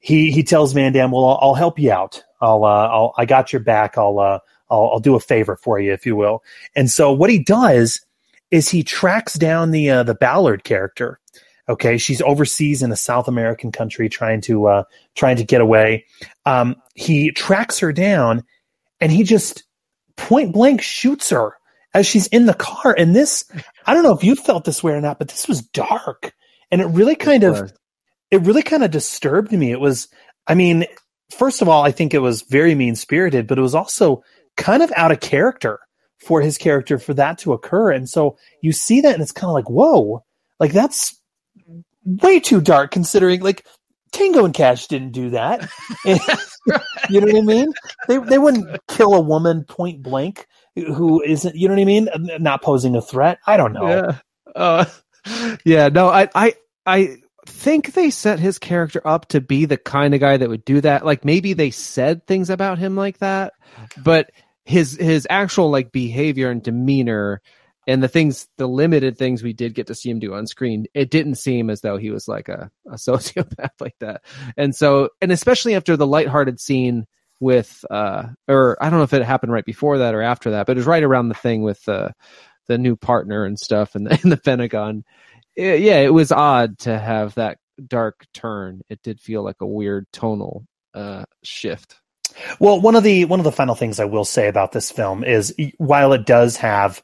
He 0.00 0.30
he 0.30 0.42
tells 0.42 0.72
Van 0.72 0.92
Damme, 0.92 1.10
"Well, 1.10 1.26
I'll, 1.26 1.38
I'll 1.42 1.54
help 1.54 1.78
you 1.78 1.92
out. 1.92 2.22
I'll, 2.40 2.64
uh, 2.64 2.88
I'll 2.88 3.14
I 3.18 3.26
got 3.26 3.52
your 3.52 3.60
back. 3.60 3.98
I'll, 3.98 4.18
uh, 4.18 4.38
I'll 4.70 4.90
I'll 4.94 5.00
do 5.00 5.14
a 5.14 5.20
favor 5.20 5.56
for 5.56 5.78
you, 5.78 5.92
if 5.92 6.06
you 6.06 6.16
will." 6.16 6.42
And 6.74 6.90
so 6.90 7.12
what 7.12 7.28
he 7.28 7.38
does 7.38 8.00
is 8.50 8.68
he 8.68 8.82
tracks 8.82 9.34
down 9.34 9.72
the 9.72 9.90
uh, 9.90 10.02
the 10.02 10.14
Ballard 10.14 10.64
character 10.64 11.20
Okay, 11.70 11.98
she's 11.98 12.20
overseas 12.22 12.82
in 12.82 12.90
a 12.90 12.96
South 12.96 13.28
American 13.28 13.70
country 13.70 14.08
trying 14.08 14.40
to 14.40 14.66
uh, 14.66 14.82
trying 15.14 15.36
to 15.36 15.44
get 15.44 15.60
away. 15.60 16.04
Um, 16.44 16.74
he 16.96 17.30
tracks 17.30 17.78
her 17.78 17.92
down, 17.92 18.42
and 19.00 19.12
he 19.12 19.22
just 19.22 19.62
point 20.16 20.52
blank 20.52 20.82
shoots 20.82 21.30
her 21.30 21.54
as 21.94 22.06
she's 22.06 22.26
in 22.28 22.46
the 22.46 22.54
car. 22.54 22.94
And 22.96 23.14
this, 23.14 23.44
I 23.86 23.94
don't 23.94 24.02
know 24.02 24.14
if 24.14 24.24
you 24.24 24.36
felt 24.36 24.64
this 24.64 24.82
way 24.82 24.92
or 24.92 25.00
not, 25.00 25.18
but 25.18 25.28
this 25.28 25.48
was 25.48 25.62
dark, 25.62 26.32
and 26.70 26.80
it 26.80 26.86
really 26.86 27.16
kind 27.16 27.44
it 27.44 27.48
of, 27.48 27.72
it 28.30 28.42
really 28.42 28.62
kind 28.62 28.84
of 28.84 28.90
disturbed 28.90 29.52
me. 29.52 29.72
It 29.72 29.80
was, 29.80 30.08
I 30.46 30.54
mean, 30.54 30.86
first 31.30 31.62
of 31.62 31.68
all, 31.68 31.84
I 31.84 31.90
think 31.90 32.14
it 32.14 32.18
was 32.18 32.42
very 32.42 32.74
mean 32.74 32.94
spirited, 32.94 33.46
but 33.46 33.58
it 33.58 33.62
was 33.62 33.74
also 33.74 34.22
kind 34.56 34.82
of 34.82 34.92
out 34.96 35.12
of 35.12 35.20
character 35.20 35.80
for 36.18 36.40
his 36.40 36.58
character 36.58 36.98
for 36.98 37.14
that 37.14 37.38
to 37.38 37.52
occur. 37.52 37.90
And 37.90 38.08
so 38.08 38.36
you 38.60 38.72
see 38.72 39.00
that, 39.00 39.14
and 39.14 39.22
it's 39.22 39.32
kind 39.32 39.48
of 39.48 39.54
like, 39.54 39.70
whoa, 39.70 40.24
like 40.58 40.72
that's 40.72 41.18
way 42.04 42.40
too 42.40 42.60
dark 42.60 42.90
considering 42.90 43.40
like 43.40 43.66
Tango 44.12 44.44
and 44.44 44.54
Cash 44.54 44.88
didn't 44.88 45.12
do 45.12 45.30
that. 45.30 45.68
you 47.08 47.20
know 47.20 47.26
what 47.26 47.36
I 47.36 47.40
mean? 47.40 47.72
They 48.06 48.18
they 48.18 48.38
wouldn't 48.38 48.80
kill 48.88 49.14
a 49.14 49.20
woman 49.20 49.64
point 49.64 50.02
blank 50.02 50.46
who 50.74 51.22
isn't. 51.22 51.54
You 51.54 51.68
know 51.68 51.74
what 51.74 51.80
I 51.80 51.84
mean? 51.84 52.08
Not 52.38 52.62
posing 52.62 52.96
a 52.96 53.02
threat. 53.02 53.38
I 53.46 53.56
don't 53.56 53.72
know. 53.72 53.88
Yeah. 53.88 54.18
Uh, 54.54 54.84
yeah. 55.64 55.88
No. 55.88 56.08
I 56.08 56.28
I 56.34 56.54
I 56.86 57.16
think 57.46 57.92
they 57.92 58.10
set 58.10 58.38
his 58.38 58.58
character 58.58 59.00
up 59.06 59.28
to 59.28 59.40
be 59.40 59.64
the 59.64 59.76
kind 59.76 60.14
of 60.14 60.20
guy 60.20 60.36
that 60.36 60.48
would 60.48 60.64
do 60.64 60.80
that. 60.80 61.04
Like 61.04 61.24
maybe 61.24 61.52
they 61.52 61.70
said 61.70 62.26
things 62.26 62.50
about 62.50 62.78
him 62.78 62.96
like 62.96 63.18
that, 63.18 63.52
but 64.02 64.30
his 64.64 64.96
his 64.96 65.26
actual 65.30 65.70
like 65.70 65.92
behavior 65.92 66.50
and 66.50 66.62
demeanor 66.62 67.42
and 67.86 68.02
the 68.02 68.08
things 68.08 68.46
the 68.56 68.68
limited 68.68 69.18
things 69.18 69.42
we 69.42 69.52
did 69.52 69.74
get 69.74 69.86
to 69.88 69.94
see 69.94 70.10
him 70.10 70.18
do 70.18 70.34
on 70.34 70.46
screen 70.46 70.86
it 70.94 71.10
didn't 71.10 71.36
seem 71.36 71.70
as 71.70 71.80
though 71.80 71.96
he 71.96 72.10
was 72.10 72.28
like 72.28 72.48
a, 72.48 72.70
a 72.86 72.94
sociopath 72.94 73.70
like 73.80 73.96
that 74.00 74.22
and 74.56 74.74
so 74.74 75.08
and 75.20 75.32
especially 75.32 75.74
after 75.74 75.96
the 75.96 76.06
lighthearted 76.06 76.60
scene 76.60 77.06
with 77.40 77.84
uh 77.90 78.24
or 78.48 78.76
i 78.80 78.88
don't 78.88 78.98
know 78.98 79.04
if 79.04 79.14
it 79.14 79.22
happened 79.22 79.52
right 79.52 79.64
before 79.64 79.98
that 79.98 80.14
or 80.14 80.22
after 80.22 80.50
that 80.50 80.66
but 80.66 80.76
it 80.76 80.80
was 80.80 80.86
right 80.86 81.02
around 81.02 81.28
the 81.28 81.34
thing 81.34 81.62
with 81.62 81.88
uh 81.88 82.10
the 82.68 82.78
new 82.78 82.94
partner 82.94 83.44
and 83.44 83.58
stuff 83.58 83.94
and 83.94 84.06
the, 84.06 84.20
in 84.22 84.30
the 84.30 84.36
pentagon 84.36 85.04
it, 85.56 85.80
yeah 85.80 85.98
it 85.98 86.12
was 86.12 86.30
odd 86.30 86.78
to 86.78 86.98
have 86.98 87.34
that 87.34 87.58
dark 87.86 88.26
turn 88.34 88.80
it 88.88 89.02
did 89.02 89.20
feel 89.20 89.42
like 89.42 89.60
a 89.60 89.66
weird 89.66 90.06
tonal 90.12 90.66
uh 90.94 91.24
shift 91.42 91.96
well, 92.58 92.80
one 92.80 92.94
of 92.94 93.02
the 93.02 93.24
one 93.24 93.40
of 93.40 93.44
the 93.44 93.52
final 93.52 93.74
things 93.74 93.98
I 93.98 94.04
will 94.04 94.24
say 94.24 94.48
about 94.48 94.72
this 94.72 94.90
film 94.90 95.24
is 95.24 95.54
while 95.78 96.12
it 96.12 96.26
does 96.26 96.56
have 96.58 97.02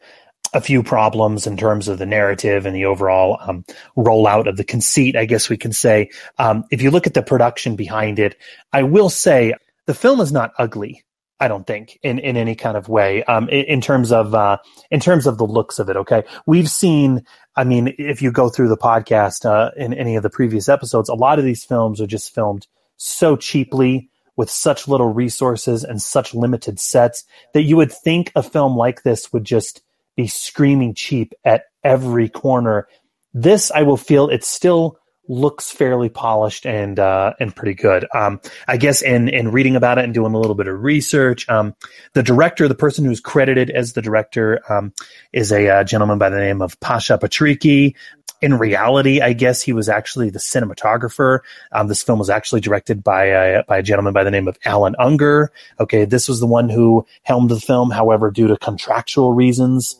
a 0.54 0.60
few 0.60 0.82
problems 0.82 1.46
in 1.46 1.56
terms 1.56 1.88
of 1.88 1.98
the 1.98 2.06
narrative 2.06 2.66
and 2.66 2.74
the 2.74 2.84
overall 2.84 3.38
um, 3.40 3.64
rollout 3.96 4.48
of 4.48 4.56
the 4.56 4.64
conceit, 4.64 5.16
I 5.16 5.24
guess 5.24 5.48
we 5.48 5.56
can 5.56 5.72
say. 5.72 6.10
Um, 6.38 6.64
if 6.70 6.80
you 6.80 6.90
look 6.90 7.06
at 7.06 7.14
the 7.14 7.22
production 7.22 7.76
behind 7.76 8.18
it, 8.18 8.36
I 8.72 8.82
will 8.84 9.10
say 9.10 9.54
the 9.86 9.94
film 9.94 10.20
is 10.20 10.32
not 10.32 10.52
ugly. 10.58 11.04
I 11.38 11.48
don't 11.48 11.66
think 11.66 11.98
in, 12.02 12.18
in 12.18 12.36
any 12.36 12.54
kind 12.54 12.76
of 12.76 12.88
way. 12.88 13.22
Um, 13.24 13.48
in, 13.50 13.64
in, 13.64 13.80
terms 13.80 14.10
of 14.10 14.34
uh, 14.34 14.56
in 14.90 15.00
terms 15.00 15.26
of 15.26 15.36
the 15.36 15.46
looks 15.46 15.78
of 15.78 15.90
it. 15.90 15.96
Okay, 15.96 16.24
we've 16.46 16.70
seen. 16.70 17.24
I 17.54 17.64
mean, 17.64 17.94
if 17.98 18.22
you 18.22 18.32
go 18.32 18.48
through 18.48 18.68
the 18.68 18.76
podcast 18.76 19.44
uh, 19.44 19.70
in 19.76 19.92
any 19.92 20.16
of 20.16 20.22
the 20.22 20.30
previous 20.30 20.68
episodes, 20.68 21.08
a 21.08 21.14
lot 21.14 21.38
of 21.38 21.44
these 21.44 21.64
films 21.64 22.00
are 22.00 22.06
just 22.06 22.34
filmed 22.34 22.66
so 22.96 23.36
cheaply 23.36 24.10
with 24.36 24.50
such 24.50 24.86
little 24.86 25.12
resources 25.12 25.82
and 25.84 26.00
such 26.00 26.34
limited 26.34 26.78
sets 26.78 27.24
that 27.54 27.62
you 27.62 27.76
would 27.76 27.92
think 27.92 28.30
a 28.34 28.42
film 28.42 28.76
like 28.76 29.02
this 29.02 29.32
would 29.32 29.44
just 29.44 29.82
be 30.16 30.26
screaming 30.26 30.94
cheap 30.94 31.32
at 31.44 31.64
every 31.82 32.28
corner. 32.28 32.86
This, 33.32 33.70
I 33.70 33.82
will 33.82 33.96
feel, 33.96 34.28
it's 34.28 34.48
still 34.48 34.98
looks 35.28 35.70
fairly 35.70 36.08
polished 36.08 36.66
and 36.66 36.98
uh, 36.98 37.34
and 37.40 37.54
pretty 37.54 37.74
good. 37.74 38.06
Um, 38.14 38.40
I 38.68 38.76
guess 38.76 39.02
in 39.02 39.28
in 39.28 39.50
reading 39.50 39.76
about 39.76 39.98
it 39.98 40.04
and 40.04 40.14
doing 40.14 40.34
a 40.34 40.38
little 40.38 40.54
bit 40.54 40.68
of 40.68 40.82
research, 40.82 41.48
um, 41.48 41.74
the 42.12 42.22
director, 42.22 42.68
the 42.68 42.74
person 42.74 43.04
who's 43.04 43.20
credited 43.20 43.70
as 43.70 43.92
the 43.92 44.02
director, 44.02 44.60
um, 44.72 44.92
is 45.32 45.52
a 45.52 45.68
uh, 45.68 45.84
gentleman 45.84 46.18
by 46.18 46.30
the 46.30 46.38
name 46.38 46.62
of 46.62 46.78
Pasha 46.80 47.18
Patriki. 47.18 47.94
in 48.42 48.58
reality, 48.58 49.20
I 49.20 49.32
guess 49.32 49.62
he 49.62 49.72
was 49.72 49.88
actually 49.88 50.30
the 50.30 50.38
cinematographer. 50.38 51.40
Um, 51.72 51.88
this 51.88 52.02
film 52.02 52.18
was 52.18 52.30
actually 52.30 52.60
directed 52.60 53.02
by 53.02 53.26
a, 53.26 53.64
by 53.64 53.78
a 53.78 53.82
gentleman 53.82 54.12
by 54.12 54.24
the 54.24 54.30
name 54.30 54.48
of 54.48 54.58
Alan 54.64 54.94
Unger. 54.98 55.50
Okay, 55.80 56.04
this 56.04 56.28
was 56.28 56.40
the 56.40 56.46
one 56.46 56.68
who 56.68 57.06
helmed 57.22 57.50
the 57.50 57.60
film. 57.60 57.90
However, 57.90 58.30
due 58.30 58.48
to 58.48 58.56
contractual 58.56 59.32
reasons, 59.32 59.96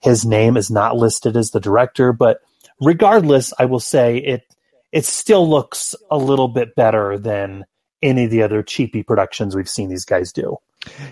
his 0.00 0.24
name 0.24 0.56
is 0.56 0.70
not 0.70 0.96
listed 0.96 1.36
as 1.36 1.50
the 1.50 1.60
director. 1.60 2.12
But 2.12 2.40
regardless, 2.80 3.52
I 3.58 3.64
will 3.64 3.80
say 3.80 4.18
it 4.18 4.44
it 4.92 5.04
still 5.04 5.48
looks 5.48 5.94
a 6.10 6.18
little 6.18 6.48
bit 6.48 6.74
better 6.74 7.18
than 7.18 7.64
any 8.02 8.24
of 8.24 8.30
the 8.30 8.42
other 8.42 8.62
cheapy 8.62 9.02
productions 9.02 9.54
we've 9.54 9.68
seen 9.68 9.88
these 9.88 10.04
guys 10.04 10.32
do. 10.32 10.56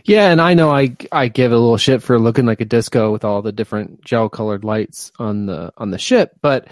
Yeah, 0.05 0.31
and 0.31 0.41
I 0.41 0.55
know 0.55 0.71
I 0.71 0.97
I 1.11 1.29
give 1.29 1.53
a 1.53 1.59
little 1.59 1.77
shit 1.77 2.03
for 2.03 2.19
looking 2.19 2.47
like 2.47 2.61
a 2.61 2.65
disco 2.65 3.11
with 3.13 3.25
all 3.25 3.43
the 3.43 3.53
different 3.53 4.05
gel 4.05 4.29
colored 4.29 4.65
lights 4.65 5.11
on 5.19 5.47
the 5.47 5.73
on 5.77 5.91
the 5.91 5.99
ship, 5.99 6.33
but 6.41 6.69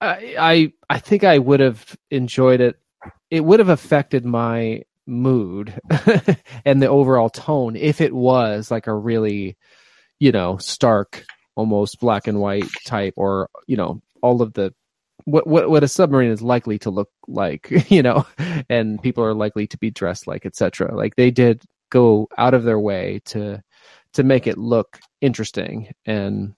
I 0.00 0.34
I, 0.38 0.72
I 0.88 0.98
think 0.98 1.24
I 1.24 1.38
would 1.38 1.60
have 1.60 1.96
enjoyed 2.10 2.60
it. 2.60 2.78
It 3.30 3.44
would 3.44 3.60
have 3.60 3.68
affected 3.68 4.24
my 4.24 4.82
mood 5.06 5.74
and 6.64 6.80
the 6.80 6.88
overall 6.88 7.28
tone 7.28 7.76
if 7.76 8.00
it 8.00 8.14
was 8.14 8.70
like 8.70 8.86
a 8.86 8.94
really, 8.94 9.56
you 10.18 10.32
know, 10.32 10.56
stark, 10.56 11.24
almost 11.54 12.00
black 12.00 12.26
and 12.26 12.40
white 12.40 12.68
type, 12.86 13.14
or 13.16 13.50
you 13.66 13.76
know, 13.76 14.00
all 14.22 14.40
of 14.40 14.54
the 14.54 14.74
what 15.24 15.46
what 15.46 15.70
what 15.70 15.84
a 15.84 15.88
submarine 15.88 16.30
is 16.30 16.42
likely 16.42 16.78
to 16.80 16.90
look 16.90 17.10
like, 17.28 17.68
you 17.90 18.02
know, 18.02 18.26
and 18.68 19.02
people 19.02 19.24
are 19.24 19.34
likely 19.34 19.66
to 19.68 19.78
be 19.78 19.90
dressed 19.90 20.26
like, 20.26 20.46
etc. 20.46 20.94
Like 20.94 21.16
they 21.16 21.30
did 21.30 21.64
go 21.90 22.28
out 22.38 22.54
of 22.54 22.64
their 22.64 22.80
way 22.80 23.20
to 23.26 23.62
to 24.14 24.22
make 24.22 24.46
it 24.46 24.58
look 24.58 25.00
interesting 25.20 25.92
and 26.06 26.54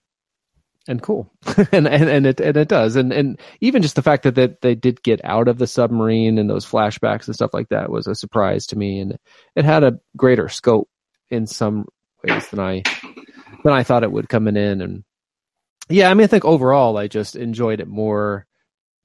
and 0.86 1.02
cool. 1.02 1.32
And, 1.72 1.88
and 1.88 2.08
and 2.08 2.26
it 2.26 2.40
and 2.40 2.56
it 2.56 2.68
does. 2.68 2.96
And 2.96 3.12
and 3.12 3.40
even 3.60 3.82
just 3.82 3.96
the 3.96 4.02
fact 4.02 4.22
that, 4.24 4.34
that 4.34 4.60
they 4.60 4.74
did 4.74 5.02
get 5.02 5.20
out 5.24 5.48
of 5.48 5.58
the 5.58 5.66
submarine 5.66 6.38
and 6.38 6.48
those 6.48 6.66
flashbacks 6.66 7.26
and 7.26 7.34
stuff 7.34 7.54
like 7.54 7.68
that 7.68 7.90
was 7.90 8.06
a 8.06 8.14
surprise 8.14 8.66
to 8.68 8.78
me. 8.78 9.00
And 9.00 9.18
it 9.56 9.64
had 9.64 9.84
a 9.84 9.98
greater 10.16 10.48
scope 10.48 10.88
in 11.30 11.46
some 11.46 11.86
ways 12.22 12.48
than 12.48 12.60
i 12.60 12.82
than 13.64 13.72
i 13.72 13.82
thought 13.82 14.02
it 14.02 14.12
would 14.12 14.28
coming 14.28 14.56
in. 14.56 14.80
And 14.80 15.04
yeah 15.88 16.10
i 16.10 16.14
mean 16.14 16.24
i 16.24 16.26
think 16.26 16.44
overall 16.44 16.96
i 16.96 17.06
just 17.06 17.36
enjoyed 17.36 17.80
it 17.80 17.88
more 17.88 18.46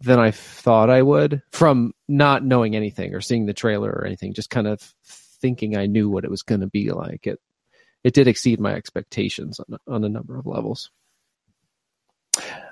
than 0.01 0.19
i 0.19 0.31
thought 0.31 0.89
i 0.89 1.01
would 1.01 1.41
from 1.51 1.93
not 2.07 2.43
knowing 2.43 2.75
anything 2.75 3.13
or 3.13 3.21
seeing 3.21 3.45
the 3.45 3.53
trailer 3.53 3.89
or 3.89 4.05
anything 4.05 4.33
just 4.33 4.49
kind 4.49 4.67
of 4.67 4.93
thinking 5.39 5.77
I 5.77 5.85
knew 5.87 6.09
what 6.09 6.23
it 6.23 6.31
was 6.31 6.43
going 6.43 6.61
to 6.61 6.67
be 6.67 6.91
like. 6.91 7.27
It 7.27 7.39
it 8.03 8.13
did 8.13 8.27
exceed 8.27 8.59
my 8.59 8.73
expectations 8.73 9.59
on 9.59 9.77
on 9.87 10.03
a 10.03 10.09
number 10.09 10.37
of 10.37 10.45
levels. 10.45 10.89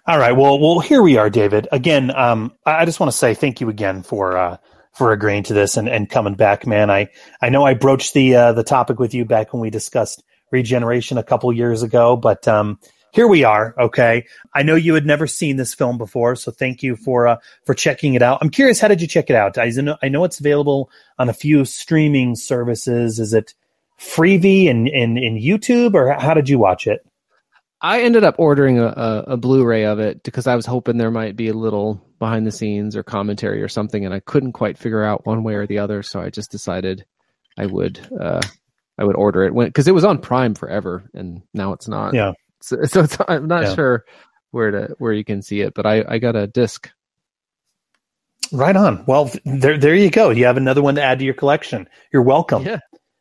All 0.06 0.18
right. 0.18 0.32
Well, 0.32 0.60
well, 0.60 0.80
here 0.80 1.02
we 1.02 1.18
are, 1.18 1.30
David. 1.30 1.68
Again, 1.72 2.16
um, 2.16 2.54
I 2.66 2.86
just 2.86 3.00
want 3.00 3.12
to 3.12 3.18
say 3.18 3.34
thank 3.34 3.60
you 3.60 3.70
again 3.70 4.04
for 4.04 4.38
uh, 4.38 4.58
for 4.94 5.12
agreeing 5.12 5.44
to 5.44 5.54
this 5.54 5.76
and, 5.76 5.90
and 5.90 6.10
coming 6.10 6.36
back, 6.36 6.66
man. 6.66 6.90
I, 6.90 7.10
I 7.42 7.50
know 7.50 7.66
I 7.66 7.74
broached 7.74 8.14
the 8.14 8.36
uh, 8.36 8.54
the 8.54 8.64
topic 8.64 9.00
with 9.00 9.14
you 9.14 9.26
back 9.26 9.52
when 9.52 9.62
we 9.62 9.70
discussed 9.70 10.24
regeneration 10.52 11.18
a 11.18 11.24
couple 11.24 11.52
years 11.52 11.84
ago, 11.84 12.16
but 12.16 12.48
um, 12.48 12.80
here 13.12 13.28
we 13.28 13.44
are. 13.44 13.74
Okay, 13.80 14.26
I 14.54 14.64
know 14.64 14.76
you 14.76 14.94
had 14.94 15.06
never 15.06 15.28
seen 15.28 15.58
this 15.58 15.74
film 15.74 15.98
before, 15.98 16.36
so 16.36 16.52
thank 16.52 16.84
you 16.84 16.96
for 16.96 17.28
uh, 17.28 17.38
for 17.66 17.74
checking 17.74 18.14
it 18.14 18.22
out. 18.22 18.40
I'm 18.42 18.50
curious, 18.50 18.80
how 18.80 18.88
did 18.88 19.02
you 19.02 19.08
check 19.08 19.30
it 19.30 19.36
out? 19.36 19.58
I 19.58 19.70
know 19.70 19.98
I 20.02 20.10
know 20.10 20.24
it's 20.24 20.40
available 20.40 20.90
on 21.18 21.30
a 21.30 21.34
few 21.34 21.66
streaming 21.66 22.36
services. 22.36 23.20
Is 23.20 23.34
it 23.34 23.54
Freevee 24.00 24.70
and 24.70 24.88
in, 24.88 25.18
in, 25.18 25.38
in 25.38 25.42
YouTube, 25.42 25.94
or 25.94 26.14
how 26.14 26.34
did 26.34 26.50
you 26.50 26.60
watch 26.60 26.88
it? 26.88 27.06
I 27.80 28.02
ended 28.02 28.24
up 28.24 28.36
ordering 28.40 28.80
a, 28.80 28.88
a, 28.88 29.24
a, 29.34 29.38
Blu-ray 29.38 29.86
of 29.86 30.00
it 30.00 30.24
because 30.24 30.48
I 30.48 30.56
was 30.56 30.66
hoping 30.66 30.98
there 30.98 31.12
might 31.12 31.36
be 31.36 31.50
a 31.50 31.54
little 31.54 32.04
behind 32.18 32.48
the 32.48 32.52
scenes 32.52 32.96
or 32.96 33.04
commentary 33.04 33.62
or 33.62 33.68
something, 33.68 34.04
and 34.04 34.14
I 34.14 34.20
couldn't 34.20 34.54
quite 34.54 34.80
figure 34.80 35.04
out 35.04 35.28
one 35.28 35.44
way 35.44 35.54
or 35.54 35.68
the 35.68 35.78
other. 35.78 36.02
So 36.02 36.20
I 36.20 36.32
just 36.32 36.50
decided 36.50 37.06
I 37.56 37.68
would 37.68 38.00
uh, 38.20 38.42
I 38.98 39.04
would 39.04 39.16
order 39.16 39.44
it 39.44 39.54
because 39.54 39.88
it 39.88 39.94
was 39.94 40.06
on 40.06 40.20
Prime 40.20 40.56
forever, 40.56 41.10
and 41.14 41.44
now 41.54 41.74
it's 41.74 41.88
not. 41.88 42.16
Yeah. 42.16 42.34
So, 42.62 42.84
so 42.86 43.08
I'm 43.28 43.48
not 43.48 43.64
yeah. 43.64 43.76
sure 43.76 44.06
where 44.52 44.72
to 44.72 44.96
where 44.98 45.14
you 45.14 45.24
can 45.24 45.42
see 45.42 45.62
it, 45.62 45.74
but 45.74 45.86
I 45.86 46.04
I 46.08 46.18
got 46.20 46.36
a 46.36 46.48
disc. 46.48 46.90
Right 48.52 48.76
on. 48.76 49.04
Well, 49.06 49.32
there 49.46 49.78
there 49.78 49.96
you 49.96 50.10
go. 50.10 50.30
You 50.30 50.46
have 50.46 50.58
another 50.58 50.82
one 50.82 50.96
to 50.96 51.04
add 51.04 51.20
to 51.20 51.26
your 51.26 51.34
collection. 51.34 51.88
You're 52.12 52.24
welcome. 52.24 52.64
Yeah. 52.64 52.80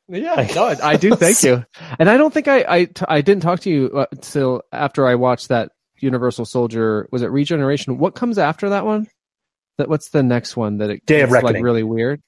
Yeah, 0.09 0.47
no, 0.55 0.73
I 0.83 0.97
do. 0.97 1.17
Thank 1.17 1.43
you. 1.43 1.65
And 1.99 2.09
I 2.09 2.17
don't 2.17 2.33
think 2.33 2.47
I 2.47 2.65
I, 2.69 2.85
t- 2.85 3.05
I 3.09 3.23
didn't 3.23 3.43
talk 3.43 3.61
to 3.61 3.71
you 3.71 4.07
until 4.13 4.63
uh, 4.73 4.77
after 4.77 5.07
I 5.07 5.17
watched 5.17 5.49
that 5.49 5.73
Universal 5.99 6.45
Soldier. 6.45 7.09
Was 7.11 7.23
it 7.23 7.31
Regeneration? 7.31 7.99
What 7.99 8.15
comes 8.15 8.39
after 8.39 8.71
that 8.71 8.85
one? 8.85 9.09
That 9.79 9.89
what's 9.89 10.11
the 10.11 10.23
next 10.23 10.57
one 10.57 10.79
that 10.79 10.91
it 10.91 11.07
Day 11.07 11.23
of 11.23 11.33
Reckoning. 11.33 11.55
like 11.55 11.65
really 11.65 11.83
weird? 11.83 12.23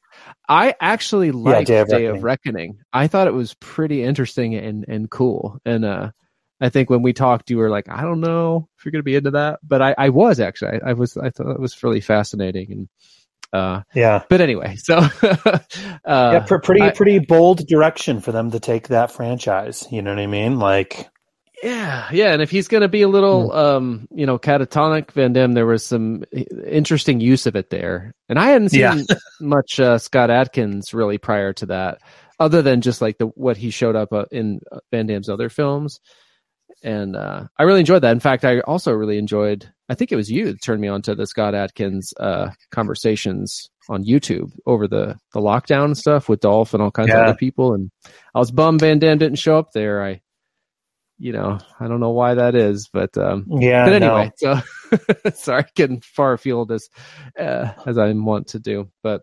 I 0.48 0.74
actually 0.80 1.30
liked 1.30 1.68
yeah, 1.68 1.76
Day, 1.76 1.80
of, 1.80 1.88
Day 1.88 2.06
of 2.06 2.22
Reckoning. 2.22 2.78
I 2.92 3.06
thought 3.06 3.28
it 3.28 3.34
was 3.34 3.54
pretty 3.54 4.02
interesting 4.02 4.54
and 4.54 4.84
and 4.88 5.10
cool. 5.10 5.58
And 5.64 5.84
uh, 5.84 6.10
I 6.60 6.70
think 6.70 6.90
when 6.90 7.02
we 7.02 7.12
talked, 7.12 7.50
you 7.50 7.58
were 7.58 7.70
like, 7.70 7.88
I 7.88 8.02
don't 8.02 8.20
know 8.20 8.68
if 8.76 8.84
you're 8.84 8.92
going 8.92 9.00
to 9.00 9.04
be 9.04 9.16
into 9.16 9.30
that, 9.32 9.60
but 9.62 9.80
I, 9.80 9.94
I 9.96 10.08
was 10.08 10.40
actually. 10.40 10.80
I, 10.82 10.90
I, 10.90 10.92
was. 10.94 11.16
I 11.16 11.30
thought 11.30 11.50
it 11.50 11.60
was 11.60 11.82
really 11.82 12.00
fascinating, 12.00 12.72
and 12.72 12.88
uh, 13.52 13.82
yeah. 13.94 14.24
But 14.28 14.40
anyway, 14.40 14.76
so 14.76 14.96
uh, 15.22 15.58
yeah, 16.04 16.40
pr- 16.40 16.58
pretty 16.58 16.82
I, 16.82 16.90
pretty 16.90 17.20
bold 17.20 17.66
direction 17.66 18.20
for 18.20 18.32
them 18.32 18.50
to 18.50 18.60
take 18.60 18.88
that 18.88 19.12
franchise. 19.12 19.86
You 19.90 20.02
know 20.02 20.10
what 20.10 20.20
I 20.20 20.26
mean? 20.26 20.58
Like, 20.58 21.08
yeah, 21.62 22.08
yeah. 22.12 22.32
And 22.32 22.42
if 22.42 22.50
he's 22.50 22.66
going 22.68 22.80
to 22.80 22.88
be 22.88 23.02
a 23.02 23.08
little, 23.08 23.50
mm. 23.50 23.56
um, 23.56 24.08
you 24.10 24.26
know, 24.26 24.38
catatonic, 24.38 25.12
Van 25.12 25.32
Damme, 25.32 25.52
there 25.52 25.66
was 25.66 25.84
some 25.84 26.24
interesting 26.66 27.20
use 27.20 27.46
of 27.46 27.54
it 27.54 27.70
there, 27.70 28.14
and 28.28 28.38
I 28.38 28.48
hadn't 28.48 28.70
seen 28.70 28.80
yeah. 28.80 29.16
much 29.40 29.78
uh, 29.78 29.98
Scott 29.98 30.30
Adkins 30.30 30.92
really 30.92 31.18
prior 31.18 31.52
to 31.54 31.66
that, 31.66 31.98
other 32.40 32.62
than 32.62 32.80
just 32.80 33.00
like 33.00 33.18
the 33.18 33.26
what 33.26 33.56
he 33.56 33.70
showed 33.70 33.94
up 33.94 34.12
uh, 34.12 34.24
in 34.32 34.60
Van 34.90 35.06
Damme's 35.06 35.28
other 35.28 35.48
films 35.48 36.00
and 36.82 37.16
uh, 37.16 37.44
I 37.58 37.62
really 37.64 37.80
enjoyed 37.80 38.02
that. 38.02 38.12
In 38.12 38.20
fact, 38.20 38.44
I 38.44 38.60
also 38.60 38.92
really 38.92 39.18
enjoyed. 39.18 39.70
I 39.88 39.94
think 39.94 40.12
it 40.12 40.16
was 40.16 40.30
you 40.30 40.46
that 40.46 40.62
turned 40.62 40.80
me 40.80 40.88
on 40.88 41.02
to 41.02 41.14
the 41.14 41.26
Scott 41.26 41.54
Adkins 41.54 42.12
uh, 42.20 42.50
conversations 42.70 43.68
on 43.88 44.04
YouTube 44.04 44.52
over 44.66 44.86
the 44.86 45.18
the 45.32 45.40
lockdown 45.40 45.96
stuff 45.96 46.28
with 46.28 46.40
Dolph 46.40 46.74
and 46.74 46.82
all 46.82 46.90
kinds 46.90 47.08
yeah. 47.08 47.20
of 47.20 47.28
other 47.28 47.36
people. 47.36 47.74
And 47.74 47.90
I 48.34 48.38
was 48.38 48.50
bummed 48.50 48.80
Van 48.80 48.98
Damme 48.98 49.18
didn't 49.18 49.38
show 49.38 49.58
up 49.58 49.72
there. 49.72 50.04
I, 50.04 50.20
you 51.18 51.32
know, 51.32 51.58
I 51.80 51.88
don't 51.88 52.00
know 52.00 52.10
why 52.10 52.34
that 52.34 52.54
is, 52.54 52.88
but 52.92 53.16
um, 53.16 53.46
yeah. 53.48 53.84
But 53.84 53.94
anyway, 53.94 54.32
no. 54.42 54.60
so 54.96 55.30
sorry, 55.34 55.64
getting 55.74 56.00
far 56.00 56.34
afield 56.34 56.70
as 56.70 56.88
uh, 57.38 57.72
as 57.86 57.98
I 57.98 58.12
want 58.12 58.48
to 58.48 58.58
do, 58.58 58.90
but. 59.02 59.22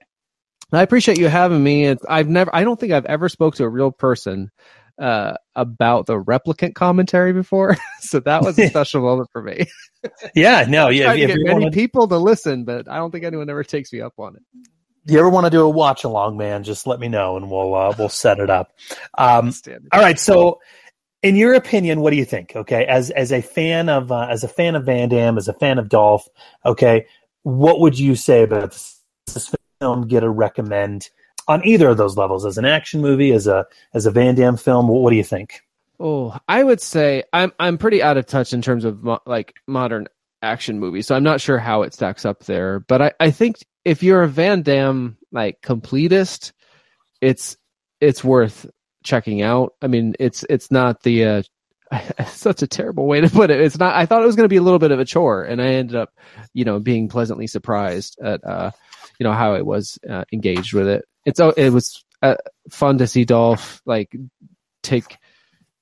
I 0.72 0.82
appreciate 0.82 1.20
you 1.20 1.28
having 1.28 1.64
me. 1.64 1.86
It's, 1.86 2.04
I've 2.10 2.28
never, 2.28 2.54
I 2.54 2.64
don't 2.64 2.78
think 2.78 2.92
I've 2.92 3.06
ever 3.06 3.30
spoke 3.30 3.56
to 3.56 3.64
a 3.64 3.70
real 3.70 3.92
person 3.92 4.50
uh, 4.98 5.36
about 5.56 6.06
the 6.06 6.22
replicant 6.22 6.76
commentary 6.76 7.34
before, 7.34 7.78
so 8.00 8.20
that 8.22 8.42
was 8.42 8.58
a 8.60 8.68
special 8.70 9.02
moment 9.02 9.30
for 9.32 9.42
me. 9.42 9.66
yeah, 10.36 10.66
no, 10.68 10.90
yeah, 10.90 11.14
if, 11.14 11.28
get 11.28 11.38
many 11.40 11.66
wanna... 11.66 11.72
people 11.72 12.08
to 12.08 12.18
listen, 12.18 12.64
but 12.64 12.90
I 12.90 12.98
don't 12.98 13.12
think 13.12 13.26
anyone 13.26 13.50
ever 13.50 13.64
takes 13.64 13.92
me 13.92 14.02
up 14.02 14.14
on 14.18 14.36
it. 14.36 14.42
Do 15.06 15.14
you 15.14 15.20
ever 15.20 15.30
want 15.30 15.46
to 15.46 15.52
do 15.52 15.62
a 15.62 15.70
watch 15.70 16.04
along, 16.04 16.38
man? 16.38 16.64
Just 16.64 16.88
let 16.88 17.00
me 17.00 17.08
know, 17.08 17.38
and 17.38 17.50
we'll 17.50 17.76
uh, 17.76 17.94
we'll 17.98 18.10
set 18.10 18.40
it 18.40 18.50
up. 18.50 18.72
Um, 19.18 19.54
all 19.92 20.02
right, 20.02 20.20
so 20.20 20.60
in 21.22 21.36
your 21.36 21.54
opinion, 21.54 22.02
what 22.02 22.12
do 22.12 22.18
you 22.18 22.26
think? 22.26 22.56
Okay, 22.56 22.86
as 22.86 23.10
as 23.12 23.32
a 23.32 23.42
fan 23.42 23.90
of 23.90 24.12
uh, 24.12 24.28
as 24.30 24.44
a 24.44 24.48
fan 24.48 24.76
of 24.76 24.86
Van 24.86 25.10
Damme, 25.10 25.38
as 25.38 25.48
a 25.48 25.54
fan 25.54 25.78
of 25.78 25.90
Dolph, 25.90 26.28
okay, 26.66 27.06
what 27.44 27.80
would 27.80 27.98
you 27.98 28.16
say 28.16 28.44
about 28.44 28.72
this, 28.72 29.02
this 29.34 29.56
film? 29.80 30.08
Get 30.08 30.24
a 30.24 30.30
recommend 30.30 31.10
on 31.48 31.66
either 31.66 31.90
of 31.90 31.98
those 31.98 32.18
levels 32.18 32.46
as 32.46 32.58
an 32.58 32.66
action 32.66 33.02
movie, 33.02 33.32
as 33.32 33.48
a 33.48 33.66
as 33.94 34.06
a 34.06 34.12
Van 34.12 34.36
Damme 34.36 34.58
film. 34.58 34.88
What, 34.88 35.02
what 35.02 35.10
do 35.12 35.16
you 35.16 35.24
think? 35.24 35.62
Oh, 36.00 36.38
I 36.48 36.64
would 36.64 36.82
say 36.82 37.24
I'm 37.34 37.54
I'm 37.60 37.78
pretty 37.78 38.02
out 38.02 38.18
of 38.18 38.26
touch 38.26 38.54
in 38.54 38.62
terms 38.62 38.86
of 38.86 39.04
mo- 39.04 39.22
like 39.26 39.56
modern 39.68 40.08
action 40.42 40.80
movies, 40.80 41.08
so 41.08 41.16
I'm 41.16 41.24
not 41.24 41.42
sure 41.42 41.58
how 41.58 41.84
it 41.84 41.94
stacks 41.94 42.26
up 42.26 42.46
there. 42.46 42.80
But 42.80 43.02
I, 43.02 43.12
I 43.20 43.32
think 43.32 43.58
if 43.84 44.04
you're 44.04 44.24
a 44.24 44.28
Van 44.28 44.62
Damme 44.62 45.18
like 45.32 45.62
completist, 45.62 46.52
it's 47.22 47.58
it's 48.02 48.24
worth 48.24 48.70
checking 49.04 49.42
out. 49.42 49.74
I 49.82 49.88
mean, 49.88 50.16
it's 50.20 50.44
it's 50.50 50.72
not 50.72 51.04
the 51.04 51.26
uh, 51.26 51.44
such 52.28 52.62
a 52.62 52.68
terrible 52.68 53.06
way 53.06 53.22
to 53.22 53.30
put 53.30 53.52
it. 53.52 53.62
It's 53.62 53.78
not. 53.78 53.96
I 53.96 54.06
thought 54.06 54.24
it 54.24 54.28
was 54.28 54.36
going 54.36 54.46
to 54.46 54.54
be 54.54 54.58
a 54.58 54.64
little 54.64 54.80
bit 54.80 54.92
of 54.92 55.00
a 55.00 55.06
chore, 55.06 55.44
and 55.44 55.62
I 55.62 55.68
ended 55.68 55.96
up, 55.96 56.10
you 56.54 56.66
know, 56.66 56.80
being 56.80 57.08
pleasantly 57.08 57.48
surprised 57.48 58.20
at, 58.22 58.44
uh, 58.44 58.72
you 59.20 59.24
know, 59.24 59.34
how 59.34 59.56
it 59.56 59.66
was 59.66 59.98
uh, 60.10 60.26
engaged 60.34 60.74
with 60.74 60.88
it 60.88 61.06
it's 61.26 61.40
it 61.40 61.72
was 61.72 62.04
uh, 62.22 62.36
fun 62.70 62.98
to 62.98 63.08
see 63.08 63.26
Dolph 63.26 63.82
like 63.86 64.16
take 64.84 65.18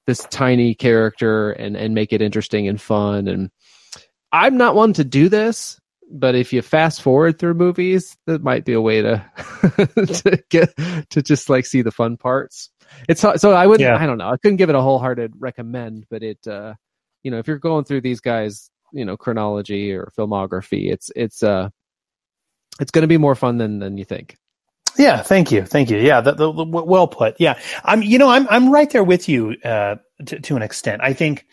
this 0.08 0.26
tiny 0.32 0.76
character 0.76 1.52
and 1.52 1.76
and 1.76 1.94
make 1.94 2.14
it 2.14 2.22
interesting 2.22 2.68
and 2.68 2.82
fun 2.82 3.28
and 3.28 3.52
I'm 4.32 4.58
not 4.58 4.76
one 4.76 4.94
to 4.94 5.04
do 5.04 5.30
this 5.30 5.80
but 6.12 6.36
if 6.36 6.52
you 6.52 6.62
fast 6.62 7.02
forward 7.02 7.40
through 7.40 7.54
movies 7.54 8.18
that 8.26 8.44
might 8.44 8.66
be 8.66 8.74
a 8.74 8.82
way 8.82 9.02
to 9.02 9.24
to 9.78 10.44
get 10.50 10.74
to 11.10 11.22
just 11.22 11.50
like 11.50 11.66
see 11.66 11.82
the 11.82 11.92
fun 11.92 12.18
parts 12.18 12.70
it's 13.08 13.22
so 13.22 13.52
I 13.54 13.66
would 13.66 13.80
yeah. 13.80 13.98
I 13.98 14.06
don't 14.06 14.18
know 14.18 14.30
I 14.30 14.38
couldn't 14.38 14.58
give 14.58 14.70
it 14.70 14.76
a 14.76 14.82
wholehearted 14.82 15.34
recommend 15.40 16.06
but 16.10 16.24
it 16.24 16.46
uh 16.48 16.74
you 17.24 17.32
know 17.32 17.40
if 17.40 17.48
you're 17.48 17.58
going 17.58 17.86
through 17.86 18.02
these 18.02 18.20
guys 18.20 18.70
you 18.94 19.04
know 19.04 19.18
chronology 19.18 19.92
or 19.92 20.12
filmography. 20.18 20.92
It's 20.92 21.12
it's 21.16 21.44
uh 21.44 21.70
it's 22.80 22.92
going 22.92 23.02
to 23.02 23.08
be 23.08 23.18
more 23.18 23.36
fun 23.36 23.58
than 23.58 23.80
than 23.80 23.98
you 23.98 24.06
think. 24.06 24.38
Yeah, 24.98 25.22
thank 25.22 25.52
you, 25.52 25.66
thank 25.66 25.90
you. 25.90 25.98
Yeah, 25.98 26.22
the, 26.22 26.34
the, 26.34 26.52
the, 26.52 26.64
well 26.66 27.08
put. 27.08 27.36
Yeah, 27.40 27.60
I'm. 27.84 28.02
You 28.02 28.18
know, 28.18 28.30
I'm 28.30 28.48
I'm 28.50 28.72
right 28.72 28.90
there 28.90 29.04
with 29.04 29.28
you 29.28 29.56
uh, 29.64 29.96
to, 30.26 30.40
to 30.40 30.56
an 30.56 30.62
extent. 30.62 31.02
I 31.04 31.14
think 31.14 31.46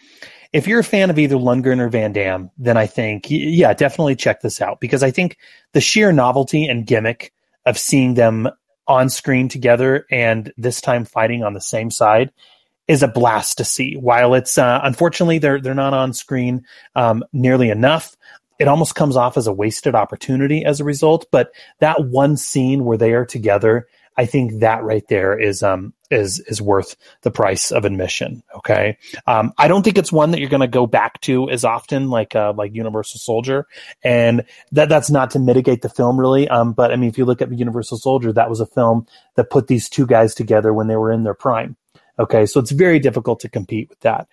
if 0.53 0.67
you're 0.67 0.81
a 0.81 0.85
fan 0.85 1.11
of 1.11 1.19
either 1.19 1.37
Lundgren 1.37 1.81
or 1.81 1.89
Van 1.89 2.13
Damme, 2.13 2.51
then 2.59 2.77
I 2.77 2.87
think 2.87 3.27
yeah, 3.29 3.73
definitely 3.73 4.17
check 4.17 4.41
this 4.41 4.61
out 4.61 4.81
because 4.81 5.03
I 5.03 5.11
think 5.11 5.39
the 5.73 5.81
sheer 5.81 6.13
novelty 6.13 6.67
and 6.67 6.87
gimmick 6.87 7.33
of 7.67 7.79
seeing 7.79 8.15
them 8.15 8.49
on 8.87 9.09
screen 9.09 9.49
together 9.49 10.07
and 10.11 10.53
this 10.57 10.81
time 10.81 11.05
fighting 11.05 11.45
on 11.45 11.55
the 11.55 11.61
same 11.61 11.91
side 11.91 12.33
is 12.89 13.05
a 13.05 13.09
blast 13.09 13.59
to 13.59 13.65
see. 13.65 13.95
While 13.95 14.35
it's 14.35 14.59
uh, 14.59 14.81
unfortunately 14.83 15.39
they're 15.39 15.61
they're 15.61 15.75
not 15.75 15.95
on 15.95 16.13
screen 16.13 16.65
um, 16.97 17.23
nearly 17.33 17.71
enough, 17.71 18.17
it 18.61 18.69
almost 18.69 18.95
comes 18.95 19.17
off 19.17 19.37
as 19.37 19.47
a 19.47 19.53
wasted 19.53 19.95
opportunity 19.95 20.65
as 20.65 20.81
a 20.81 20.85
result. 20.85 21.27
But 21.33 21.51
that 21.81 22.05
one 22.05 22.37
scene 22.37 22.85
where 22.85 22.99
they 22.99 23.15
are 23.15 23.25
together, 23.25 23.89
I 24.17 24.27
think 24.27 24.61
that 24.61 24.85
right 24.85 25.07
there 25.09 25.37
is 25.39 25.63
um 25.63 25.95
is 26.11 26.41
is 26.41 26.61
worth 26.61 26.95
the 27.23 27.31
price 27.31 27.71
of 27.71 27.87
admission. 27.87 28.43
Okay, 28.55 28.99
um, 29.27 29.53
I 29.57 29.67
don't 29.67 29.83
think 29.83 29.97
it's 29.97 30.13
one 30.13 30.33
that 30.33 30.41
you're 30.41 30.51
going 30.51 30.61
to 30.61 30.67
go 30.67 30.87
back 30.87 31.21
to 31.23 31.49
as 31.49 31.65
often, 31.65 32.11
like 32.11 32.37
uh, 32.37 32.53
like 32.55 32.75
Universal 32.75 33.21
Soldier, 33.21 33.67
and 34.05 34.45
that 34.73 34.91
that's 34.91 35.11
not 35.11 35.31
to 35.31 35.39
mitigate 35.39 35.81
the 35.81 35.89
film 35.89 36.21
really. 36.21 36.47
Um, 36.49 36.75
but 36.75 36.93
I 36.93 36.97
mean, 36.97 37.09
if 37.09 37.17
you 37.17 37.25
look 37.25 37.41
at 37.41 37.51
Universal 37.51 37.99
Soldier, 37.99 38.33
that 38.35 38.51
was 38.51 38.61
a 38.61 38.67
film 38.67 39.07
that 39.37 39.51
put 39.51 39.69
these 39.69 39.89
two 39.89 40.07
guys 40.07 40.35
together 40.35 40.75
when 40.75 40.87
they 40.87 40.97
were 40.97 41.11
in 41.11 41.25
their 41.25 41.35
prime. 41.35 41.77
Okay, 42.19 42.45
so 42.45 42.61
it's 42.61 42.73
very 42.73 42.99
difficult 42.99 43.41
to 43.41 43.49
compete 43.49 43.89
with 43.89 44.01
that. 44.01 44.29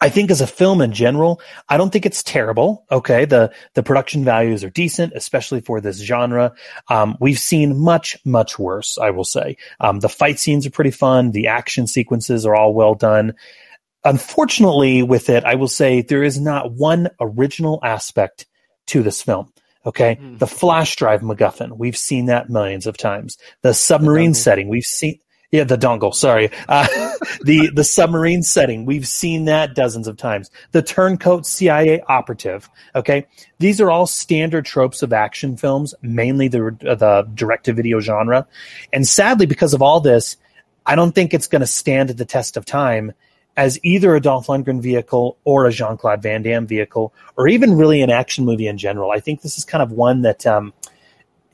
I 0.00 0.08
think 0.08 0.30
as 0.30 0.40
a 0.40 0.46
film 0.46 0.80
in 0.80 0.92
general, 0.92 1.40
I 1.68 1.76
don't 1.76 1.90
think 1.90 2.06
it's 2.06 2.22
terrible. 2.22 2.84
Okay, 2.90 3.24
the 3.24 3.52
the 3.74 3.82
production 3.82 4.24
values 4.24 4.64
are 4.64 4.70
decent, 4.70 5.12
especially 5.14 5.60
for 5.60 5.80
this 5.80 6.00
genre. 6.00 6.52
Um, 6.88 7.16
we've 7.20 7.38
seen 7.38 7.78
much 7.78 8.16
much 8.24 8.58
worse. 8.58 8.98
I 8.98 9.10
will 9.10 9.24
say 9.24 9.56
um, 9.80 10.00
the 10.00 10.08
fight 10.08 10.38
scenes 10.38 10.66
are 10.66 10.70
pretty 10.70 10.90
fun. 10.90 11.32
The 11.32 11.48
action 11.48 11.86
sequences 11.86 12.46
are 12.46 12.54
all 12.54 12.74
well 12.74 12.94
done. 12.94 13.34
Unfortunately, 14.04 15.02
with 15.02 15.28
it, 15.28 15.44
I 15.44 15.54
will 15.54 15.68
say 15.68 16.02
there 16.02 16.24
is 16.24 16.40
not 16.40 16.72
one 16.72 17.08
original 17.20 17.78
aspect 17.82 18.46
to 18.88 19.02
this 19.02 19.22
film. 19.22 19.52
Okay, 19.84 20.16
mm. 20.20 20.38
the 20.38 20.46
flash 20.46 20.96
drive 20.96 21.22
MacGuffin, 21.22 21.76
we've 21.76 21.96
seen 21.96 22.26
that 22.26 22.48
millions 22.48 22.86
of 22.86 22.96
times. 22.96 23.36
The 23.62 23.74
submarine 23.74 24.34
setting, 24.34 24.68
we've 24.68 24.84
seen 24.84 25.18
yeah, 25.52 25.64
the 25.64 25.76
dongle. 25.76 26.14
Sorry, 26.14 26.50
uh, 26.66 26.88
the 27.42 27.70
the 27.72 27.84
submarine 27.84 28.42
setting. 28.42 28.86
We've 28.86 29.06
seen 29.06 29.44
that 29.44 29.74
dozens 29.74 30.08
of 30.08 30.16
times. 30.16 30.50
The 30.72 30.82
turncoat 30.82 31.46
CIA 31.46 32.00
operative. 32.08 32.70
Okay, 32.94 33.26
these 33.58 33.78
are 33.78 33.90
all 33.90 34.06
standard 34.06 34.64
tropes 34.64 35.02
of 35.02 35.12
action 35.12 35.58
films, 35.58 35.94
mainly 36.00 36.48
the 36.48 36.76
the 36.80 37.28
direct 37.34 37.66
to 37.66 37.74
video 37.74 38.00
genre. 38.00 38.48
And 38.94 39.06
sadly, 39.06 39.44
because 39.44 39.74
of 39.74 39.82
all 39.82 40.00
this, 40.00 40.38
I 40.86 40.96
don't 40.96 41.14
think 41.14 41.34
it's 41.34 41.48
going 41.48 41.60
to 41.60 41.66
stand 41.66 42.08
the 42.08 42.24
test 42.24 42.56
of 42.56 42.64
time 42.64 43.12
as 43.54 43.78
either 43.82 44.16
a 44.16 44.20
Dolph 44.22 44.46
Lundgren 44.46 44.80
vehicle 44.80 45.36
or 45.44 45.66
a 45.66 45.70
Jean 45.70 45.98
Claude 45.98 46.22
Van 46.22 46.42
Damme 46.42 46.66
vehicle, 46.66 47.12
or 47.36 47.46
even 47.46 47.76
really 47.76 48.00
an 48.00 48.08
action 48.08 48.46
movie 48.46 48.66
in 48.66 48.78
general. 48.78 49.10
I 49.10 49.20
think 49.20 49.42
this 49.42 49.58
is 49.58 49.66
kind 49.66 49.82
of 49.82 49.92
one 49.92 50.22
that. 50.22 50.46
Um, 50.46 50.72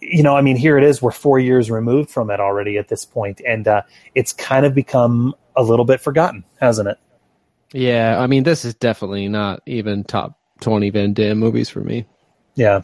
you 0.01 0.23
know, 0.23 0.37
I 0.37 0.43
mean, 0.43 0.57
here 0.57 0.79
it 0.79 0.85
is. 0.85 1.03
We're 1.03 1.11
four 1.11 1.39
years 1.39 1.70
removed 1.70 2.11
from 2.11 2.31
it 2.31 2.41
already 2.41 2.79
at 2.79 2.89
this 2.89 3.05
point, 3.05 3.41
and 3.47 3.66
uh, 3.66 3.83
it's 4.15 4.33
kind 4.33 4.65
of 4.65 4.75
become 4.75 5.35
a 5.57 5.62
little 5.62 5.85
bit 5.85 6.01
forgotten, 6.01 6.45
hasn't 6.61 6.89
it? 6.89 6.99
Yeah, 7.73 8.19
I 8.19 8.27
mean, 8.27 8.45
this 8.45 8.65
is 8.65 8.75
definitely 8.75 9.29
not 9.29 9.62
even 9.66 10.05
top 10.05 10.39
twenty 10.61 10.91
Van 10.91 11.12
Damme 11.12 11.39
movies 11.39 11.69
for 11.69 11.81
me. 11.81 12.07
Yeah. 12.55 12.83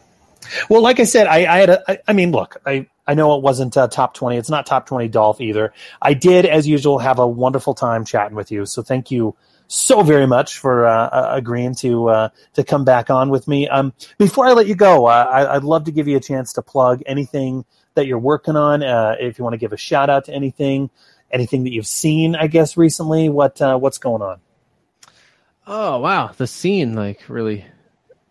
Well, 0.69 0.81
like 0.81 0.99
I 0.99 1.05
said, 1.05 1.27
I, 1.27 1.37
I 1.51 1.57
had 1.59 1.69
a. 1.69 1.91
I, 1.91 1.97
I 2.09 2.13
mean, 2.13 2.31
look, 2.31 2.61
I 2.65 2.87
I 3.07 3.13
know 3.15 3.35
it 3.35 3.41
wasn't 3.41 3.75
uh, 3.77 3.87
top 3.87 4.13
twenty. 4.13 4.37
It's 4.37 4.49
not 4.49 4.65
top 4.65 4.85
twenty 4.85 5.07
Dolph 5.07 5.41
either. 5.41 5.73
I 6.01 6.13
did, 6.13 6.45
as 6.45 6.67
usual, 6.67 6.99
have 6.99 7.17
a 7.17 7.27
wonderful 7.27 7.73
time 7.73 8.05
chatting 8.05 8.35
with 8.35 8.51
you. 8.51 8.65
So 8.65 8.83
thank 8.83 9.09
you 9.09 9.35
so 9.67 10.03
very 10.03 10.27
much 10.27 10.59
for 10.59 10.85
uh, 10.85 11.07
uh, 11.07 11.29
agreeing 11.31 11.75
to 11.75 12.09
uh, 12.09 12.29
to 12.53 12.63
come 12.63 12.85
back 12.85 13.09
on 13.09 13.29
with 13.29 13.47
me. 13.47 13.67
Um, 13.67 13.93
before 14.17 14.45
I 14.45 14.53
let 14.53 14.67
you 14.67 14.75
go, 14.75 15.07
uh, 15.07 15.27
I, 15.29 15.55
would 15.55 15.63
love 15.63 15.85
to 15.85 15.91
give 15.91 16.07
you 16.07 16.17
a 16.17 16.21
chance 16.21 16.53
to 16.53 16.61
plug 16.61 17.01
anything 17.05 17.65
that 17.95 18.07
you're 18.07 18.19
working 18.19 18.55
on. 18.55 18.83
Uh, 18.83 19.15
if 19.19 19.37
you 19.37 19.43
want 19.43 19.53
to 19.53 19.57
give 19.57 19.73
a 19.73 19.77
shout 19.77 20.09
out 20.09 20.25
to 20.25 20.33
anything, 20.33 20.89
anything 21.31 21.63
that 21.63 21.71
you've 21.71 21.87
seen, 21.87 22.35
I 22.35 22.47
guess 22.47 22.77
recently, 22.77 23.29
what 23.29 23.61
uh, 23.61 23.77
what's 23.77 23.97
going 23.97 24.21
on? 24.21 24.39
Oh 25.67 25.99
wow, 25.99 26.31
the 26.35 26.47
scene 26.47 26.93
like 26.93 27.27
really 27.27 27.65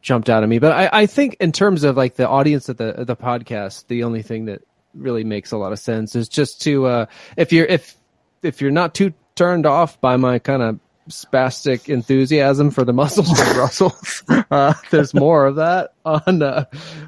jumped 0.01 0.31
out 0.31 0.43
at 0.43 0.49
me. 0.49 0.59
But 0.59 0.73
I, 0.73 1.01
I 1.03 1.07
think 1.07 1.37
in 1.41 1.51
terms 1.51 1.83
of 1.83 1.97
like 1.97 2.15
the 2.15 2.29
audience 2.29 2.69
of 2.69 2.77
the 2.77 3.01
of 3.01 3.07
the 3.07 3.17
podcast, 3.17 3.89
the 3.89 4.05
only 4.05 4.23
thing 4.23 4.47
that 4.47 4.63
really 4.95 5.25
makes 5.25 5.51
a 5.51 5.57
lot 5.57 5.73
of 5.73 5.81
sense 5.81 6.15
is 6.15 6.29
just 6.29 6.63
to 6.63 7.09
if 7.37 7.53
you're 7.53 7.67
if 7.67 7.97
if 8.43 8.61
you're 8.61 8.71
not 8.71 8.95
too 8.95 9.13
turned 9.35 9.67
off 9.67 10.01
by 10.01 10.17
my 10.17 10.39
kind 10.39 10.63
of 10.63 10.79
spastic 11.09 11.89
enthusiasm 11.89 12.71
for 12.71 12.85
the 12.85 12.93
muscles 12.93 13.31
of 13.31 13.47
Brussels. 13.55 14.23
Uh, 14.51 14.75
there's 14.91 15.15
more 15.15 15.47
of 15.47 15.57
that 15.57 15.95
on 16.05 16.43
uh, 16.43 16.65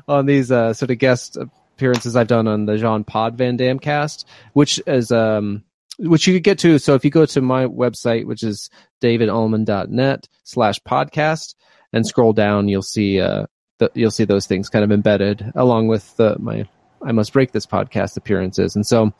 on 0.08 0.26
these 0.26 0.50
uh, 0.50 0.72
sort 0.74 0.90
of 0.90 0.98
guest 0.98 1.36
appearances 1.76 2.16
I've 2.16 2.26
done 2.26 2.48
on 2.48 2.66
the 2.66 2.78
Jean 2.78 3.04
Pod 3.04 3.36
Van 3.36 3.56
Damme 3.56 3.78
cast, 3.78 4.26
which 4.52 4.80
is 4.86 5.10
um 5.12 5.62
which 5.98 6.26
you 6.26 6.34
could 6.34 6.42
get 6.42 6.58
to. 6.60 6.78
So 6.78 6.94
if 6.94 7.04
you 7.04 7.10
go 7.10 7.26
to 7.26 7.40
my 7.40 7.66
website, 7.66 8.26
which 8.26 8.42
is 8.42 8.70
davidullman.net 9.02 10.28
slash 10.44 10.80
podcast, 10.80 11.54
and 11.92 12.06
scroll 12.06 12.32
down, 12.32 12.68
you'll 12.68 12.82
see 12.82 13.20
uh 13.20 13.46
you'll 13.94 14.10
see 14.10 14.24
those 14.24 14.46
things 14.46 14.68
kind 14.68 14.84
of 14.84 14.92
embedded 14.92 15.52
along 15.54 15.88
with 15.88 16.16
the, 16.16 16.36
my 16.38 16.66
I 17.02 17.12
must 17.12 17.32
break 17.32 17.52
this 17.52 17.66
podcast 17.66 18.16
appearances, 18.16 18.74
and 18.74 18.86
so 18.86 19.12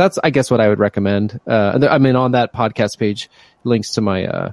that's 0.00 0.18
I 0.22 0.30
guess 0.30 0.50
what 0.50 0.60
I 0.60 0.68
would 0.68 0.78
recommend. 0.78 1.38
Uh, 1.46 1.78
I 1.88 1.98
mean, 1.98 2.16
on 2.16 2.32
that 2.32 2.52
podcast 2.52 2.98
page, 2.98 3.28
links 3.64 3.92
to 3.92 4.00
my 4.00 4.26
uh, 4.26 4.52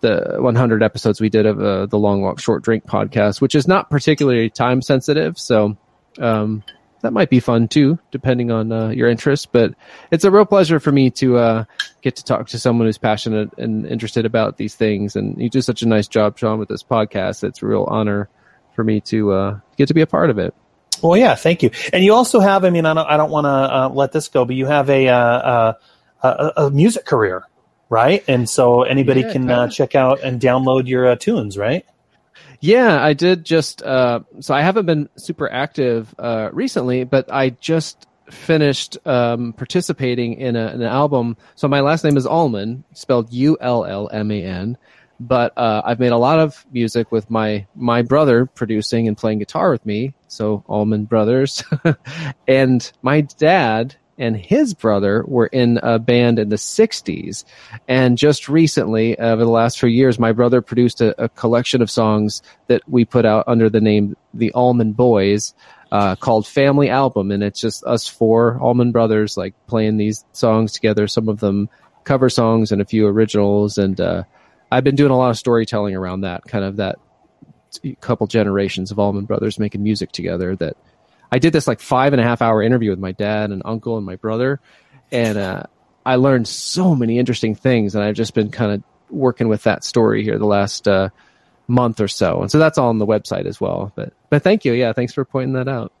the 0.00 0.36
100 0.38 0.82
episodes 0.82 1.20
we 1.20 1.28
did 1.28 1.44
of 1.44 1.60
uh, 1.60 1.86
the 1.86 1.98
Long 1.98 2.22
Walk 2.22 2.40
Short 2.40 2.62
Drink 2.62 2.84
podcast, 2.86 3.40
which 3.40 3.54
is 3.54 3.68
not 3.68 3.90
particularly 3.90 4.48
time 4.48 4.80
sensitive, 4.80 5.38
so 5.38 5.76
um, 6.18 6.62
that 7.02 7.12
might 7.12 7.28
be 7.28 7.40
fun 7.40 7.68
too, 7.68 7.98
depending 8.10 8.50
on 8.50 8.72
uh, 8.72 8.88
your 8.88 9.08
interest. 9.08 9.52
But 9.52 9.74
it's 10.10 10.24
a 10.24 10.30
real 10.30 10.46
pleasure 10.46 10.80
for 10.80 10.90
me 10.90 11.10
to 11.12 11.36
uh, 11.36 11.64
get 12.00 12.16
to 12.16 12.24
talk 12.24 12.48
to 12.48 12.58
someone 12.58 12.88
who's 12.88 12.98
passionate 12.98 13.58
and 13.58 13.86
interested 13.86 14.24
about 14.24 14.56
these 14.56 14.74
things, 14.74 15.14
and 15.14 15.40
you 15.40 15.50
do 15.50 15.60
such 15.60 15.82
a 15.82 15.88
nice 15.88 16.08
job, 16.08 16.38
Sean, 16.38 16.58
with 16.58 16.70
this 16.70 16.82
podcast. 16.82 17.44
It's 17.44 17.62
a 17.62 17.66
real 17.66 17.84
honor 17.84 18.30
for 18.74 18.82
me 18.82 19.00
to 19.02 19.32
uh, 19.32 19.60
get 19.76 19.88
to 19.88 19.94
be 19.94 20.00
a 20.00 20.06
part 20.06 20.30
of 20.30 20.38
it. 20.38 20.54
Well, 21.02 21.16
yeah, 21.16 21.34
thank 21.34 21.62
you. 21.62 21.70
And 21.92 22.04
you 22.04 22.14
also 22.14 22.40
have, 22.40 22.64
I 22.64 22.70
mean, 22.70 22.86
I 22.86 22.94
don't, 22.94 23.06
I 23.06 23.16
don't 23.16 23.30
want 23.30 23.46
to 23.46 23.48
uh, 23.48 23.88
let 23.92 24.12
this 24.12 24.28
go, 24.28 24.44
but 24.44 24.56
you 24.56 24.66
have 24.66 24.90
a, 24.90 25.08
uh, 25.08 25.16
uh, 25.16 25.72
a, 26.22 26.52
a 26.64 26.70
music 26.70 27.04
career, 27.04 27.44
right? 27.88 28.22
And 28.28 28.48
so 28.48 28.82
anybody 28.82 29.20
yeah, 29.22 29.32
can 29.32 29.50
uh, 29.50 29.68
check 29.68 29.94
out 29.94 30.20
and 30.22 30.40
download 30.40 30.86
your 30.86 31.06
uh, 31.06 31.16
tunes, 31.16 31.56
right? 31.56 31.86
Yeah, 32.60 33.02
I 33.02 33.14
did 33.14 33.44
just. 33.44 33.82
Uh, 33.82 34.20
so 34.40 34.52
I 34.52 34.60
haven't 34.60 34.84
been 34.84 35.08
super 35.16 35.50
active 35.50 36.14
uh, 36.18 36.50
recently, 36.52 37.04
but 37.04 37.32
I 37.32 37.50
just 37.50 38.06
finished 38.30 38.98
um, 39.06 39.54
participating 39.54 40.34
in 40.34 40.56
a, 40.56 40.66
an 40.66 40.82
album. 40.82 41.38
So 41.54 41.68
my 41.68 41.80
last 41.80 42.04
name 42.04 42.18
is 42.18 42.26
Ullman, 42.26 42.84
spelled 42.92 43.32
U 43.32 43.56
L 43.60 43.86
L 43.86 44.10
M 44.12 44.30
A 44.30 44.42
N, 44.42 44.76
but 45.20 45.56
uh, 45.58 45.82
I've 45.84 46.00
made 46.00 46.12
a 46.12 46.16
lot 46.16 46.40
of 46.40 46.64
music 46.72 47.12
with 47.12 47.30
my 47.30 47.66
my 47.76 48.00
brother 48.00 48.46
producing 48.46 49.06
and 49.06 49.16
playing 49.16 49.38
guitar 49.38 49.70
with 49.70 49.84
me. 49.84 50.14
So 50.28 50.64
Allman 50.66 51.04
Brothers, 51.04 51.62
and 52.48 52.90
my 53.02 53.20
dad 53.20 53.96
and 54.16 54.36
his 54.36 54.74
brother 54.74 55.24
were 55.26 55.46
in 55.46 55.78
a 55.82 55.98
band 55.98 56.38
in 56.38 56.48
the 56.48 56.56
'60s, 56.56 57.44
and 57.86 58.16
just 58.16 58.48
recently, 58.48 59.18
over 59.18 59.44
the 59.44 59.50
last 59.50 59.78
few 59.78 59.90
years, 59.90 60.18
my 60.18 60.32
brother 60.32 60.62
produced 60.62 61.02
a, 61.02 61.22
a 61.22 61.28
collection 61.28 61.82
of 61.82 61.90
songs 61.90 62.40
that 62.68 62.82
we 62.88 63.04
put 63.04 63.26
out 63.26 63.44
under 63.46 63.68
the 63.68 63.80
name 63.80 64.16
the 64.32 64.52
Almond 64.52 64.96
Boys. 64.96 65.54
Uh, 65.92 66.14
called 66.14 66.46
Family 66.46 66.88
Album, 66.88 67.32
and 67.32 67.42
it's 67.42 67.60
just 67.60 67.82
us 67.82 68.06
four 68.06 68.56
Allman 68.60 68.92
Brothers 68.92 69.36
like 69.36 69.54
playing 69.66 69.96
these 69.96 70.24
songs 70.30 70.70
together. 70.70 71.08
Some 71.08 71.28
of 71.28 71.40
them 71.40 71.68
cover 72.04 72.30
songs 72.30 72.70
and 72.70 72.80
a 72.80 72.84
few 72.84 73.08
originals, 73.08 73.76
and 73.76 74.00
uh, 74.00 74.22
I've 74.70 74.84
been 74.84 74.94
doing 74.94 75.10
a 75.10 75.16
lot 75.16 75.30
of 75.30 75.38
storytelling 75.38 75.94
around 75.94 76.22
that, 76.22 76.44
kind 76.44 76.64
of 76.64 76.76
that 76.76 76.98
couple 78.00 78.26
generations 78.26 78.90
of 78.90 78.98
Allman 78.98 79.24
Brothers 79.24 79.58
making 79.58 79.82
music 79.82 80.12
together. 80.12 80.54
That 80.56 80.76
I 81.30 81.38
did 81.38 81.52
this 81.52 81.66
like 81.66 81.80
five 81.80 82.12
and 82.12 82.20
a 82.20 82.24
half 82.24 82.42
hour 82.42 82.62
interview 82.62 82.90
with 82.90 82.98
my 82.98 83.12
dad 83.12 83.50
and 83.50 83.62
uncle 83.64 83.96
and 83.96 84.06
my 84.06 84.16
brother, 84.16 84.60
and 85.10 85.38
uh, 85.38 85.64
I 86.04 86.16
learned 86.16 86.48
so 86.48 86.94
many 86.94 87.18
interesting 87.18 87.54
things. 87.54 87.94
And 87.94 88.04
I've 88.04 88.14
just 88.14 88.34
been 88.34 88.50
kind 88.50 88.72
of 88.72 88.82
working 89.10 89.48
with 89.48 89.64
that 89.64 89.84
story 89.84 90.22
here 90.22 90.38
the 90.38 90.46
last 90.46 90.86
uh, 90.86 91.10
month 91.66 92.00
or 92.00 92.08
so, 92.08 92.42
and 92.42 92.50
so 92.50 92.58
that's 92.58 92.78
all 92.78 92.88
on 92.88 92.98
the 92.98 93.06
website 93.06 93.46
as 93.46 93.60
well. 93.60 93.92
But 93.94 94.12
but 94.28 94.42
thank 94.42 94.64
you, 94.64 94.72
yeah, 94.72 94.92
thanks 94.92 95.12
for 95.12 95.24
pointing 95.24 95.54
that 95.54 95.68
out. 95.68 95.92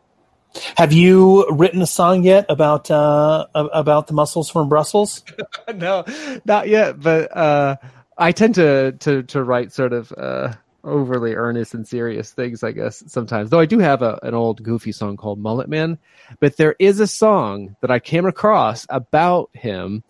Have 0.76 0.92
you 0.92 1.48
written 1.50 1.80
a 1.80 1.86
song 1.86 2.24
yet 2.24 2.46
about 2.48 2.90
uh, 2.90 3.46
about 3.54 4.08
the 4.08 4.14
muscles 4.14 4.50
from 4.50 4.68
Brussels? 4.68 5.22
no, 5.74 6.04
not 6.44 6.68
yet. 6.68 7.00
But 7.00 7.36
uh, 7.36 7.76
I 8.20 8.32
tend 8.32 8.54
to 8.56 8.92
to 8.92 9.22
to 9.24 9.42
write 9.42 9.72
sort 9.72 9.94
of 9.94 10.12
uh, 10.12 10.52
overly 10.84 11.34
earnest 11.34 11.72
and 11.72 11.88
serious 11.88 12.30
things, 12.32 12.62
I 12.62 12.72
guess, 12.72 13.02
sometimes. 13.06 13.48
Though 13.48 13.60
I 13.60 13.66
do 13.66 13.78
have 13.78 14.02
a, 14.02 14.18
an 14.22 14.34
old 14.34 14.62
goofy 14.62 14.92
song 14.92 15.16
called 15.16 15.38
Mullet 15.38 15.70
Man, 15.70 15.98
but 16.38 16.58
there 16.58 16.76
is 16.78 17.00
a 17.00 17.06
song 17.06 17.76
that 17.80 17.90
I 17.90 17.98
came 17.98 18.26
across 18.26 18.86
about 18.90 19.48
him, 19.54 20.04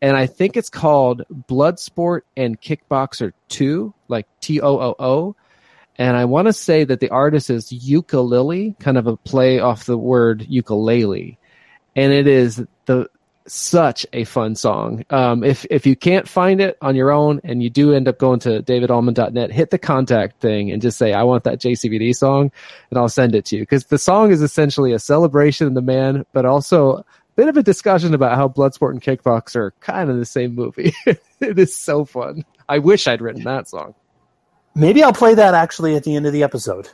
and 0.00 0.16
I 0.16 0.26
think 0.26 0.56
it's 0.56 0.70
called 0.70 1.24
Bloodsport 1.48 2.20
and 2.36 2.60
Kickboxer 2.60 3.32
2, 3.48 3.92
like 4.06 4.28
T 4.40 4.60
O 4.60 4.78
O 4.78 4.94
O. 4.98 5.36
And 5.96 6.16
I 6.16 6.26
want 6.26 6.46
to 6.46 6.52
say 6.52 6.84
that 6.84 7.00
the 7.00 7.10
artist 7.10 7.50
is 7.50 7.72
Ukulele, 7.72 8.76
kind 8.78 8.96
of 8.96 9.08
a 9.08 9.16
play 9.16 9.58
off 9.58 9.84
the 9.84 9.98
word 9.98 10.46
ukulele. 10.48 11.40
And 11.96 12.12
it 12.12 12.28
is 12.28 12.64
the 12.86 13.08
such 13.48 14.06
a 14.12 14.24
fun 14.24 14.54
song. 14.54 15.04
Um, 15.10 15.44
if 15.44 15.66
if 15.70 15.86
you 15.86 15.96
can't 15.96 16.28
find 16.28 16.60
it 16.60 16.76
on 16.80 16.94
your 16.94 17.10
own 17.10 17.40
and 17.44 17.62
you 17.62 17.70
do 17.70 17.92
end 17.92 18.08
up 18.08 18.18
going 18.18 18.40
to 18.40 18.62
davidullman.net, 18.62 19.50
hit 19.50 19.70
the 19.70 19.78
contact 19.78 20.40
thing 20.40 20.70
and 20.70 20.82
just 20.82 20.98
say, 20.98 21.12
I 21.12 21.22
want 21.22 21.44
that 21.44 21.60
JCVD 21.60 22.14
song, 22.14 22.50
and 22.90 22.98
I'll 22.98 23.08
send 23.08 23.34
it 23.34 23.44
to 23.46 23.56
you. 23.56 23.62
Because 23.62 23.86
the 23.86 23.98
song 23.98 24.30
is 24.30 24.42
essentially 24.42 24.92
a 24.92 24.98
celebration 24.98 25.66
of 25.66 25.74
the 25.74 25.82
man, 25.82 26.24
but 26.32 26.44
also 26.44 26.98
a 26.98 27.04
bit 27.36 27.48
of 27.48 27.56
a 27.56 27.62
discussion 27.62 28.14
about 28.14 28.36
how 28.36 28.48
Bloodsport 28.48 28.90
and 28.90 29.02
Kickboxer 29.02 29.72
kind 29.80 30.10
of 30.10 30.16
the 30.16 30.26
same 30.26 30.54
movie. 30.54 30.92
it 31.06 31.58
is 31.58 31.74
so 31.74 32.04
fun. 32.04 32.44
I 32.68 32.78
wish 32.78 33.06
I'd 33.06 33.20
written 33.20 33.44
that 33.44 33.68
song. 33.68 33.94
Maybe 34.74 35.02
I'll 35.02 35.12
play 35.12 35.34
that 35.34 35.54
actually 35.54 35.96
at 35.96 36.04
the 36.04 36.14
end 36.14 36.26
of 36.26 36.32
the 36.32 36.42
episode. 36.42 36.88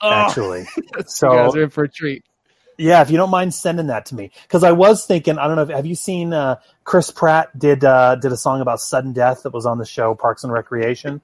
Oh, 0.00 0.10
actually, 0.10 0.64
so 1.06 1.32
you 1.32 1.38
guys 1.38 1.56
are 1.56 1.62
in 1.62 1.70
for 1.70 1.84
a 1.84 1.88
treat. 1.88 2.24
Yeah, 2.78 3.02
if 3.02 3.10
you 3.10 3.16
don't 3.16 3.30
mind 3.30 3.52
sending 3.54 3.88
that 3.88 4.06
to 4.06 4.14
me, 4.14 4.30
because 4.42 4.62
I 4.62 4.70
was 4.70 5.04
thinking, 5.04 5.36
I 5.36 5.48
don't 5.48 5.56
know, 5.56 5.62
if, 5.62 5.68
have 5.68 5.84
you 5.84 5.96
seen 5.96 6.32
uh, 6.32 6.60
Chris 6.84 7.10
Pratt 7.10 7.56
did 7.58 7.84
uh, 7.84 8.14
did 8.14 8.30
a 8.30 8.36
song 8.36 8.60
about 8.60 8.80
sudden 8.80 9.12
death 9.12 9.42
that 9.42 9.52
was 9.52 9.66
on 9.66 9.78
the 9.78 9.84
show 9.84 10.14
Parks 10.14 10.44
and 10.44 10.52
Recreation? 10.52 11.20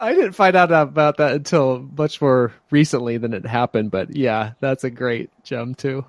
I 0.00 0.14
didn't 0.14 0.32
find 0.32 0.56
out 0.56 0.72
about 0.72 1.18
that 1.18 1.32
until 1.32 1.86
much 1.96 2.20
more 2.20 2.52
recently 2.70 3.16
than 3.18 3.32
it 3.32 3.46
happened, 3.46 3.90
but 3.90 4.14
yeah, 4.16 4.52
that's 4.60 4.84
a 4.84 4.90
great 4.90 5.30
gem 5.42 5.74
too. 5.74 6.04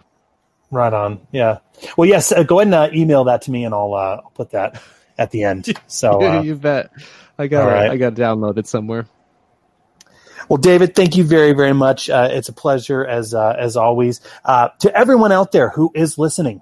Right 0.72 0.92
on. 0.92 1.26
Yeah. 1.32 1.60
Well, 1.96 2.10
yes. 2.10 2.32
Uh, 2.32 2.44
go 2.44 2.60
ahead 2.60 2.68
and 2.68 2.76
uh, 2.76 2.90
email 2.94 3.24
that 3.26 3.44
to 3.44 3.52
me, 3.52 3.64
and 3.64 3.74
I'll 3.74 3.94
uh, 3.94 4.22
I'll 4.24 4.32
put 4.36 4.52
that 4.52 4.82
at 5.18 5.32
the 5.32 5.44
end. 5.44 5.68
So 5.88 6.22
uh, 6.22 6.42
you 6.42 6.56
bet. 6.56 6.92
I 7.38 7.48
got 7.48 7.68
right. 7.68 7.92
I 7.92 7.98
got 7.98 8.14
it 8.14 8.16
downloaded 8.16 8.68
somewhere. 8.68 9.06
Well, 10.50 10.58
David, 10.58 10.96
thank 10.96 11.18
you 11.18 11.26
very, 11.26 11.52
very 11.52 11.74
much. 11.74 12.10
Uh, 12.10 12.30
it's 12.32 12.48
a 12.48 12.54
pleasure 12.54 13.06
as 13.06 13.34
uh, 13.34 13.56
as 13.58 13.76
always. 13.76 14.22
Uh, 14.46 14.70
to 14.80 14.96
everyone 14.96 15.32
out 15.34 15.52
there 15.52 15.70
who 15.70 15.92
is 15.94 16.18
listening, 16.18 16.62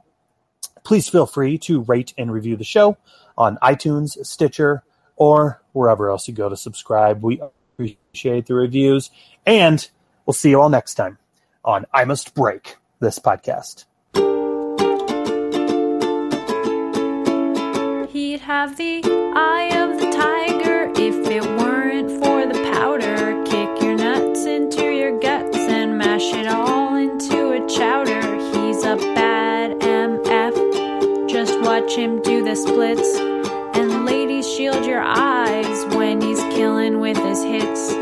please 0.83 1.07
feel 1.07 1.27
free 1.27 1.59
to 1.59 1.81
rate 1.81 2.13
and 2.17 2.31
review 2.31 2.55
the 2.55 2.63
show 2.63 2.97
on 3.37 3.57
iTunes, 3.57 4.25
Stitcher, 4.25 4.83
or 5.17 5.61
wherever 5.73 6.09
else 6.09 6.27
you 6.27 6.33
go 6.33 6.49
to 6.49 6.57
subscribe. 6.57 7.21
We 7.21 7.39
appreciate 7.73 8.47
the 8.47 8.55
reviews, 8.55 9.11
and 9.45 9.87
we'll 10.25 10.33
see 10.33 10.49
you 10.49 10.61
all 10.61 10.69
next 10.69 10.95
time 10.95 11.19
on 11.63 11.85
I 11.93 12.05
Must 12.05 12.33
Break 12.33 12.77
this 12.99 13.19
podcast. 13.19 13.85
He'd 18.11 18.39
have 18.39 18.77
the 18.77 19.01
eye 19.35 19.69
watch 31.85 31.95
him 31.95 32.19
do 32.21 32.43
the 32.43 32.55
splits. 32.55 33.15
And 33.77 34.05
ladies, 34.05 34.51
shield 34.51 34.85
your 34.85 35.01
eyes 35.01 35.85
when 35.95 36.19
he's 36.19 36.39
killing 36.55 36.99
with 36.99 37.17
his 37.17 37.43
hits. 37.43 37.93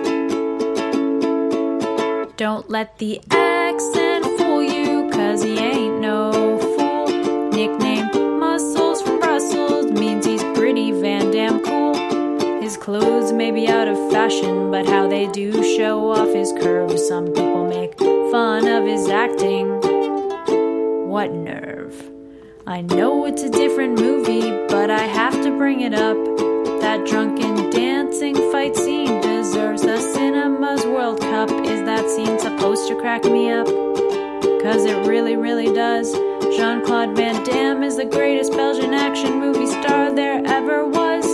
Don't 2.38 2.70
let 2.70 2.98
the 3.00 3.20
accent 3.30 4.26
fool 4.38 4.64
you, 4.64 5.10
cause 5.12 5.44
he 5.44 5.58
ain't 5.58 6.00
no 6.00 6.32
fool. 6.78 7.08
Nickname 7.50 8.40
Muscles 8.40 9.02
from 9.02 9.20
Brussels 9.20 9.92
means 9.92 10.26
he's 10.26 10.44
pretty 10.56 10.92
Van 10.92 11.32
Dam 11.32 11.62
cool. 11.64 12.62
His 12.62 12.78
clothes 12.78 13.34
may 13.34 13.52
be 13.52 13.68
out 13.68 13.90
of 13.90 13.98
fashion, 14.12 14.72
but 14.72 14.88
how 14.88 15.10
they 15.10 15.28
do 15.28 15.62
show 15.76 16.10
off 16.12 16.34
his 16.34 16.54
curves. 16.54 17.06
Some 17.06 17.28
people 17.28 17.68
make 17.68 17.98
fun 18.00 18.66
of 18.66 18.86
his 18.86 19.10
acting. 19.10 19.68
What. 21.10 21.43
I 22.66 22.80
know 22.80 23.26
it's 23.26 23.44
a 23.44 23.50
different 23.50 24.00
movie, 24.00 24.68
but 24.70 24.90
I 24.90 25.02
have 25.02 25.34
to 25.44 25.58
bring 25.58 25.82
it 25.82 25.94
up. 25.94 26.16
That 26.80 27.06
drunken 27.06 27.70
dancing 27.72 28.36
fight 28.54 28.78
scene 28.78 29.20
deserves 29.20 29.82
the 29.82 30.00
Cinema's 30.00 30.86
World 30.86 31.20
Cup. 31.20 31.50
Is 31.52 31.82
that 31.84 32.10
scene 32.10 32.40
supposed 32.40 32.88
to 32.88 32.96
crack 33.02 33.26
me 33.26 33.52
up? 33.52 33.68
Cause 34.64 34.86
it 34.86 35.06
really, 35.06 35.36
really 35.36 35.74
does. 35.74 36.14
Jean 36.56 36.86
Claude 36.86 37.18
Van 37.18 37.44
Damme 37.44 37.84
is 37.84 37.98
the 37.98 38.06
greatest 38.06 38.54
Belgian 38.54 38.94
action 38.94 39.40
movie 39.40 39.68
star 39.68 40.14
there 40.14 40.42
ever 40.46 40.86
was. 40.88 41.26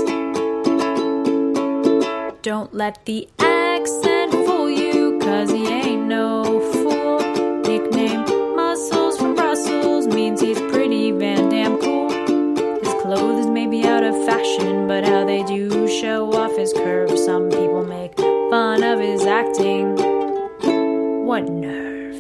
Don't 2.42 2.74
let 2.74 3.06
the 3.06 3.30
accent 3.38 4.32
fool 4.32 4.68
you, 4.68 5.20
cause 5.20 5.52
he 5.52 5.68
ain't 5.68 6.08
no 6.08 6.69
may 13.50 13.68
be 13.68 13.84
out 13.84 14.04
of 14.04 14.14
fashion, 14.26 14.88
but 14.88 15.04
how 15.04 15.26
they 15.26 15.44
do 15.44 15.88
show 15.88 16.32
off 16.34 16.56
his 16.56 16.72
curves. 16.74 17.24
Some 17.26 17.50
people 17.50 17.84
make 17.84 18.16
fun 18.16 18.84
of 18.84 19.00
his 19.00 19.26
acting. 19.26 19.96
What 21.26 21.50
nerve. 21.50 22.16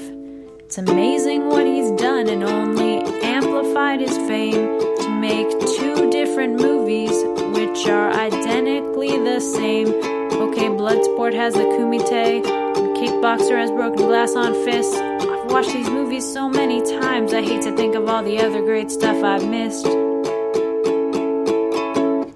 It's 0.60 0.77
amazing 0.77 1.47
what 1.47 1.65
he's 1.65 1.91
done 1.91 2.27
and 2.27 2.43
only 2.43 2.99
amplified 3.23 4.01
his 4.01 4.15
fame 4.27 4.80
to 5.01 5.10
make 5.10 5.49
two 5.77 6.10
different 6.10 6.60
movies 6.61 7.11
which 7.57 7.88
are 7.88 8.11
identically 8.11 9.18
the 9.18 9.39
same. 9.39 9.88
Okay, 9.88 10.68
Bloodsport 10.68 11.34
has 11.34 11.53
the 11.53 11.64
Kumite, 11.64 12.43
Kickboxer 12.97 13.57
has 13.57 13.72
broken 13.72 14.07
glass 14.07 14.35
on 14.35 14.53
fists. 14.65 14.95
I've 14.95 15.51
watched 15.51 15.73
these 15.73 15.89
movies 15.89 16.31
so 16.31 16.49
many 16.49 16.81
times, 16.81 17.34
I 17.34 17.41
hate 17.41 17.61
to 17.64 17.76
think 17.76 17.95
of 17.95 18.07
all 18.07 18.23
the 18.23 18.39
other 18.39 18.61
great 18.61 18.91
stuff 18.91 19.23
I've 19.23 19.47
missed. 19.47 20.09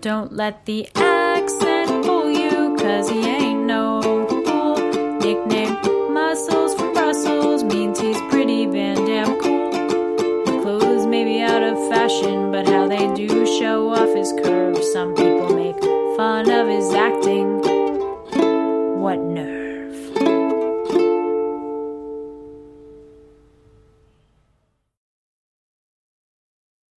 Don't 0.03 0.33
let 0.33 0.65
the 0.65 0.85
accent 0.95 2.03
fool 2.05 2.29
you, 2.29 2.75
cause 2.77 3.09
he 3.09 3.25
ain't 3.25 3.61
no 3.61 4.01
fool. 4.43 4.75
Nickname 5.19 5.77
Muscles 6.13 6.75
from 6.75 6.91
Brussels 6.91 7.63
means 7.63 8.01
he's 8.01 8.19
pretty 8.23 8.65
van 8.65 9.05
damn 9.05 9.39
cool. 9.39 9.71
The 9.71 10.59
clothes 10.61 11.07
may 11.07 11.23
be 11.23 11.41
out 11.41 11.63
of 11.63 11.77
fashion, 11.87 12.51
but 12.51 12.67
how 12.67 12.85
they 12.85 13.13
do 13.13 13.45
show 13.45 13.91
off 13.91 14.13
his 14.13 14.33
curves. 14.43 14.91
Some 14.91 15.15
people 15.15 15.55
make 15.55 15.79
fun 16.17 16.51
of 16.51 16.67
his 16.67 16.93
acting. 16.93 17.61
What 18.99 19.19
nerve. 19.19 19.52